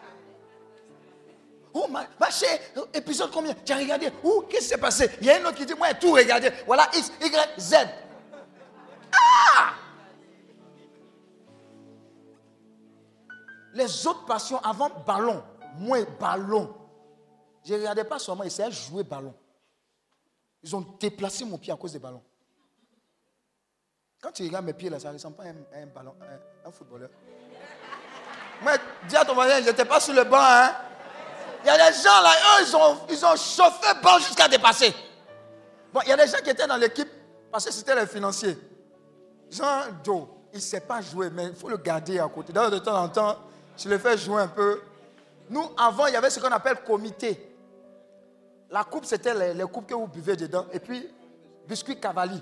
Oh, 1.79 1.87
ma, 1.87 2.07
ma 2.19 2.31
chère, 2.31 2.59
épisode 2.91 3.29
combien? 3.31 3.53
Tu 3.53 3.71
as 3.71 3.77
regardé? 3.77 4.11
Où 4.23 4.41
Qu'est-ce 4.49 4.63
qui 4.63 4.67
s'est 4.69 4.77
passé? 4.79 5.11
Il 5.21 5.27
y 5.27 5.29
a 5.29 5.39
un 5.39 5.45
autre 5.45 5.57
qui 5.57 5.65
dit 5.65 5.75
Moi, 5.75 5.93
tout 5.93 6.11
regardé. 6.11 6.51
Voilà 6.65 6.89
X, 6.95 7.11
Y, 7.21 7.59
Z. 7.59 7.75
Ah 9.11 9.73
Les 13.75 14.07
autres 14.07 14.25
passions 14.25 14.57
avant 14.63 14.89
ballon, 15.05 15.43
moi 15.75 15.99
ballon. 16.19 16.75
Je 17.63 17.75
ne 17.75 17.79
regardais 17.79 18.05
pas 18.05 18.17
seulement, 18.17 18.43
ils 18.43 18.57
de 18.57 18.71
jouer 18.71 19.03
ballon. 19.03 19.35
Ils 20.63 20.75
ont 20.75 20.81
déplacé 20.99 21.45
mon 21.45 21.59
pied 21.59 21.71
à 21.71 21.75
cause 21.75 21.93
des 21.93 21.99
ballons. 21.99 22.23
Quand 24.19 24.31
tu 24.31 24.41
regardes 24.43 24.65
mes 24.65 24.73
pieds 24.73 24.89
là, 24.89 24.99
ça 24.99 25.09
ne 25.09 25.13
ressemble 25.13 25.35
pas 25.35 25.43
à 25.43 25.77
un, 25.79 25.85
ballon, 25.85 26.15
un, 26.65 26.71
footballeur. 26.71 27.11
Moi, 28.63 28.73
dis 29.07 29.15
à 29.15 29.23
ton 29.23 29.35
voisin, 29.35 29.61
je 29.61 29.69
n'étais 29.69 29.85
pas 29.85 29.99
sur 29.99 30.15
le 30.15 30.23
banc. 30.23 30.39
Hein? 30.39 30.75
Il 31.63 31.67
y 31.67 31.69
a 31.69 31.77
des 31.77 31.97
gens 31.97 32.21
là, 32.23 32.31
eux, 32.31 32.65
ils 32.67 32.75
ont, 32.75 32.97
ils 33.09 33.25
ont 33.25 33.35
chauffé 33.35 33.87
banc 34.01 34.19
jusqu'à 34.19 34.47
dépasser. 34.47 34.93
Bon, 35.93 36.01
il 36.03 36.09
y 36.09 36.11
a 36.11 36.17
des 36.17 36.27
gens 36.27 36.37
qui 36.43 36.49
étaient 36.49 36.67
dans 36.67 36.77
l'équipe 36.77 37.09
parce 37.51 37.65
que 37.65 37.71
c'était 37.71 37.95
les 37.95 38.07
financiers. 38.07 38.57
Jean 39.49 39.81
Joe, 40.03 40.23
il 40.53 40.57
ne 40.57 40.61
sait 40.61 40.81
pas 40.81 41.01
jouer, 41.01 41.29
mais 41.29 41.45
il 41.45 41.55
faut 41.55 41.69
le 41.69 41.77
garder 41.77 42.19
à 42.19 42.27
côté. 42.27 42.53
de 42.53 42.79
temps 42.79 43.03
en 43.03 43.09
temps, 43.09 43.37
je 43.77 43.89
le 43.89 43.97
fais 43.97 44.17
jouer 44.17 44.41
un 44.41 44.47
peu. 44.47 44.81
Nous, 45.49 45.69
avant, 45.77 46.07
il 46.07 46.13
y 46.13 46.15
avait 46.15 46.29
ce 46.29 46.39
qu'on 46.39 46.51
appelle 46.51 46.77
comité. 46.85 47.55
La 48.69 48.83
coupe, 48.83 49.05
c'était 49.05 49.53
les, 49.53 49.63
coupes 49.63 49.87
que 49.87 49.93
vous 49.93 50.07
buvez 50.07 50.35
dedans. 50.35 50.65
Et 50.73 50.79
puis, 50.79 51.07
biscuit 51.67 51.99
cavalier. 51.99 52.41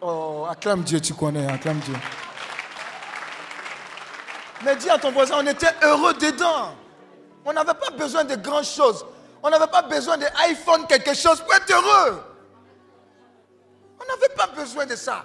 Oh, 0.00 0.46
acclame 0.48 0.82
Dieu, 0.82 1.00
tu 1.00 1.14
connais, 1.14 1.50
acclame 1.50 1.78
Dieu. 1.78 1.94
Mais 4.64 4.76
dis 4.76 4.90
à 4.90 4.98
ton 4.98 5.10
voisin, 5.12 5.36
on 5.38 5.46
était 5.46 5.74
heureux 5.82 6.14
dedans. 6.14 6.74
On 7.48 7.54
n'avait 7.54 7.72
pas 7.72 7.88
besoin 7.88 8.24
de 8.24 8.34
grandes 8.34 8.66
choses. 8.66 9.06
On 9.42 9.48
n'avait 9.48 9.68
pas 9.68 9.80
besoin 9.80 10.18
d'iPhone, 10.18 10.86
quelque 10.86 11.14
chose 11.14 11.40
pour 11.40 11.54
être 11.54 11.72
heureux. 11.72 12.22
On 13.98 14.04
n'avait 14.04 14.34
pas 14.34 14.48
besoin 14.48 14.84
de 14.84 14.94
ça. 14.94 15.24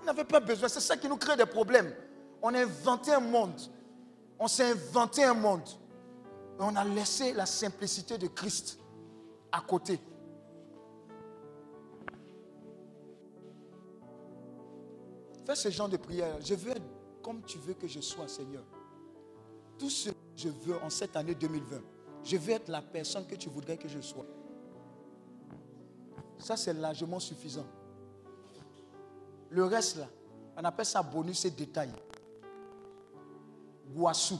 On 0.00 0.04
n'avait 0.06 0.24
pas 0.24 0.40
besoin. 0.40 0.70
C'est 0.70 0.80
ça 0.80 0.96
qui 0.96 1.06
nous 1.06 1.18
crée 1.18 1.36
des 1.36 1.44
problèmes. 1.44 1.94
On 2.40 2.54
a 2.54 2.60
inventé 2.60 3.12
un 3.12 3.20
monde. 3.20 3.60
On 4.38 4.48
s'est 4.48 4.70
inventé 4.70 5.22
un 5.22 5.34
monde. 5.34 5.68
Et 6.58 6.62
on 6.62 6.74
a 6.76 6.84
laissé 6.84 7.34
la 7.34 7.44
simplicité 7.44 8.16
de 8.16 8.28
Christ 8.28 8.78
à 9.52 9.60
côté. 9.60 10.00
Fais 15.44 15.56
ce 15.56 15.68
genre 15.68 15.90
de 15.90 15.98
prière. 15.98 16.38
Je 16.42 16.54
veux 16.54 16.70
être 16.70 16.82
comme 17.22 17.42
tu 17.42 17.58
veux 17.58 17.74
que 17.74 17.86
je 17.86 18.00
sois, 18.00 18.28
Seigneur. 18.28 18.62
Tout 19.78 19.90
ce 19.90 20.08
je 20.38 20.48
veux 20.48 20.80
en 20.82 20.88
cette 20.88 21.16
année 21.16 21.34
2020, 21.34 21.80
je 22.22 22.36
veux 22.36 22.52
être 22.52 22.68
la 22.68 22.80
personne 22.80 23.26
que 23.26 23.34
tu 23.34 23.48
voudrais 23.48 23.76
que 23.76 23.88
je 23.88 24.00
sois. 24.00 24.24
Ça, 26.38 26.56
c'est 26.56 26.74
largement 26.74 27.18
suffisant. 27.18 27.66
Le 29.50 29.64
reste, 29.64 29.96
là, 29.96 30.06
on 30.56 30.62
appelle 30.62 30.86
ça 30.86 31.02
bonus 31.02 31.44
et 31.44 31.50
détail. 31.50 31.90
Guassou. 33.92 34.38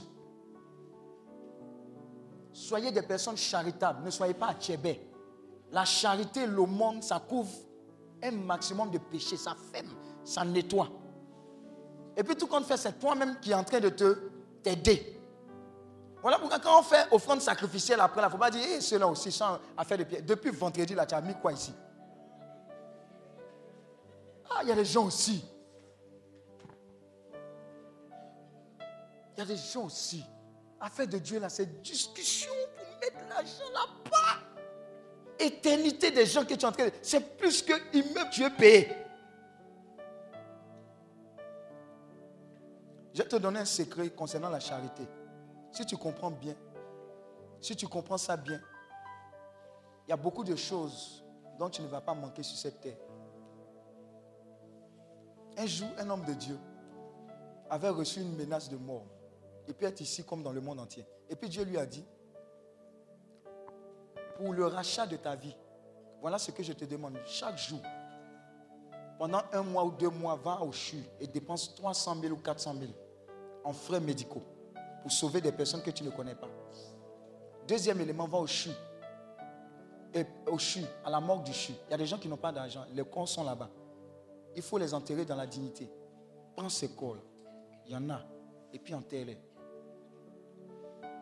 Soyez 2.53 2.91
des 2.91 3.01
personnes 3.01 3.37
charitables, 3.37 4.05
ne 4.05 4.09
soyez 4.09 4.33
pas 4.33 4.47
à 4.47 4.53
Tchébé. 4.53 5.01
La 5.71 5.83
charité, 5.83 6.45
le 6.47 6.65
monde, 6.65 7.03
ça 7.03 7.19
couvre 7.19 7.51
un 8.23 8.31
maximum 8.31 8.89
de 8.89 8.99
péchés, 8.99 9.37
ça 9.37 9.55
ferme, 9.71 9.93
ça 10.23 10.45
nettoie. 10.45 10.89
Et 12.15 12.23
puis 12.23 12.35
tout 12.35 12.47
compte 12.47 12.65
fait, 12.65 12.77
c'est 12.77 12.97
toi-même 12.99 13.37
qui 13.41 13.51
est 13.51 13.55
en 13.55 13.63
train 13.63 13.79
de 13.81 13.89
te 13.89 14.17
t'aider. 14.63 15.18
Voilà 16.21 16.37
pourquoi 16.37 16.59
quand 16.59 16.79
on 16.79 16.83
fait 16.83 17.07
offrande 17.11 17.41
sacrificielle 17.41 17.99
après, 17.99 18.21
il 18.21 18.25
ne 18.25 18.29
faut 18.29 18.37
pas 18.37 18.51
dire, 18.51 18.65
eh, 18.67 18.81
ceux-là 18.81 19.07
aussi 19.07 19.31
sont 19.31 19.59
à 19.77 19.85
faire 19.85 19.97
des 19.97 20.05
pieds. 20.05 20.21
Depuis 20.21 20.51
vendredi, 20.51 20.93
là, 20.93 21.05
tu 21.05 21.15
as 21.15 21.21
mis 21.21 21.35
quoi 21.35 21.53
ici? 21.53 21.73
Ah, 24.49 24.59
il 24.63 24.69
y 24.69 24.71
a 24.71 24.75
des 24.75 24.85
gens 24.85 25.05
aussi. 25.05 25.45
Il 29.35 29.39
y 29.39 29.41
a 29.41 29.45
des 29.45 29.55
gens 29.55 29.85
aussi 29.85 30.25
affaire 30.79 31.07
de 31.07 31.17
Dieu, 31.17 31.39
là, 31.39 31.49
c'est 31.49 31.81
discussion 31.81 32.51
pour 32.75 32.99
mettre 32.99 33.29
l'argent 33.29 33.71
là-bas. 33.73 34.39
Éternité 35.39 36.11
des 36.11 36.25
gens 36.25 36.43
que 36.43 36.53
tu 36.53 36.61
es 36.61 36.65
en 36.65 36.71
train 36.71 36.85
de. 36.85 36.91
C'est 37.01 37.37
plus 37.37 37.61
que 37.61 37.73
immeuble 37.93 38.29
tu 38.31 38.43
es 38.43 38.49
payé. 38.49 38.91
Je 43.13 43.23
vais 43.23 43.27
te 43.27 43.35
donner 43.37 43.59
un 43.59 43.65
secret 43.65 44.09
concernant 44.09 44.49
la 44.49 44.59
charité. 44.59 45.03
Si 45.71 45.85
tu 45.85 45.97
comprends 45.97 46.31
bien, 46.31 46.55
si 47.61 47.75
tu 47.75 47.87
comprends 47.87 48.17
ça 48.17 48.37
bien, 48.37 48.59
il 50.07 50.09
y 50.09 50.13
a 50.13 50.17
beaucoup 50.17 50.43
de 50.43 50.55
choses 50.55 51.23
dont 51.57 51.69
tu 51.69 51.81
ne 51.81 51.87
vas 51.87 52.01
pas 52.01 52.13
manquer 52.13 52.41
sur 52.41 52.57
cette 52.57 52.81
terre. 52.81 52.97
Un 55.57 55.65
jour, 55.65 55.89
un 55.97 56.09
homme 56.09 56.25
de 56.25 56.33
Dieu 56.33 56.57
avait 57.69 57.89
reçu 57.89 58.21
une 58.21 58.35
menace 58.35 58.69
de 58.69 58.77
mort 58.77 59.05
et 59.67 59.73
puis 59.73 59.85
être 59.85 60.01
ici 60.01 60.23
comme 60.23 60.41
dans 60.41 60.53
le 60.53 60.61
monde 60.61 60.79
entier. 60.79 61.05
Et 61.29 61.35
puis 61.35 61.49
Dieu 61.49 61.63
lui 61.63 61.77
a 61.77 61.85
dit, 61.85 62.05
pour 64.37 64.53
le 64.53 64.65
rachat 64.65 65.05
de 65.05 65.17
ta 65.17 65.35
vie, 65.35 65.55
voilà 66.21 66.39
ce 66.39 66.51
que 66.51 66.63
je 66.63 66.73
te 66.73 66.85
demande. 66.85 67.17
Chaque 67.25 67.57
jour, 67.57 67.81
pendant 69.19 69.41
un 69.51 69.61
mois 69.61 69.83
ou 69.83 69.91
deux 69.91 70.09
mois, 70.09 70.35
va 70.35 70.61
au 70.61 70.71
CHU 70.71 71.03
et 71.19 71.27
dépense 71.27 71.75
300 71.75 72.21
000 72.21 72.33
ou 72.33 72.37
400 72.37 72.73
000 72.79 72.91
en 73.65 73.73
frais 73.73 73.99
médicaux 73.99 74.43
pour 75.01 75.11
sauver 75.11 75.41
des 75.41 75.51
personnes 75.51 75.81
que 75.81 75.91
tu 75.91 76.03
ne 76.03 76.09
connais 76.09 76.35
pas. 76.35 76.49
Deuxième 77.67 78.01
élément, 78.01 78.27
va 78.27 78.39
au 78.39 78.47
CHU. 78.47 78.71
Et 80.13 80.25
au 80.47 80.57
CHU, 80.57 80.83
à 81.05 81.09
la 81.09 81.19
mort 81.19 81.41
du 81.41 81.53
CHU. 81.53 81.73
Il 81.87 81.91
y 81.91 81.93
a 81.93 81.97
des 81.97 82.05
gens 82.05 82.17
qui 82.17 82.27
n'ont 82.27 82.37
pas 82.37 82.51
d'argent. 82.51 82.85
Les 82.93 83.03
corps 83.03 83.27
sont 83.27 83.43
là-bas. 83.43 83.69
Il 84.55 84.61
faut 84.61 84.77
les 84.77 84.93
enterrer 84.93 85.25
dans 85.25 85.35
la 85.35 85.45
dignité. 85.45 85.89
Prends 86.55 86.69
ces 86.69 86.89
corps. 86.89 87.17
Il 87.85 87.93
y 87.93 87.95
en 87.95 88.09
a. 88.09 88.21
Et 88.73 88.79
puis 88.79 88.93
enterre-les. 88.93 89.37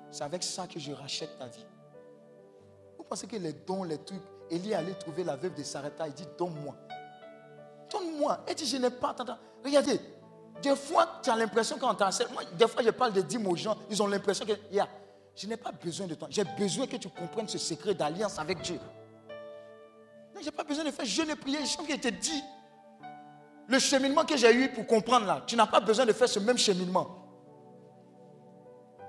C'est 0.09 0.23
avec 0.23 0.43
ça 0.43 0.67
que 0.67 0.79
je 0.79 0.91
rachète 0.91 1.37
ta 1.37 1.47
vie. 1.47 1.65
Vous 2.97 3.03
pensez 3.03 3.27
que 3.27 3.35
les 3.35 3.53
dons, 3.53 3.83
les 3.83 3.97
trucs, 3.97 4.21
Élie 4.49 4.73
allait 4.73 4.93
trouver 4.93 5.23
la 5.23 5.35
veuve 5.35 5.53
de 5.53 5.63
Sarata, 5.63 6.07
il 6.07 6.13
dit 6.13 6.27
Donne-moi. 6.37 6.75
Donne-moi. 7.91 8.39
Elle 8.47 8.55
dit 8.55 8.65
Je 8.65 8.77
n'ai 8.77 8.89
pas. 8.89 9.15
Regardez, 9.63 9.99
des 10.61 10.75
fois, 10.75 11.19
tu 11.23 11.29
as 11.29 11.35
l'impression 11.35 11.77
quand 11.79 11.93
t'enseigne. 11.95 12.27
Moi, 12.33 12.43
des 12.57 12.67
fois, 12.67 12.83
je 12.83 12.89
parle 12.89 13.13
de 13.13 13.21
dîmes 13.21 13.47
aux 13.47 13.55
gens, 13.55 13.77
ils 13.89 14.01
ont 14.01 14.07
l'impression 14.07 14.45
que 14.45 14.53
yeah, 14.71 14.87
je 15.35 15.47
n'ai 15.47 15.57
pas 15.57 15.71
besoin 15.71 16.07
de 16.07 16.15
toi. 16.15 16.27
J'ai 16.31 16.43
besoin 16.43 16.87
que 16.87 16.97
tu 16.97 17.09
comprennes 17.09 17.47
ce 17.47 17.57
secret 17.57 17.93
d'alliance 17.93 18.39
avec 18.39 18.61
Dieu. 18.61 18.79
Je 20.39 20.45
n'ai 20.45 20.51
pas 20.51 20.63
besoin 20.63 20.83
de 20.83 20.91
faire 20.91 21.05
jeûne 21.05 21.29
et 21.29 21.35
prière. 21.35 21.61
Je 21.65 21.77
qui 21.85 21.99
te 21.99 22.07
dit 22.09 22.43
le 23.67 23.79
cheminement 23.79 24.23
que 24.23 24.37
j'ai 24.37 24.53
eu 24.53 24.69
pour 24.69 24.85
comprendre 24.85 25.25
là. 25.25 25.43
Tu 25.45 25.55
n'as 25.55 25.65
pas 25.67 25.79
besoin 25.79 26.05
de 26.05 26.13
faire 26.13 26.29
ce 26.29 26.39
même 26.39 26.57
cheminement 26.57 27.27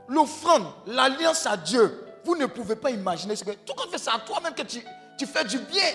l'offrande, 0.08 0.66
l'alliance 0.86 1.46
à 1.46 1.56
Dieu, 1.56 2.04
vous 2.24 2.34
ne 2.34 2.46
pouvez 2.46 2.76
pas 2.76 2.90
imaginer 2.90 3.36
ce 3.36 3.44
que. 3.44 3.50
Tout 3.50 3.74
compte 3.74 3.90
fait, 3.90 3.98
c'est 3.98 4.10
à 4.10 4.18
toi-même 4.18 4.54
que 4.54 4.62
tu, 4.62 4.80
tu, 5.18 5.26
fais 5.26 5.44
du 5.44 5.58
bien. 5.58 5.92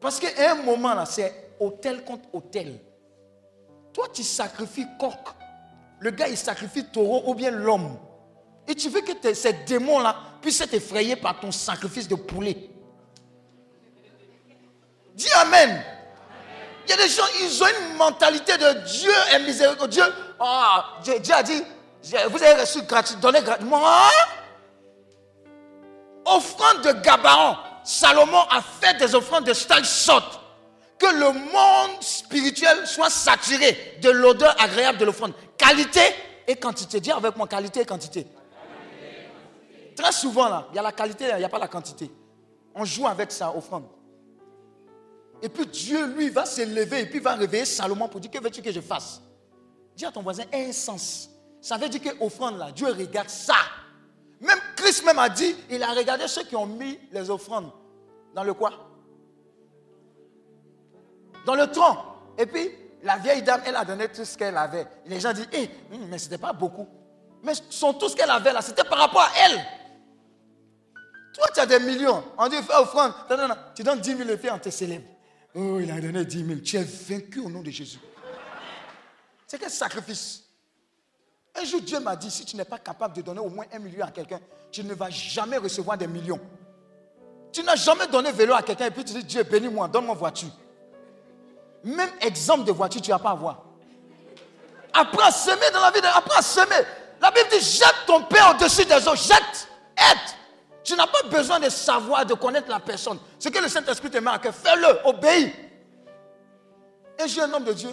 Parce 0.00 0.20
qu'à 0.20 0.50
un 0.50 0.56
moment 0.56 0.94
là, 0.94 1.06
c'est 1.06 1.54
hôtel 1.58 2.04
contre 2.04 2.28
hôtel. 2.32 2.78
Toi, 3.94 4.08
tu 4.12 4.24
sacrifies 4.24 4.88
coq. 4.98 5.14
Le 6.00 6.10
gars, 6.10 6.28
il 6.28 6.36
sacrifie 6.36 6.84
taureau 6.84 7.22
ou 7.26 7.34
bien 7.34 7.52
l'homme. 7.52 7.96
Et 8.66 8.74
tu 8.74 8.90
veux 8.90 9.00
que 9.00 9.32
ces 9.32 9.52
démons-là 9.52 10.16
puissent 10.42 10.60
être 10.60 10.74
effrayés 10.74 11.16
par 11.16 11.38
ton 11.40 11.52
sacrifice 11.52 12.08
de 12.08 12.16
poulet. 12.16 12.70
Dis 15.14 15.30
Amen. 15.36 15.82
Il 16.86 16.90
y 16.90 16.92
a 16.92 16.96
des 16.96 17.08
gens, 17.08 17.22
ils 17.40 17.62
ont 17.62 17.66
une 17.66 17.96
mentalité 17.96 18.58
de 18.58 18.84
Dieu 18.86 19.12
est 19.32 19.38
miséricordieux. 19.40 20.04
Ah, 20.38 20.98
Dieu 21.02 21.34
a 21.34 21.42
dit, 21.42 21.62
vous 22.28 22.42
avez 22.42 22.60
reçu 22.60 22.82
gratuit, 22.82 23.16
donné 23.16 23.40
gratuitement. 23.40 23.80
Offrande 26.26 26.82
de 26.82 26.92
Gabaon. 27.00 27.56
Salomon 27.84 28.42
a 28.50 28.60
fait 28.60 28.94
des 28.98 29.14
offrandes 29.14 29.44
de 29.44 29.52
telle 29.52 29.84
sorte 29.84 30.40
que 30.98 31.06
le 31.06 31.32
monde 31.32 32.02
spirituel 32.02 32.86
soit 32.86 33.10
saturé 33.10 33.98
de 34.00 34.10
l'odeur 34.10 34.54
agréable 34.60 34.98
de 34.98 35.04
l'offrande. 35.04 35.34
Qualité 35.56 36.00
et 36.46 36.56
quantité. 36.56 37.00
Dis 37.00 37.10
avec 37.10 37.36
moi, 37.36 37.46
qualité 37.46 37.80
et 37.80 37.84
quantité. 37.84 38.26
très 39.96 40.12
souvent 40.12 40.66
il 40.70 40.76
y 40.76 40.78
a 40.78 40.82
la 40.82 40.92
qualité, 40.92 41.26
il 41.32 41.38
n'y 41.38 41.44
a 41.44 41.48
pas 41.48 41.58
la 41.58 41.68
quantité. 41.68 42.10
On 42.74 42.84
joue 42.84 43.06
avec 43.06 43.30
ça, 43.32 43.54
offrande. 43.54 43.84
Et 45.42 45.48
puis 45.48 45.66
Dieu, 45.66 46.06
lui, 46.06 46.30
va 46.30 46.46
s'élever 46.46 47.00
et 47.00 47.06
puis 47.06 47.20
va 47.20 47.34
réveiller 47.34 47.64
Salomon 47.64 48.08
pour 48.08 48.20
dire 48.20 48.30
Que 48.30 48.42
veux-tu 48.42 48.62
que 48.62 48.72
je 48.72 48.80
fasse? 48.80 49.20
Dis 49.94 50.04
à 50.04 50.10
ton 50.10 50.22
voisin 50.22 50.44
un. 50.52 50.72
Ça 50.72 51.76
veut 51.76 51.88
dire 51.88 52.00
que 52.00 52.24
offrande 52.24 52.58
là, 52.58 52.72
Dieu 52.72 52.88
regarde 52.88 53.28
ça. 53.28 53.54
Même 54.40 54.58
Christ 54.76 55.04
même 55.04 55.18
a 55.18 55.28
dit 55.28 55.54
il 55.70 55.82
a 55.82 55.92
regardé 55.92 56.28
ceux 56.28 56.44
qui 56.44 56.56
ont 56.56 56.66
mis 56.66 56.98
les 57.12 57.30
offrandes 57.30 57.70
dans 58.34 58.44
le 58.44 58.52
quoi? 58.52 58.72
Dans 61.44 61.54
le 61.54 61.66
tronc. 61.70 61.96
Et 62.38 62.46
puis, 62.46 62.70
la 63.02 63.18
vieille 63.18 63.42
dame, 63.42 63.62
elle 63.66 63.76
a 63.76 63.84
donné 63.84 64.08
tout 64.08 64.24
ce 64.24 64.36
qu'elle 64.36 64.56
avait. 64.56 64.86
Les 65.06 65.20
gens 65.20 65.32
disent 65.32 65.48
Eh, 65.52 65.68
mais 66.08 66.18
ce 66.18 66.24
n'était 66.24 66.38
pas 66.38 66.52
beaucoup. 66.52 66.88
Mais 67.42 67.52
son, 67.68 67.92
tout 67.92 68.08
ce 68.08 68.16
qu'elle 68.16 68.30
avait 68.30 68.52
là, 68.52 68.62
c'était 68.62 68.84
par 68.84 68.98
rapport 68.98 69.20
à 69.20 69.30
elle. 69.44 69.64
Toi, 71.34 71.46
tu 71.52 71.60
as 71.60 71.66
des 71.66 71.80
millions. 71.80 72.24
On 72.38 72.48
dit 72.48 72.56
fais 72.62 72.74
offrande. 72.74 73.12
Tu 73.74 73.82
donnes 73.82 74.00
10 74.00 74.16
000 74.16 74.30
et 74.30 74.50
on 74.50 74.58
te 74.58 74.70
célèbre. 74.70 75.04
Oh, 75.54 75.78
il 75.80 75.90
a 75.90 76.00
donné 76.00 76.24
10 76.24 76.46
000. 76.46 76.60
Tu 76.60 76.76
es 76.76 76.84
vaincu 76.84 77.40
au 77.40 77.50
nom 77.50 77.60
de 77.60 77.70
Jésus. 77.70 77.98
C'est 79.46 79.58
quel 79.58 79.70
sacrifice? 79.70 80.44
Un 81.56 81.64
jour, 81.64 81.80
Dieu 81.80 82.00
m'a 82.00 82.16
dit, 82.16 82.30
si 82.30 82.44
tu 82.44 82.56
n'es 82.56 82.64
pas 82.64 82.78
capable 82.78 83.14
de 83.16 83.22
donner 83.22 83.40
au 83.40 83.48
moins 83.48 83.66
un 83.72 83.78
million 83.78 84.04
à 84.04 84.10
quelqu'un, 84.10 84.40
tu 84.72 84.82
ne 84.82 84.94
vas 84.94 85.10
jamais 85.10 85.56
recevoir 85.56 85.96
des 85.96 86.06
millions. 86.06 86.40
Tu 87.52 87.62
n'as 87.62 87.76
jamais 87.76 88.08
donné 88.08 88.32
vélo 88.32 88.54
à 88.54 88.62
quelqu'un 88.62 88.86
et 88.86 88.90
puis 88.90 89.04
tu 89.04 89.12
dis, 89.12 89.24
Dieu, 89.24 89.42
bénis-moi, 89.44 89.86
donne-moi 89.86 90.14
voiture. 90.14 90.50
Même 91.84 92.10
exemple 92.20 92.64
de 92.64 92.72
voiture, 92.72 93.02
tu 93.02 93.10
n'as 93.10 93.18
pas 93.18 93.30
à 93.30 93.32
avoir. 93.32 93.62
Apprends 94.92 95.26
à 95.26 95.30
semer 95.30 95.70
dans 95.72 95.80
la 95.80 95.90
vie, 95.90 95.98
apprends 95.98 96.38
à 96.38 96.42
semer. 96.42 96.86
La 97.20 97.30
Bible 97.30 97.48
dit, 97.50 97.60
jette 97.60 98.06
ton 98.06 98.22
pain 98.22 98.52
au-dessus 98.52 98.84
des 98.84 99.06
eaux, 99.08 99.14
jette, 99.14 99.68
aide. 99.96 100.18
Tu 100.82 100.94
n'as 100.94 101.06
pas 101.06 101.22
besoin 101.30 101.60
de 101.60 101.68
savoir, 101.68 102.24
de 102.24 102.34
connaître 102.34 102.68
la 102.68 102.80
personne. 102.80 103.18
Ce 103.38 103.48
que 103.48 103.58
le 103.58 103.68
Saint-Esprit 103.68 104.10
te 104.10 104.18
met 104.18 104.30
à 104.30 104.38
cœur, 104.38 104.54
fais-le, 104.54 105.06
obéis. 105.06 105.52
Un 107.20 107.26
jeune 107.26 107.54
homme 107.54 107.64
de 107.64 107.72
Dieu 107.72 107.90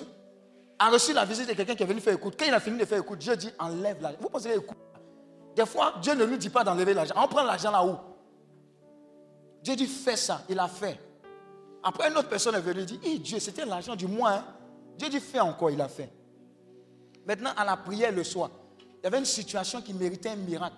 a 0.80 0.90
reçu 0.90 1.14
la 1.14 1.26
visite 1.26 1.48
de 1.48 1.54
quelqu'un 1.54 1.76
qui 1.76 1.84
est 1.84 1.86
venu 1.86 2.02
faire 2.02 2.14
écoute. 2.14 2.36
Quand 2.38 2.46
il 2.46 2.54
a 2.54 2.60
fini 2.60 2.78
de 2.78 2.86
faire 2.86 3.00
écoute, 3.00 3.20
Dieu 3.20 3.36
dit 3.36 3.52
enlève 3.60 4.02
l'argent. 4.02 4.18
Vous 4.20 4.30
pensez 4.30 4.52
écoute 4.52 4.78
Des 5.56 5.66
fois, 5.66 5.94
Dieu 6.02 6.16
ne 6.16 6.26
nous 6.26 6.38
dit 6.38 6.50
pas 6.50 6.64
d'enlever 6.64 6.94
l'argent. 6.94 7.14
On 7.18 7.28
prend 7.28 7.44
l'argent 7.44 7.72
là 7.72 7.86
où 7.86 7.98
Dieu 9.62 9.76
dit 9.76 9.88
fais 9.88 10.16
ça. 10.16 10.42
Il 10.50 10.60
a 10.60 10.68
fait. 10.68 11.00
Après, 11.84 12.10
une 12.10 12.18
autre 12.18 12.30
personne 12.30 12.56
est 12.56 12.62
venue 12.62 12.82
et 12.82 12.86
dit 12.86 13.20
Dieu, 13.20 13.40
c'était 13.40 13.66
l'argent 13.66 13.95
du 13.95 14.08
mois. 14.08 14.34
Hein. 14.34 14.45
Dieu 14.98 15.10
dit 15.10 15.20
fais 15.20 15.40
encore. 15.40 15.72
Il 15.72 15.82
a 15.82 15.88
fait. 15.88 16.10
Maintenant, 17.26 17.52
à 17.56 17.66
la 17.66 17.78
prière 17.78 18.12
le 18.12 18.24
soir, 18.24 18.49
il 18.80 19.03
y 19.03 19.08
avait 19.08 19.20
une 19.20 19.26
situation 19.26 19.82
qui 19.82 19.94
méritait 19.94 20.30
un 20.30 20.36
miracle. 20.36 20.76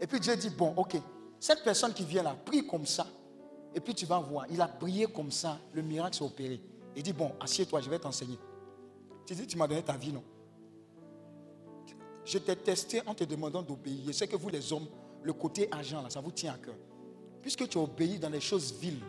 Et 0.00 0.06
puis 0.06 0.20
Dieu 0.20 0.36
dit 0.36 0.50
bon, 0.50 0.74
ok, 0.76 0.96
cette 1.38 1.62
personne 1.62 1.92
qui 1.92 2.04
vient 2.04 2.22
là, 2.22 2.36
prie 2.44 2.66
comme 2.66 2.86
ça. 2.86 3.06
Et 3.74 3.80
puis 3.80 3.94
tu 3.94 4.04
vas 4.04 4.18
voir, 4.18 4.46
il 4.50 4.60
a 4.60 4.68
prié 4.68 5.06
comme 5.06 5.30
ça, 5.30 5.58
le 5.72 5.82
miracle 5.82 6.16
s'est 6.16 6.24
opéré. 6.24 6.60
Il 6.94 7.02
dit 7.02 7.12
bon, 7.12 7.32
assieds-toi, 7.40 7.80
je 7.80 7.88
vais 7.88 7.98
t'enseigner. 7.98 8.38
Tu 9.26 9.34
dis, 9.34 9.46
tu 9.46 9.56
m'as 9.56 9.66
donné 9.66 9.82
ta 9.82 9.96
vie, 9.96 10.12
non? 10.12 10.22
Je 12.24 12.38
t'ai 12.38 12.56
testé 12.56 13.02
en 13.06 13.14
te 13.14 13.24
demandant 13.24 13.62
d'obéir. 13.62 14.00
Je 14.06 14.12
sais 14.12 14.26
que 14.26 14.36
vous, 14.36 14.48
les 14.48 14.72
hommes, 14.72 14.86
le 15.22 15.32
côté 15.32 15.68
argent, 15.70 16.02
là, 16.02 16.10
ça 16.10 16.20
vous 16.20 16.32
tient 16.32 16.52
à 16.52 16.58
cœur. 16.58 16.74
Puisque 17.40 17.68
tu 17.68 17.78
as 17.78 17.80
obéi 17.80 18.18
dans 18.18 18.28
les 18.28 18.40
choses 18.40 18.74
viles, 18.74 19.00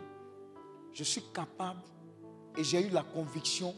je 0.94 1.04
suis 1.04 1.22
capable 1.34 1.80
et 2.56 2.64
j'ai 2.64 2.86
eu 2.86 2.90
la 2.90 3.02
conviction 3.02 3.74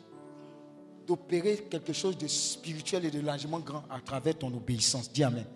d'opérer 1.07 1.67
quelque 1.71 1.93
chose 1.93 2.17
de 2.19 2.27
spirituel 2.27 3.07
et 3.07 3.11
de 3.11 3.21
largement 3.21 3.59
grand 3.59 3.85
à 3.91 4.01
travers 4.01 4.37
ton 4.37 4.49
obéissance. 4.49 5.11
Dis 5.11 5.25
Amen. 5.25 5.47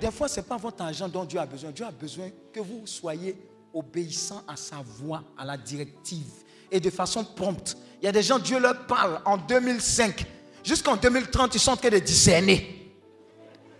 Des 0.00 0.10
fois, 0.10 0.28
ce 0.28 0.40
n'est 0.40 0.46
pas 0.46 0.56
votre 0.56 0.82
argent 0.82 1.08
dont 1.08 1.24
Dieu 1.24 1.38
a 1.38 1.46
besoin. 1.46 1.70
Dieu 1.70 1.86
a 1.86 1.90
besoin 1.90 2.28
que 2.52 2.60
vous 2.60 2.86
soyez 2.86 3.36
obéissant 3.72 4.42
à 4.46 4.56
sa 4.56 4.76
voix, 4.76 5.22
à 5.38 5.44
la 5.44 5.56
directive 5.56 6.44
et 6.70 6.80
de 6.80 6.90
façon 6.90 7.24
prompte. 7.24 7.76
Il 8.02 8.04
y 8.04 8.08
a 8.08 8.12
des 8.12 8.22
gens, 8.22 8.38
Dieu 8.38 8.58
leur 8.58 8.86
parle 8.86 9.20
en 9.24 9.36
2005. 9.36 10.26
Jusqu'en 10.64 10.96
2030, 10.96 11.54
ils 11.54 11.60
sont 11.60 11.72
en 11.72 11.76
train 11.76 11.90
de 11.90 11.98
discerner. 11.98 12.92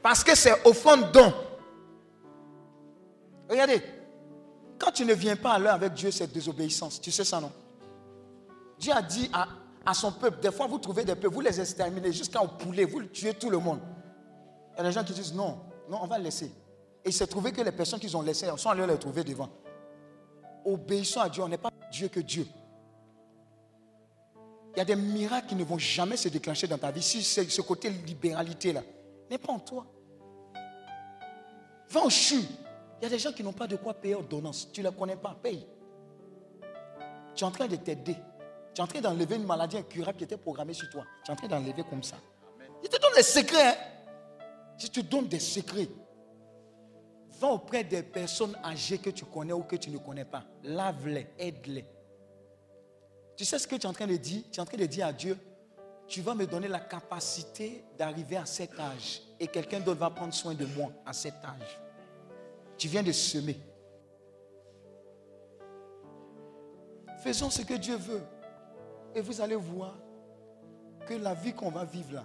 Parce 0.02 0.22
que 0.22 0.35
c'est 0.36 0.64
au 0.64 0.72
fond 0.72 0.97
don. 1.12 1.32
Regardez, 3.48 3.82
quand 4.85 4.93
tu 4.93 5.06
ne 5.06 5.15
viens 5.15 5.36
pas 5.36 5.55
à 5.55 5.59
l'heure 5.59 5.74
avec 5.74 5.94
Dieu, 5.94 6.11
c'est 6.11 6.31
désobéissance. 6.31 7.01
Tu 7.01 7.11
sais 7.11 7.24
ça, 7.24 7.40
non? 7.40 7.51
Dieu 8.78 8.93
a 8.93 9.01
dit 9.01 9.31
à, 9.32 9.48
à, 9.86 9.94
son 9.94 10.12
peuple, 10.12 10.40
des 10.40 10.52
fois 10.52 10.66
vous 10.66 10.78
trouvez 10.78 11.05
des 11.05 11.15
peuples, 11.15 11.35
vous 11.35 11.40
les 11.40 11.59
exterminez 11.59 12.12
jusqu'à 12.12 12.43
au 12.43 12.48
poulet, 12.48 12.85
vous 12.85 13.02
tuez 13.05 13.32
tout 13.32 13.48
le 13.48 13.59
monde. 13.59 13.81
Il 14.74 14.78
y 14.78 14.81
a 14.81 14.85
des 14.85 14.93
gens 14.93 15.02
qui 15.02 15.15
disent 15.15 15.32
non, 15.32 15.59
non, 15.89 16.01
on 16.02 16.06
va 16.06 16.19
laisser. 16.19 16.52
Et 17.02 17.09
il 17.09 17.12
s'est 17.12 17.27
trouvé 17.27 17.52
que 17.52 17.62
les 17.62 17.73
personnes 17.73 17.98
qu'ils 17.98 18.15
ont 18.15 18.20
laissées 18.20 18.51
sont 18.56 18.69
allées 18.69 18.86
les 18.86 18.98
trouver 18.98 19.24
devant. 19.24 19.48
Obéissons 20.66 21.20
à 21.20 21.31
Dieu, 21.31 21.43
on 21.43 21.48
n'est 21.48 21.56
pas 21.56 21.70
Dieu 21.90 22.09
que 22.09 22.20
Dieu. 22.20 22.47
Il 24.74 24.78
y 24.78 24.82
a 24.82 24.85
des 24.85 24.97
miracles 24.97 25.48
qui 25.48 25.55
ne 25.55 25.65
vont 25.65 25.78
jamais 25.78 26.16
se 26.16 26.28
déclencher 26.28 26.66
dans 26.66 26.78
ta 26.78 26.90
vie 26.90 27.02
si 27.02 27.23
ce 27.23 27.61
côté 27.62 27.89
libéralité-là 27.89 28.82
n'est 29.31 29.39
pas 29.39 29.52
en 29.52 29.61
toi. 29.61 29.86
Va 31.89 32.05
au 32.05 32.11
CHU. 32.11 32.43
Y 33.05 33.06
a 33.06 33.10
des 33.10 33.18
gens 33.18 33.32
qui 33.32 33.43
n'ont 33.43 33.52
pas 33.52 33.66
de 33.66 33.76
quoi 33.76 33.93
payer 33.93 34.14
ordonnance. 34.14 34.66
Tu 34.72 34.81
ne 34.82 34.89
les 34.89 34.97
connais 34.97 35.16
pas, 35.16 35.36
paye. 35.43 35.66
Tu 37.35 37.44
es 37.44 37.47
en 37.47 37.51
train 37.51 37.68
de 37.68 37.76
t'aider. 37.76 38.16
Tu 38.74 38.81
es 38.81 38.82
en 38.82 38.86
train 38.86 39.02
d'enlever 39.02 39.36
une 39.36 39.44
maladie 39.44 39.76
incurable 39.76 40.16
qui 40.16 40.24
était 40.24 40.39
programmée 40.39 40.72
sur 40.72 40.89
toi. 40.89 41.05
Tu 41.22 41.31
es 41.31 41.35
en 41.35 41.36
train 41.36 41.48
d'enlever 41.48 41.85
comme 41.85 42.02
ça. 42.02 42.16
Il 42.82 42.89
te 42.89 42.98
donne 42.98 43.12
des 43.14 43.22
secrets. 43.22 43.66
Hein. 43.68 43.74
Si 44.78 44.89
tu 44.89 45.02
donnes 45.02 45.28
des 45.28 45.39
secrets, 45.39 45.90
va 47.39 47.48
auprès 47.48 47.85
des 47.85 48.02
personnes 48.02 48.56
âgées 48.64 48.97
que 48.97 49.10
tu 49.10 49.26
connais 49.26 49.52
ou 49.52 49.64
que 49.64 49.76
tu 49.76 49.90
ne 49.90 49.98
connais 49.98 50.24
pas. 50.24 50.44
Lave-les, 50.62 51.26
aide-les. 51.39 51.85
Tu 53.36 53.44
sais 53.44 53.59
ce 53.59 53.66
que 53.66 53.76
tu 53.76 53.82
es 53.82 53.86
en 53.86 53.93
train 53.93 54.06
de 54.06 54.16
dire? 54.16 54.44
Tu 54.51 54.59
es 54.59 54.62
en 54.62 54.64
train 54.64 54.78
de 54.78 54.86
dire 54.86 55.09
à 55.09 55.12
Dieu, 55.12 55.36
tu 56.09 56.22
vas 56.22 56.35
me 56.35 56.47
donner 56.47 56.68
la 56.68 56.81
capacité 56.81 57.85
d'arriver 57.98 58.39
à 58.39 58.47
cet 58.47 58.81
âge 58.81 59.20
et 59.39 59.47
quelqu'un 59.47 59.81
d'autre 59.81 60.01
va 60.01 60.09
prendre 60.09 60.32
soin 60.32 60.55
de 60.55 60.64
moi 60.64 60.90
à 61.05 61.12
cet 61.12 61.35
âge. 61.44 61.84
Tu 62.77 62.89
viens 62.89 63.03
de 63.03 63.13
semer. 63.13 63.57
Faisons 67.23 67.51
ce 67.51 67.63
que 67.63 67.75
Dieu 67.75 67.97
veut. 67.97 68.23
Et 69.15 69.21
vous 69.21 69.41
allez 69.41 69.55
voir 69.55 69.97
que 71.07 71.15
la 71.15 71.35
vie 71.35 71.55
qu'on 71.55 71.71
va 71.71 71.85
vivre 71.85 72.15
là, 72.15 72.25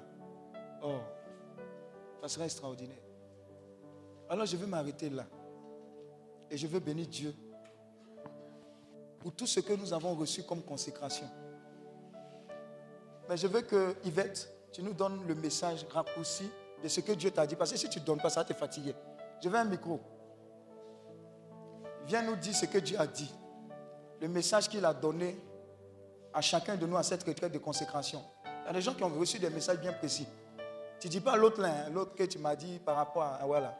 oh, 0.83 0.99
ça 2.21 2.27
sera 2.27 2.45
extraordinaire. 2.45 2.97
Alors 4.29 4.45
je 4.45 4.57
veux 4.57 4.67
m'arrêter 4.67 5.09
là. 5.09 5.25
Et 6.49 6.57
je 6.57 6.67
veux 6.67 6.79
bénir 6.79 7.07
Dieu 7.07 7.33
pour 9.19 9.33
tout 9.33 9.45
ce 9.45 9.59
que 9.59 9.73
nous 9.73 9.93
avons 9.93 10.15
reçu 10.15 10.43
comme 10.43 10.61
consécration. 10.61 11.27
Mais 13.27 13.37
je 13.37 13.47
veux 13.47 13.61
que, 13.61 13.95
Yvette, 14.03 14.51
tu 14.71 14.81
nous 14.81 14.93
donnes 14.93 15.27
le 15.27 15.35
message 15.35 15.85
raccourci 15.91 16.49
de 16.81 16.87
ce 16.87 17.01
que 17.01 17.11
Dieu 17.11 17.29
t'a 17.29 17.45
dit. 17.45 17.55
Parce 17.55 17.71
que 17.71 17.77
si 17.77 17.89
tu 17.89 17.99
ne 17.99 18.05
donnes 18.05 18.21
pas 18.21 18.29
ça, 18.29 18.43
tu 18.43 18.53
es 18.53 18.55
fatigué. 18.55 18.95
Je 19.43 19.49
veux 19.49 19.57
un 19.57 19.65
micro. 19.65 19.99
Viens 22.09 22.23
nous 22.23 22.35
dire 22.35 22.55
ce 22.55 22.65
que 22.65 22.79
Dieu 22.79 22.99
a 22.99 23.05
dit. 23.05 23.31
Le 24.19 24.27
message 24.27 24.67
qu'il 24.67 24.83
a 24.83 24.95
donné 24.95 25.37
à 26.33 26.41
chacun 26.41 26.75
de 26.75 26.87
nous 26.87 26.97
à 26.97 27.03
cette 27.03 27.21
retraite 27.21 27.51
de 27.51 27.59
consécration. 27.59 28.19
Il 28.45 28.65
y 28.65 28.69
a 28.69 28.73
des 28.73 28.81
gens 28.81 28.95
qui 28.95 29.03
ont 29.03 29.09
reçu 29.09 29.37
des 29.37 29.51
messages 29.51 29.79
bien 29.79 29.93
précis. 29.93 30.27
Tu 30.99 31.05
ne 31.05 31.11
dis 31.11 31.21
pas 31.21 31.37
l'autre 31.37 31.61
là, 31.61 31.87
l'autre 31.89 32.15
que 32.15 32.23
tu 32.23 32.39
m'as 32.39 32.55
dit 32.55 32.79
par 32.79 32.95
rapport 32.95 33.21
à. 33.21 33.45
Voilà. 33.45 33.77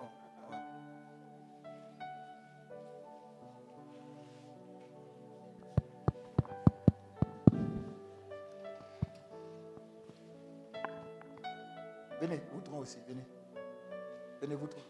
Venez, 12.21 12.43
vous 12.53 12.61
trois 12.61 12.77
aussi, 12.77 12.99
venez. 13.07 13.25
Venez, 14.39 14.53
vous 14.53 14.67
trois, 14.67 14.83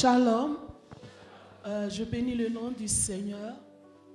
Shalom. 0.00 0.56
Euh, 1.66 1.90
je 1.90 2.04
bénis 2.04 2.34
le 2.34 2.48
nom 2.48 2.70
du 2.70 2.88
Seigneur 2.88 3.54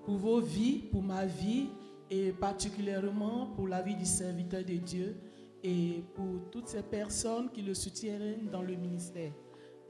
pour 0.04 0.16
vos 0.16 0.40
vies, 0.40 0.80
pour 0.92 1.04
ma 1.04 1.28
vie 1.28 1.68
et 2.10 2.32
particulièrement 2.32 3.48
pour 3.56 3.68
la 3.68 3.82
vie 3.82 3.96
du 3.96 4.06
serviteur 4.06 4.64
de 4.64 4.76
Dieu 4.76 5.16
et 5.64 6.04
pour 6.14 6.50
toutes 6.52 6.68
ces 6.68 6.84
personnes 6.84 7.50
qui 7.52 7.62
le 7.62 7.74
soutiennent 7.74 8.50
dans 8.52 8.62
le 8.62 8.76
ministère. 8.76 9.32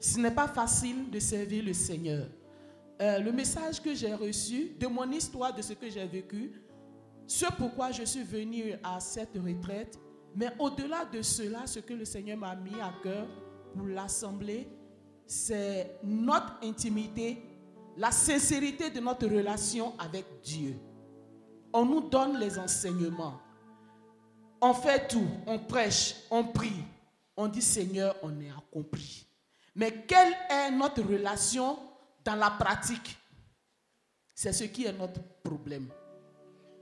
Ce 0.00 0.18
n'est 0.18 0.30
pas 0.30 0.48
facile 0.48 1.10
de 1.10 1.18
servir 1.18 1.64
le 1.64 1.72
Seigneur. 1.72 2.26
Euh, 3.00 3.18
le 3.18 3.32
message 3.32 3.82
que 3.82 3.94
j'ai 3.94 4.14
reçu 4.14 4.72
de 4.78 4.86
mon 4.86 5.10
histoire, 5.10 5.54
de 5.54 5.60
ce 5.60 5.74
que 5.74 5.90
j'ai 5.90 6.06
vécu, 6.06 6.52
ce 7.26 7.46
pourquoi 7.58 7.90
je 7.90 8.04
suis 8.04 8.22
venu 8.22 8.74
à 8.82 9.00
cette 9.00 9.36
retraite, 9.36 9.98
mais 10.34 10.48
au-delà 10.58 11.04
de 11.04 11.20
cela, 11.22 11.66
ce 11.66 11.80
que 11.80 11.92
le 11.92 12.04
Seigneur 12.04 12.38
m'a 12.38 12.54
mis 12.56 12.80
à 12.80 12.94
cœur 13.02 13.26
pour 13.74 13.86
l'Assemblée, 13.86 14.68
c'est 15.26 15.98
notre 16.04 16.58
intimité, 16.62 17.42
la 17.96 18.10
sincérité 18.10 18.90
de 18.90 19.00
notre 19.00 19.26
relation 19.26 19.92
avec 19.98 20.24
Dieu. 20.42 20.76
On 21.72 21.84
nous 21.84 22.08
donne 22.08 22.38
les 22.38 22.58
enseignements. 22.58 23.40
On 24.60 24.72
fait 24.72 25.08
tout, 25.08 25.28
on 25.46 25.58
prêche, 25.58 26.16
on 26.30 26.44
prie. 26.44 26.82
On 27.36 27.48
dit 27.48 27.62
Seigneur, 27.62 28.16
on 28.22 28.40
est 28.40 28.50
accompli. 28.50 29.26
Mais 29.74 30.04
quelle 30.06 30.32
est 30.50 30.70
notre 30.70 31.02
relation 31.02 31.78
dans 32.24 32.34
la 32.34 32.50
pratique? 32.50 33.18
C'est 34.34 34.52
ce 34.52 34.64
qui 34.64 34.86
est 34.86 34.92
notre 34.92 35.20
problème. 35.42 35.88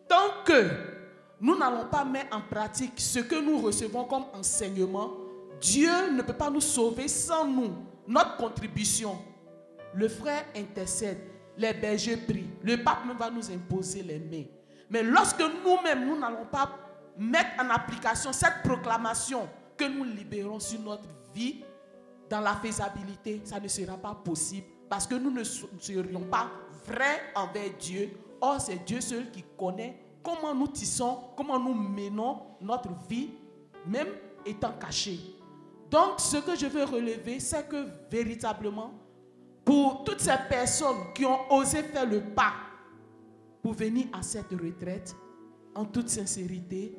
Tant 0.09 0.45
que 0.45 0.95
nous 1.41 1.59
n'allons 1.59 1.87
pas 1.87 2.05
mettre 2.05 2.37
en 2.37 2.41
pratique 2.41 2.93
ce 2.97 3.19
que 3.19 3.41
nous 3.41 3.61
recevons 3.61 4.05
comme 4.05 4.25
enseignement, 4.33 5.11
Dieu 5.61 6.11
ne 6.13 6.23
peut 6.23 6.33
pas 6.33 6.51
nous 6.51 6.61
sauver 6.61 7.09
sans 7.09 7.47
nous, 7.47 7.75
notre 8.07 8.37
contribution. 8.37 9.19
Le 9.95 10.09
frère 10.09 10.45
intercède, 10.57 11.19
les 11.57 11.73
bergers 11.73 12.17
prient, 12.17 12.51
le 12.63 12.83
pape 12.83 13.05
va 13.19 13.31
nous 13.31 13.51
imposer 13.51 14.03
les 14.03 14.19
mains. 14.19 14.47
Mais 14.91 15.03
lorsque 15.03 15.41
nous-mêmes, 15.41 16.07
nous 16.07 16.19
n'allons 16.19 16.47
pas 16.47 16.71
mettre 17.19 17.63
en 17.63 17.71
application 17.71 18.33
cette 18.33 18.63
proclamation 18.63 19.49
que 19.77 19.85
nous 19.85 20.05
libérons 20.05 20.61
sur 20.61 20.81
notre 20.81 21.09
vie, 21.35 21.65
dans 22.31 22.41
la 22.41 22.55
faisabilité, 22.55 23.43
ça 23.45 23.61
ne 23.61 23.69
sera 23.69 23.97
pas 23.97 24.15
possible 24.15 24.67
parce 24.89 25.07
que 25.07 25.15
nous 25.15 25.31
ne 25.31 25.45
serions 25.45 26.21
pas 26.31 26.51
vrais 26.87 27.21
envers 27.35 27.71
Dieu. 27.79 28.11
Or, 28.41 28.61
c'est 28.61 28.85
Dieu 28.85 29.01
seul 29.01 29.31
qui 29.31 29.45
connaît 29.59 29.99
comment 30.23 30.55
nous 30.55 30.69
tissons, 30.69 31.19
comment 31.37 31.59
nous 31.59 31.75
menons 31.75 32.41
notre 32.61 32.91
vie, 33.09 33.31
même 33.87 34.09
étant 34.45 34.73
cachés. 34.73 35.21
Donc, 35.91 36.19
ce 36.19 36.39
que 36.39 36.57
je 36.57 36.67
veux 36.67 36.85
relever, 36.85 37.41
c'est 37.41 37.69
que 37.69 37.87
véritablement, 38.11 38.93
pour 39.65 40.05
toutes 40.05 40.21
ces 40.21 40.37
personnes 40.49 41.13
qui 41.15 41.25
ont 41.25 41.53
osé 41.53 41.83
faire 41.83 42.07
le 42.07 42.21
pas 42.21 42.53
pour 43.65 43.73
venir 43.73 44.09
à 44.13 44.21
cette 44.21 44.51
retraite, 44.51 45.17
en 45.75 45.87
toute 45.87 46.11
sincérité, 46.11 46.95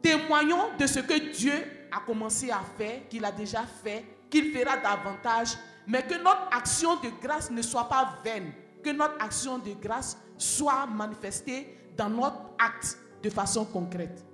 témoignons 0.00 0.74
de 0.78 0.86
ce 0.86 1.00
que 1.00 1.30
Dieu 1.36 1.52
a 1.92 2.00
commencé 2.00 2.50
à 2.50 2.60
faire, 2.78 3.06
qu'il 3.06 3.22
a 3.26 3.30
déjà 3.30 3.64
fait, 3.64 4.02
qu'il 4.30 4.50
fera 4.50 4.78
davantage, 4.78 5.58
mais 5.86 6.02
que 6.04 6.14
notre 6.14 6.48
action 6.50 6.96
de 7.00 7.10
grâce 7.20 7.50
ne 7.50 7.60
soit 7.60 7.86
pas 7.86 8.18
vaine, 8.24 8.50
que 8.82 8.88
notre 8.88 9.22
action 9.22 9.58
de 9.58 9.74
grâce 9.78 10.16
soit 10.38 10.86
manifestée 10.86 11.76
dans 11.94 12.08
notre 12.08 12.40
acte 12.58 12.98
de 13.22 13.28
façon 13.28 13.66
concrète. 13.66 14.24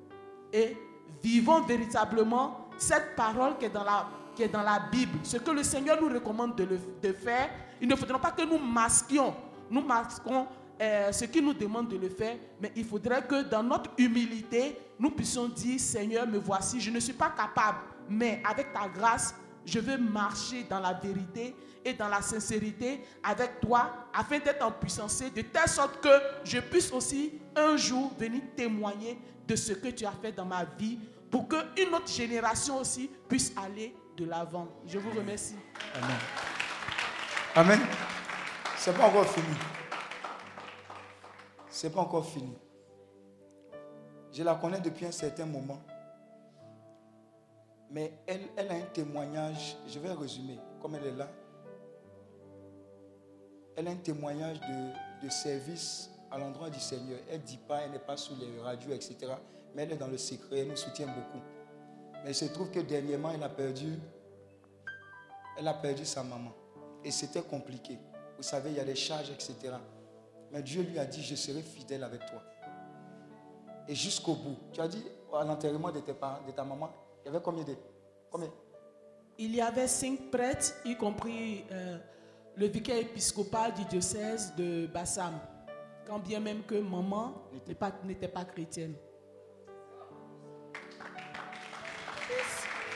Et 0.52 0.76
vivons 1.20 1.62
véritablement 1.62 2.68
cette 2.78 3.16
parole 3.16 3.58
qui 3.58 3.64
est 3.64 3.70
dans 3.70 4.62
la, 4.62 4.88
Bible, 4.92 5.18
ce 5.24 5.38
que 5.38 5.50
le 5.50 5.64
Seigneur 5.64 6.00
nous 6.00 6.10
recommande 6.10 6.54
de, 6.54 6.78
de 7.02 7.12
faire. 7.12 7.50
Il 7.80 7.88
ne 7.88 7.96
faudra 7.96 8.20
pas 8.20 8.30
que 8.30 8.42
nous 8.42 8.58
masquions, 8.58 9.34
nous 9.74 9.82
masquons 9.82 10.46
euh, 10.80 11.10
ce 11.10 11.24
qu'il 11.24 11.44
nous 11.44 11.52
demande 11.52 11.88
de 11.88 11.96
le 11.96 12.08
faire, 12.08 12.36
mais 12.60 12.70
il 12.76 12.84
faudrait 12.84 13.26
que 13.26 13.42
dans 13.42 13.62
notre 13.62 13.90
humilité, 13.98 14.78
nous 15.00 15.10
puissions 15.10 15.48
dire, 15.48 15.80
Seigneur, 15.80 16.26
me 16.28 16.38
voici, 16.38 16.80
je 16.80 16.90
ne 16.90 17.00
suis 17.00 17.12
pas 17.12 17.30
capable, 17.30 17.78
mais 18.08 18.40
avec 18.48 18.72
ta 18.72 18.88
grâce, 18.88 19.34
je 19.66 19.80
veux 19.80 19.98
marcher 19.98 20.64
dans 20.70 20.78
la 20.78 20.92
vérité 20.92 21.56
et 21.84 21.92
dans 21.92 22.08
la 22.08 22.22
sincérité 22.22 23.00
avec 23.22 23.60
toi 23.60 24.08
afin 24.14 24.38
d'être 24.38 24.64
en 24.64 24.70
puissance, 24.70 25.22
de 25.34 25.42
telle 25.42 25.68
sorte 25.68 26.00
que 26.00 26.08
je 26.44 26.58
puisse 26.60 26.92
aussi 26.92 27.32
un 27.56 27.76
jour 27.76 28.12
venir 28.18 28.42
témoigner 28.56 29.18
de 29.48 29.56
ce 29.56 29.72
que 29.72 29.88
tu 29.88 30.06
as 30.06 30.12
fait 30.12 30.32
dans 30.32 30.46
ma 30.46 30.64
vie 30.78 30.98
pour 31.30 31.48
qu'une 31.48 31.94
autre 31.94 32.08
génération 32.08 32.78
aussi 32.78 33.10
puisse 33.28 33.52
aller 33.56 33.94
de 34.16 34.24
l'avant. 34.24 34.68
Je 34.86 34.98
vous 34.98 35.10
remercie. 35.10 35.56
Amen. 35.96 36.16
Amen. 37.56 37.80
C'est 38.84 38.92
pas 38.92 39.06
encore 39.08 39.24
fini. 39.24 39.56
C'est 41.70 41.88
pas 41.88 42.00
encore 42.02 42.26
fini. 42.26 42.54
Je 44.30 44.42
la 44.42 44.56
connais 44.56 44.78
depuis 44.78 45.06
un 45.06 45.10
certain 45.10 45.46
moment. 45.46 45.80
Mais 47.90 48.12
elle, 48.26 48.42
elle 48.58 48.70
a 48.70 48.74
un 48.74 48.82
témoignage, 48.92 49.78
je 49.88 49.98
vais 49.98 50.12
résumer, 50.12 50.58
comme 50.82 50.96
elle 50.96 51.06
est 51.06 51.16
là. 51.16 51.30
Elle 53.74 53.88
a 53.88 53.92
un 53.92 53.96
témoignage 53.96 54.60
de, 54.60 55.24
de 55.24 55.30
service 55.30 56.10
à 56.30 56.36
l'endroit 56.36 56.68
du 56.68 56.78
Seigneur. 56.78 57.20
Elle 57.30 57.40
ne 57.40 57.46
dit 57.46 57.60
pas, 57.66 57.80
elle 57.84 57.92
n'est 57.92 57.98
pas 57.98 58.18
sous 58.18 58.36
les 58.36 58.60
radios, 58.60 58.92
etc. 58.92 59.32
Mais 59.74 59.84
elle 59.84 59.92
est 59.92 59.96
dans 59.96 60.08
le 60.08 60.18
secret, 60.18 60.58
elle 60.58 60.68
nous 60.68 60.76
soutient 60.76 61.06
beaucoup. 61.06 61.42
Mais 62.22 62.32
il 62.32 62.34
se 62.34 62.44
trouve 62.44 62.70
que 62.70 62.80
dernièrement, 62.80 63.30
elle 63.30 63.44
a 63.44 63.48
perdu, 63.48 63.98
elle 65.56 65.68
a 65.68 65.72
perdu 65.72 66.04
sa 66.04 66.22
maman. 66.22 66.52
Et 67.02 67.10
c'était 67.10 67.40
compliqué. 67.40 67.98
Vous 68.36 68.42
savez, 68.42 68.70
il 68.70 68.76
y 68.76 68.80
a 68.80 68.84
des 68.84 68.94
charges, 68.94 69.30
etc. 69.30 69.74
Mais 70.50 70.62
Dieu 70.62 70.82
lui 70.82 70.98
a 70.98 71.04
dit, 71.04 71.22
je 71.22 71.34
serai 71.34 71.62
fidèle 71.62 72.04
avec 72.04 72.20
toi. 72.26 72.42
Et 73.88 73.94
jusqu'au 73.94 74.34
bout. 74.34 74.56
Tu 74.72 74.80
as 74.80 74.88
dit, 74.88 75.04
à 75.32 75.44
l'enterrement 75.44 75.90
de, 75.90 76.00
de 76.00 76.52
ta 76.52 76.64
maman, 76.64 76.90
il 77.22 77.26
y 77.26 77.28
avait 77.28 77.42
combien 77.42 77.64
de... 77.64 77.74
Combien? 78.30 78.50
Il 79.38 79.54
y 79.54 79.60
avait 79.60 79.88
cinq 79.88 80.30
prêtres, 80.30 80.74
y 80.84 80.96
compris 80.96 81.64
euh, 81.72 81.98
le 82.56 82.66
vicaire 82.66 82.98
épiscopal 82.98 83.74
du 83.74 83.84
diocèse 83.86 84.54
de 84.56 84.86
Bassam. 84.86 85.34
Quand 86.06 86.18
bien 86.18 86.38
même 86.38 86.62
que 86.62 86.76
maman 86.76 87.34
n'était 87.52 87.74
pas, 87.74 87.90
pas 87.90 88.44
chrétienne. 88.44 88.94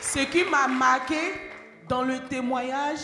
Ce 0.01 0.21
qui 0.21 0.45
m'a 0.45 0.69
marqué 0.69 1.33
dans 1.89 2.03
le 2.03 2.21
témoignage, 2.29 3.01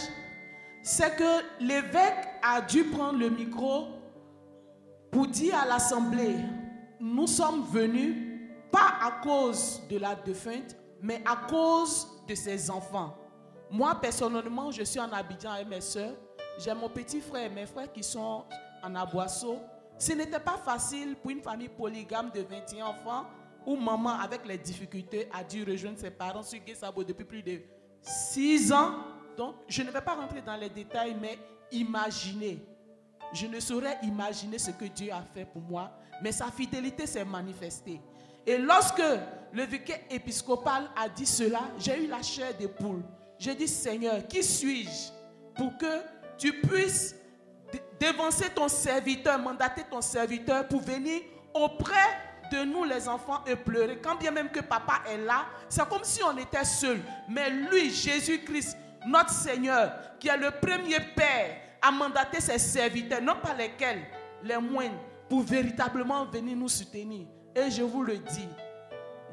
c'est 0.86 1.16
que 1.16 1.64
l'évêque 1.64 2.28
a 2.42 2.60
dû 2.60 2.84
prendre 2.84 3.18
le 3.18 3.30
micro 3.30 3.86
pour 5.10 5.26
dire 5.26 5.58
à 5.58 5.64
l'Assemblée, 5.64 6.36
nous 7.00 7.26
sommes 7.26 7.64
venus 7.72 8.14
pas 8.70 8.92
à 9.00 9.22
cause 9.22 9.80
de 9.88 9.96
la 9.96 10.14
défunte, 10.14 10.76
mais 11.00 11.22
à 11.24 11.36
cause 11.48 12.06
de 12.28 12.34
ses 12.34 12.70
enfants. 12.70 13.16
Moi, 13.70 13.94
personnellement, 13.94 14.70
je 14.70 14.82
suis 14.82 15.00
en 15.00 15.10
Abidjan 15.10 15.52
avec 15.52 15.68
mes 15.68 15.80
soeurs. 15.80 16.16
J'ai 16.58 16.74
mon 16.74 16.90
petit 16.90 17.22
frère 17.22 17.50
et 17.50 17.54
mes 17.54 17.64
frères 17.64 17.90
qui 17.90 18.02
sont 18.02 18.44
en 18.82 18.94
Aboisseau. 18.94 19.60
Ce 19.96 20.12
n'était 20.12 20.38
pas 20.38 20.58
facile 20.62 21.16
pour 21.16 21.30
une 21.30 21.40
famille 21.40 21.70
polygame 21.70 22.30
de 22.30 22.42
21 22.42 22.86
enfants 22.86 23.24
où 23.64 23.74
maman, 23.76 24.18
avec 24.20 24.46
les 24.46 24.58
difficultés, 24.58 25.30
a 25.32 25.42
dû 25.42 25.64
rejoindre 25.64 25.98
ses 25.98 26.10
parents 26.10 26.42
sur 26.42 26.58
Guessabo 26.58 27.02
depuis 27.04 27.24
plus 27.24 27.42
de 27.42 27.60
6 28.02 28.70
ans. 28.70 29.13
Donc, 29.36 29.54
je 29.68 29.82
ne 29.82 29.90
vais 29.90 30.00
pas 30.00 30.14
rentrer 30.14 30.42
dans 30.42 30.56
les 30.56 30.68
détails, 30.68 31.16
mais 31.20 31.38
imaginez. 31.72 32.58
Je 33.32 33.46
ne 33.46 33.58
saurais 33.58 33.98
imaginer 34.02 34.58
ce 34.58 34.70
que 34.70 34.84
Dieu 34.84 35.12
a 35.12 35.22
fait 35.34 35.44
pour 35.44 35.62
moi, 35.62 35.90
mais 36.22 36.30
sa 36.30 36.46
fidélité 36.46 37.06
s'est 37.06 37.24
manifestée. 37.24 38.00
Et 38.46 38.58
lorsque 38.58 39.02
le 39.52 39.62
vicaire 39.64 40.00
épiscopal 40.10 40.88
a 40.96 41.08
dit 41.08 41.26
cela, 41.26 41.62
j'ai 41.78 42.04
eu 42.04 42.06
la 42.06 42.22
chair 42.22 42.56
de 42.58 42.66
poule. 42.66 43.02
J'ai 43.38 43.54
dit, 43.54 43.66
Seigneur, 43.66 44.26
qui 44.28 44.42
suis-je 44.42 45.10
pour 45.54 45.76
que 45.78 46.02
tu 46.38 46.52
puisses 46.60 47.16
dévancer 47.98 48.50
ton 48.54 48.68
serviteur, 48.68 49.38
mandater 49.38 49.82
ton 49.90 50.00
serviteur 50.00 50.68
pour 50.68 50.80
venir 50.80 51.22
auprès 51.54 51.94
de 52.52 52.64
nous 52.64 52.84
les 52.84 53.08
enfants 53.08 53.42
et 53.46 53.56
pleurer? 53.56 53.98
Quand 54.00 54.16
bien 54.16 54.30
même 54.30 54.50
que 54.50 54.60
papa 54.60 55.02
est 55.10 55.18
là, 55.18 55.46
c'est 55.68 55.88
comme 55.88 56.04
si 56.04 56.22
on 56.22 56.36
était 56.36 56.64
seul. 56.64 57.00
Mais 57.28 57.50
lui, 57.50 57.90
Jésus-Christ, 57.90 58.76
notre 59.06 59.30
Seigneur, 59.30 59.92
qui 60.18 60.28
est 60.28 60.36
le 60.36 60.50
premier 60.50 61.00
Père, 61.14 61.56
a 61.80 61.90
mandaté 61.90 62.40
ses 62.40 62.58
serviteurs, 62.58 63.20
non 63.22 63.36
pas 63.42 63.54
lesquels, 63.54 64.02
les 64.42 64.58
moindres, 64.58 64.98
pour 65.28 65.42
véritablement 65.42 66.24
venir 66.26 66.56
nous 66.56 66.68
soutenir. 66.68 67.26
Et 67.54 67.70
je 67.70 67.82
vous 67.82 68.02
le 68.02 68.18
dis, 68.18 68.48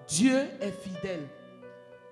Dieu 0.08 0.50
est 0.60 0.72
fidèle. 0.72 1.28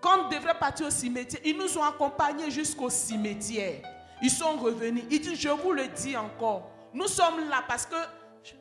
Quand 0.02 0.26
on 0.26 0.30
devrait 0.30 0.58
partir 0.58 0.88
au 0.88 0.90
cimetière, 0.90 1.42
ils 1.44 1.58
nous 1.58 1.78
ont 1.78 1.84
accompagnés 1.84 2.50
jusqu'au 2.50 2.90
cimetière. 2.90 3.82
Ils 4.22 4.32
sont 4.32 4.58
revenus. 4.58 5.04
Ils 5.10 5.20
disent, 5.20 5.40
je 5.40 5.50
vous 5.50 5.74
le 5.74 5.88
dis 5.88 6.16
encore, 6.16 6.72
nous 6.94 7.08
sommes 7.08 7.50
là 7.50 7.64
parce 7.68 7.86
que 7.86 7.96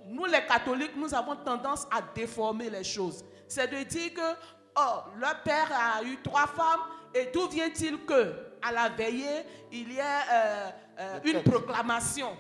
nous 0.07 0.25
les 0.25 0.45
catholiques, 0.47 0.97
nous 0.97 1.15
avons 1.15 1.37
tendance 1.37 1.87
à 1.91 2.01
déformer 2.15 2.71
les 2.71 2.85
choses. 2.85 3.25
C'est 3.47 3.69
de 3.69 3.83
dire 3.89 4.13
que, 4.15 4.35
oh, 4.77 5.01
leur 5.19 5.43
père 5.43 5.69
a 5.73 6.03
eu 6.03 6.19
trois 6.23 6.47
femmes, 6.47 6.81
et 7.15 7.31
d'où 7.33 7.49
vient-il 7.49 8.05
que, 8.05 8.35
à 8.63 8.73
la 8.73 8.89
veillée, 8.89 9.45
il 9.73 9.93
y 9.93 10.01
a 10.01 10.05
euh, 10.33 10.71
euh, 11.01 11.21
une 11.25 11.43
proclamation 11.43 12.37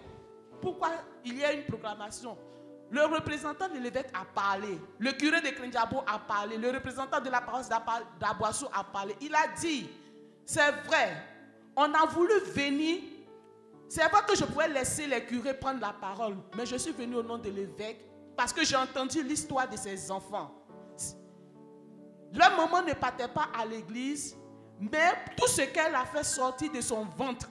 Pourquoi 0.60 0.90
il 1.24 1.38
y 1.38 1.44
a 1.44 1.52
une 1.52 1.64
proclamation? 1.64 2.36
Le 2.90 3.04
représentant 3.04 3.68
de 3.68 3.78
l'évêque 3.78 4.08
a 4.14 4.24
parlé. 4.24 4.78
Le 4.98 5.12
curé 5.12 5.40
de 5.40 5.48
Krenjabo 5.48 5.98
a 6.06 6.18
parlé. 6.18 6.56
Le 6.56 6.70
représentant 6.70 7.20
de 7.20 7.28
la 7.28 7.42
paroisse 7.42 7.68
d'Aboissou 7.68 8.66
a 8.72 8.82
parlé. 8.82 9.14
Il 9.20 9.34
a 9.34 9.46
dit, 9.60 9.90
c'est 10.46 10.70
vrai, 10.86 11.14
on 11.76 11.92
a 11.92 12.06
voulu 12.06 12.32
venir. 12.54 13.02
C'est 13.90 14.08
pas 14.10 14.22
que 14.22 14.34
je 14.34 14.44
pouvais 14.44 14.68
laisser 14.68 15.06
les 15.06 15.24
curés 15.24 15.54
prendre 15.54 15.80
la 15.80 15.92
parole, 15.92 16.36
mais 16.56 16.64
je 16.66 16.76
suis 16.76 16.92
venu 16.92 17.16
au 17.16 17.22
nom 17.22 17.38
de 17.38 17.50
l'évêque 17.50 18.00
parce 18.36 18.52
que 18.52 18.64
j'ai 18.64 18.76
entendu 18.76 19.22
l'histoire 19.22 19.68
de 19.68 19.76
ses 19.76 20.10
enfants. 20.10 20.54
Leur 22.32 22.56
maman 22.56 22.82
ne 22.82 22.92
partait 22.92 23.28
pas 23.28 23.48
à 23.58 23.64
l'église, 23.64 24.36
mais 24.80 25.14
tout 25.36 25.48
ce 25.48 25.62
qu'elle 25.62 25.94
a 25.94 26.04
fait 26.04 26.24
sortir 26.24 26.72
de 26.72 26.80
son 26.80 27.04
ventre 27.04 27.48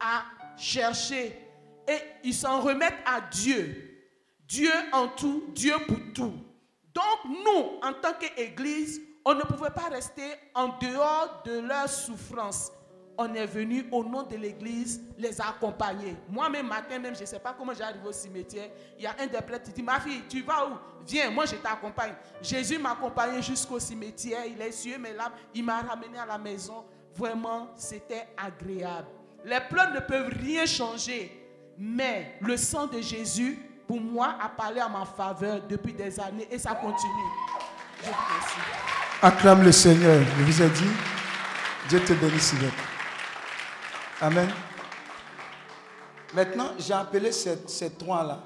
a 0.00 0.24
cherché 0.56 1.38
et 1.86 1.98
ils 2.24 2.34
s'en 2.34 2.60
remettent 2.60 3.02
à 3.04 3.20
Dieu. 3.20 3.88
Dieu 4.46 4.72
en 4.92 5.08
tout, 5.08 5.44
Dieu 5.54 5.74
pour 5.86 5.98
tout. 6.14 6.34
Donc 6.94 7.24
nous, 7.24 7.80
en 7.82 7.92
tant 7.94 8.12
qu'Église, 8.14 9.00
on 9.24 9.34
ne 9.34 9.42
pouvait 9.42 9.70
pas 9.70 9.88
rester 9.88 10.34
en 10.54 10.68
dehors 10.78 11.42
de 11.44 11.60
leur 11.60 11.88
souffrance. 11.88 12.70
On 13.24 13.34
est 13.34 13.46
venu 13.46 13.86
au 13.92 14.02
nom 14.02 14.24
de 14.24 14.34
l'Église 14.34 15.00
les 15.16 15.40
accompagner. 15.40 16.16
Moi-même, 16.28 16.66
matin 16.66 16.98
même, 16.98 17.14
je 17.14 17.20
ne 17.20 17.26
sais 17.26 17.38
pas 17.38 17.54
comment 17.56 17.72
j'arrive 17.72 18.04
au 18.04 18.10
cimetière. 18.10 18.68
Il 18.98 19.04
y 19.04 19.06
a 19.06 19.14
un 19.20 19.26
des 19.28 19.40
prêtres 19.40 19.66
qui 19.66 19.72
dit, 19.72 19.82
ma 19.82 20.00
fille, 20.00 20.22
tu 20.28 20.42
vas 20.42 20.66
où? 20.66 20.72
Viens, 21.06 21.30
moi 21.30 21.46
je 21.46 21.54
t'accompagne. 21.54 22.14
Jésus 22.40 22.78
m'a 22.78 22.92
accompagné 22.92 23.40
jusqu'au 23.40 23.78
cimetière. 23.78 24.40
Il 24.44 24.60
a 24.60 24.66
essuyé 24.66 24.98
mes 24.98 25.12
larmes. 25.12 25.34
Il 25.54 25.64
m'a 25.64 25.82
ramené 25.82 26.18
à 26.18 26.26
la 26.26 26.36
maison. 26.36 26.84
Vraiment, 27.14 27.68
c'était 27.76 28.26
agréable. 28.36 29.06
Les 29.44 29.60
pleurs 29.70 29.92
ne 29.92 30.00
peuvent 30.00 30.32
rien 30.40 30.66
changer. 30.66 31.30
Mais 31.78 32.38
le 32.40 32.56
sang 32.56 32.88
de 32.88 33.00
Jésus, 33.00 33.56
pour 33.86 34.00
moi, 34.00 34.34
a 34.42 34.48
parlé 34.48 34.80
à 34.80 34.88
ma 34.88 35.04
faveur 35.04 35.60
depuis 35.68 35.92
des 35.92 36.18
années 36.18 36.48
et 36.50 36.58
ça 36.58 36.74
continue. 36.74 37.30
Je 38.02 38.08
vous 38.08 38.14
remercie. 38.14 38.56
Acclame 39.22 39.62
le 39.62 39.70
Seigneur. 39.70 40.20
Je 40.38 40.42
vous 40.42 40.62
ai 40.62 40.68
dit, 40.70 40.90
Dieu 41.88 42.00
te 42.00 42.14
bénisse. 42.14 42.54
Amen. 44.22 44.48
Maintenant, 46.32 46.70
j'ai 46.78 46.94
appelé 46.94 47.32
ces, 47.32 47.90
trois-là. 47.98 48.40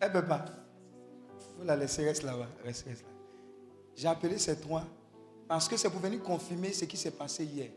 Ne 0.00 0.08
peut 0.08 0.24
pas. 0.24 0.44
Vous 1.58 1.64
la 1.64 1.74
laissez, 1.74 2.04
reste 2.04 2.22
là-bas. 2.22 2.46
Reste, 2.64 2.86
là. 2.86 2.92
J'ai 3.96 4.06
appelé 4.06 4.38
ces 4.38 4.60
trois 4.60 4.84
parce 5.48 5.68
que 5.68 5.76
c'est 5.76 5.90
pour 5.90 5.98
venir 5.98 6.22
confirmer 6.22 6.72
ce 6.72 6.84
qui 6.84 6.96
s'est 6.96 7.10
passé 7.10 7.44
hier. 7.44 7.70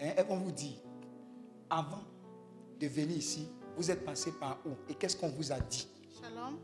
Hein, 0.00 0.10
elles 0.16 0.26
vont 0.26 0.38
vous 0.38 0.50
dire, 0.50 0.78
avant 1.70 2.02
de 2.80 2.88
venir 2.88 3.16
ici, 3.16 3.48
vous 3.76 3.92
êtes 3.92 4.04
passé 4.04 4.32
par 4.32 4.58
où 4.66 4.70
Et 4.88 4.94
qu'est-ce 4.96 5.16
qu'on 5.16 5.28
vous 5.28 5.52
a 5.52 5.60
dit? 5.60 5.86
Shalom. 6.20 6.58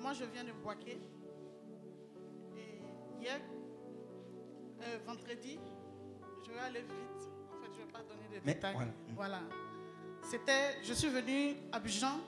moi, 0.00 0.14
je 0.14 0.24
viens 0.24 0.44
de 0.44 0.52
Boaké. 0.64 0.98
Et 2.56 2.80
hier, 3.20 3.38
euh, 4.86 4.98
vendredi, 5.06 5.58
je 6.46 6.52
vais 6.52 6.58
aller 6.60 6.80
vite. 6.80 7.22
En 7.50 7.60
fait, 7.62 7.70
je 7.74 7.80
ne 7.80 7.86
vais 7.86 7.92
pas 7.92 8.00
donner 8.00 8.38
de 8.40 8.44
détails. 8.44 8.76
Voilà. 9.14 9.40
C'était, 10.22 10.82
je 10.82 10.92
suis 10.92 11.08
venue 11.08 11.56
à 11.72 11.76
Abidjan 11.76 12.20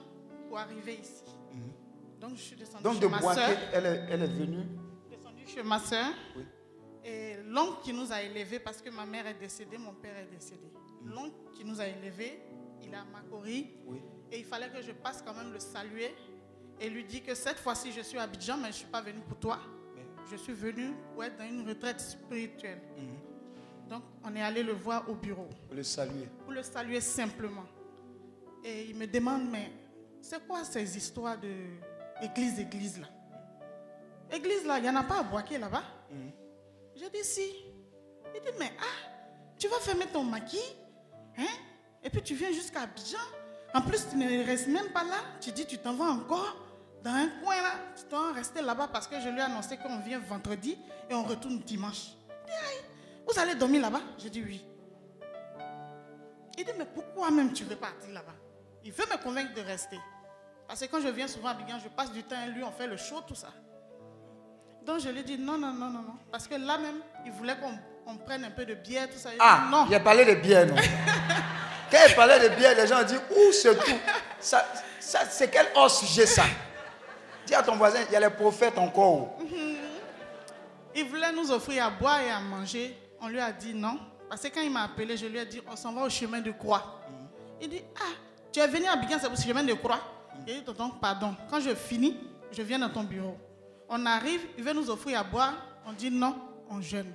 pour 0.47 0.57
arriver 0.57 0.95
ici. 0.95 1.23
Mhm. 1.53 1.71
Donc, 2.19 2.35
je 2.35 2.41
suis 2.41 2.55
descendue 2.55 2.83
Donc, 2.83 2.93
chez 2.95 2.99
de 2.99 3.07
ma 3.07 3.19
Boaké, 3.19 3.41
elle 3.73 3.85
est, 3.85 4.05
elle 4.09 4.23
est 4.23 4.27
venue? 4.27 4.65
Descendue 5.09 5.47
chez 5.47 5.63
ma 5.63 5.79
soeur. 5.79 6.07
Oui. 6.35 6.43
Et 7.03 7.37
l'oncle 7.45 7.81
qui 7.83 7.93
nous 7.93 8.11
a 8.11 8.21
élevés, 8.21 8.59
parce 8.59 8.81
que 8.81 8.89
ma 8.89 9.05
mère 9.05 9.25
est 9.27 9.39
décédée, 9.39 9.77
mon 9.77 9.93
père 9.93 10.17
est 10.17 10.33
décédé. 10.33 10.67
Mhm. 11.01 11.13
L'oncle 11.13 11.35
qui 11.55 11.63
nous 11.65 11.79
a 11.79 11.87
élevés, 11.87 12.39
il 12.83 12.93
est 12.93 12.97
à 12.97 13.05
Makori. 13.05 13.71
Et 14.31 14.39
il 14.39 14.45
fallait 14.45 14.69
que 14.69 14.81
je 14.81 14.91
passe 14.91 15.23
quand 15.25 15.33
même 15.33 15.51
le 15.51 15.59
saluer 15.59 16.13
et 16.79 16.89
lui 16.89 17.03
dire 17.03 17.23
que 17.25 17.35
cette 17.35 17.57
fois-ci, 17.59 17.91
je 17.91 18.01
suis 18.01 18.17
à 18.17 18.23
Abidjan, 18.23 18.57
mais 18.57 18.63
je 18.65 18.67
ne 18.67 18.73
suis 18.73 18.87
pas 18.87 19.01
venu 19.01 19.19
pour 19.27 19.37
toi. 19.37 19.59
Je 20.29 20.35
suis 20.35 20.53
venu 20.53 20.93
pour 21.13 21.23
être 21.23 21.37
dans 21.37 21.45
une 21.45 21.67
retraite 21.67 21.99
spirituelle. 21.99 22.79
Mhm. 22.97 23.89
Donc, 23.89 24.03
on 24.23 24.35
est 24.35 24.41
allé 24.41 24.61
le 24.61 24.73
voir 24.73 25.09
au 25.09 25.15
bureau. 25.15 25.47
Pour 25.67 25.75
le 25.75 25.83
saluer. 25.83 26.27
Pour 26.43 26.53
le 26.53 26.61
saluer 26.61 27.01
simplement. 27.01 27.65
Et 28.63 28.85
il 28.89 28.95
me 28.95 29.07
demande, 29.07 29.49
mais 29.49 29.71
c'est 30.21 30.45
quoi 30.47 30.63
ces 30.63 30.95
histoires 30.95 31.39
de 31.39 31.51
église, 32.21 32.59
église 32.59 32.99
là? 32.99 33.07
Église 34.31 34.65
là, 34.65 34.77
il 34.77 34.83
n'y 34.83 34.89
en 34.89 34.95
a 34.97 35.03
pas 35.03 35.21
à 35.21 35.23
Boaké 35.23 35.57
là-bas? 35.57 35.83
Mhm. 36.11 36.31
J'ai 36.95 37.09
dit 37.09 37.23
si. 37.23 37.65
Il 38.35 38.41
dit, 38.41 38.57
mais 38.59 38.71
ah, 38.79 39.09
tu 39.57 39.67
vas 39.67 39.79
fermer 39.79 40.05
ton 40.07 40.23
maquis 40.23 40.75
Hein? 41.37 41.47
Et 42.03 42.09
puis 42.09 42.21
tu 42.21 42.35
viens 42.35 42.51
jusqu'à 42.51 42.81
Abidjan. 42.81 43.17
En 43.73 43.81
plus, 43.81 44.07
tu 44.09 44.17
ne 44.17 44.45
restes 44.45 44.67
même 44.67 44.89
pas 44.89 45.03
là. 45.03 45.17
Tu 45.39 45.51
dis, 45.51 45.65
tu 45.65 45.77
t'en 45.77 45.93
vas 45.93 46.05
encore 46.11 46.68
dans 47.03 47.11
un 47.11 47.27
coin 47.43 47.55
là. 47.61 47.71
Tu 47.95 48.03
dois 48.09 48.31
rester 48.33 48.61
là-bas 48.61 48.89
parce 48.91 49.07
que 49.07 49.19
je 49.19 49.29
lui 49.29 49.39
ai 49.39 49.41
annoncé 49.43 49.77
qu'on 49.77 49.99
vient 49.99 50.19
vendredi 50.19 50.77
et 51.09 51.13
on 51.13 51.23
retourne 51.23 51.59
dimanche. 51.59 52.07
Il 52.47 52.51
dit, 52.51 52.83
vous 53.27 53.39
allez 53.39 53.55
dormir 53.55 53.81
là-bas? 53.81 54.01
Je 54.21 54.27
dis 54.29 54.41
oui. 54.43 54.65
Il 56.57 56.65
dit, 56.65 56.71
mais 56.77 56.85
pourquoi 56.85 57.31
même 57.31 57.53
tu 57.53 57.63
veux 57.63 57.75
partir 57.75 58.11
là-bas? 58.13 58.33
Il 58.83 58.91
veut 58.91 59.05
me 59.11 59.17
convaincre 59.21 59.53
de 59.53 59.61
rester. 59.61 59.99
Parce 60.67 60.81
que 60.81 60.85
quand 60.87 61.01
je 61.01 61.07
viens 61.07 61.27
souvent 61.27 61.49
à 61.49 61.51
Abidjan, 61.51 61.79
je 61.83 61.89
passe 61.89 62.11
du 62.11 62.23
temps 62.23 62.35
et 62.45 62.49
lui, 62.51 62.63
on 62.63 62.71
fait 62.71 62.87
le 62.87 62.97
show, 62.97 63.21
tout 63.27 63.35
ça. 63.35 63.47
Donc 64.85 64.99
je 64.99 65.09
lui 65.09 65.19
ai 65.19 65.23
dit, 65.23 65.37
non, 65.37 65.57
non, 65.57 65.71
non, 65.73 65.89
non, 65.89 66.01
non. 66.01 66.15
Parce 66.31 66.47
que 66.47 66.55
là 66.55 66.77
même, 66.77 67.01
il 67.25 67.31
voulait 67.31 67.55
qu'on 68.05 68.17
prenne 68.17 68.43
un 68.43 68.51
peu 68.51 68.65
de 68.65 68.73
bière, 68.75 69.09
tout 69.09 69.17
ça. 69.17 69.29
ah, 69.39 69.67
non. 69.71 69.85
il 69.89 69.95
a 69.95 69.99
parlé 69.99 70.25
de 70.25 70.33
bière, 70.35 70.65
non? 70.67 70.75
Quand 71.91 71.97
il 72.07 72.15
parlait 72.15 72.39
de 72.49 72.55
bière, 72.55 72.75
les 72.75 72.85
gens 72.87 73.01
disent 73.03 73.21
Où 73.31 73.51
c'est 73.51 73.75
tout 73.77 73.97
ça, 74.39 74.63
C'est 74.99 75.49
quel 75.49 75.67
hors 75.75 75.89
sujet 75.89 76.25
ça? 76.27 76.43
Dis 77.49 77.55
à 77.55 77.63
ton 77.63 77.77
voisin 77.77 78.01
il 78.07 78.13
y 78.13 78.15
a 78.15 78.19
les 78.19 78.29
prophètes 78.29 78.77
encore. 78.77 79.39
Mhm. 79.39 79.75
Il 80.95 81.05
voulait 81.05 81.31
nous 81.31 81.49
offrir 81.49 81.83
à 81.83 81.89
boire 81.89 82.21
et 82.21 82.29
à 82.29 82.39
manger. 82.39 82.95
On 83.19 83.27
lui 83.27 83.39
a 83.39 83.51
dit 83.51 83.73
non. 83.73 83.97
Parce 84.29 84.43
que 84.43 84.49
quand 84.49 84.61
il 84.61 84.69
m'a 84.69 84.83
appelé, 84.83 85.17
je 85.17 85.25
lui 85.25 85.39
ai 85.39 85.47
dit 85.47 85.59
On 85.67 85.75
s'en 85.75 85.91
va 85.91 86.03
au 86.03 86.09
chemin 86.09 86.41
de 86.41 86.51
croix. 86.51 87.01
Mhm. 87.09 87.27
Il 87.61 87.69
dit 87.69 87.81
Ah, 87.95 88.13
tu 88.51 88.59
es 88.59 88.67
venu 88.67 88.85
à 88.85 88.95
Biguin, 88.97 89.17
c'est 89.17 89.31
au 89.31 89.35
chemin 89.35 89.63
de 89.63 89.73
croix. 89.73 89.99
Il 90.37 90.53
dit 90.53 90.63
Tonton, 90.63 90.91
pardon. 91.01 91.35
Quand 91.49 91.59
je 91.59 91.73
finis, 91.73 92.19
je 92.51 92.61
viens 92.61 92.77
dans 92.77 92.89
ton 92.89 93.01
bureau. 93.03 93.35
On 93.89 94.05
arrive, 94.05 94.41
il 94.55 94.63
veut 94.63 94.73
nous 94.73 94.87
offrir 94.91 95.19
à 95.19 95.23
boire. 95.23 95.53
On 95.87 95.93
dit 95.93 96.11
non, 96.11 96.35
on 96.69 96.79
jeûne. 96.81 97.11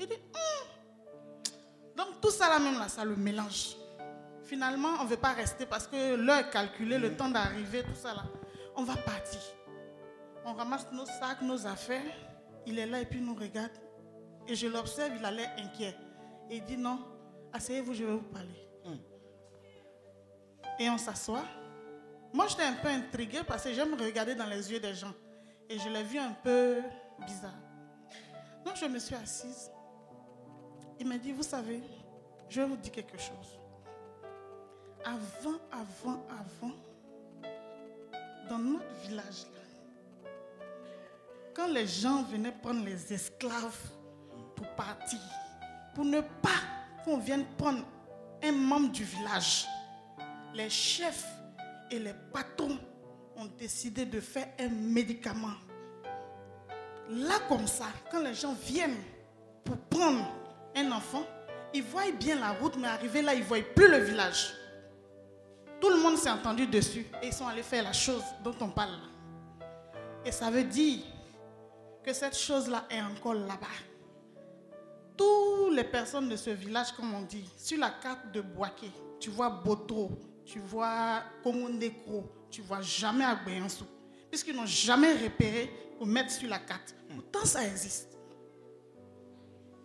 Il 0.00 0.08
dit 0.08 0.14
hum. 0.14 1.52
Donc 1.96 2.20
tout 2.20 2.30
ça 2.30 2.48
là 2.48 2.58
même 2.58 2.76
là, 2.80 2.88
ça 2.88 3.04
le 3.04 3.14
mélange. 3.14 3.76
Finalement, 4.42 4.96
on 5.00 5.04
ne 5.04 5.10
veut 5.10 5.16
pas 5.16 5.32
rester 5.32 5.64
parce 5.64 5.86
que 5.86 6.16
l'heure 6.16 6.38
est 6.38 6.50
calculée, 6.50 6.98
le 6.98 7.14
temps 7.16 7.28
d'arriver, 7.28 7.84
tout 7.84 7.94
ça 7.94 8.14
là. 8.14 8.24
On 8.76 8.82
va 8.82 8.96
partir. 8.96 9.40
On 10.44 10.52
ramasse 10.52 10.86
nos 10.92 11.06
sacs, 11.06 11.42
nos 11.42 11.66
affaires. 11.66 12.02
Il 12.66 12.78
est 12.78 12.86
là 12.86 13.00
et 13.00 13.06
puis 13.06 13.18
il 13.18 13.24
nous 13.24 13.34
regarde. 13.34 13.72
Et 14.46 14.54
je 14.54 14.66
l'observe, 14.66 15.12
il 15.18 15.24
a 15.24 15.30
l'air 15.30 15.50
inquiet. 15.58 15.96
Et 16.50 16.56
il 16.56 16.64
dit 16.64 16.76
non, 16.76 16.98
asseyez-vous, 17.52 17.94
je 17.94 18.04
vais 18.04 18.12
vous 18.12 18.22
parler. 18.22 18.68
Hmm. 18.84 18.96
Et 20.78 20.90
on 20.90 20.98
s'assoit. 20.98 21.44
Moi, 22.32 22.46
j'étais 22.48 22.64
un 22.64 22.74
peu 22.74 22.88
intriguée 22.88 23.42
parce 23.46 23.64
que 23.64 23.72
j'aime 23.72 23.94
regarder 23.94 24.34
dans 24.34 24.46
les 24.46 24.70
yeux 24.72 24.80
des 24.80 24.94
gens. 24.94 25.14
Et 25.68 25.78
je 25.78 25.88
l'ai 25.88 26.02
vu 26.02 26.18
un 26.18 26.32
peu 26.32 26.82
bizarre. 27.24 27.52
Donc, 28.64 28.76
je 28.76 28.86
me 28.86 28.98
suis 28.98 29.14
assise. 29.14 29.70
Il 30.98 31.06
m'a 31.06 31.16
dit, 31.16 31.32
vous 31.32 31.42
savez, 31.42 31.80
je 32.48 32.60
vais 32.60 32.66
vous 32.66 32.76
dire 32.76 32.92
quelque 32.92 33.18
chose 33.18 33.58
avant, 35.04 35.58
avant, 35.70 36.24
avant, 36.30 36.74
dans 38.48 38.58
notre 38.58 38.94
village, 39.06 39.46
quand 41.54 41.68
les 41.68 41.86
gens 41.86 42.22
venaient 42.24 42.54
prendre 42.62 42.84
les 42.84 43.12
esclaves 43.12 43.78
pour 44.56 44.66
partir, 44.74 45.20
pour 45.94 46.04
ne 46.04 46.20
pas 46.20 46.60
qu'on 47.04 47.18
vienne 47.18 47.44
prendre 47.56 47.84
un 48.42 48.52
membre 48.52 48.90
du 48.90 49.04
village, 49.04 49.66
les 50.52 50.68
chefs 50.68 51.26
et 51.90 51.98
les 51.98 52.14
patrons 52.32 52.78
ont 53.36 53.46
décidé 53.58 54.04
de 54.04 54.20
faire 54.20 54.48
un 54.58 54.68
médicament. 54.68 55.54
Là 57.08 57.34
comme 57.48 57.66
ça, 57.66 57.86
quand 58.10 58.20
les 58.20 58.34
gens 58.34 58.54
viennent 58.54 59.02
pour 59.64 59.76
prendre 59.76 60.26
un 60.74 60.90
enfant, 60.92 61.24
ils 61.72 61.82
voient 61.82 62.10
bien 62.12 62.36
la 62.36 62.52
route, 62.52 62.76
mais 62.76 62.88
arrivé 62.88 63.22
là, 63.22 63.34
ils 63.34 63.40
ne 63.40 63.44
voient 63.44 63.58
plus 63.74 63.88
le 63.88 63.98
village. 63.98 64.54
Tout 65.84 65.90
le 65.90 65.98
monde 65.98 66.16
s'est 66.16 66.30
entendu 66.30 66.66
dessus 66.66 67.04
et 67.22 67.26
ils 67.26 67.32
sont 67.34 67.46
allés 67.46 67.62
faire 67.62 67.84
la 67.84 67.92
chose 67.92 68.22
dont 68.42 68.54
on 68.62 68.70
parle. 68.70 68.98
Et 70.24 70.32
ça 70.32 70.50
veut 70.50 70.64
dire 70.64 71.00
que 72.02 72.10
cette 72.14 72.38
chose-là 72.38 72.86
est 72.88 73.02
encore 73.02 73.34
là-bas. 73.34 73.66
Toutes 75.14 75.76
les 75.76 75.84
personnes 75.84 76.30
de 76.30 76.36
ce 76.36 76.48
village, 76.48 76.92
comme 76.92 77.12
on 77.12 77.20
dit, 77.20 77.44
sur 77.58 77.78
la 77.78 77.90
carte 77.90 78.32
de 78.32 78.40
Boaké, 78.40 78.90
tu 79.20 79.28
vois 79.28 79.50
Boto, 79.50 80.12
tu 80.46 80.58
vois 80.58 81.22
Kongondeko, 81.42 82.32
tu 82.50 82.62
vois 82.62 82.80
jamais 82.80 83.26
Agbeyansou. 83.26 83.84
Puisqu'ils 84.30 84.56
n'ont 84.56 84.64
jamais 84.64 85.12
repéré 85.12 85.70
pour 85.98 86.06
mettre 86.06 86.30
sur 86.30 86.48
la 86.48 86.60
carte. 86.60 86.94
Pourtant, 87.10 87.44
ça 87.44 87.62
existe. 87.62 88.08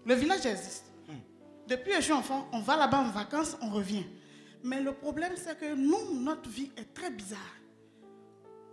Le 0.05 0.15
village 0.15 0.45
existe. 0.45 0.85
Hmm. 1.09 1.19
Depuis 1.67 1.91
que 1.91 1.97
je 1.97 2.03
suis 2.03 2.13
enfant, 2.13 2.47
on 2.53 2.61
va 2.61 2.77
là-bas 2.77 2.99
en 2.99 3.09
vacances, 3.09 3.57
on 3.61 3.69
revient. 3.69 4.05
Mais 4.63 4.81
le 4.81 4.93
problème, 4.93 5.33
c'est 5.35 5.57
que 5.57 5.73
nous, 5.73 6.19
notre 6.21 6.49
vie 6.49 6.71
est 6.75 6.93
très 6.93 7.09
bizarre. 7.09 7.39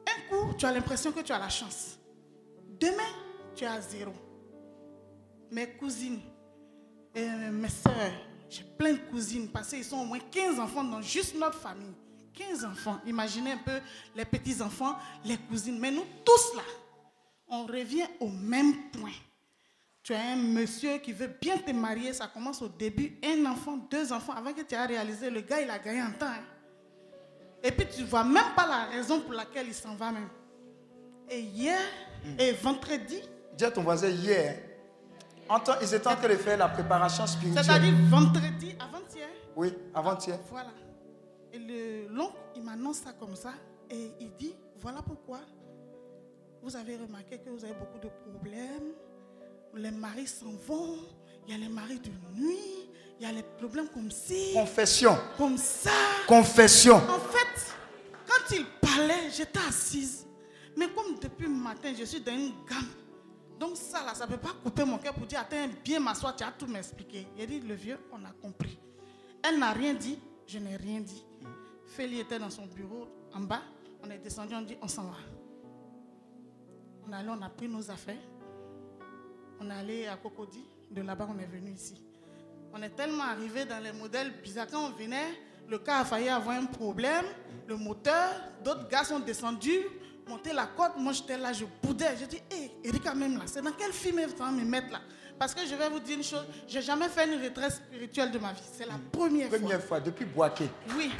Un 0.07 0.29
coup, 0.29 0.55
tu 0.55 0.67
as 0.67 0.73
l'impression 0.73 1.13
que 1.13 1.21
tu 1.21 1.33
as 1.33 1.39
la 1.39 1.49
chance. 1.49 1.99
Demain, 2.81 3.13
tu 3.55 3.65
as 3.65 3.81
zéro. 3.81 4.13
Mes 5.51 5.69
cousines, 5.71 6.21
et 7.15 7.29
mes 7.51 7.69
soeurs, 7.69 8.13
j'ai 8.51 8.63
plein 8.63 8.93
de 8.93 8.99
cousines 9.11 9.49
parce 9.49 9.71
qu'ils 9.71 9.85
sont 9.85 9.99
au 9.99 10.05
moins 10.05 10.19
15 10.19 10.61
enfants 10.61 10.85
dans 10.85 11.01
juste 11.01 11.35
notre 11.37 11.59
famille. 11.59 11.95
15 12.35 12.65
enfants. 12.67 13.01
Imaginez 13.07 13.53
un 13.53 13.59
peu 13.59 13.81
les 14.15 14.25
petits-enfants, 14.25 14.97
les 15.25 15.39
cousines. 15.39 15.79
Mais 15.79 15.91
nous 15.91 16.05
tous 16.25 16.55
là, 16.55 16.63
on 17.49 17.65
revient 17.65 18.07
au 18.21 18.29
même 18.29 18.91
point. 18.91 19.13
Tu 20.07 20.15
as 20.15 20.21
un 20.21 20.37
monsieur 20.37 20.99
qui 20.99 21.13
veut 21.13 21.33
bien 21.41 21.59
te 21.59 21.73
marier, 21.73 22.13
ça 22.13 22.29
commence 22.29 22.63
au 22.63 22.69
début, 22.69 23.19
un 23.25 23.45
enfant, 23.45 23.77
deux 23.91 24.13
enfants, 24.13 24.35
avant 24.35 24.53
que 24.53 24.61
tu 24.63 24.73
aies 24.77 24.87
réalisé, 24.87 25.29
le 25.31 25.41
gars, 25.41 25.61
il 25.61 25.69
a 25.69 25.81
gagné 25.81 26.01
en 26.01 26.13
temps. 26.13 26.27
hein. 26.27 26.45
Et 27.61 27.73
puis 27.73 27.89
tu 27.93 28.03
ne 28.03 28.07
vois 28.07 28.23
même 28.23 28.55
pas 28.55 28.69
la 28.69 28.85
raison 28.85 29.21
pour 29.23 29.33
laquelle 29.33 29.67
il 29.67 29.75
s'en 29.75 29.97
va 29.97 30.13
même. 30.13 30.29
Et 31.29 31.41
hier, 31.41 31.81
et 32.39 32.53
vendredi, 32.53 33.21
Dis 33.59 33.65
à 33.65 33.71
ton 33.73 33.83
voisin 33.83 34.07
hier. 34.07 34.57
en 35.49 35.59
temps- 35.59 35.75
ils 35.83 35.93
étaient 35.93 36.07
en 36.07 36.15
train 36.15 36.29
de 36.29 36.35
faire 36.37 36.57
la 36.57 36.69
préparation 36.69 37.27
spirituelle. 37.27 37.65
c'est-à-dire 37.65 37.95
vendredi, 38.09 38.77
avant-hier, 38.79 39.29
Oui, 39.57 39.75
avant-hier. 39.93 40.39
Voilà. 40.49 40.71
Et 41.53 41.59
le 41.59 42.07
l'oncle, 42.15 42.37
il 42.55 42.63
m'annonce 42.63 42.99
ça 42.99 43.13
comme 43.13 43.35
ça. 43.35 43.55
Et 43.91 44.13
il 44.21 44.31
dit, 44.37 44.55
voilà 44.79 45.03
pourquoi 45.03 45.41
vous 46.63 46.77
avez 46.77 46.97
remarqué 46.97 47.39
que 47.39 47.51
vous 47.51 47.65
avez 47.65 47.75
beaucoup 47.75 47.99
de 47.99 48.09
problèmes. 48.31 48.93
Les 49.77 49.91
maris 49.91 50.27
s'en 50.27 50.53
vont. 50.67 50.99
Il 51.47 51.53
y 51.53 51.55
a 51.55 51.59
les 51.59 51.69
maris 51.69 52.01
de 52.01 52.11
nuit. 52.41 52.89
Il 53.19 53.23
y 53.23 53.27
a 53.29 53.33
les 53.33 53.43
problèmes 53.43 53.89
comme 53.89 54.11
ci, 54.11 54.53
Confession. 54.53 55.17
comme 55.39 55.57
ça. 55.57 55.91
Confession. 56.27 56.97
En 56.97 57.19
fait, 57.19 57.75
quand 58.27 58.55
il 58.55 58.67
parlait, 58.81 59.31
j'étais 59.35 59.59
assise. 59.67 60.27
Mais 60.77 60.87
comme 60.89 61.19
depuis 61.19 61.47
le 61.47 61.55
matin, 61.55 61.95
je 61.99 62.05
suis 62.05 62.21
dans 62.21 62.33
une 62.35 62.53
gamme. 62.69 62.89
Donc 63.59 63.77
ça, 63.79 64.05
là, 64.05 64.15
ça 64.15 64.27
ne 64.27 64.33
peut 64.33 64.37
pas 64.39 64.53
couper 64.63 64.85
mon 64.85 64.99
cœur 64.99 65.15
pour 65.15 65.27
dire, 65.27 65.41
attends, 65.41 65.57
bien 65.83 65.99
m'asseoir, 65.99 66.37
tu 66.37 66.45
as 66.45 66.53
tout 66.53 66.67
m'expliqué. 66.67 67.27
Il 67.39 67.43
a 67.43 67.47
dit, 67.47 67.61
le 67.61 67.75
vieux, 67.75 67.99
on 68.13 68.23
a 68.23 68.33
compris. 68.43 68.79
Elle 69.43 69.59
n'a 69.59 69.73
rien 69.73 69.95
dit, 69.95 70.19
je 70.47 70.59
n'ai 70.59 70.77
rien 70.77 71.01
dit. 71.01 71.25
Félix 71.87 72.21
était 72.23 72.39
dans 72.39 72.51
son 72.51 72.67
bureau 72.67 73.09
en 73.33 73.41
bas. 73.41 73.63
On 74.05 74.11
est 74.11 74.19
descendu, 74.19 74.55
on 74.55 74.61
dit, 74.61 74.77
on 74.83 74.89
s'en 74.89 75.05
va. 75.05 75.17
On 77.09 77.13
est 77.13 77.17
allé, 77.17 77.31
on 77.31 77.41
a 77.41 77.49
pris 77.49 77.67
nos 77.67 77.91
affaires. 77.91 78.17
On 79.61 79.71
est 79.71 79.75
allé 79.75 80.07
à 80.07 80.17
Cocody. 80.17 80.65
De 80.91 81.03
là-bas, 81.03 81.29
on 81.35 81.39
est 81.39 81.47
venu 81.47 81.73
ici. 81.73 82.01
On 82.73 82.83
est 82.83 82.91
tellement 82.91 83.25
arrivé 83.25 83.65
dans 83.65 83.79
les 83.83 83.93
modèles 83.93 84.33
bizarres. 84.43 84.67
Quand 84.71 84.87
on 84.87 84.91
venait, 84.91 85.33
le 85.69 85.79
cas 85.79 85.99
a 86.01 86.05
failli 86.05 86.29
avoir 86.29 86.57
un 86.57 86.67
problème. 86.67 87.25
Le 87.67 87.77
moteur, 87.77 88.31
d'autres 88.63 88.89
gars 88.89 89.05
sont 89.05 89.19
descendus, 89.21 89.81
monté 90.29 90.53
la 90.53 90.67
côte. 90.67 90.93
Moi, 90.99 91.13
j'étais 91.13 91.39
là, 91.39 91.53
je 91.53 91.65
boudais. 91.83 92.17
Je 92.21 92.27
dis, 92.27 92.41
hé, 92.51 92.71
Erika, 92.85 93.15
même 93.15 93.39
là, 93.39 93.45
c'est 93.47 93.63
dans 93.63 93.73
quel 93.73 93.93
film 93.93 94.21
ils 94.21 94.27
vont 94.37 94.53
me 94.53 94.65
mettre 94.65 94.93
là? 94.93 95.01
Parce 95.39 95.55
que 95.55 95.67
je 95.67 95.75
vais 95.75 95.89
vous 95.91 96.01
dire 96.01 96.17
une 96.17 96.25
chose, 96.25 96.47
j'ai 96.67 96.81
jamais 96.81 97.09
fait 97.09 97.27
une 97.31 97.43
retraite 97.43 97.73
spirituelle 97.73 98.31
de 98.31 98.39
ma 98.39 98.53
vie. 98.53 98.63
C'est 98.73 98.87
la 98.87 98.95
première, 99.13 99.49
Première 99.49 99.79
fois. 99.81 99.81
fois, 99.81 100.01
depuis 100.01 100.25
Boaké. 100.25 100.69
Oui. 100.97 101.11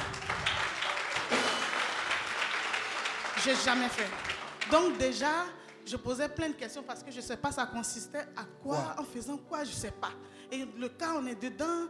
J'ai 3.43 3.55
jamais 3.63 3.87
fait. 3.89 4.09
Donc 4.71 4.97
déjà, 4.97 5.45
je 5.87 5.95
posais 5.97 6.29
plein 6.29 6.49
de 6.49 6.53
questions 6.55 6.83
parce 6.83 7.01
que 7.03 7.11
je 7.11 7.17
ne 7.17 7.21
sais 7.21 7.37
pas 7.37 7.51
ça 7.51 7.65
consistait 7.65 8.25
à 8.35 8.43
quoi, 8.61 8.95
en 8.97 9.03
faisant 9.03 9.37
quoi, 9.37 9.63
je 9.63 9.69
ne 9.71 9.75
sais 9.75 9.91
pas. 9.91 10.11
Et 10.51 10.65
le 10.77 10.89
cas, 10.89 11.11
on 11.17 11.25
est 11.27 11.41
dedans, 11.41 11.87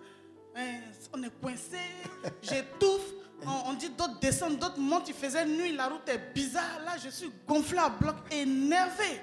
hein, 0.56 0.80
on 1.14 1.22
est 1.24 1.41
coincé, 1.41 1.78
j'étouffe. 2.41 3.14
On, 3.45 3.69
on 3.69 3.74
dit 3.74 3.90
d'autres 3.90 4.19
descendent, 4.19 4.57
d'autres 4.57 4.80
montent, 4.80 5.07
il 5.10 5.14
faisait 5.14 5.45
nuit, 5.45 5.72
la 5.76 5.88
route 5.90 6.07
est 6.10 6.34
bizarre. 6.34 6.80
Là, 6.84 6.94
je 7.03 7.10
suis 7.10 7.32
gonflé 7.48 7.78
à 7.78 7.90
bloc, 7.90 8.15
énervé. 8.32 9.22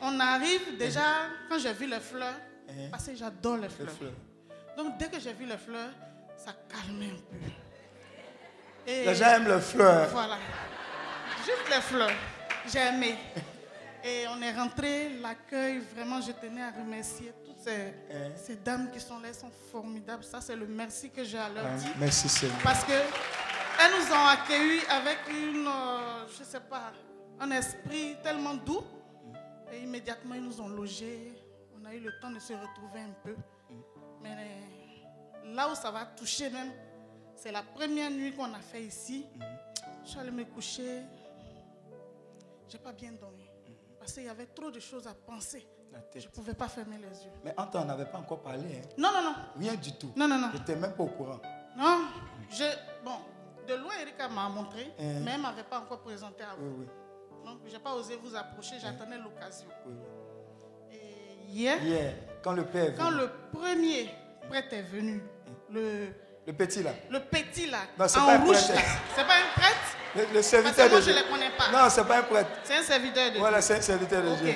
On 0.00 0.18
arrive 0.20 0.76
déjà, 0.78 1.00
quand 1.48 1.58
j'ai 1.58 1.72
vu 1.72 1.86
les 1.88 1.98
fleurs, 2.00 2.34
parce 2.92 3.06
que 3.06 3.14
j'adore 3.16 3.56
les 3.56 3.68
fleurs. 3.68 3.90
fleurs. 3.90 4.12
Donc 4.76 4.96
dès 4.98 5.08
que 5.08 5.18
j'ai 5.18 5.32
vu 5.32 5.44
les 5.46 5.58
fleurs, 5.58 5.90
ça 6.36 6.52
calmait 6.68 7.06
un 7.06 7.16
peu. 7.30 7.46
Et 8.86 9.04
Les 9.06 9.14
gens 9.16 9.26
aiment 9.26 9.48
les 9.48 9.60
fleurs. 9.60 10.08
voilà. 10.10 10.38
Juste 11.44 11.68
les 11.74 11.80
fleurs. 11.80 12.10
J'ai 12.72 12.78
aimé. 12.78 13.16
Et 14.02 14.24
on 14.28 14.40
est 14.40 14.52
rentré, 14.52 15.10
l'accueil, 15.20 15.80
vraiment, 15.94 16.20
je 16.20 16.32
tenais 16.32 16.62
à 16.62 16.70
remercier 16.70 17.32
toutes 17.44 17.60
ces, 17.60 17.92
ces 18.36 18.56
dames 18.56 18.90
qui 18.90 19.00
sont 19.00 19.18
là, 19.18 19.28
elles 19.28 19.34
sont 19.34 19.50
formidables. 19.70 20.24
Ça, 20.24 20.40
c'est 20.40 20.56
le 20.56 20.66
merci 20.66 21.10
que 21.10 21.22
j'ai 21.22 21.38
à 21.38 21.48
leur 21.50 21.74
dire. 21.74 21.90
Merci 21.98 22.28
Seigneur. 22.28 22.56
Parce 22.62 22.84
que 22.84 22.92
elles 22.92 23.92
nous 23.92 24.12
ont 24.12 24.26
accueillis 24.26 24.84
avec 24.88 25.18
une, 25.30 25.66
euh, 25.66 26.26
je 26.38 26.44
sais 26.44 26.60
pas, 26.60 26.92
un 27.38 27.50
esprit 27.50 28.16
tellement 28.22 28.54
doux. 28.54 28.82
Et 29.72 29.80
immédiatement, 29.80 30.34
ils 30.34 30.42
nous 30.42 30.60
ont 30.60 30.68
logés. 30.68 31.32
On 31.80 31.84
a 31.84 31.94
eu 31.94 32.00
le 32.00 32.12
temps 32.20 32.30
de 32.30 32.38
se 32.38 32.52
retrouver 32.52 33.00
un 33.00 33.14
peu. 33.22 33.36
Mais 34.22 34.30
euh, 34.30 35.54
là 35.54 35.70
où 35.70 35.74
ça 35.74 35.90
va 35.90 36.04
toucher 36.06 36.50
même, 36.50 36.72
c'est 37.36 37.52
la 37.52 37.62
première 37.62 38.10
nuit 38.10 38.34
qu'on 38.34 38.52
a 38.52 38.60
fait 38.60 38.82
ici. 38.82 39.26
Je 40.04 40.10
suis 40.10 40.18
allée 40.18 40.30
me 40.30 40.44
coucher. 40.44 41.02
J'ai 42.68 42.78
pas 42.78 42.92
bien 42.92 43.12
dormi. 43.12 43.49
Parce 44.00 44.12
qu'il 44.14 44.24
y 44.24 44.28
avait 44.28 44.46
trop 44.46 44.70
de 44.72 44.80
choses 44.80 45.06
à 45.06 45.14
penser. 45.14 45.64
Je 46.16 46.24
ne 46.26 46.30
pouvais 46.32 46.54
pas 46.54 46.68
fermer 46.68 46.96
les 46.98 47.24
yeux. 47.24 47.30
Mais 47.44 47.54
on 47.56 47.66
t'en 47.66 47.88
avait 47.88 48.06
pas 48.06 48.18
encore 48.18 48.40
parlé. 48.40 48.62
hein. 48.76 48.88
Non, 48.98 49.10
non, 49.12 49.22
non. 49.22 49.34
Rien 49.58 49.74
du 49.74 49.92
tout. 49.92 50.10
Non, 50.16 50.26
non, 50.26 50.38
non. 50.38 50.48
J'étais 50.54 50.74
même 50.76 50.94
pas 50.94 51.02
au 51.02 51.08
courant. 51.08 51.38
Non, 51.76 52.06
je, 52.50 52.64
bon, 53.04 53.16
de 53.68 53.74
loin, 53.74 53.92
Erika 54.00 54.28
m'a 54.28 54.48
montré, 54.48 54.84
Hein. 54.98 55.20
mais 55.22 55.30
elle 55.32 55.36
ne 55.38 55.42
m'avait 55.42 55.62
pas 55.64 55.78
encore 55.80 56.00
présenté 56.00 56.42
à 56.42 56.54
Oui, 56.58 56.68
vous. 56.68 56.80
oui. 56.80 56.86
Donc, 57.44 57.58
je 57.66 57.72
n'ai 57.72 57.78
pas 57.78 57.94
osé 57.94 58.16
vous 58.16 58.34
approcher, 58.34 58.76
j'attendais 58.80 59.18
l'occasion. 59.18 59.68
oui. 59.86 59.94
Et 60.92 61.50
hier, 61.50 62.14
quand 62.42 62.52
le 62.52 62.64
père 62.64 62.90
est 62.90 62.94
quand 62.94 63.10
venu, 63.10 63.20
le 63.22 63.30
premier 63.58 64.10
prêtre 64.48 64.72
est 64.74 64.82
venu, 64.82 65.22
le, 65.70 66.08
le 66.46 66.52
petit 66.52 66.82
là, 66.82 66.92
le 67.10 67.20
petit 67.20 67.66
là, 67.70 67.78
Non, 67.98 68.08
c'est 68.08 68.18
en 68.18 68.26
pas 68.26 68.34
un 68.34 68.38
rouge 68.40 68.56
prêtre. 68.56 68.74
là, 68.74 68.80
c'est 69.16 69.26
pas 69.26 69.34
un 69.34 69.60
prêtre? 69.60 69.96
Le, 70.16 70.20
le 70.22 70.26
Parce 70.34 70.46
serviteur 70.46 70.86
que 70.86 70.90
moi, 70.90 71.00
de 71.00 71.04
je 71.04 71.10
ne 71.10 71.14
Dieu. 71.14 71.22
les 71.24 71.30
connais 71.30 71.50
pas. 71.56 71.70
Non, 71.70 71.90
c'est 71.90 72.04
pas 72.04 72.18
un 72.18 72.22
prêtre. 72.22 72.50
C'est 72.64 72.76
un 72.76 72.82
serviteur 72.82 73.32
de 73.32 73.38
Voilà, 73.38 73.58
Dieu. 73.58 73.66
c'est 73.68 73.74
un 73.76 73.80
serviteur 73.82 74.22
de. 74.24 74.34
Dieu. 74.42 74.54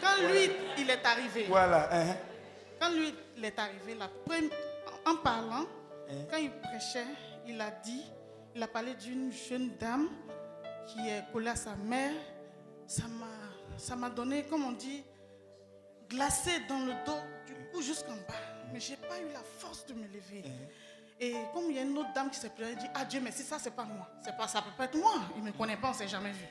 Quand 0.00 0.22
lui, 0.28 0.50
il 0.78 0.90
est 0.90 1.04
arrivé, 1.06 1.46
Voilà. 1.48 1.88
hein, 1.92 2.16
quand 2.80 2.90
lui, 2.90 3.14
il 3.36 3.44
est 3.44 3.58
arrivé, 3.58 3.94
la 3.98 4.08
première- 4.24 4.50
en 5.06 5.16
parlant, 5.16 5.66
Hein? 6.08 6.14
quand 6.30 6.36
il 6.36 6.50
prêchait, 6.50 7.06
il 7.46 7.60
a 7.60 7.70
dit, 7.84 8.04
il 8.54 8.62
a 8.62 8.68
parlé 8.68 8.94
d'une 8.94 9.32
jeune 9.32 9.70
dame 9.78 10.08
qui 10.86 11.08
est 11.08 11.24
collée 11.32 11.48
à 11.50 11.56
sa 11.56 11.74
mère. 11.74 12.12
Ça 12.86 13.04
m'a, 13.08 13.78
ça 13.78 13.96
m'a 13.96 14.10
donné, 14.10 14.44
comme 14.44 14.64
on 14.66 14.72
dit, 14.72 15.02
glacé 16.08 16.50
dans 16.68 16.80
le 16.80 16.92
dos, 17.06 17.18
du 17.46 17.54
cou 17.72 17.80
jusqu'en 17.82 18.12
bas. 18.28 18.34
Mais 18.72 18.80
j'ai 18.80 18.96
pas 18.96 19.18
eu 19.18 19.32
la 19.32 19.40
force 19.58 19.84
de 19.86 19.94
me 19.94 20.04
lever. 20.04 20.44
Et 21.22 21.36
comme 21.54 21.70
il 21.70 21.76
y 21.76 21.78
a 21.78 21.82
une 21.82 21.96
autre 21.96 22.12
dame 22.12 22.30
qui 22.30 22.38
s'est 22.40 22.48
pleurée, 22.48 22.72
elle 22.72 22.78
dit, 22.78 22.90
ah 22.92 23.04
Dieu 23.04 23.20
merci, 23.20 23.44
ça 23.44 23.56
c'est 23.60 23.70
pas 23.70 23.84
moi. 23.84 24.08
C'est 24.24 24.36
pas, 24.36 24.48
ça 24.48 24.60
peut 24.60 24.72
pas 24.76 24.86
être 24.86 24.98
moi. 24.98 25.12
Il 25.36 25.42
me 25.44 25.52
connaît 25.52 25.76
pas, 25.76 25.90
on 25.90 25.92
s'est 25.92 26.08
jamais 26.08 26.32
vu. 26.32 26.46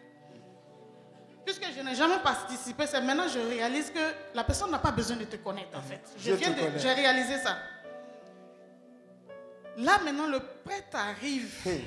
Puisque 1.45 1.65
je 1.75 1.81
n'ai 1.81 1.93
jamais 1.93 2.19
participé, 2.19 2.87
c'est 2.87 3.01
maintenant 3.01 3.25
que 3.25 3.31
je 3.31 3.39
réalise 3.39 3.91
que 3.91 3.99
la 4.33 4.45
personne 4.45 4.71
n'a 4.71 4.79
pas 4.79 4.91
besoin 4.91 5.17
de 5.17 5.25
te 5.25 5.35
connaître 5.35 5.77
en 5.77 5.81
fait. 5.81 6.01
Je 6.17 6.31
viens 6.31 6.51
de, 6.51 6.77
j'ai 6.77 6.93
réalisé 6.93 7.37
ça. 7.39 7.57
Là 9.75 9.99
maintenant 10.05 10.27
le 10.27 10.39
prêtre 10.63 10.95
arrive 10.95 11.53
hey. 11.65 11.83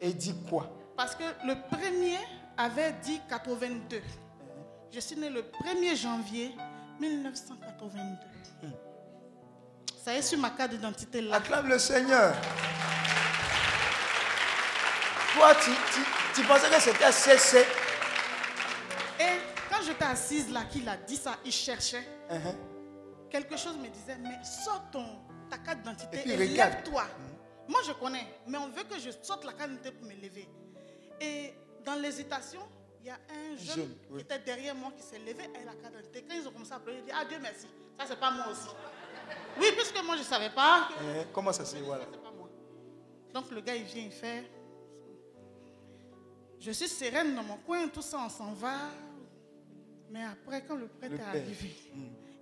Et 0.00 0.12
dit 0.12 0.34
quoi? 0.48 0.70
Parce 0.96 1.16
que 1.16 1.24
le 1.44 1.56
premier 1.68 2.18
avait 2.56 2.92
dit 3.02 3.20
82. 3.28 4.00
Je 4.92 5.00
suis 5.00 5.16
né 5.16 5.28
le 5.28 5.42
1er 5.42 5.96
janvier 5.96 6.54
1982. 7.00 8.68
Ça 10.06 10.14
est 10.14 10.22
sur 10.22 10.38
ma 10.38 10.50
carte 10.50 10.70
d'identité 10.70 11.20
là. 11.20 11.38
Acclame 11.38 11.66
le 11.66 11.80
Seigneur. 11.80 12.32
Toi, 15.34 15.52
tu, 15.56 15.70
tu, 15.92 16.00
tu 16.32 16.46
pensais 16.46 16.70
que 16.70 16.80
c'était 16.80 17.10
CC. 17.10 17.66
Et 19.18 19.40
quand 19.68 19.82
j'étais 19.84 20.04
assise 20.04 20.52
là, 20.52 20.62
qu'il 20.70 20.88
a 20.88 20.96
dit 20.96 21.16
ça, 21.16 21.34
il 21.44 21.50
cherchait. 21.50 22.06
Uh-huh. 22.30 22.54
quelque 23.28 23.56
chose 23.56 23.76
me 23.78 23.88
disait, 23.88 24.16
mais 24.22 24.38
sors 24.44 24.88
ton, 24.92 25.04
ta 25.50 25.58
carte 25.58 25.78
d'identité 25.78 26.22
Et 26.24 26.34
et, 26.34 26.48
lève-toi. 26.50 27.02
Moi, 27.66 27.80
je 27.84 27.90
connais, 27.94 28.28
mais 28.46 28.58
on 28.58 28.68
veut 28.68 28.84
que 28.84 29.00
je 29.00 29.10
sorte 29.10 29.44
la 29.44 29.54
carte 29.54 29.70
d'identité 29.70 29.90
pour 29.90 30.06
me 30.06 30.14
lever. 30.14 30.48
Et 31.20 31.52
dans 31.84 31.96
l'hésitation, 31.96 32.60
il 33.00 33.08
y 33.08 33.10
a 33.10 33.14
un 33.14 33.56
jeune 33.56 33.74
Jeune, 33.74 33.96
oui. 34.10 34.18
qui 34.18 34.22
était 34.22 34.38
derrière 34.38 34.76
moi 34.76 34.92
qui 34.96 35.02
s'est 35.02 35.18
levé 35.18 35.50
et 35.60 35.64
la 35.64 35.72
carte 35.72 35.96
d'identité. 35.96 36.24
Quand 36.28 36.36
ils 36.36 36.46
ont 36.46 36.52
commencé 36.52 36.74
à 36.74 36.78
pleurer, 36.78 36.98
il 37.00 37.06
dit, 37.06 37.12
ah 37.12 37.24
Dieu 37.24 37.38
merci, 37.42 37.66
ça 37.98 38.04
c'est 38.06 38.20
pas 38.20 38.30
moi 38.30 38.46
aussi. 38.52 38.68
Oui, 39.58 39.66
puisque 39.76 40.02
moi 40.04 40.14
je 40.16 40.20
ne 40.20 40.26
savais 40.26 40.50
pas. 40.50 40.88
que- 40.88 41.04
Eh, 41.04 41.24
Comment 41.32 41.52
ça 41.52 41.64
se 41.64 41.76
voilà 41.78 42.04
pas 42.06 42.30
moi. 42.36 42.48
Donc 43.32 43.50
le 43.50 43.60
gars, 43.60 43.74
il 43.76 43.84
vient, 43.84 44.04
il 44.04 44.10
fait. 44.12 44.44
Je 46.60 46.70
suis 46.72 46.88
sereine 46.88 47.34
dans 47.34 47.42
mon 47.42 47.56
coin, 47.58 47.86
tout 47.88 48.02
ça, 48.02 48.18
on 48.24 48.28
s'en 48.28 48.52
va. 48.54 48.74
Mais 50.10 50.22
après, 50.24 50.64
quand 50.66 50.76
le 50.76 50.86
prêtre 50.88 51.12
Le 51.12 51.18
est 51.18 51.22
père. 51.22 51.28
arrivé, 51.28 51.70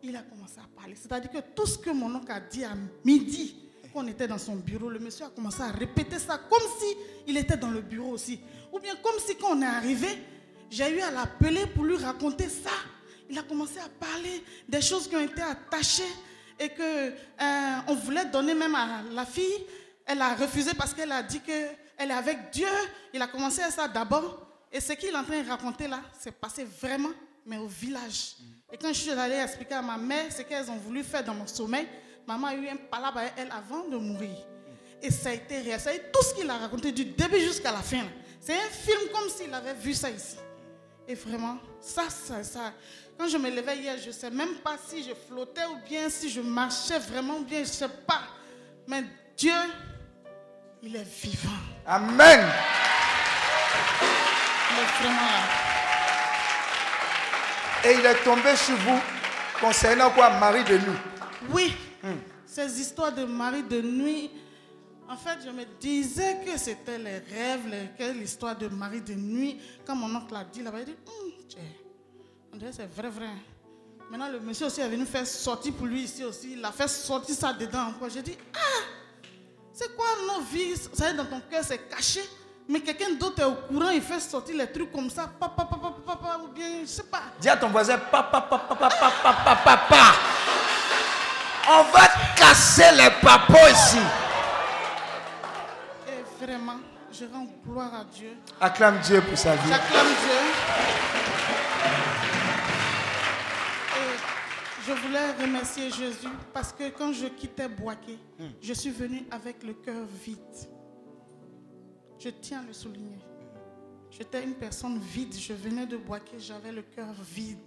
il 0.03 0.17
a 0.17 0.23
commencé 0.23 0.59
à 0.59 0.69
parler. 0.79 0.95
C'est-à-dire 0.95 1.31
que 1.31 1.39
tout 1.55 1.67
ce 1.67 1.79
que 1.79 1.91
mon 1.91 2.15
oncle 2.15 2.31
a 2.31 2.41
dit 2.41 2.65
à 2.65 2.73
midi, 3.05 3.57
qu'on 3.93 4.07
était 4.09 4.27
dans 4.29 4.39
son 4.39 4.57
bureau, 4.57 4.89
le 4.91 4.99
monsieur 4.99 5.27
a 5.27 5.31
commencé 5.31 5.63
à 5.63 5.69
répéter 5.71 6.19
ça 6.19 6.39
comme 6.51 6.63
si 6.81 6.97
il 7.27 7.37
était 7.37 7.57
dans 7.57 7.71
le 7.71 7.81
bureau 7.81 8.11
aussi. 8.11 8.41
Ou 8.73 8.79
bien 8.81 8.95
comme 8.97 9.19
si 9.21 9.37
quand 9.37 9.57
on 9.57 9.63
est 9.63 9.67
arrivé, 9.67 10.09
j'ai 10.71 10.91
eu 10.97 11.01
à 11.01 11.11
l'appeler 11.11 11.67
pour 11.69 11.85
lui 11.85 11.97
raconter 11.97 12.49
ça. 12.49 12.71
Il 13.31 13.39
a 13.39 13.43
commencé 13.43 13.79
à 13.79 13.89
parler 13.89 14.43
des 14.69 14.81
choses 14.83 15.07
qui 15.09 15.17
ont 15.17 15.21
été 15.25 15.41
attachées 15.41 16.03
et 16.59 16.69
que 16.69 17.09
euh, 17.09 17.79
on 17.89 17.95
voulait 17.95 18.25
donner 18.27 18.55
même 18.55 18.75
à 18.75 19.03
la 19.11 19.25
fille. 19.25 19.67
Elle 20.07 20.21
a 20.21 20.35
refusé 20.35 20.73
parce 20.75 20.93
qu'elle 20.93 21.13
a 21.13 21.23
dit 21.23 21.41
qu'elle 21.41 22.11
est 22.11 22.15
avec 22.15 22.51
Dieu. 22.53 22.69
Il 23.13 23.23
a 23.23 23.27
commencé 23.27 23.63
à 23.63 23.71
ça 23.71 23.89
d'abord. 23.89 24.47
Et 24.71 24.81
ce 24.81 24.93
qu'il 24.93 25.11
est 25.11 25.17
en 25.17 25.25
train 25.25 25.43
de 25.43 25.49
raconter 25.49 25.89
là, 25.89 26.01
c'est 26.19 26.33
passé 26.33 26.65
vraiment, 26.65 27.11
mais 27.47 27.57
au 27.57 27.67
village. 27.67 28.37
Et 28.73 28.77
quand 28.77 28.89
je 28.89 29.01
suis 29.01 29.11
allée 29.11 29.37
expliquer 29.37 29.75
à 29.75 29.83
ma 29.83 29.97
mère 29.97 30.33
ce 30.33 30.43
qu'elles 30.43 30.69
ont 30.71 30.77
voulu 30.77 31.05
faire 31.05 31.23
dans 31.25 31.35
mon 31.35 31.47
sommeil, 31.47 31.87
maman 32.27 32.49
a 32.49 32.55
eu 32.55 32.69
un 32.69 32.77
palabre 32.77 33.19
avec 33.19 33.35
elle 33.37 33.53
avant 33.53 33.89
de 33.89 33.97
mourir. 33.97 34.37
Et 35.01 35.11
ça 35.11 35.29
a 35.29 35.33
été 35.33 35.61
réel. 35.61 35.79
Ça 35.79 35.91
a 35.91 35.93
été 35.93 36.07
tout 36.13 36.25
ce 36.25 36.35
qu'il 36.35 36.49
a 36.49 36.57
raconté 36.57 36.91
du 36.91 37.05
début 37.05 37.39
jusqu'à 37.41 37.71
la 37.71 37.83
fin. 37.83 38.03
C'est 38.41 38.55
un 38.55 38.71
film 38.71 39.11
comme 39.13 39.29
s'il 39.29 39.53
avait 39.55 39.75
vu 39.75 39.95
ça 39.95 40.11
ici. 40.11 40.37
Et 41.07 41.15
vraiment, 41.15 41.59
ça, 41.81 42.09
ça, 42.09 42.43
ça. 42.43 42.73
Quand 43.19 43.29
je 43.29 43.37
me 43.39 43.49
levais 43.51 43.77
hier, 43.79 43.97
je 43.99 44.09
ne 44.09 44.13
sais 44.13 44.31
même 44.31 44.55
pas 44.57 44.77
si 44.89 45.03
je 45.05 45.13
flottais 45.29 45.65
ou 45.67 45.77
bien 45.89 46.09
si 46.11 46.29
je 46.29 46.41
marchais 46.41 46.99
vraiment 46.99 47.41
bien, 47.41 47.59
je 47.59 47.69
ne 47.69 47.73
sais 47.73 47.89
pas. 48.07 48.23
Mais 48.89 49.05
Dieu, 49.37 49.53
il 50.83 50.97
est 50.97 51.07
vivant. 51.23 51.51
Amen. 51.87 52.45
Il 54.71 54.79
est 54.79 55.03
vraiment 55.03 55.21
là. 55.21 55.49
Et 57.87 57.95
il 57.99 58.05
est 58.07 58.25
tombé 58.25 58.57
sur 58.57 58.77
vous 58.77 59.01
concernant 59.61 60.11
quoi? 60.11 60.31
Marie 60.41 60.65
de 60.65 60.79
nuit. 60.79 60.99
Oui, 61.51 61.75
ces 62.47 62.81
histoires 62.81 63.13
de 63.13 63.25
mari 63.25 63.63
de 63.63 63.81
nuit, 63.83 64.31
en 65.09 65.17
fait, 65.17 65.39
je 65.45 65.51
me 65.51 65.65
disais 65.79 66.39
que 66.45 66.59
c'était 66.59 66.99
les 66.99 67.19
rêves, 67.19 68.15
l'histoire 68.19 68.57
de 68.57 68.69
mari 68.69 69.03
de 69.03 69.15
nuit. 69.15 69.61
Quand 69.87 69.95
mon 69.95 70.15
oncle 70.17 70.35
a 70.35 70.45
dit, 70.45 70.63
là-bas, 70.63 70.79
il 70.79 70.83
a 70.83 70.85
dit, 70.87 70.97
Hum, 71.07 71.31
on 72.55 72.57
dirait 72.57 72.73
c'est 72.73 72.87
vrai, 72.87 73.09
vrai. 73.09 73.27
Maintenant, 74.11 74.29
le 74.29 74.39
monsieur 74.39 74.67
aussi 74.67 74.81
est 74.81 74.89
venu 74.89 75.05
faire 75.07 75.27
sortir 75.27 75.73
pour 75.73 75.87
lui 75.87 76.03
ici 76.03 76.23
aussi. 76.25 76.53
Il 76.53 76.65
a 76.65 76.71
fait 76.71 76.87
sortir 76.87 77.35
ça 77.35 77.53
dedans 77.53 77.89
encore. 77.89 78.09
J'ai 78.09 78.23
dit, 78.23 78.37
ah, 78.55 78.85
c'est 79.73 79.95
quoi 79.97 80.07
nos 80.29 80.43
vies 80.43 80.77
Ça 80.93 81.13
dans 81.15 81.25
ton 81.25 81.41
cœur, 81.51 81.65
c'est 81.65 81.89
caché. 81.89 82.21
Mais 82.69 82.81
quelqu'un 82.81 83.13
d'autre 83.19 83.41
est 83.41 83.45
au 83.45 83.55
courant, 83.55 83.91
il 83.91 84.01
fait 84.01 84.21
sortir 84.21 84.57
les 84.57 84.71
trucs 84.71 84.93
comme 84.93 85.11
ça, 85.11 85.29
papa, 85.39 85.65
papa, 85.65 85.77
papa, 85.83 86.01
papa, 86.07 86.41
ou 86.45 86.49
bien, 86.49 86.83
je 86.83 86.87
sais 86.87 87.03
pas. 87.03 87.23
Dis 87.41 87.49
à 87.49 87.57
ton 87.57 87.69
voisin, 87.69 87.99
papa, 87.99 88.41
papa, 88.41 88.77
papa, 88.77 89.13
papa, 89.23 89.57
papa. 89.65 90.03
On 91.69 91.83
va 91.91 92.07
casser 92.37 92.95
les 92.97 93.11
papos 93.21 93.69
ici. 93.71 93.99
Et 96.09 96.45
vraiment, 96.45 96.79
je 97.13 97.25
rends 97.25 97.47
gloire 97.67 97.93
à 97.95 98.05
Dieu. 98.05 98.37
Acclame 98.61 99.01
Dieu 99.01 99.21
pour 99.23 99.37
sa 99.37 99.57
vie. 99.57 99.69
J'acclame 99.69 100.07
Dieu. 100.07 101.54
Je 104.87 104.93
voulais 104.93 105.33
remercier 105.33 105.91
Jésus 105.91 106.29
parce 106.53 106.73
que 106.73 106.91
quand 106.91 107.13
je 107.13 107.27
quittais 107.27 107.69
Boaké, 107.69 108.19
je 108.61 108.73
suis 108.73 108.91
venue 108.91 109.25
avec 109.31 109.63
le 109.63 109.75
cœur 109.75 110.05
vide. 110.25 110.39
Je 112.19 112.29
tiens 112.29 112.61
à 112.61 112.67
le 112.67 112.73
souligner. 112.73 113.19
J'étais 114.11 114.45
une 114.45 114.55
personne 114.55 114.99
vide. 114.99 115.35
Je 115.35 115.53
venais 115.53 115.87
de 115.87 115.97
Boaké, 115.97 116.39
j'avais 116.39 116.73
le 116.73 116.83
cœur 116.83 117.13
vide. 117.35 117.59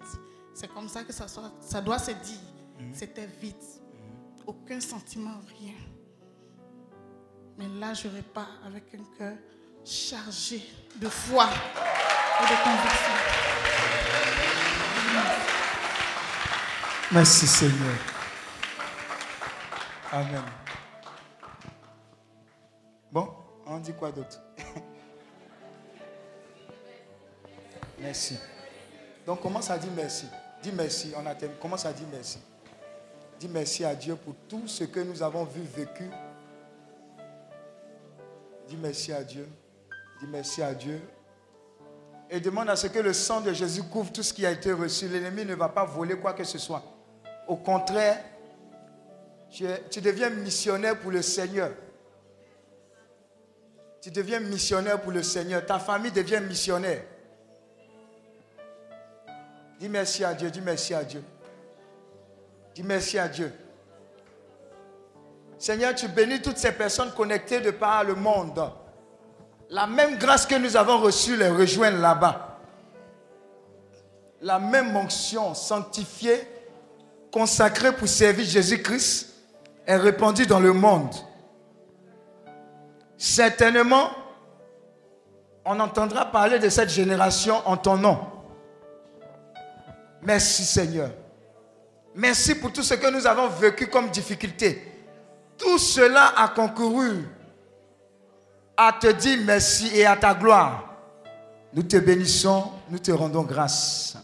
C'est 0.54 0.72
comme 0.74 0.88
ça 0.88 1.04
que 1.04 1.14
ça, 1.14 1.82
doit 1.82 2.00
se 2.00 2.12
dire. 2.12 2.40
C'était 2.94 3.28
vide. 3.42 3.56
Aucun 4.46 4.80
sentiment, 4.80 5.40
rien. 5.60 5.74
Mais 7.58 7.68
là, 7.80 7.94
je 7.94 8.08
repars 8.08 8.60
avec 8.66 8.94
un 8.94 9.18
cœur 9.18 9.36
chargé 9.84 10.64
de 10.96 11.10
foi 11.10 11.46
et 11.46 12.44
de 12.44 12.64
conviction. 12.64 13.77
Merci 17.10 17.48
Seigneur. 17.48 17.96
Amen. 20.12 20.44
Bon, 23.10 23.30
on 23.66 23.80
dit 23.80 23.94
quoi 23.94 24.12
d'autre? 24.12 24.42
Merci. 28.00 28.38
Donc 29.26 29.42
commence 29.42 29.70
à 29.70 29.78
dire 29.78 29.92
merci. 29.96 30.26
Dis 30.62 30.74
merci, 30.74 31.14
on 31.16 31.26
a. 31.26 31.34
Commence 31.62 31.86
à 31.86 31.94
dire 31.94 32.08
merci. 32.12 32.40
Dis 33.40 33.48
merci 33.48 33.86
à 33.86 33.96
Dieu 33.96 34.18
pour 34.18 34.36
tout 34.50 34.68
ce 34.68 34.84
que 34.84 35.00
nous 35.00 35.24
avons 35.24 35.46
vu, 35.46 35.62
vécu. 35.62 36.10
Dis 38.68 38.76
merci 38.76 39.14
à 39.14 39.24
Dieu. 39.24 39.48
Dis 40.20 40.28
merci 40.28 40.62
à 40.62 40.74
Dieu. 40.74 41.02
Et 42.30 42.42
demande 42.42 42.70
à 42.70 42.76
ce 42.76 42.88
que 42.88 43.00
le 43.00 43.14
sang 43.14 43.40
de 43.40 43.54
Jésus 43.54 43.84
couvre 43.84 44.12
tout 44.12 44.24
ce 44.24 44.34
qui 44.34 44.46
a 44.46 44.52
été 44.52 44.74
reçu. 44.74 45.08
L'ennemi 45.08 45.46
ne 45.46 45.56
va 45.56 45.70
pas 45.70 45.86
voler 45.86 46.18
quoi 46.18 46.34
que 46.34 46.44
ce 46.44 46.58
soit. 46.58 46.97
Au 47.48 47.56
contraire, 47.56 48.22
tu, 49.50 50.02
deviens 50.02 50.30
missionnaire 50.30 51.00
pour 51.00 51.12
le 51.12 51.22
Seigneur. 51.22 51.72
Tu 54.02 54.12
deviens 54.12 54.40
missionnaire 54.40 55.02
pour 55.02 55.12
le 55.12 55.24
Seigneur. 55.24 55.66
Ta 55.66 55.80
famille 55.80 56.12
devient 56.12 56.42
missionnaire. 56.42 57.02
Dis 59.80 59.90
merci 59.90 60.24
à 60.24 60.34
Dieu, 60.34 60.50
dis 60.50 60.62
merci 60.62 60.94
à 60.94 61.04
Dieu. 61.04 61.24
Dis 62.76 62.84
merci 62.84 63.18
à 63.18 63.28
Dieu. 63.28 63.52
Seigneur, 65.58 65.96
tu 65.96 66.08
bénis 66.08 66.42
toutes 66.42 66.58
ces 66.58 66.72
personnes 66.72 67.12
connectées 67.14 67.62
de 67.62 67.72
par 67.72 68.04
le 68.04 68.16
monde. 68.16 68.72
La 69.70 69.88
même 69.88 70.18
grâce 70.18 70.46
que 70.46 70.56
nous 70.56 70.78
avons 70.78 71.00
reçue 71.00 71.36
les 71.36 71.50
rejoindre 71.50 72.00
là-bas. 72.00 72.60
La 74.42 74.60
même 74.60 74.96
onction 74.96 75.54
sanctifiée, 75.56 76.57
consacrée 77.32 77.92
pour 77.92 78.08
servir 78.08 78.46
Jésus-Christ, 78.46 79.34
est 79.86 79.96
répandue 79.96 80.46
dans 80.46 80.60
le 80.60 80.74
monde. 80.74 81.14
Certainement, 83.18 84.10
on 85.66 85.80
entendra 85.80 86.26
parler 86.26 86.60
de 86.60 86.70
cette 86.70 86.90
génération 86.90 87.62
en 87.66 87.78
ton 87.78 87.98
nom. 87.98 88.20
Merci 90.22 90.64
Seigneur. 90.64 91.12
Merci 92.16 92.56
pour 92.56 92.74
tout 92.74 92.84
ce 92.84 92.96
que 92.96 93.12
nous 93.12 93.26
avons 93.28 93.48
vécu 93.48 93.88
comme 93.88 94.10
difficulté. 94.10 94.82
Tout 95.58 95.78
cela 95.78 96.34
a 96.38 96.50
concouru 96.50 97.28
à 98.76 98.94
te 98.94 99.12
dire 99.12 99.40
merci 99.46 99.90
et 99.96 100.06
à 100.06 100.16
ta 100.16 100.34
gloire. 100.34 100.96
Nous 101.74 101.84
te 101.84 101.98
bénissons, 101.98 102.72
nous 102.90 103.00
te 103.00 103.12
rendons 103.12 103.44
grâce. 103.44 104.18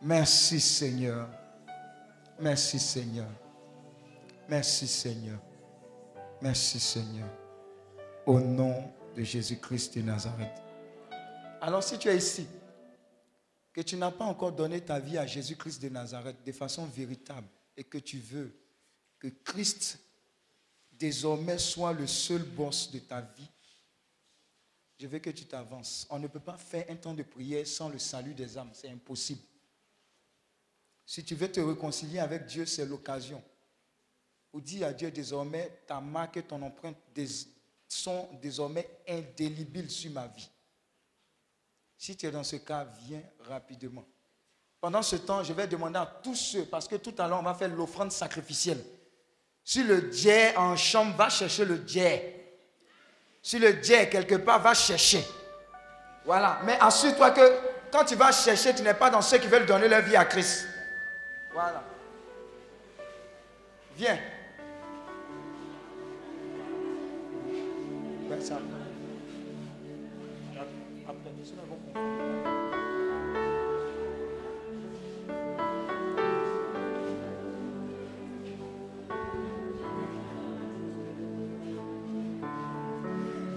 Merci 0.00 0.60
Seigneur. 0.60 1.26
Merci 2.40 2.78
Seigneur. 2.78 3.28
Merci 4.48 4.86
Seigneur. 4.86 5.40
Merci 6.40 6.78
Seigneur. 6.78 7.28
Au 8.26 8.38
nom 8.38 8.92
de 9.16 9.22
Jésus-Christ 9.22 9.98
de 9.98 10.02
Nazareth. 10.02 10.62
Alors 11.60 11.82
si 11.82 11.98
tu 11.98 12.08
es 12.08 12.16
ici, 12.16 12.46
que 13.72 13.80
tu 13.80 13.96
n'as 13.96 14.12
pas 14.12 14.24
encore 14.24 14.52
donné 14.52 14.80
ta 14.80 15.00
vie 15.00 15.18
à 15.18 15.26
Jésus-Christ 15.26 15.82
de 15.82 15.88
Nazareth 15.88 16.36
de 16.44 16.52
façon 16.52 16.86
véritable 16.86 17.48
et 17.76 17.82
que 17.84 17.98
tu 17.98 18.18
veux 18.18 18.52
que 19.18 19.28
Christ 19.28 19.98
désormais 20.92 21.58
soit 21.58 21.92
le 21.92 22.06
seul 22.06 22.42
boss 22.42 22.90
de 22.92 23.00
ta 23.00 23.20
vie, 23.20 23.50
je 24.98 25.06
veux 25.06 25.18
que 25.18 25.30
tu 25.30 25.44
t'avances. 25.44 26.06
On 26.10 26.18
ne 26.18 26.28
peut 26.28 26.40
pas 26.40 26.56
faire 26.56 26.84
un 26.88 26.96
temps 26.96 27.14
de 27.14 27.22
prière 27.22 27.66
sans 27.66 27.88
le 27.88 27.98
salut 27.98 28.34
des 28.34 28.56
âmes. 28.58 28.70
C'est 28.72 28.90
impossible. 28.90 29.42
Si 31.08 31.24
tu 31.24 31.34
veux 31.34 31.50
te 31.50 31.58
réconcilier 31.58 32.18
avec 32.18 32.44
Dieu, 32.44 32.66
c'est 32.66 32.84
l'occasion. 32.84 33.42
Ou 34.52 34.60
dis 34.60 34.84
à 34.84 34.92
Dieu 34.92 35.10
désormais, 35.10 35.80
ta 35.86 36.02
marque 36.02 36.36
et 36.36 36.42
ton 36.42 36.60
empreinte 36.60 36.98
sont 37.88 38.28
désormais 38.42 38.86
indélébiles 39.08 39.90
sur 39.90 40.10
ma 40.10 40.26
vie. 40.26 40.50
Si 41.96 42.14
tu 42.14 42.26
es 42.26 42.30
dans 42.30 42.44
ce 42.44 42.56
cas, 42.56 42.86
viens 43.06 43.22
rapidement. 43.40 44.04
Pendant 44.82 45.00
ce 45.00 45.16
temps, 45.16 45.42
je 45.42 45.54
vais 45.54 45.66
demander 45.66 45.98
à 45.98 46.04
tous 46.04 46.34
ceux, 46.34 46.66
parce 46.66 46.86
que 46.86 46.96
tout 46.96 47.14
à 47.16 47.26
l'heure, 47.26 47.40
on 47.40 47.42
va 47.42 47.54
faire 47.54 47.74
l'offrande 47.74 48.12
sacrificielle. 48.12 48.84
Si 49.64 49.82
le 49.84 50.02
Dieu 50.02 50.58
en 50.58 50.76
chambre, 50.76 51.16
va 51.16 51.30
chercher 51.30 51.64
le 51.64 51.78
Dieu. 51.78 52.20
Si 53.42 53.58
le 53.58 53.72
Dieu 53.72 53.96
quelque 54.10 54.34
part, 54.34 54.60
va 54.60 54.74
chercher. 54.74 55.24
Voilà. 56.26 56.60
Mais 56.66 56.76
assure-toi 56.78 57.30
que 57.30 57.40
quand 57.90 58.04
tu 58.04 58.14
vas 58.14 58.30
chercher, 58.30 58.74
tu 58.74 58.82
n'es 58.82 58.92
pas 58.92 59.08
dans 59.08 59.22
ceux 59.22 59.38
qui 59.38 59.46
veulent 59.46 59.64
donner 59.64 59.88
leur 59.88 60.02
vie 60.02 60.14
à 60.14 60.26
Christ. 60.26 60.66
Voilà. 61.60 61.82
Viens. 63.96 64.16
Ben 68.30 68.40
ça. 68.40 68.58
Après, 71.08 71.32
cela 71.42 71.62
comprendre. 71.68 71.98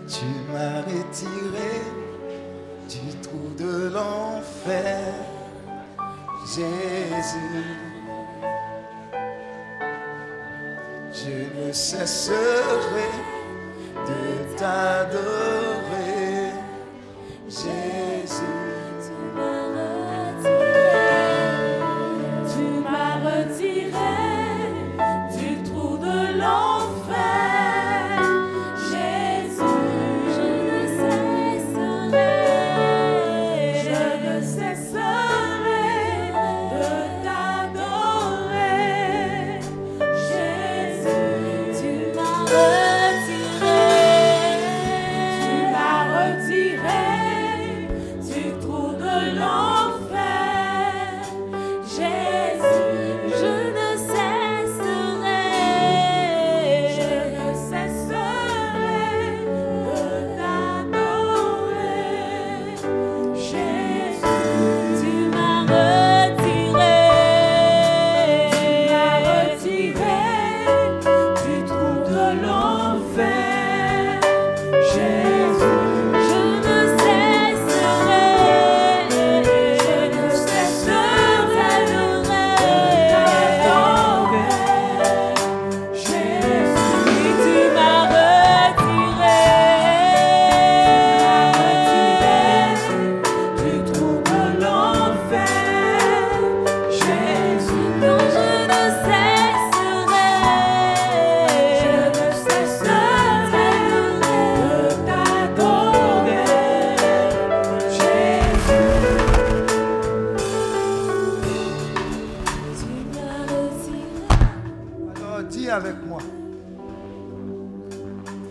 Tu 0.07 0.25
m'as 0.51 0.81
retiré 0.81 1.71
du 2.89 3.15
trou 3.21 3.53
de 3.59 3.93
l'enfer, 3.93 5.13
Jésus. 6.47 7.90
Je 11.23 11.67
ne 11.67 11.71
cesserai 11.71 13.11
de 14.07 14.57
t'adorer, 14.57 15.70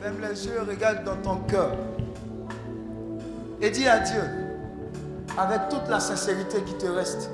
Ferme 0.00 0.16
les 0.22 0.46
yeux, 0.46 0.62
regarde 0.66 1.04
dans 1.04 1.16
ton 1.16 1.36
cœur. 1.42 1.76
Et 3.60 3.68
dis 3.68 3.86
à 3.86 3.98
Dieu, 3.98 4.22
avec 5.36 5.68
toute 5.68 5.86
la 5.90 6.00
sincérité 6.00 6.62
qui 6.64 6.72
te 6.74 6.86
reste, 6.86 7.28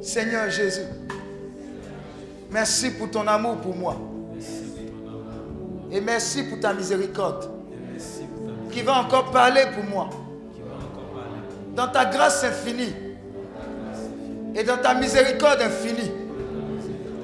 Seigneur 0.00 0.48
Jésus, 0.48 0.86
merci 2.52 2.92
pour 2.92 3.10
ton 3.10 3.26
amour 3.26 3.56
pour 3.56 3.74
moi. 3.74 3.96
Et 5.90 6.00
merci 6.00 6.44
pour 6.44 6.60
ta 6.60 6.72
miséricorde 6.72 7.50
qui 8.70 8.82
va 8.82 9.00
encore 9.00 9.32
parler 9.32 9.64
pour 9.74 9.84
moi. 9.84 10.08
Dans 11.74 11.88
ta 11.88 12.04
grâce 12.04 12.44
infinie 12.44 12.94
et 14.54 14.62
dans 14.62 14.76
ta 14.76 14.94
miséricorde 14.94 15.62
infinie, 15.62 16.12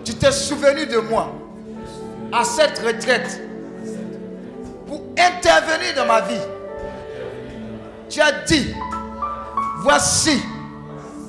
tu 0.05 0.15
t'es 0.15 0.33
souvenu 0.33 0.85
de 0.87 0.99
moi 0.99 1.38
à 2.33 2.45
cette 2.45 2.79
retraite 2.79 3.41
pour 4.87 5.03
intervenir 5.19 5.95
dans 5.97 6.07
ma 6.07 6.21
vie. 6.23 6.41
Tu 8.09 8.21
as 8.21 8.33
dit, 8.47 8.75
voici, 9.81 10.43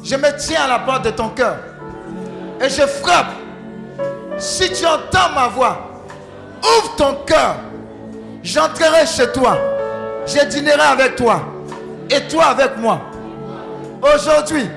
je 0.03 0.15
me 0.15 0.37
tiens 0.37 0.63
à 0.63 0.67
la 0.67 0.79
porte 0.79 1.05
de 1.05 1.11
ton 1.11 1.29
cœur 1.29 1.57
et 2.61 2.69
je 2.69 2.81
frappe. 2.81 3.33
Si 4.37 4.71
tu 4.71 4.85
entends 4.85 5.33
ma 5.35 5.47
voix, 5.49 6.01
ouvre 6.63 6.95
ton 6.95 7.15
cœur. 7.25 7.57
J'entrerai 8.41 9.05
chez 9.05 9.31
toi. 9.31 9.57
Je 10.25 10.45
dînerai 10.45 10.79
avec 10.79 11.15
toi 11.15 11.41
et 12.09 12.21
toi 12.27 12.45
avec 12.45 12.77
moi. 12.77 13.01
Aujourd'hui, 14.01 14.69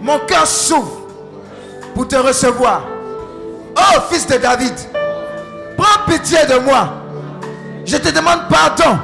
mon 0.00 0.20
cœur 0.20 0.46
s'ouvre 0.46 1.08
pour 1.94 2.06
te 2.06 2.16
recevoir. 2.16 2.82
Oh, 3.76 4.00
fils 4.10 4.26
de 4.26 4.36
David, 4.36 4.72
prends 5.86 6.12
pitié 6.12 6.38
de 6.46 6.58
moi. 6.58 6.88
Je 7.84 7.96
te 7.96 8.08
demande 8.08 8.40
pardon 8.48 8.98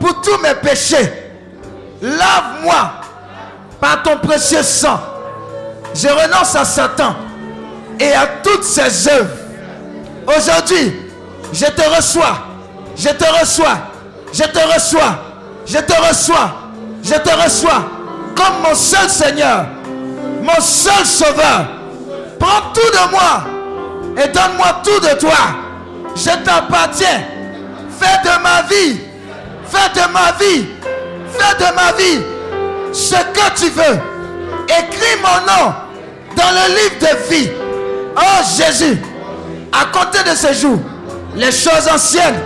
pour 0.00 0.20
tous 0.20 0.38
mes 0.42 0.54
péchés. 0.54 1.12
Lave-moi 2.02 2.92
par 3.80 4.02
ton 4.02 4.18
précieux 4.18 4.62
sang. 4.62 5.00
Je 5.94 6.08
renonce 6.08 6.54
à 6.54 6.64
Satan 6.64 7.16
et 7.98 8.12
à 8.12 8.26
toutes 8.42 8.64
ses 8.64 9.08
œuvres. 9.08 9.34
Aujourd'hui, 10.26 10.94
je 11.52 11.64
te 11.64 11.96
reçois. 11.96 12.38
Je 12.96 13.08
te 13.08 13.40
reçois. 13.40 13.78
Je 14.32 14.44
te 14.44 14.74
reçois. 14.74 15.18
Je 15.66 15.78
te 15.78 16.08
reçois. 16.08 16.50
Je 17.02 17.14
te 17.14 17.44
reçois 17.44 17.84
comme 18.36 18.68
mon 18.68 18.74
seul 18.74 19.08
Seigneur, 19.08 19.66
mon 20.42 20.60
seul 20.60 21.04
Sauveur. 21.04 21.66
Prends 22.38 22.72
tout 22.72 22.80
de 22.80 23.10
moi 23.10 23.42
et 24.16 24.28
donne-moi 24.28 24.80
tout 24.84 25.00
de 25.00 25.18
toi. 25.18 25.67
Je 26.18 26.30
t'appartiens. 26.44 27.22
Fais 27.98 28.18
de 28.24 28.42
ma 28.42 28.62
vie, 28.62 29.00
fais 29.68 29.88
de 29.94 30.12
ma 30.12 30.32
vie, 30.32 30.66
fais 31.32 31.54
de 31.56 31.74
ma 31.74 31.92
vie 31.92 32.22
ce 32.92 33.14
que 33.14 33.54
tu 33.56 33.70
veux. 33.70 33.98
Écris 34.66 35.20
mon 35.22 35.46
nom 35.46 35.72
dans 36.36 36.50
le 36.50 36.74
livre 36.74 36.98
de 37.00 37.34
vie. 37.34 37.50
Oh 38.16 38.42
Jésus, 38.56 38.98
à 39.72 39.86
côté 39.96 40.28
de 40.28 40.34
ce 40.36 40.52
jour, 40.52 40.78
les 41.34 41.52
choses 41.52 41.88
anciennes 41.92 42.40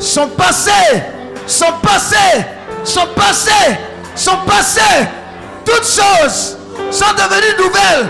sont 0.00 0.28
passées, 0.28 1.02
sont 1.46 1.72
passées, 1.82 2.44
sont 2.84 3.06
passées, 3.14 3.76
sont 4.14 4.38
passées. 4.46 5.06
Toutes 5.64 5.84
choses 5.84 6.56
sont 6.90 7.12
devenues 7.14 7.56
nouvelles. 7.58 8.06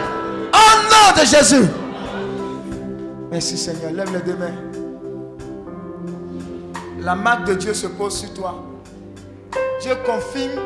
Au 0.53 0.91
nom 0.91 1.21
de 1.23 1.27
Jésus. 1.27 1.69
Merci 3.31 3.59
Seigneur. 3.59 3.93
Lève 3.93 4.13
les 4.13 4.21
deux 4.21 4.37
mains. 4.39 4.66
La 7.07 7.15
marque 7.15 7.47
de 7.47 7.55
Dieu 7.55 7.73
se 7.73 7.87
pose 7.87 8.19
sur 8.19 8.35
toi. 8.35 8.65
Dieu 9.81 9.93
confirme 10.05 10.61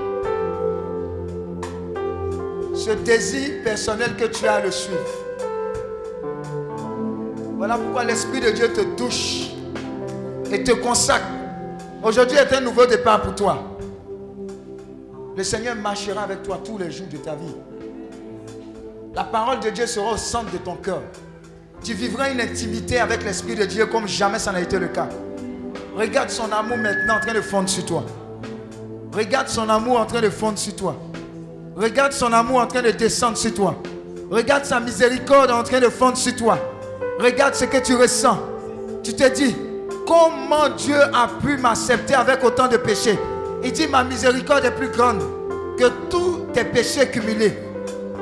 ce 2.74 2.92
désir 2.92 3.62
personnel 3.62 4.16
que 4.16 4.24
tu 4.24 4.46
as 4.46 4.54
à 4.54 4.60
le 4.62 4.70
suivre. 4.70 5.04
Voilà 7.58 7.76
pourquoi 7.76 8.04
l'Esprit 8.04 8.40
de 8.40 8.52
Dieu 8.52 8.72
te 8.72 8.80
touche 8.96 9.50
et 10.50 10.64
te 10.64 10.72
consacre. 10.72 11.26
Aujourd'hui 12.02 12.38
est 12.38 12.54
un 12.54 12.62
nouveau 12.62 12.86
départ 12.86 13.20
pour 13.20 13.34
toi. 13.34 13.62
Le 15.36 15.44
Seigneur 15.44 15.76
marchera 15.76 16.22
avec 16.22 16.42
toi 16.42 16.58
tous 16.64 16.78
les 16.78 16.90
jours 16.90 17.08
de 17.12 17.18
ta 17.18 17.34
vie. 17.34 17.54
La 19.14 19.24
parole 19.24 19.60
de 19.60 19.68
Dieu 19.68 19.86
sera 19.86 20.14
au 20.14 20.16
centre 20.16 20.50
de 20.50 20.56
ton 20.56 20.76
cœur. 20.76 21.02
Tu 21.84 21.92
vivras 21.92 22.30
une 22.30 22.40
intimité 22.40 22.98
avec 22.98 23.24
l'Esprit 23.24 23.56
de 23.56 23.66
Dieu 23.66 23.84
comme 23.84 24.08
jamais 24.08 24.38
ça 24.38 24.52
n'a 24.52 24.62
été 24.62 24.78
le 24.78 24.88
cas. 24.88 25.10
Regarde 25.96 26.30
son 26.30 26.50
amour 26.52 26.76
maintenant 26.76 27.16
en 27.16 27.20
train 27.20 27.34
de 27.34 27.40
fondre 27.40 27.68
sur 27.68 27.84
toi. 27.84 28.04
Regarde 29.12 29.48
son 29.48 29.68
amour 29.68 29.98
en 29.98 30.06
train 30.06 30.20
de 30.20 30.30
fondre 30.30 30.58
sur 30.58 30.74
toi. 30.76 30.96
Regarde 31.76 32.12
son 32.12 32.32
amour 32.32 32.60
en 32.60 32.66
train 32.66 32.82
de 32.82 32.90
descendre 32.90 33.36
sur 33.36 33.52
toi. 33.54 33.76
Regarde 34.30 34.64
sa 34.64 34.78
miséricorde 34.80 35.50
en 35.50 35.62
train 35.62 35.80
de 35.80 35.88
fondre 35.88 36.16
sur 36.16 36.36
toi. 36.36 36.58
Regarde 37.18 37.54
ce 37.54 37.64
que 37.64 37.78
tu 37.78 37.96
ressens. 37.96 38.38
Tu 39.02 39.14
te 39.14 39.28
dis, 39.28 39.56
comment 40.06 40.68
Dieu 40.76 41.00
a 41.00 41.28
pu 41.42 41.56
m'accepter 41.56 42.14
avec 42.14 42.44
autant 42.44 42.68
de 42.68 42.76
péchés? 42.76 43.18
Il 43.64 43.72
dit, 43.72 43.88
ma 43.88 44.04
miséricorde 44.04 44.64
est 44.64 44.70
plus 44.70 44.88
grande 44.88 45.22
que 45.76 45.86
tous 46.08 46.46
tes 46.52 46.64
péchés 46.64 47.08
cumulés. 47.08 47.58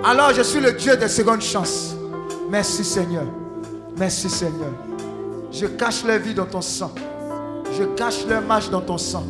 Alors 0.05 0.32
je 0.32 0.43
suis 0.43 0.61
le 0.61 0.73
Dieu 0.73 0.97
des 0.97 1.09
secondes 1.09 1.43
chances. 1.43 1.95
Merci 2.49 2.85
Seigneur. 2.85 3.24
Merci 3.97 4.31
Seigneur. 4.31 4.70
Je 5.51 5.66
cache 5.66 6.05
la 6.05 6.19
vie 6.19 6.35
dans 6.35 6.47
ton 6.47 6.61
sang. 6.61 6.93
Je 7.73 7.85
cache 7.97 8.27
leur 8.27 8.43
marche 8.43 8.70
dans 8.70 8.81
ton 8.81 8.99
sang. 8.99 9.24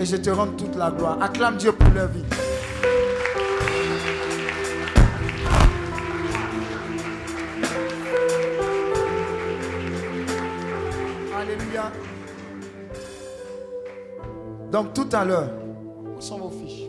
Et 0.00 0.04
je 0.04 0.16
te 0.16 0.30
rends 0.30 0.48
toute 0.48 0.76
la 0.76 0.90
gloire. 0.90 1.18
Acclame 1.20 1.56
Dieu 1.56 1.72
pour 1.72 1.90
leur 1.90 2.08
vie. 2.08 2.24
Alléluia. 11.38 11.90
Donc 14.70 14.92
tout 14.94 15.08
à 15.12 15.24
l'heure, 15.24 15.50
où 16.16 16.20
sont 16.20 16.38
vos 16.38 16.50
fiches? 16.50 16.88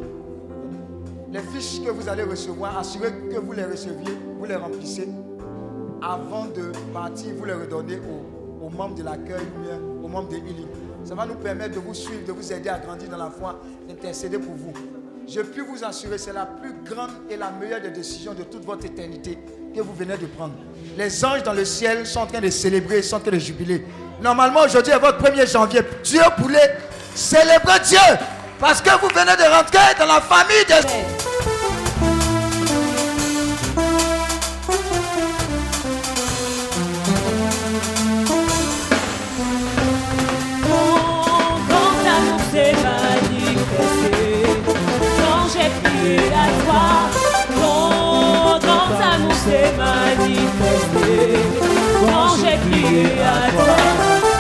Les 1.32 1.40
fiches 1.40 1.86
que 1.86 1.92
vous 1.92 2.08
allez 2.10 2.24
recevoir, 2.24 2.78
assurez 2.78 3.12
que 3.32 3.40
vous 3.40 3.54
les 3.54 3.66
receviez, 3.66 4.18
vous 4.38 4.46
les 4.46 4.56
remplissez. 4.56 5.08
Avant 6.08 6.46
de 6.46 6.72
partir, 6.94 7.34
vous 7.36 7.46
les 7.46 7.54
redonnez 7.54 8.00
aux, 8.62 8.70
membres 8.70 8.94
de 8.94 9.02
l'accueil 9.02 9.42
ou 9.58 9.64
bien 9.64 9.80
aux 10.04 10.08
membres 10.08 10.30
de 10.30 10.36
Healing. 10.36 10.68
Ça 11.04 11.16
va 11.16 11.26
nous 11.26 11.34
permettre 11.34 11.74
de 11.74 11.80
vous 11.80 11.96
suivre, 11.96 12.24
de 12.28 12.32
vous 12.32 12.54
aider 12.54 12.70
à 12.70 12.78
grandir 12.78 13.10
dans 13.10 13.18
la 13.18 13.32
foi, 13.32 13.60
d'intercéder 13.88 14.38
pour 14.38 14.54
vous. 14.54 14.72
Je 15.28 15.42
puis 15.42 15.62
vous 15.68 15.84
assurer, 15.84 16.20
c'est 16.20 16.34
la 16.34 16.46
plus 16.46 16.76
grande 16.84 17.10
et 17.28 17.38
la 17.38 17.50
meilleure 17.50 17.82
des 17.82 17.90
décisions 17.90 18.36
de 18.36 18.44
toute 18.44 18.64
votre 18.66 18.86
éternité 18.86 19.40
que 19.76 19.82
vous 19.82 19.94
venez 19.96 20.16
de 20.16 20.28
prendre. 20.28 20.54
Les 20.96 21.26
anges 21.26 21.42
dans 21.42 21.54
le 21.54 21.66
ciel 21.66 22.06
sont 22.06 22.20
en 22.20 22.28
train 22.28 22.42
de 22.42 22.52
célébrer, 22.52 23.02
sont 23.02 23.16
en 23.16 23.22
train 23.22 23.32
de 23.32 23.40
jubiler. 23.40 23.84
Normalement, 24.22 24.62
aujourd'hui 24.62 24.94
est 24.94 25.00
votre 25.00 25.18
1er 25.24 25.52
janvier. 25.52 25.82
Dieu 26.04 26.22
voulait 26.38 26.78
célébrer 27.16 27.80
Dieu 27.84 27.98
parce 28.60 28.80
que 28.80 28.92
vous 29.02 29.08
venez 29.08 29.36
de 29.36 29.52
rentrer 29.52 29.96
dans 29.98 30.06
la 30.06 30.22
famille 30.22 30.66
de... 30.70 31.35
crié 52.96 53.22
à 53.22 53.52
toi. 53.52 53.76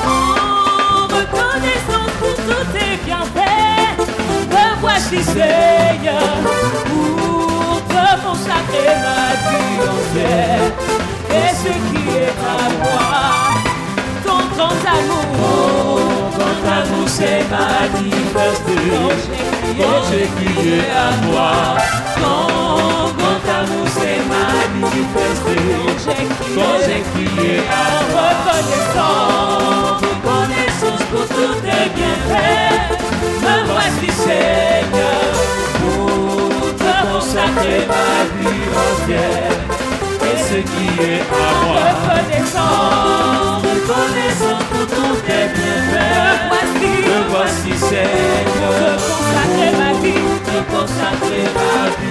En 0.07 1.07
reconnaissance 1.07 2.14
pour 2.19 2.36
tous 2.36 2.65
tes 2.73 2.98
bienfaits, 3.06 3.98
me 4.49 4.80
voici 4.82 5.23
Seigneur 5.23 6.22
pour 6.86 7.82
te 7.94 8.06
consacrer 8.26 8.91
ma 9.06 9.23
vie 9.44 9.77
entière 9.94 10.72
et 11.30 11.49
ce 11.64 11.73
qui 11.88 12.18
est 12.18 12.36
à 12.44 12.69
moi 12.80 13.56
ton 14.23 14.41
grand 14.56 14.80
amour, 14.98 15.30
ton 16.32 16.38
grand 16.38 16.60
amour 16.80 17.07
s'est 17.10 17.44
manifesté 17.52 18.77
quand 19.77 20.02
j'ai 20.10 20.27
crié 20.36 20.80
à 20.91 21.26
toi. 21.26 21.52
Ton 22.15 23.25
amour 23.66 23.88
s'est 23.88 24.22
manifesté 24.30 25.56
quand 26.56 26.78
j'ai 26.86 27.02
crié 27.12 27.54
à. 27.70 27.74
Reconnaissance, 28.16 30.02
reconnaissance 30.02 31.04
pour 31.12 31.26
tous 31.28 31.56
tes 31.62 31.86
bienfaits. 31.96 32.86
Me 33.42 33.56
voici 33.72 34.10
Seigneur 34.26 35.30
pour 35.82 36.76
te 36.76 36.94
consacrer 37.12 37.82
ma 37.88 38.10
vie 38.40 38.66
entière 38.86 39.58
et 40.22 40.38
ce 40.38 40.60
qui 40.72 40.88
est 41.04 41.22
à 41.22 41.48
moi. 41.64 41.86
Reconnaissance, 42.08 43.64
pour 44.72 44.86
tous 44.88 45.18
tes 45.28 45.46
bienfaits. 45.56 46.36
Me 47.08 47.20
voici, 47.30 47.74
Seigneur. 47.78 48.74
Te 48.76 48.92
consacrer 49.08 49.72
ma 49.80 49.92
vie, 50.02 50.28
te 50.46 50.58
consacrer 50.74 51.46
ma 51.56 51.74
vie. 51.90 52.05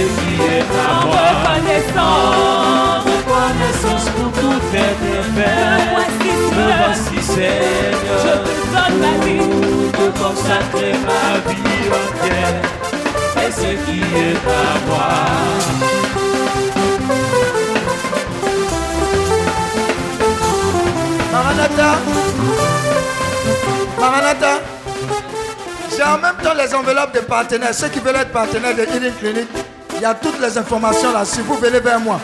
Ce 0.00 0.06
qui 0.06 0.34
est 0.40 0.62
à 0.62 1.04
moi. 1.04 1.24
Reconnaissance, 1.44 3.04
reconnaissance 3.04 4.06
pour 4.16 4.30
tous 4.32 4.60
tes 4.72 4.92
bienfaits. 5.02 5.60
Me 5.76 5.90
voici, 5.92 6.32
me 6.56 6.64
voici 6.80 7.18
Seigneur. 7.22 8.18
Je 8.24 8.34
te 8.46 8.52
donne 8.72 8.96
ma 8.98 9.14
vie, 9.26 9.48
te 9.92 10.06
consacrer 10.18 10.92
ma 11.04 11.24
vie 11.50 11.84
entière 12.00 12.56
et 13.46 13.50
ce 13.52 13.70
qui 13.84 14.00
est 14.00 14.40
à 14.48 14.72
moi. 14.86 15.10
Maranatha. 21.32 21.90
Maranatha. 23.98 24.52
J'ai 25.94 26.04
en 26.04 26.18
même 26.18 26.36
temps 26.42 26.54
les 26.54 26.74
enveloppes 26.74 27.14
de 27.14 27.20
partenaires. 27.20 27.74
Ceux 27.74 27.88
qui 27.88 27.98
veulent 28.00 28.16
être 28.16 28.32
partenaires 28.32 28.74
de 28.74 28.82
Healing 28.82 29.12
Clinic, 29.12 29.48
il 30.00 30.04
y 30.04 30.06
a 30.06 30.14
toutes 30.14 30.40
les 30.40 30.56
informations 30.56 31.12
là-dessus. 31.12 31.42
Vous 31.42 31.56
venez 31.56 31.78
vers 31.78 32.00
moi. 32.00 32.18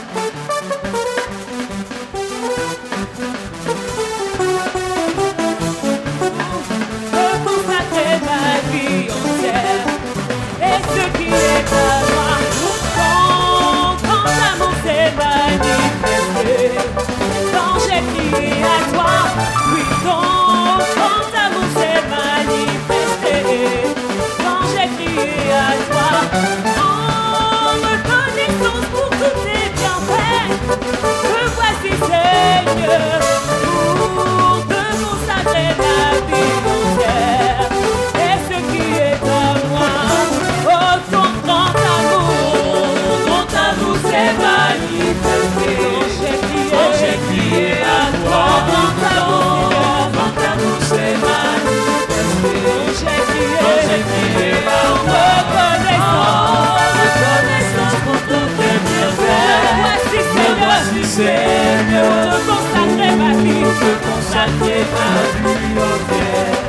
Te 64.36 64.42
consacrer 64.42 64.84
ma 64.92 65.08
vie 65.40 65.78
entière. 65.90 66.60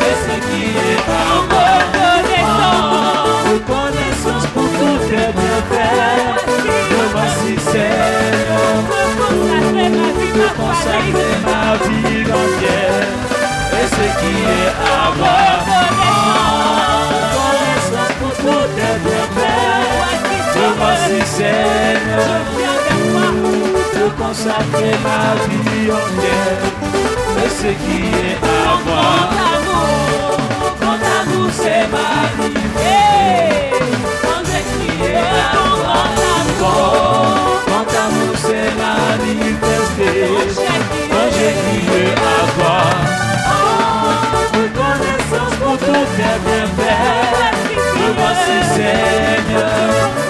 Et 0.00 0.16
ce 0.22 0.34
qui 0.46 0.62
est 0.70 1.02
à 1.08 1.26
moi, 1.50 1.70
reconnaissance, 2.30 3.40
reconnaissance 3.50 4.46
pour 4.54 4.68
tous 4.78 4.98
tes 5.08 5.28
bienfaits. 5.38 6.38
Me 6.90 7.02
voici 7.12 7.52
Seigneur, 7.72 8.72
te 8.90 9.02
consacrer 9.18 9.88
ma 9.90 10.08
vie, 10.16 10.32
te 10.38 10.46
consacrer 10.60 11.32
ma 11.46 11.64
vie 11.82 12.24
entière. 12.40 13.08
Et 13.72 13.86
ce 13.86 14.06
qui 14.20 14.34
est 14.58 14.70
à 14.70 15.02
moi, 15.18 15.40
reconnaissance 17.10 18.14
pour 18.20 18.34
tous 18.36 18.66
tes 18.76 18.94
bienfaits. 19.04 19.80
Me 20.54 20.66
voici 20.78 21.18
Seigneur, 21.26 22.38
te 24.10 24.22
consacrer 24.22 24.94
ma 25.02 25.34
vie 25.46 25.90
entière. 25.90 26.62
Et 27.44 27.48
ce 27.48 27.70
qui 27.82 28.00
est 28.26 28.38
à 28.42 28.74
moi, 28.86 29.10
ton 30.80 30.96
amour 31.18 31.50
s'est 31.52 31.86
manifesté. 31.96 32.98
Quand 34.22 34.42
j'ai 34.46 34.62
crié 34.70 35.14
à 35.16 35.52
toi, 35.54 36.78
ton 37.66 37.84
amour 38.04 38.34
s'est 38.36 38.72
manifesté. 38.84 40.10
Quand 41.10 41.28
j'ai 41.34 41.52
crié 41.62 42.02
à 42.12 42.42
toi, 42.56 42.78
reconnaissance 44.52 45.54
pour 45.62 45.76
tous 45.78 46.06
tes 46.16 46.36
bienfaits. 46.46 46.90
Me 47.96 48.06
voici 48.18 48.56
Seigneur. 48.74 49.00
Reconnaissance 49.00 49.16
pour 49.20 49.46
tous 49.46 49.46
tes 49.46 49.56
bienfaits. 49.56 49.56
Me 49.56 49.66
voici 49.72 49.96
Seigneur. 50.16 50.29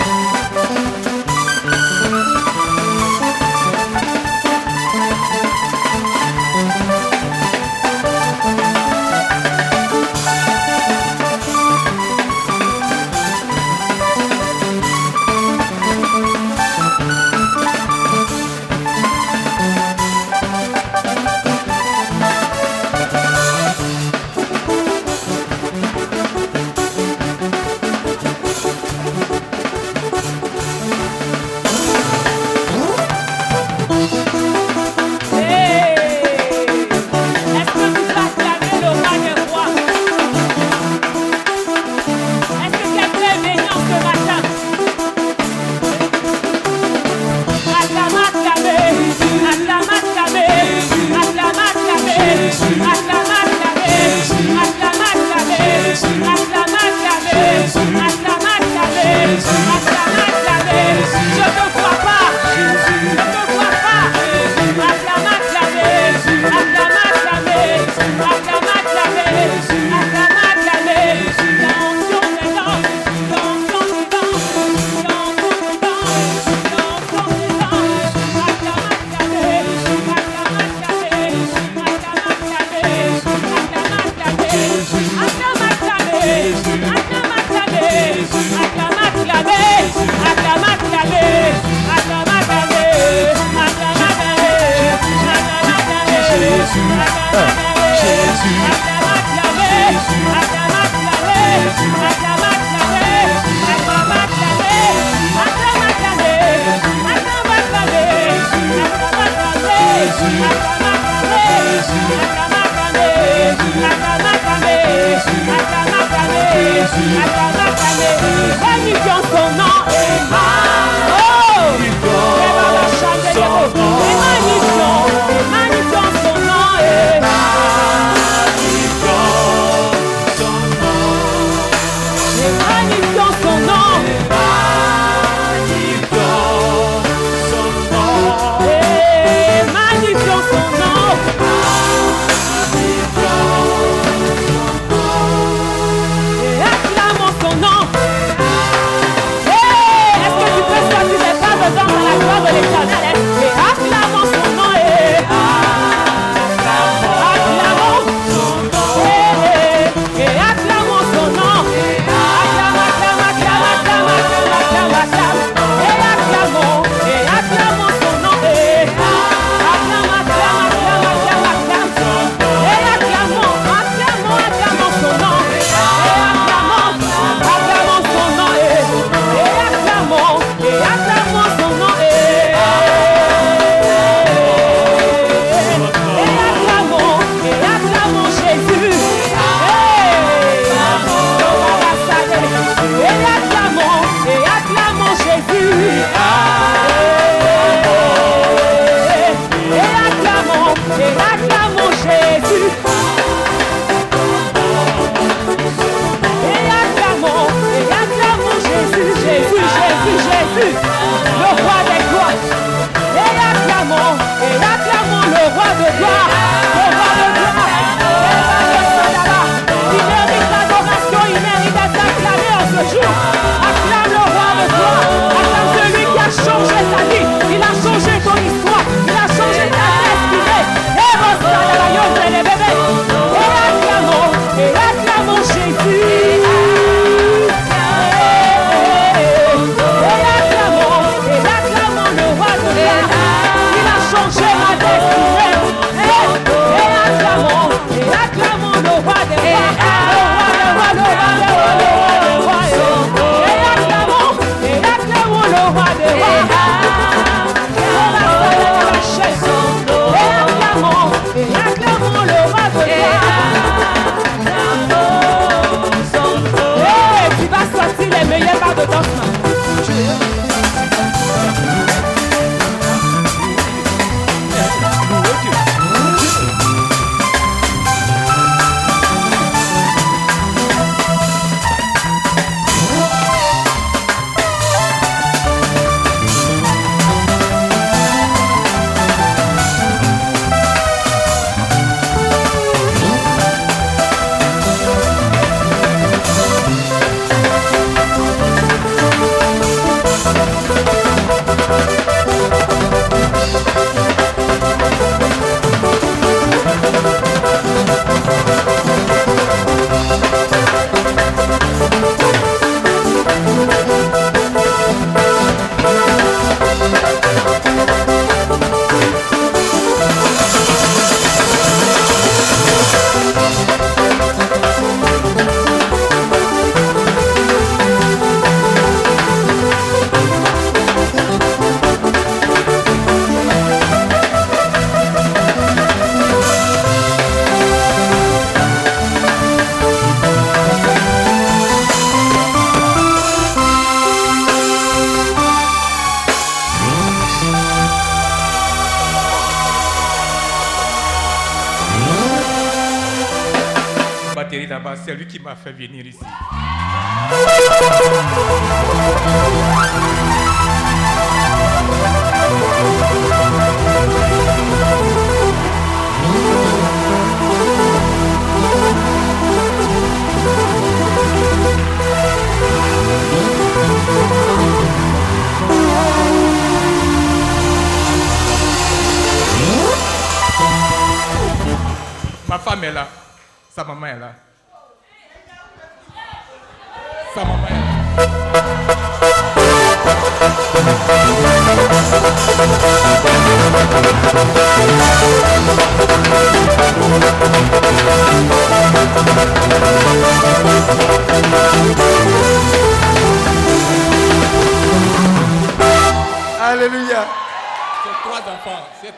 Christ. 99.93 100.30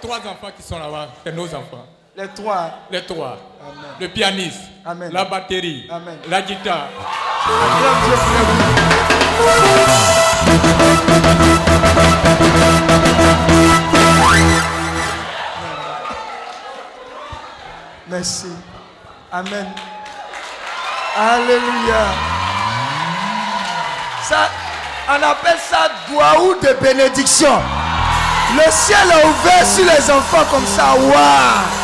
Trois 0.04 0.18
enfants 0.18 0.52
qui 0.56 0.62
sont 0.62 0.78
là-bas. 0.78 1.08
C'est 1.24 1.32
nos 1.34 1.46
enfants. 1.56 1.86
Les 2.18 2.28
trois. 2.28 2.72
Les 2.92 3.02
trois. 3.06 3.38
Amen. 3.62 3.92
Le 4.02 4.08
pianiste. 4.10 4.60
Amen. 4.86 5.10
La 5.14 5.24
batterie. 5.24 5.88
Amen. 5.90 6.18
La 6.30 6.42
guitare. 6.42 6.90
Merci. 18.10 18.48
Amen. 19.32 19.68
Alléluia. 21.18 22.04
Ça, 24.24 24.50
on 25.08 25.14
appelle 25.24 25.58
ça 25.60 25.90
Douaou 26.10 26.56
de 26.56 26.74
bénédiction. 26.82 27.83
Le 28.56 28.72
ciel 28.72 28.98
est 29.10 29.26
ouvert 29.26 29.66
sur 29.66 29.84
les 29.84 30.12
enfants 30.12 30.46
comme 30.52 30.68
ça. 30.68 30.94
Waouh. 30.96 31.83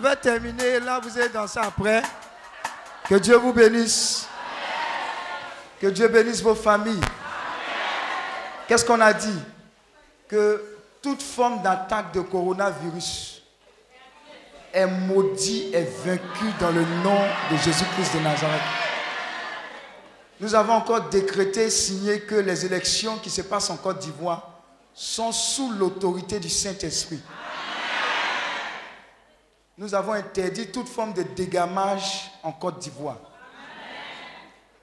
Commencer 0.00 1.58
après. 1.58 2.02
Que 3.08 3.14
Dieu 3.16 3.36
vous 3.36 3.52
bénisse. 3.52 4.26
Que 5.80 5.86
Dieu 5.88 6.08
bénisse 6.08 6.42
vos 6.42 6.54
familles. 6.54 7.00
Qu'est-ce 8.66 8.84
qu'on 8.84 9.00
a 9.00 9.12
dit? 9.12 9.38
Que 10.28 10.62
toute 11.02 11.22
forme 11.22 11.62
d'attaque 11.62 12.12
de 12.12 12.20
coronavirus 12.20 13.42
est 14.72 14.86
maudit 14.86 15.70
et 15.72 15.84
vaincu 16.04 16.46
dans 16.60 16.70
le 16.70 16.84
nom 17.02 17.20
de 17.50 17.56
Jésus-Christ 17.56 18.14
de 18.14 18.20
Nazareth. 18.20 18.60
Nous 20.40 20.54
avons 20.54 20.74
encore 20.74 21.08
décrété, 21.08 21.70
signé 21.70 22.20
que 22.20 22.34
les 22.34 22.66
élections 22.66 23.16
qui 23.18 23.30
se 23.30 23.40
passent 23.42 23.70
en 23.70 23.76
Côte 23.76 24.00
d'Ivoire 24.00 24.50
sont 24.92 25.32
sous 25.32 25.72
l'autorité 25.72 26.40
du 26.40 26.50
Saint-Esprit. 26.50 27.20
Nous 29.78 29.94
avons 29.94 30.12
interdit 30.12 30.68
toute 30.68 30.88
forme 30.88 31.12
de 31.12 31.22
dégamage 31.22 32.30
en 32.42 32.52
Côte 32.52 32.78
d'Ivoire. 32.78 33.18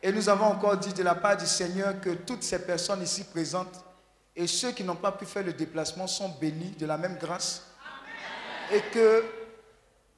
Et 0.03 0.11
nous 0.11 0.29
avons 0.29 0.45
encore 0.45 0.77
dit 0.77 0.93
de 0.93 1.01
la 1.01 1.15
part 1.15 1.37
du 1.37 1.47
Seigneur 1.47 1.99
que 1.99 2.11
toutes 2.11 2.43
ces 2.43 2.59
personnes 2.59 3.01
ici 3.01 3.23
présentes 3.23 3.83
et 4.35 4.45
ceux 4.45 4.71
qui 4.71 4.83
n'ont 4.83 4.95
pas 4.95 5.11
pu 5.11 5.25
faire 5.25 5.43
le 5.43 5.53
déplacement 5.53 6.05
sont 6.05 6.29
bénis 6.39 6.75
de 6.77 6.85
la 6.85 6.97
même 6.97 7.17
grâce. 7.19 7.63
Et 8.71 8.81
que 8.93 9.23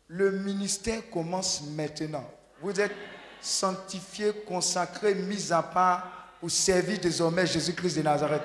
le 0.08 0.32
ministère 0.32 1.10
commence 1.10 1.62
maintenant. 1.62 2.30
Vous 2.62 2.80
êtes 2.80 2.96
sanctifiés, 3.40 4.34
consacrés, 4.48 5.16
mis 5.16 5.54
à 5.54 5.64
part 5.64 6.34
pour 6.40 6.52
servir 6.52 7.00
désormais 7.00 7.46
Jésus-Christ 7.48 7.98
de 7.98 8.02
Nazareth. 8.02 8.42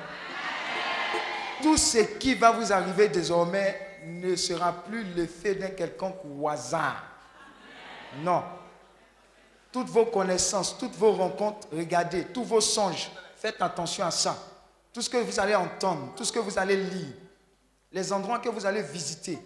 Tout 1.62 1.76
ce 1.76 1.99
qui 2.18 2.34
va 2.34 2.52
vous 2.52 2.73
arriver 2.73 3.09
désormais 3.09 3.90
ne 4.07 4.37
sera 4.37 4.73
plus 4.73 5.05
l'effet 5.15 5.55
d'un 5.55 5.69
quelconque 5.69 6.17
hasard. 6.49 7.05
Non. 8.23 8.43
Toutes 9.73 9.89
vos 9.89 10.07
connaissances, 10.07 10.77
toutes 10.79 10.97
vos 10.97 11.12
rencontres, 11.12 11.69
regardez, 11.73 12.25
tous 12.27 12.45
vos 12.45 12.61
songes, 12.61 13.11
faites 13.37 13.61
attention 13.61 14.05
à 14.05 14.11
ça. 14.11 14.37
Tout 14.93 15.01
ce 15.03 15.09
que 15.09 15.19
vous 15.19 15.39
allez 15.39 15.55
entendre, 15.55 16.12
tout 16.17 16.25
ce 16.25 16.33
que 16.33 16.41
vous 16.41 16.59
allez 16.59 16.77
lire, 16.77 17.15
les 17.93 18.12
endroits 18.12 18.41
que 18.41 18.49
vous 18.49 18.67
allez 18.67 18.83
visiter, 18.83 19.39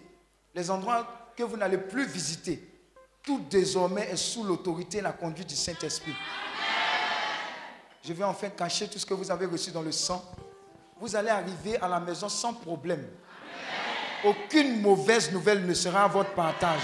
les 0.53 0.71
endroits 0.71 1.31
que 1.35 1.43
vous 1.43 1.57
n'allez 1.57 1.77
plus 1.77 2.07
visiter, 2.07 2.75
tout 3.21 3.39
désormais 3.49 4.09
est 4.09 4.15
sous 4.15 4.43
l'autorité 4.43 4.99
et 4.99 5.01
la 5.01 5.11
conduite 5.11 5.49
du 5.49 5.55
Saint-Esprit. 5.55 6.15
Je 8.03 8.13
vais 8.13 8.23
enfin 8.23 8.49
cacher 8.49 8.87
tout 8.87 8.99
ce 8.99 9.05
que 9.05 9.15
vous 9.15 9.31
avez 9.31 9.47
reçu 9.47 9.71
dans 9.71 9.81
le 9.81 9.91
sang. 9.91 10.23
Vous 10.99 11.15
allez 11.15 11.29
arriver 11.29 11.77
à 11.77 11.87
la 11.87 11.99
maison 11.99 12.29
sans 12.29 12.53
problème. 12.53 13.05
Aucune 14.23 14.81
mauvaise 14.81 15.31
nouvelle 15.31 15.65
ne 15.65 15.73
sera 15.73 16.05
à 16.05 16.07
votre 16.07 16.31
partage. 16.31 16.81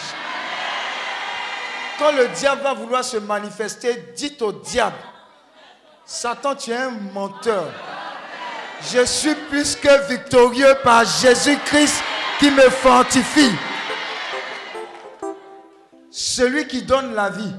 Quand 1.97 2.11
le 2.11 2.27
diable 2.29 2.61
va 2.61 2.73
vouloir 2.73 3.03
se 3.03 3.17
manifester, 3.17 4.11
dites 4.15 4.41
au 4.41 4.51
diable, 4.51 4.97
Satan, 6.05 6.55
tu 6.55 6.71
es 6.71 6.75
un 6.75 6.91
menteur. 7.13 7.71
Je 8.91 9.05
suis 9.05 9.35
plus 9.35 9.75
que 9.75 10.07
victorieux 10.07 10.75
par 10.83 11.05
Jésus-Christ 11.05 12.03
qui 12.39 12.49
me 12.49 12.69
fortifie. 12.69 13.51
Celui 16.09 16.67
qui 16.67 16.81
donne 16.81 17.13
la 17.13 17.29
vie. 17.29 17.53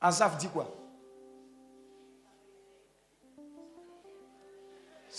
Azaf 0.00 0.36
dit 0.38 0.48
quoi? 0.48 0.79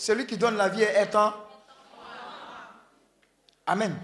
Celui 0.02 0.26
qui 0.26 0.36
donne 0.36 0.56
la 0.56 0.68
vie 0.68 0.82
est 0.82 1.14
un. 1.14 1.32
Amen. 3.64 3.94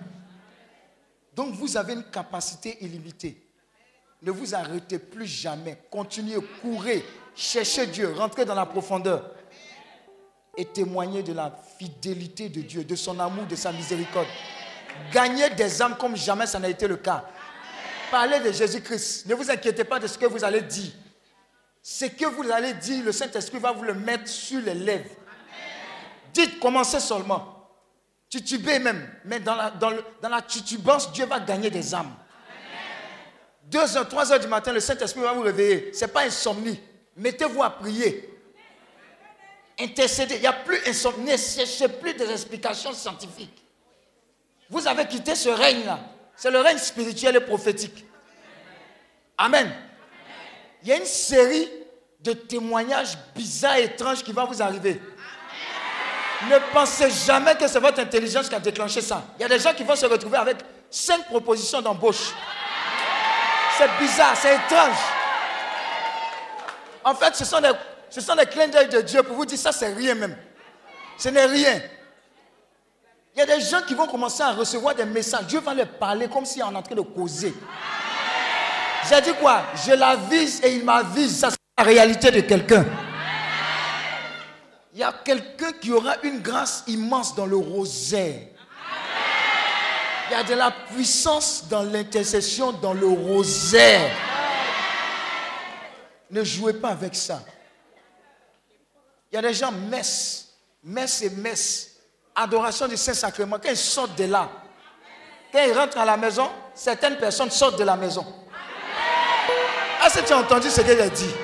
Donc 1.35 1.55
vous 1.55 1.77
avez 1.77 1.94
une 1.94 2.05
capacité 2.05 2.78
illimitée. 2.85 3.44
Ne 4.23 4.31
vous 4.31 4.55
arrêtez 4.55 5.01
plus 5.01 5.27
jamais. 5.27 5.77
Continuez, 5.91 6.39
courez, 6.62 7.05
cherchez 7.35 7.89
Dieu, 7.89 8.12
rentrez 8.12 8.44
dans 8.44 8.55
la 8.55 8.65
profondeur 8.65 9.28
et 10.57 10.67
témoignez 10.67 11.25
de 11.25 11.33
la 11.33 11.52
fidélité 11.81 12.49
de 12.49 12.60
Dieu, 12.60 12.85
de 12.85 12.94
son 12.94 13.18
amour, 13.18 13.47
de 13.47 13.57
sa 13.57 13.73
miséricorde. 13.73 14.28
Gagnez 15.12 15.51
des 15.51 15.83
âmes 15.83 15.97
comme 15.99 16.17
jamais 16.17 16.47
ça 16.47 16.60
n'a 16.60 16.68
été 16.68 16.86
le 16.86 16.99
cas. 16.99 17.25
Parlez 18.12 18.39
de 18.39 18.52
Jésus-Christ. 18.52 19.27
Ne 19.27 19.35
vous 19.35 19.51
inquiétez 19.51 19.83
pas 19.83 19.99
de 19.99 20.07
ce 20.07 20.17
que 20.17 20.27
vous 20.27 20.44
allez 20.44 20.62
dire. 20.62 20.93
Ce 21.83 22.05
que 22.05 22.27
vous 22.27 22.49
allez 22.52 22.75
dire, 22.75 23.05
le 23.05 23.10
Saint-Esprit 23.10 23.59
va 23.59 23.73
vous 23.73 23.83
le 23.83 23.94
mettre 23.94 24.28
sur 24.28 24.60
les 24.60 24.75
lèvres. 24.75 25.10
Commencez 26.60 27.00
seulement. 27.00 27.70
Titubez 28.28 28.78
même. 28.78 29.08
Mais 29.25 29.41
dans 29.41 29.55
la, 29.55 29.70
dans, 29.70 29.92
dans 30.20 30.28
la 30.28 30.42
titubance, 30.42 31.10
Dieu 31.12 31.26
va 31.26 31.41
gagner 31.41 31.70
des 31.70 31.94
âmes. 31.94 32.15
Deux 33.65 33.97
heures, 33.97 34.08
trois 34.08 34.33
heures 34.33 34.41
du 34.41 34.47
matin, 34.47 34.73
le 34.73 34.81
Saint-Esprit 34.81 35.20
va 35.20 35.33
vous 35.33 35.42
réveiller. 35.42 35.92
Ce 35.92 36.05
n'est 36.05 36.10
pas 36.10 36.23
insomnie. 36.25 36.81
Mettez-vous 37.17 37.62
à 37.62 37.70
prier. 37.70 38.34
Intercédez. 39.78 40.36
Il 40.36 40.41
n'y 40.41 40.47
a 40.47 40.52
plus 40.52 40.78
insomnie. 40.86 41.33
Ne 41.33 41.36
cherchez 41.36 41.89
plus 41.89 42.15
des 42.15 42.31
explications 42.31 42.92
scientifiques. 42.92 43.62
Vous 44.70 44.86
avez 44.86 45.07
quitté 45.07 45.34
ce 45.34 45.49
règne-là. 45.49 46.00
C'est 46.36 46.50
le 46.50 46.60
règne 46.60 46.78
spirituel 46.78 47.36
et 47.36 47.41
prophétique. 47.41 48.05
Amen. 49.36 49.70
Il 50.83 50.89
y 50.89 50.92
a 50.92 50.97
une 50.97 51.05
série 51.05 51.68
de 52.20 52.33
témoignages 52.33 53.17
bizarres 53.34 53.76
et 53.76 53.84
étranges 53.84 54.23
qui 54.23 54.33
va 54.33 54.44
vous 54.44 54.62
arriver. 54.62 55.00
Ne 56.47 56.58
pensez 56.73 57.10
jamais 57.10 57.57
que 57.57 57.67
c'est 57.67 57.81
votre 57.81 57.99
intelligence 58.00 58.49
qui 58.49 58.55
a 58.55 58.60
déclenché 58.60 59.00
ça. 59.00 59.25
Il 59.39 59.42
y 59.42 59.44
a 59.44 59.49
des 59.49 59.58
gens 59.58 59.73
qui 59.75 59.83
vont 59.83 59.97
se 59.97 60.07
retrouver 60.07 60.39
avec 60.39 60.58
cinq 60.89 61.26
propositions 61.26 61.83
d'embauche. 61.83 62.33
C'est 63.76 63.91
bizarre, 63.99 64.36
c'est 64.36 64.55
étrange. 64.55 64.97
En 67.05 67.15
fait, 67.15 67.34
ce 67.34 67.44
sont 67.44 67.60
des, 67.60 67.73
ce 68.10 68.20
sont 68.20 68.36
des 68.36 68.47
clins 68.47 68.68
d'œil 68.68 68.89
de 68.89 69.00
Dieu 69.00 69.23
pour 69.23 69.36
vous 69.36 69.47
dire 69.47 69.58
ça, 69.58 69.73
c'est 69.73 69.92
rien 69.92 70.15
même. 70.15 70.36
Ce 71.17 71.28
n'est 71.28 71.47
rien. 71.47 71.81
Il 73.34 73.39
y 73.41 73.42
a 73.42 73.47
des 73.47 73.60
gens 73.60 73.83
qui 73.86 73.94
vont 73.94 74.07
commencer 74.07 74.42
à 74.42 74.52
recevoir 74.52 74.94
des 74.94 75.05
messages. 75.05 75.47
Dieu 75.47 75.60
va 75.60 75.75
leur 75.75 75.89
parler 75.89 76.28
comme 76.28 76.44
si 76.44 76.62
on 76.62 76.73
est 76.73 76.76
en 76.76 76.83
train 76.83 76.94
de 76.94 77.00
causer. 77.00 77.55
J'ai 79.08 79.20
dit 79.20 79.33
quoi? 79.41 79.62
Je 79.86 79.92
l'avise 79.92 80.60
et 80.62 80.75
il 80.76 80.84
m'avise. 80.84 81.39
Ça, 81.39 81.50
c'est 81.50 81.57
la 81.78 81.84
réalité 81.84 82.31
de 82.31 82.41
quelqu'un. 82.41 82.84
Il 84.99 85.02
y 85.02 85.05
a 85.05 85.12
quelqu'un 85.12 85.70
qui 85.70 85.93
aura 85.93 86.17
une 86.25 86.41
grâce 86.41 86.83
immense 86.89 87.33
dans 87.36 87.47
le 87.47 87.55
rosaire. 87.55 88.41
Il 90.28 90.33
y 90.33 90.35
a 90.35 90.43
de 90.43 90.55
la 90.55 90.73
puissance 90.73 91.68
dans 91.68 91.85
l'intercession, 91.85 92.73
dans 92.73 92.94
le 92.94 93.07
rosaire. 93.07 94.10
Ne 96.33 96.43
jouez 96.43 96.73
pas 96.73 96.89
avec 96.89 97.15
ça. 97.15 97.44
Il 99.31 99.36
y 99.36 99.39
a 99.39 99.43
des 99.43 99.55
gens, 99.55 99.70
messe, 99.70 100.49
messe 100.83 101.23
et 101.23 101.31
messe, 101.31 101.93
adoration 102.35 102.89
du 102.89 102.97
Saint-Sacrement. 102.97 103.60
Quand 103.62 103.70
ils 103.70 103.77
sortent 103.77 104.18
de 104.18 104.25
là, 104.25 104.51
quand 105.52 105.65
ils 105.65 105.78
rentrent 105.78 105.99
à 105.99 106.05
la 106.05 106.17
maison, 106.17 106.51
certaines 106.75 107.18
personnes 107.18 107.52
sortent 107.52 107.78
de 107.78 107.85
la 107.85 107.94
maison. 107.94 108.27
Est-ce 110.05 110.18
que 110.18 110.27
tu 110.27 110.33
as 110.33 110.39
entendu 110.39 110.68
ce 110.68 110.81
que 110.81 110.89
j'ai 110.89 111.10
dit? 111.10 111.35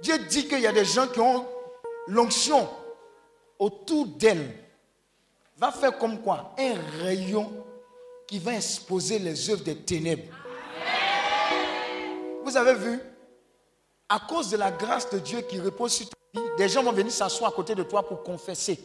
Dieu 0.00 0.18
dit 0.28 0.46
qu'il 0.46 0.60
y 0.60 0.66
a 0.66 0.72
des 0.72 0.84
gens 0.84 1.08
qui 1.08 1.20
ont 1.20 1.46
l'onction 2.06 2.68
autour 3.58 4.06
d'elle. 4.06 4.52
Va 5.56 5.72
faire 5.72 5.98
comme 5.98 6.20
quoi? 6.20 6.54
Un 6.58 6.74
rayon 7.02 7.52
qui 8.26 8.38
va 8.38 8.54
exposer 8.54 9.18
les 9.18 9.50
œuvres 9.50 9.64
des 9.64 9.76
ténèbres. 9.76 10.32
Vous 12.44 12.56
avez 12.56 12.74
vu? 12.74 13.00
À 14.08 14.20
cause 14.20 14.50
de 14.50 14.56
la 14.56 14.70
grâce 14.70 15.10
de 15.10 15.18
Dieu 15.18 15.40
qui 15.42 15.60
repose 15.60 15.92
sur 15.92 16.08
ta 16.08 16.40
vie, 16.40 16.46
des 16.56 16.68
gens 16.68 16.82
vont 16.82 16.92
venir 16.92 17.12
s'asseoir 17.12 17.50
à 17.50 17.54
côté 17.54 17.74
de 17.74 17.82
toi 17.82 18.06
pour 18.06 18.22
confesser. 18.22 18.78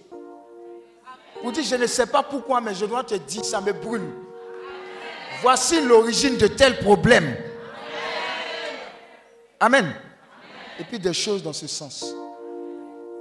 Pour 1.42 1.52
dire, 1.52 1.64
je 1.64 1.76
ne 1.76 1.88
sais 1.88 2.08
pas 2.08 2.24
pourquoi, 2.24 2.60
mais 2.60 2.74
je 2.74 2.86
dois 2.86 3.04
te 3.04 3.16
dire, 3.16 3.46
ça 3.46 3.62
me 3.62 3.72
brûle. 3.72 4.10
Voici 5.42 5.82
l'origine 5.82 6.38
de 6.38 6.48
tel 6.48 6.80
problème. 6.80 7.38
Amen 9.60 9.94
et 10.80 10.84
puis 10.84 11.00
des 11.00 11.14
choses 11.14 11.44
dans 11.44 11.54
ce 11.54 11.68
sens. 11.68 12.06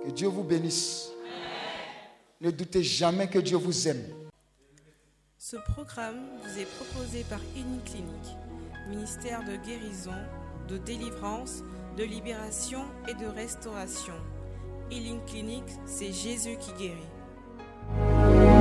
Que 0.05 0.11
Dieu 0.11 0.29
vous 0.29 0.43
bénisse. 0.43 1.11
Ne 2.41 2.51
doutez 2.51 2.83
jamais 2.83 3.29
que 3.29 3.39
Dieu 3.39 3.57
vous 3.57 3.89
aime. 3.89 4.05
Ce 5.39 5.57
programme 5.57 6.21
vous 6.43 6.59
est 6.59 6.67
proposé 6.77 7.25
par 7.29 7.41
Clinique, 7.53 8.37
ministère 8.89 9.45
de 9.45 9.57
guérison, 9.57 10.11
de 10.69 10.79
délivrance, 10.79 11.63
de 11.97 12.05
libération 12.05 12.85
et 13.09 13.15
de 13.15 13.27
restauration. 13.27 14.15
Healing 14.91 15.25
Clinic, 15.27 15.65
c'est 15.87 16.13
Jésus 16.13 16.57
qui 16.59 16.73
guérit. 16.73 18.52